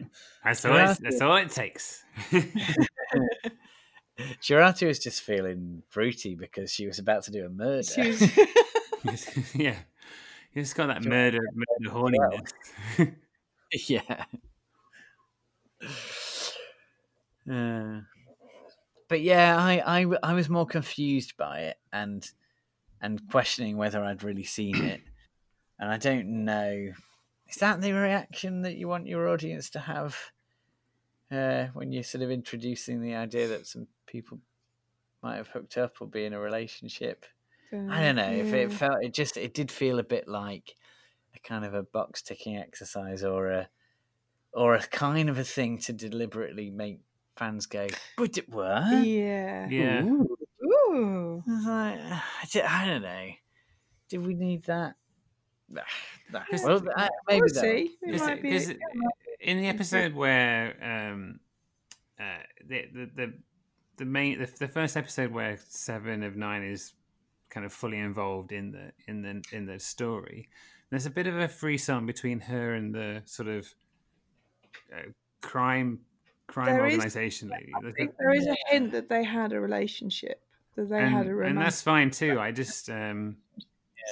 That's 0.44 0.66
all, 0.66 0.76
it, 0.78 0.98
that's 1.02 1.22
all 1.22 1.36
it 1.38 1.52
takes. 1.52 2.04
Jurati 4.42 4.86
was 4.88 5.00
just 5.00 5.22
feeling 5.22 5.84
fruity 5.90 6.36
because 6.36 6.72
she 6.74 6.86
was 6.88 7.00
about 7.00 7.24
to 7.24 7.32
do 7.32 7.46
a 7.46 7.50
murder. 7.50 7.84
She 7.84 8.02
was- 8.10 9.56
yeah. 9.56 9.76
He's 10.54 10.74
got 10.74 10.88
that 10.88 11.04
murder, 11.04 11.40
murder 11.54 11.96
horniness. 11.96 12.54
yeah. 13.88 14.26
Uh, 17.50 18.02
but 19.08 19.22
yeah, 19.22 19.58
I, 19.58 20.02
I 20.02 20.06
I 20.24 20.34
was 20.34 20.50
more 20.50 20.66
confused 20.66 21.38
by 21.38 21.62
it 21.62 21.78
and 21.92 22.30
and 23.02 23.22
questioning 23.30 23.78
whether 23.78 24.04
I'd 24.04 24.24
really 24.24 24.44
seen 24.44 24.76
it. 24.84 25.02
And 25.80 25.90
I 25.90 25.98
don't 25.98 26.46
know. 26.46 26.92
Is 27.48 27.56
that 27.58 27.82
the 27.82 27.94
reaction 27.94 28.62
that 28.64 28.76
you 28.76 28.88
want 28.88 29.08
your 29.08 29.30
audience 29.30 29.70
to 29.72 29.80
have 29.80 30.18
uh, 31.32 31.68
when 31.74 31.92
you're 31.92 32.04
sort 32.04 32.24
of 32.24 32.32
introducing 32.32 33.02
the 33.02 33.16
idea 33.16 33.48
that 33.48 33.66
some 33.66 33.88
people 34.06 34.40
might 35.24 35.38
have 35.38 35.48
hooked 35.48 35.78
up 35.78 35.96
or 36.02 36.08
be 36.08 36.26
in 36.26 36.34
a 36.34 36.40
relationship? 36.40 37.26
I 37.72 38.02
don't 38.02 38.16
know 38.16 38.32
if 38.32 38.54
it 38.54 38.72
felt 38.72 39.04
it 39.04 39.14
just 39.14 39.38
it 39.38 39.54
did 39.54 39.72
feel 39.72 40.00
a 40.00 40.04
bit 40.04 40.28
like 40.28 40.76
a 41.36 41.40
kind 41.48 41.64
of 41.66 41.74
a 41.74 41.84
box 41.84 42.22
ticking 42.22 42.58
exercise 42.58 43.24
or 43.24 43.50
a 43.50 43.70
or 44.54 44.76
a 44.76 44.82
kind 44.82 45.30
of 45.30 45.38
a 45.38 45.44
thing 45.44 45.78
to 45.80 45.94
deliberately 45.94 46.70
make 46.72 47.00
fans 47.38 47.68
go, 47.68 47.88
but 48.18 48.38
it 48.38 48.50
were. 48.50 49.02
Yeah. 49.04 49.68
Yeah. 49.70 50.04
Ooh. 50.04 50.38
Ooh. 50.64 51.44
I 51.48 52.22
was 52.44 52.56
like, 52.56 52.66
I 52.66 52.86
don't 52.86 53.02
know. 53.04 53.30
Did 54.10 54.26
we 54.26 54.34
need 54.34 54.64
that? 54.66 54.96
Nah, 55.72 55.82
nah. 56.32 56.42
Well, 56.64 56.84
I- 56.98 57.10
maybe 57.28 57.42
We'll 57.42 57.62
see. 57.62 57.92
It 58.02 58.16
Is 58.16 58.22
it- 58.24 58.42
be. 58.42 58.50
it- 58.56 58.78
in 59.40 59.58
the 59.62 59.68
episode 59.68 60.14
where 60.16 60.76
um, 60.84 61.40
uh, 62.20 62.24
the, 62.68 62.86
the 62.94 63.10
the 63.16 63.34
the 63.98 64.06
main 64.06 64.40
the, 64.40 64.48
the 64.60 64.68
first 64.68 64.98
episode 64.98 65.32
where 65.32 65.58
seven 65.70 66.24
of 66.24 66.36
nine 66.36 66.64
is 66.64 66.94
kind 67.50 67.66
of 67.66 67.74
fully 67.74 67.98
involved 67.98 68.52
in 68.52 68.72
the 68.72 68.92
in 69.08 69.22
the 69.22 69.44
in 69.52 69.66
the 69.66 69.80
story, 69.80 70.50
there's 70.90 71.06
a 71.06 71.10
bit 71.10 71.28
of 71.28 71.38
a 71.38 71.48
frisson 71.48 72.06
between 72.06 72.40
her 72.42 72.74
and 72.74 72.94
the 72.94 73.22
sort 73.26 73.48
of 73.48 73.74
uh, 74.94 75.10
crime 75.42 76.00
crime 76.48 76.66
There 76.68 76.86
is- 76.88 76.94
organization 76.96 77.50
lady. 77.50 77.72
I 77.76 77.92
think 77.92 78.16
there 78.18 78.34
is 78.34 78.48
a 78.48 78.56
hint 78.70 78.92
that 78.92 79.10
they 79.10 79.24
had 79.24 79.54
a 79.54 79.60
relationship. 79.60 80.42
That 80.76 80.90
they 80.90 81.00
and, 81.00 81.14
had 81.14 81.28
a 81.28 81.40
and 81.42 81.58
that's 81.58 81.82
fine 81.82 82.12
too. 82.12 82.40
I 82.40 82.52
just 82.52 82.90
um, 82.90 83.38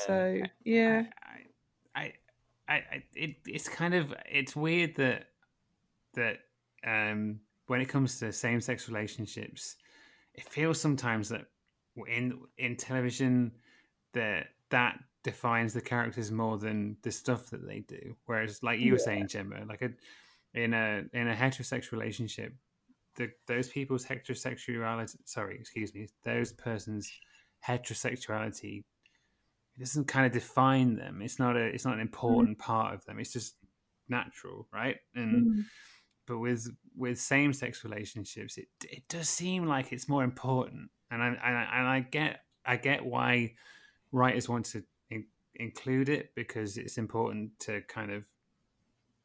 So 0.06 0.42
yeah. 0.64 1.04
I, 1.96 2.14
I, 2.68 2.74
I 2.74 3.04
it, 3.16 3.36
it's 3.46 3.70
kind 3.70 3.94
of 3.94 4.14
it's 4.30 4.56
weird 4.56 4.96
that 4.96 5.30
that 6.16 6.40
um, 6.86 7.40
when 7.68 7.82
it 7.82 7.86
comes 7.86 8.20
to 8.20 8.32
same 8.32 8.60
sex 8.60 8.90
relationships, 8.90 9.78
it 10.34 10.44
feels 10.50 10.80
sometimes 10.82 11.30
that 11.30 11.46
in 12.06 12.40
in 12.58 12.76
television 12.76 13.52
that 14.14 14.48
that 14.70 15.00
defines 15.24 15.74
the 15.74 15.82
characters 15.82 16.32
more 16.32 16.58
than 16.58 16.98
the 17.02 17.12
stuff 17.12 17.50
that 17.50 17.66
they 17.68 17.80
do. 17.82 18.16
Whereas, 18.26 18.64
like 18.64 18.80
you 18.80 18.94
were 18.94 18.98
Yeah. 18.98 19.06
saying, 19.06 19.28
Gemma, 19.28 19.66
like 19.68 19.82
a 19.82 19.92
in 20.54 20.74
a 20.74 21.04
in 21.14 21.28
a 21.28 21.36
heterosexual 21.36 21.94
relationship, 21.94 22.54
the, 23.16 23.32
those 23.48 23.70
people's 23.70 24.06
heterosexuality 24.06 25.16
sorry, 25.26 25.58
excuse 25.60 25.94
me, 25.94 26.08
those 26.24 26.54
persons' 26.54 27.12
heterosexuality 27.68 28.84
it 29.76 29.80
doesn't 29.80 30.08
kind 30.08 30.26
of 30.26 30.32
define 30.32 30.96
them. 30.96 31.22
It's 31.22 31.40
not 31.40 31.56
a 31.56 31.66
it's 31.66 31.86
not 31.86 31.94
an 31.96 32.00
important 32.00 32.58
part 32.58 32.94
of 32.94 33.06
them. 33.06 33.20
It's 33.20 33.34
just 33.34 33.56
natural, 34.10 34.68
right? 34.74 34.98
And 35.16 35.48
Mm. 35.58 35.64
but 36.26 36.40
with 36.40 36.68
with 36.96 37.20
same 37.20 37.54
sex 37.54 37.84
relationships, 37.84 38.58
it 38.58 38.68
it 38.84 39.08
does 39.08 39.30
seem 39.30 39.66
like 39.66 39.92
it's 39.92 40.10
more 40.10 40.24
important. 40.24 40.90
And 41.12 41.22
I 41.24 41.28
and 41.28 41.58
I, 41.58 41.68
and 41.74 41.88
I 41.88 42.00
get 42.02 42.42
I 42.66 42.76
get 42.78 43.06
why 43.06 43.54
writers 44.12 44.50
want 44.50 44.66
to 44.68 44.84
in, 45.10 45.26
include 45.56 46.10
it 46.10 46.34
because 46.36 46.78
it's 46.78 46.98
important 46.98 47.58
to 47.62 47.82
kind 47.82 48.12
of 48.12 48.26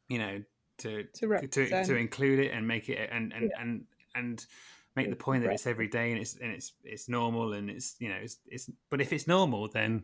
you 0.09 0.19
know, 0.19 0.43
to 0.79 1.05
To 1.15 1.39
to, 1.47 1.85
to 1.85 1.97
include 1.97 2.39
it 2.41 2.53
and 2.53 2.67
make 2.67 2.89
it 2.89 3.09
and 3.11 3.33
and 3.33 3.51
Yeah. 3.51 3.61
and 3.61 3.85
and 4.15 4.47
make 4.95 5.09
the 5.09 5.17
point 5.17 5.43
that 5.43 5.53
it's 5.53 5.67
every 5.67 5.89
day 5.89 6.13
and 6.13 6.21
it's 6.21 6.37
and 6.37 6.53
it's 6.53 6.73
it's 6.85 7.09
normal 7.09 7.55
and 7.55 7.71
it's 7.71 7.97
you 7.99 8.09
know 8.11 8.17
it's 8.17 8.39
it's 8.47 8.71
but 8.91 9.01
if 9.01 9.13
it's 9.13 9.27
normal 9.27 9.69
then 9.69 10.03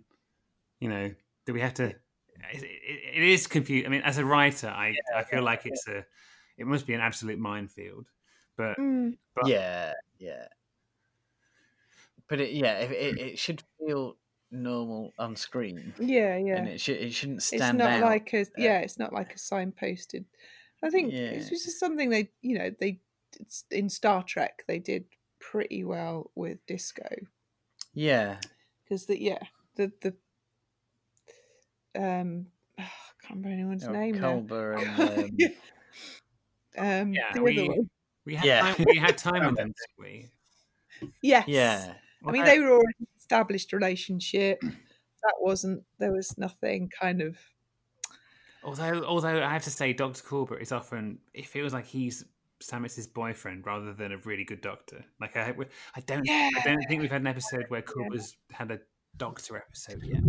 you 0.80 0.88
know 0.88 1.12
do 1.44 1.52
we 1.52 1.60
have 1.60 1.74
to 1.74 1.84
it, 1.84 2.00
it, 2.52 3.16
it 3.16 3.22
is 3.22 3.46
confusing 3.46 3.86
i 3.86 3.90
mean 3.90 4.00
as 4.02 4.16
a 4.16 4.24
writer 4.24 4.68
i 4.68 4.94
i 5.14 5.22
feel 5.24 5.42
like 5.42 5.66
it's 5.66 5.86
a 5.88 6.06
it 6.56 6.66
must 6.66 6.86
be 6.86 6.94
an 6.94 7.00
absolute 7.02 7.38
minefield 7.38 8.06
but 8.56 8.78
Mm. 8.78 9.18
but 9.34 9.46
yeah, 9.46 9.92
yeah. 10.18 10.46
But 12.28 12.40
it, 12.40 12.52
yeah, 12.52 12.78
it, 12.78 12.90
it, 12.92 13.18
it 13.18 13.38
should 13.38 13.62
feel 13.78 14.16
normal 14.50 15.14
on 15.18 15.36
screen. 15.36 15.94
Yeah, 15.98 16.36
yeah. 16.36 16.56
And 16.58 16.68
it 16.68 16.80
should 16.80 16.96
it 16.98 17.12
shouldn't 17.12 17.42
stand 17.42 17.58
it's 17.58 17.72
not 17.78 17.92
out. 17.92 18.00
like 18.00 18.32
a 18.34 18.46
yeah 18.56 18.78
it's 18.80 18.98
not 18.98 19.12
like 19.12 19.32
a 19.34 19.38
signposted 19.38 20.24
i 20.82 20.90
think 20.90 21.14
Yeah. 21.14 21.30
it's 21.30 21.48
just 21.48 21.78
something 21.80 22.10
they 22.10 22.30
you 22.42 22.58
know 22.58 22.70
they 22.80 23.00
it's, 23.40 23.64
in 23.70 23.88
star 23.88 24.22
trek 24.22 24.64
they 24.68 24.78
did 24.78 25.04
pretty 25.40 25.84
well 25.84 26.30
with 26.34 26.58
disco 26.66 27.08
Yeah, 27.92 28.38
because 28.84 29.06
the 29.06 29.20
yeah 29.20 29.42
the 29.76 29.92
the 30.02 30.14
um 32.00 32.46
I 32.78 32.82
can't 33.22 33.30
remember 33.44 33.48
anyone's 33.50 33.88
Oh, 33.88 33.92
name 33.92 34.20
now. 34.20 34.42
Culber 34.44 34.80
and 34.80 35.00
um, 35.00 35.50
um 36.76 37.14
yeah 37.14 37.32
the 37.32 37.42
we 37.42 37.58
other 37.60 37.66
one 37.66 37.88
we 38.24 38.34
had 38.34 38.44
Yeah. 38.44 38.60
time, 38.60 38.84
we 38.86 38.98
had 38.98 39.18
time 39.18 39.44
with 39.44 39.54
them 39.56 39.68
didn't 39.68 39.96
we 39.98 40.30
yes 41.22 41.46
yeah, 41.46 41.94
i 42.26 42.30
mean 42.30 42.44
they 42.44 42.58
were 42.58 42.70
already 42.70 43.06
established 43.18 43.72
relationship 43.72 44.60
that 44.62 45.34
wasn't 45.40 45.82
there 45.98 46.12
was 46.12 46.36
nothing 46.38 46.90
kind 47.00 47.20
of 47.20 47.36
although 48.64 49.02
although 49.04 49.42
i 49.42 49.52
have 49.52 49.64
to 49.64 49.70
say 49.70 49.92
dr 49.92 50.22
corbett 50.22 50.60
is 50.60 50.72
often 50.72 51.18
it 51.34 51.46
feels 51.46 51.72
like 51.72 51.86
he's 51.86 52.24
Stamets's 52.60 53.06
boyfriend 53.06 53.64
rather 53.66 53.92
than 53.92 54.12
a 54.12 54.16
really 54.18 54.44
good 54.44 54.60
doctor. 54.60 55.04
Like 55.20 55.36
I, 55.36 55.54
I 55.94 56.00
don't, 56.00 56.28
I 56.28 56.60
don't 56.64 56.82
think 56.88 57.00
we've 57.00 57.10
had 57.10 57.20
an 57.20 57.26
episode 57.26 57.66
where 57.68 57.82
Culber's 57.82 58.36
had 58.50 58.70
a 58.70 58.80
doctor 59.16 59.56
episode 59.56 60.02
yet. 60.04 60.22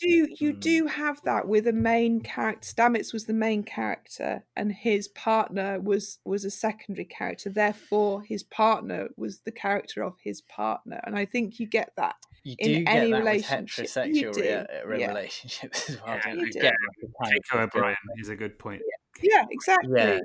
You 0.00 0.26
do 0.26 0.44
you 0.44 0.52
mm. 0.54 0.60
do 0.60 0.86
have 0.86 1.22
that 1.22 1.46
with 1.46 1.66
a 1.66 1.72
main 1.72 2.20
character. 2.20 2.66
Stamets 2.66 3.12
was 3.12 3.26
the 3.26 3.32
main 3.32 3.62
character, 3.62 4.44
and 4.56 4.72
his 4.72 5.08
partner 5.08 5.80
was 5.80 6.18
was 6.24 6.44
a 6.44 6.50
secondary 6.50 7.04
character. 7.04 7.50
Therefore, 7.50 8.22
his 8.22 8.42
partner 8.42 9.08
was 9.16 9.40
the 9.40 9.52
character 9.52 10.02
of 10.02 10.14
his 10.22 10.40
partner, 10.42 11.00
and 11.04 11.16
I 11.16 11.24
think 11.24 11.60
you 11.60 11.66
get 11.66 11.92
that 11.96 12.16
you 12.44 12.56
in 12.58 12.84
get 12.84 12.94
any 12.96 13.10
that 13.12 13.18
with 13.18 13.26
relationship. 13.26 13.86
You 14.06 14.30
heterosexual 14.30 14.32
do, 14.34 14.40
rea- 14.40 14.54
uh, 14.54 14.66
yeah. 14.98 15.06
relationships 15.08 15.90
as 15.90 16.00
well. 16.02 16.14
Yeah, 16.16 16.20
don't 16.24 16.38
you 16.38 16.46
you? 16.46 16.52
do. 16.52 16.60
Get 16.60 16.74
like 17.20 17.32
a 17.32 17.54
Keiko 17.56 17.62
O'Brien 17.64 17.96
is 18.18 18.28
a 18.28 18.36
good 18.36 18.58
point. 18.58 18.82
Yeah, 19.22 19.44
exactly. 19.50 19.92
Yeah, 19.94 20.20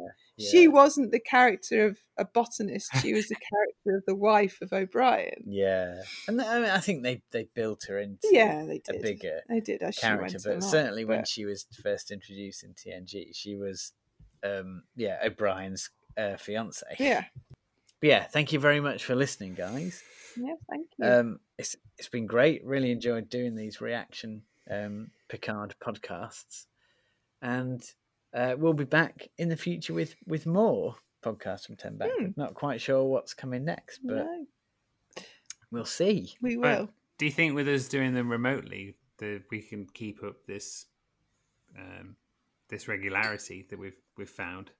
She 0.49 0.67
wasn't 0.67 1.11
the 1.11 1.19
character 1.19 1.85
of 1.87 1.97
a 2.17 2.25
botanist. 2.25 2.89
She 3.01 3.13
was 3.13 3.27
the 3.27 3.35
character 3.51 3.97
of 3.97 4.05
the 4.07 4.15
wife 4.15 4.59
of 4.61 4.71
O'Brien. 4.71 5.43
Yeah, 5.45 6.01
and 6.27 6.41
I, 6.41 6.59
mean, 6.59 6.69
I 6.69 6.79
think 6.79 7.03
they 7.03 7.21
they 7.31 7.47
built 7.53 7.83
her 7.89 7.99
into 7.99 8.27
Yeah, 8.31 8.63
they 8.65 8.79
did. 8.79 8.95
a 8.95 8.99
bigger 9.01 9.41
They 9.49 9.59
did 9.59 9.81
as 9.83 9.95
she 9.95 10.01
character, 10.01 10.23
went 10.33 10.43
but 10.43 10.49
along, 10.51 10.61
certainly 10.61 11.05
when 11.05 11.19
but- 11.19 11.27
she 11.27 11.45
was 11.45 11.65
first 11.83 12.11
introduced 12.11 12.63
in 12.63 12.73
TNG, 12.73 13.35
she 13.35 13.55
was 13.57 13.91
um 14.43 14.83
yeah 14.95 15.17
O'Brien's 15.23 15.89
uh, 16.17 16.37
fiance. 16.37 16.85
Yeah. 16.99 17.25
But 17.99 18.07
yeah. 18.09 18.23
Thank 18.23 18.53
you 18.53 18.59
very 18.59 18.79
much 18.79 19.03
for 19.03 19.15
listening, 19.15 19.53
guys. 19.55 20.01
Yeah, 20.39 20.55
thank 20.69 20.87
you. 20.97 21.05
Um, 21.05 21.39
it's 21.57 21.75
it's 21.97 22.09
been 22.09 22.27
great. 22.27 22.63
Really 22.65 22.91
enjoyed 22.91 23.29
doing 23.29 23.55
these 23.55 23.81
reaction 23.81 24.43
um, 24.69 25.11
Picard 25.29 25.75
podcasts, 25.81 26.65
and 27.41 27.83
uh, 28.33 28.55
we'll 28.57 28.73
be 28.73 28.83
back 28.83 29.29
in 29.37 29.49
the 29.49 29.57
future 29.57 29.93
with 29.93 30.15
with 30.25 30.45
more 30.45 30.95
podcasts 31.23 31.65
from 31.65 31.75
Ten 31.77 31.97
Backward. 31.97 32.37
Not 32.37 32.53
quite 32.53 32.79
sure 32.81 33.03
what's 33.05 33.33
coming 33.33 33.65
next, 33.65 33.99
but 34.03 34.25
Hmm. 34.25 34.43
No, 35.17 35.23
we'll 35.71 35.85
see. 35.85 36.35
we 36.41 36.55
But 36.57 36.79
will. 36.79 36.89
do 37.17 37.25
you 37.25 37.31
think 37.31 37.55
with 37.55 37.67
us 37.67 37.87
doing 37.87 38.13
them 38.13 38.29
remotely 38.31 38.95
that 39.17 39.43
we 39.49 39.61
can 39.61 39.85
keep 39.93 40.23
up 40.23 40.45
this 40.45 40.85
um, 41.77 42.15
this 42.69 42.87
regularity 42.87 43.65
that 43.69 43.79
we've 43.79 43.97
we've 44.17 44.29
found? 44.29 44.71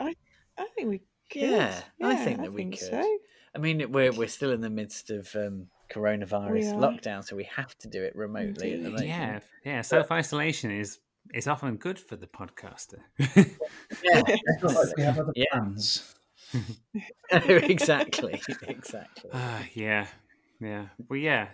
I 0.00 0.14
I 0.58 0.66
think 0.74 0.88
we 0.88 1.00
could. 1.30 1.42
Yeah, 1.42 1.82
I 2.02 2.16
think 2.16 2.40
that 2.40 2.52
we 2.52 2.62
think 2.62 2.78
could. 2.78 2.88
So. 2.88 3.18
I 3.54 3.58
mean, 3.58 3.90
we're 3.92 4.12
we're 4.12 4.28
still 4.28 4.52
in 4.52 4.60
the 4.60 4.70
midst 4.70 5.10
of 5.10 5.34
um, 5.34 5.68
coronavirus 5.92 6.76
lockdown, 6.76 7.24
so 7.24 7.36
we 7.36 7.44
have 7.44 7.76
to 7.78 7.88
do 7.88 8.02
it 8.02 8.14
remotely 8.14 8.72
at 8.72 8.82
the 8.82 8.90
moment. 8.90 9.08
Yeah, 9.08 9.40
yeah. 9.64 9.80
Self 9.82 10.10
isolation 10.12 10.70
is 10.70 10.98
is 11.34 11.46
often 11.48 11.76
good 11.76 11.98
for 11.98 12.16
the 12.16 12.26
podcaster. 12.26 13.00
yeah, 14.02 14.22
Like 14.62 14.96
we 14.96 15.02
have 15.02 15.18
other 15.18 15.32
Yeah. 15.34 15.44
plans. 15.52 16.14
exactly, 17.32 18.40
exactly. 18.62 19.30
Ah, 19.32 19.64
yeah, 19.74 20.06
yeah. 20.60 20.86
Well, 21.08 21.18
yeah. 21.18 21.48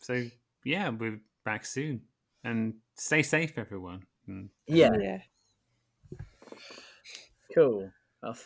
So 0.00 0.28
yeah, 0.64 0.90
we're 0.90 1.20
back 1.44 1.64
soon, 1.64 2.02
and 2.42 2.74
stay 2.96 3.22
safe, 3.22 3.56
everyone. 3.58 4.02
And, 4.26 4.50
Yeah, 4.66 4.90
Yeah. 5.00 5.18
cool. 7.54 7.90
Well, 8.22 8.36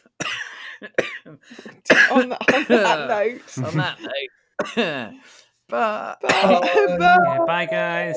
on, 1.26 2.28
that, 2.28 2.54
on 2.54 2.64
that 2.68 3.08
note. 3.56 3.66
on 3.66 3.76
that 3.76 3.98
note, 4.00 5.12
bye. 5.68 6.16
yeah, 6.22 7.38
bye, 7.46 7.66
guys. 7.66 8.16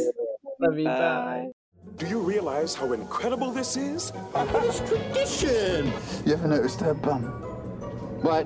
Love 0.60 0.78
you. 0.78 0.86
Bye. 0.86 1.48
Do 1.98 2.08
you 2.08 2.20
realize 2.20 2.76
how 2.76 2.94
incredible 2.94 3.52
this 3.52 3.76
is? 3.76 4.14
It's 4.36 4.80
tradition. 4.82 5.92
You 6.26 6.34
ever 6.34 6.48
noticed 6.48 6.80
her 6.82 6.94
bum? 6.94 7.24
What? 8.22 8.46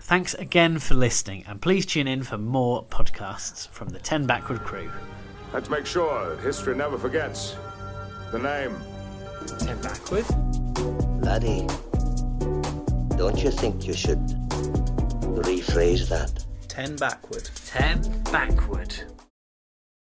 Thanks 0.05 0.33
again 0.33 0.79
for 0.79 0.95
listening, 0.95 1.45
and 1.47 1.61
please 1.61 1.85
tune 1.85 2.09
in 2.09 2.23
for 2.23 2.37
more 2.37 2.83
podcasts 2.83 3.69
from 3.69 3.87
the 3.87 3.99
10 3.99 4.25
Backward 4.25 4.59
crew. 4.59 4.91
Let's 5.53 5.69
make 5.69 5.85
sure 5.85 6.35
that 6.35 6.43
history 6.43 6.75
never 6.75 6.97
forgets 6.97 7.55
the 8.33 8.39
name. 8.39 8.75
Ten 9.59 9.81
backward. 9.81 10.25
Laddie, 11.23 11.65
don't 13.17 13.41
you 13.41 13.49
think 13.49 13.87
you 13.87 13.93
should 13.93 14.19
rephrase 15.39 16.09
that? 16.09 16.45
Ten 16.67 16.97
backward. 16.97 17.49
Ten 17.65 18.01
backward. 18.23 18.93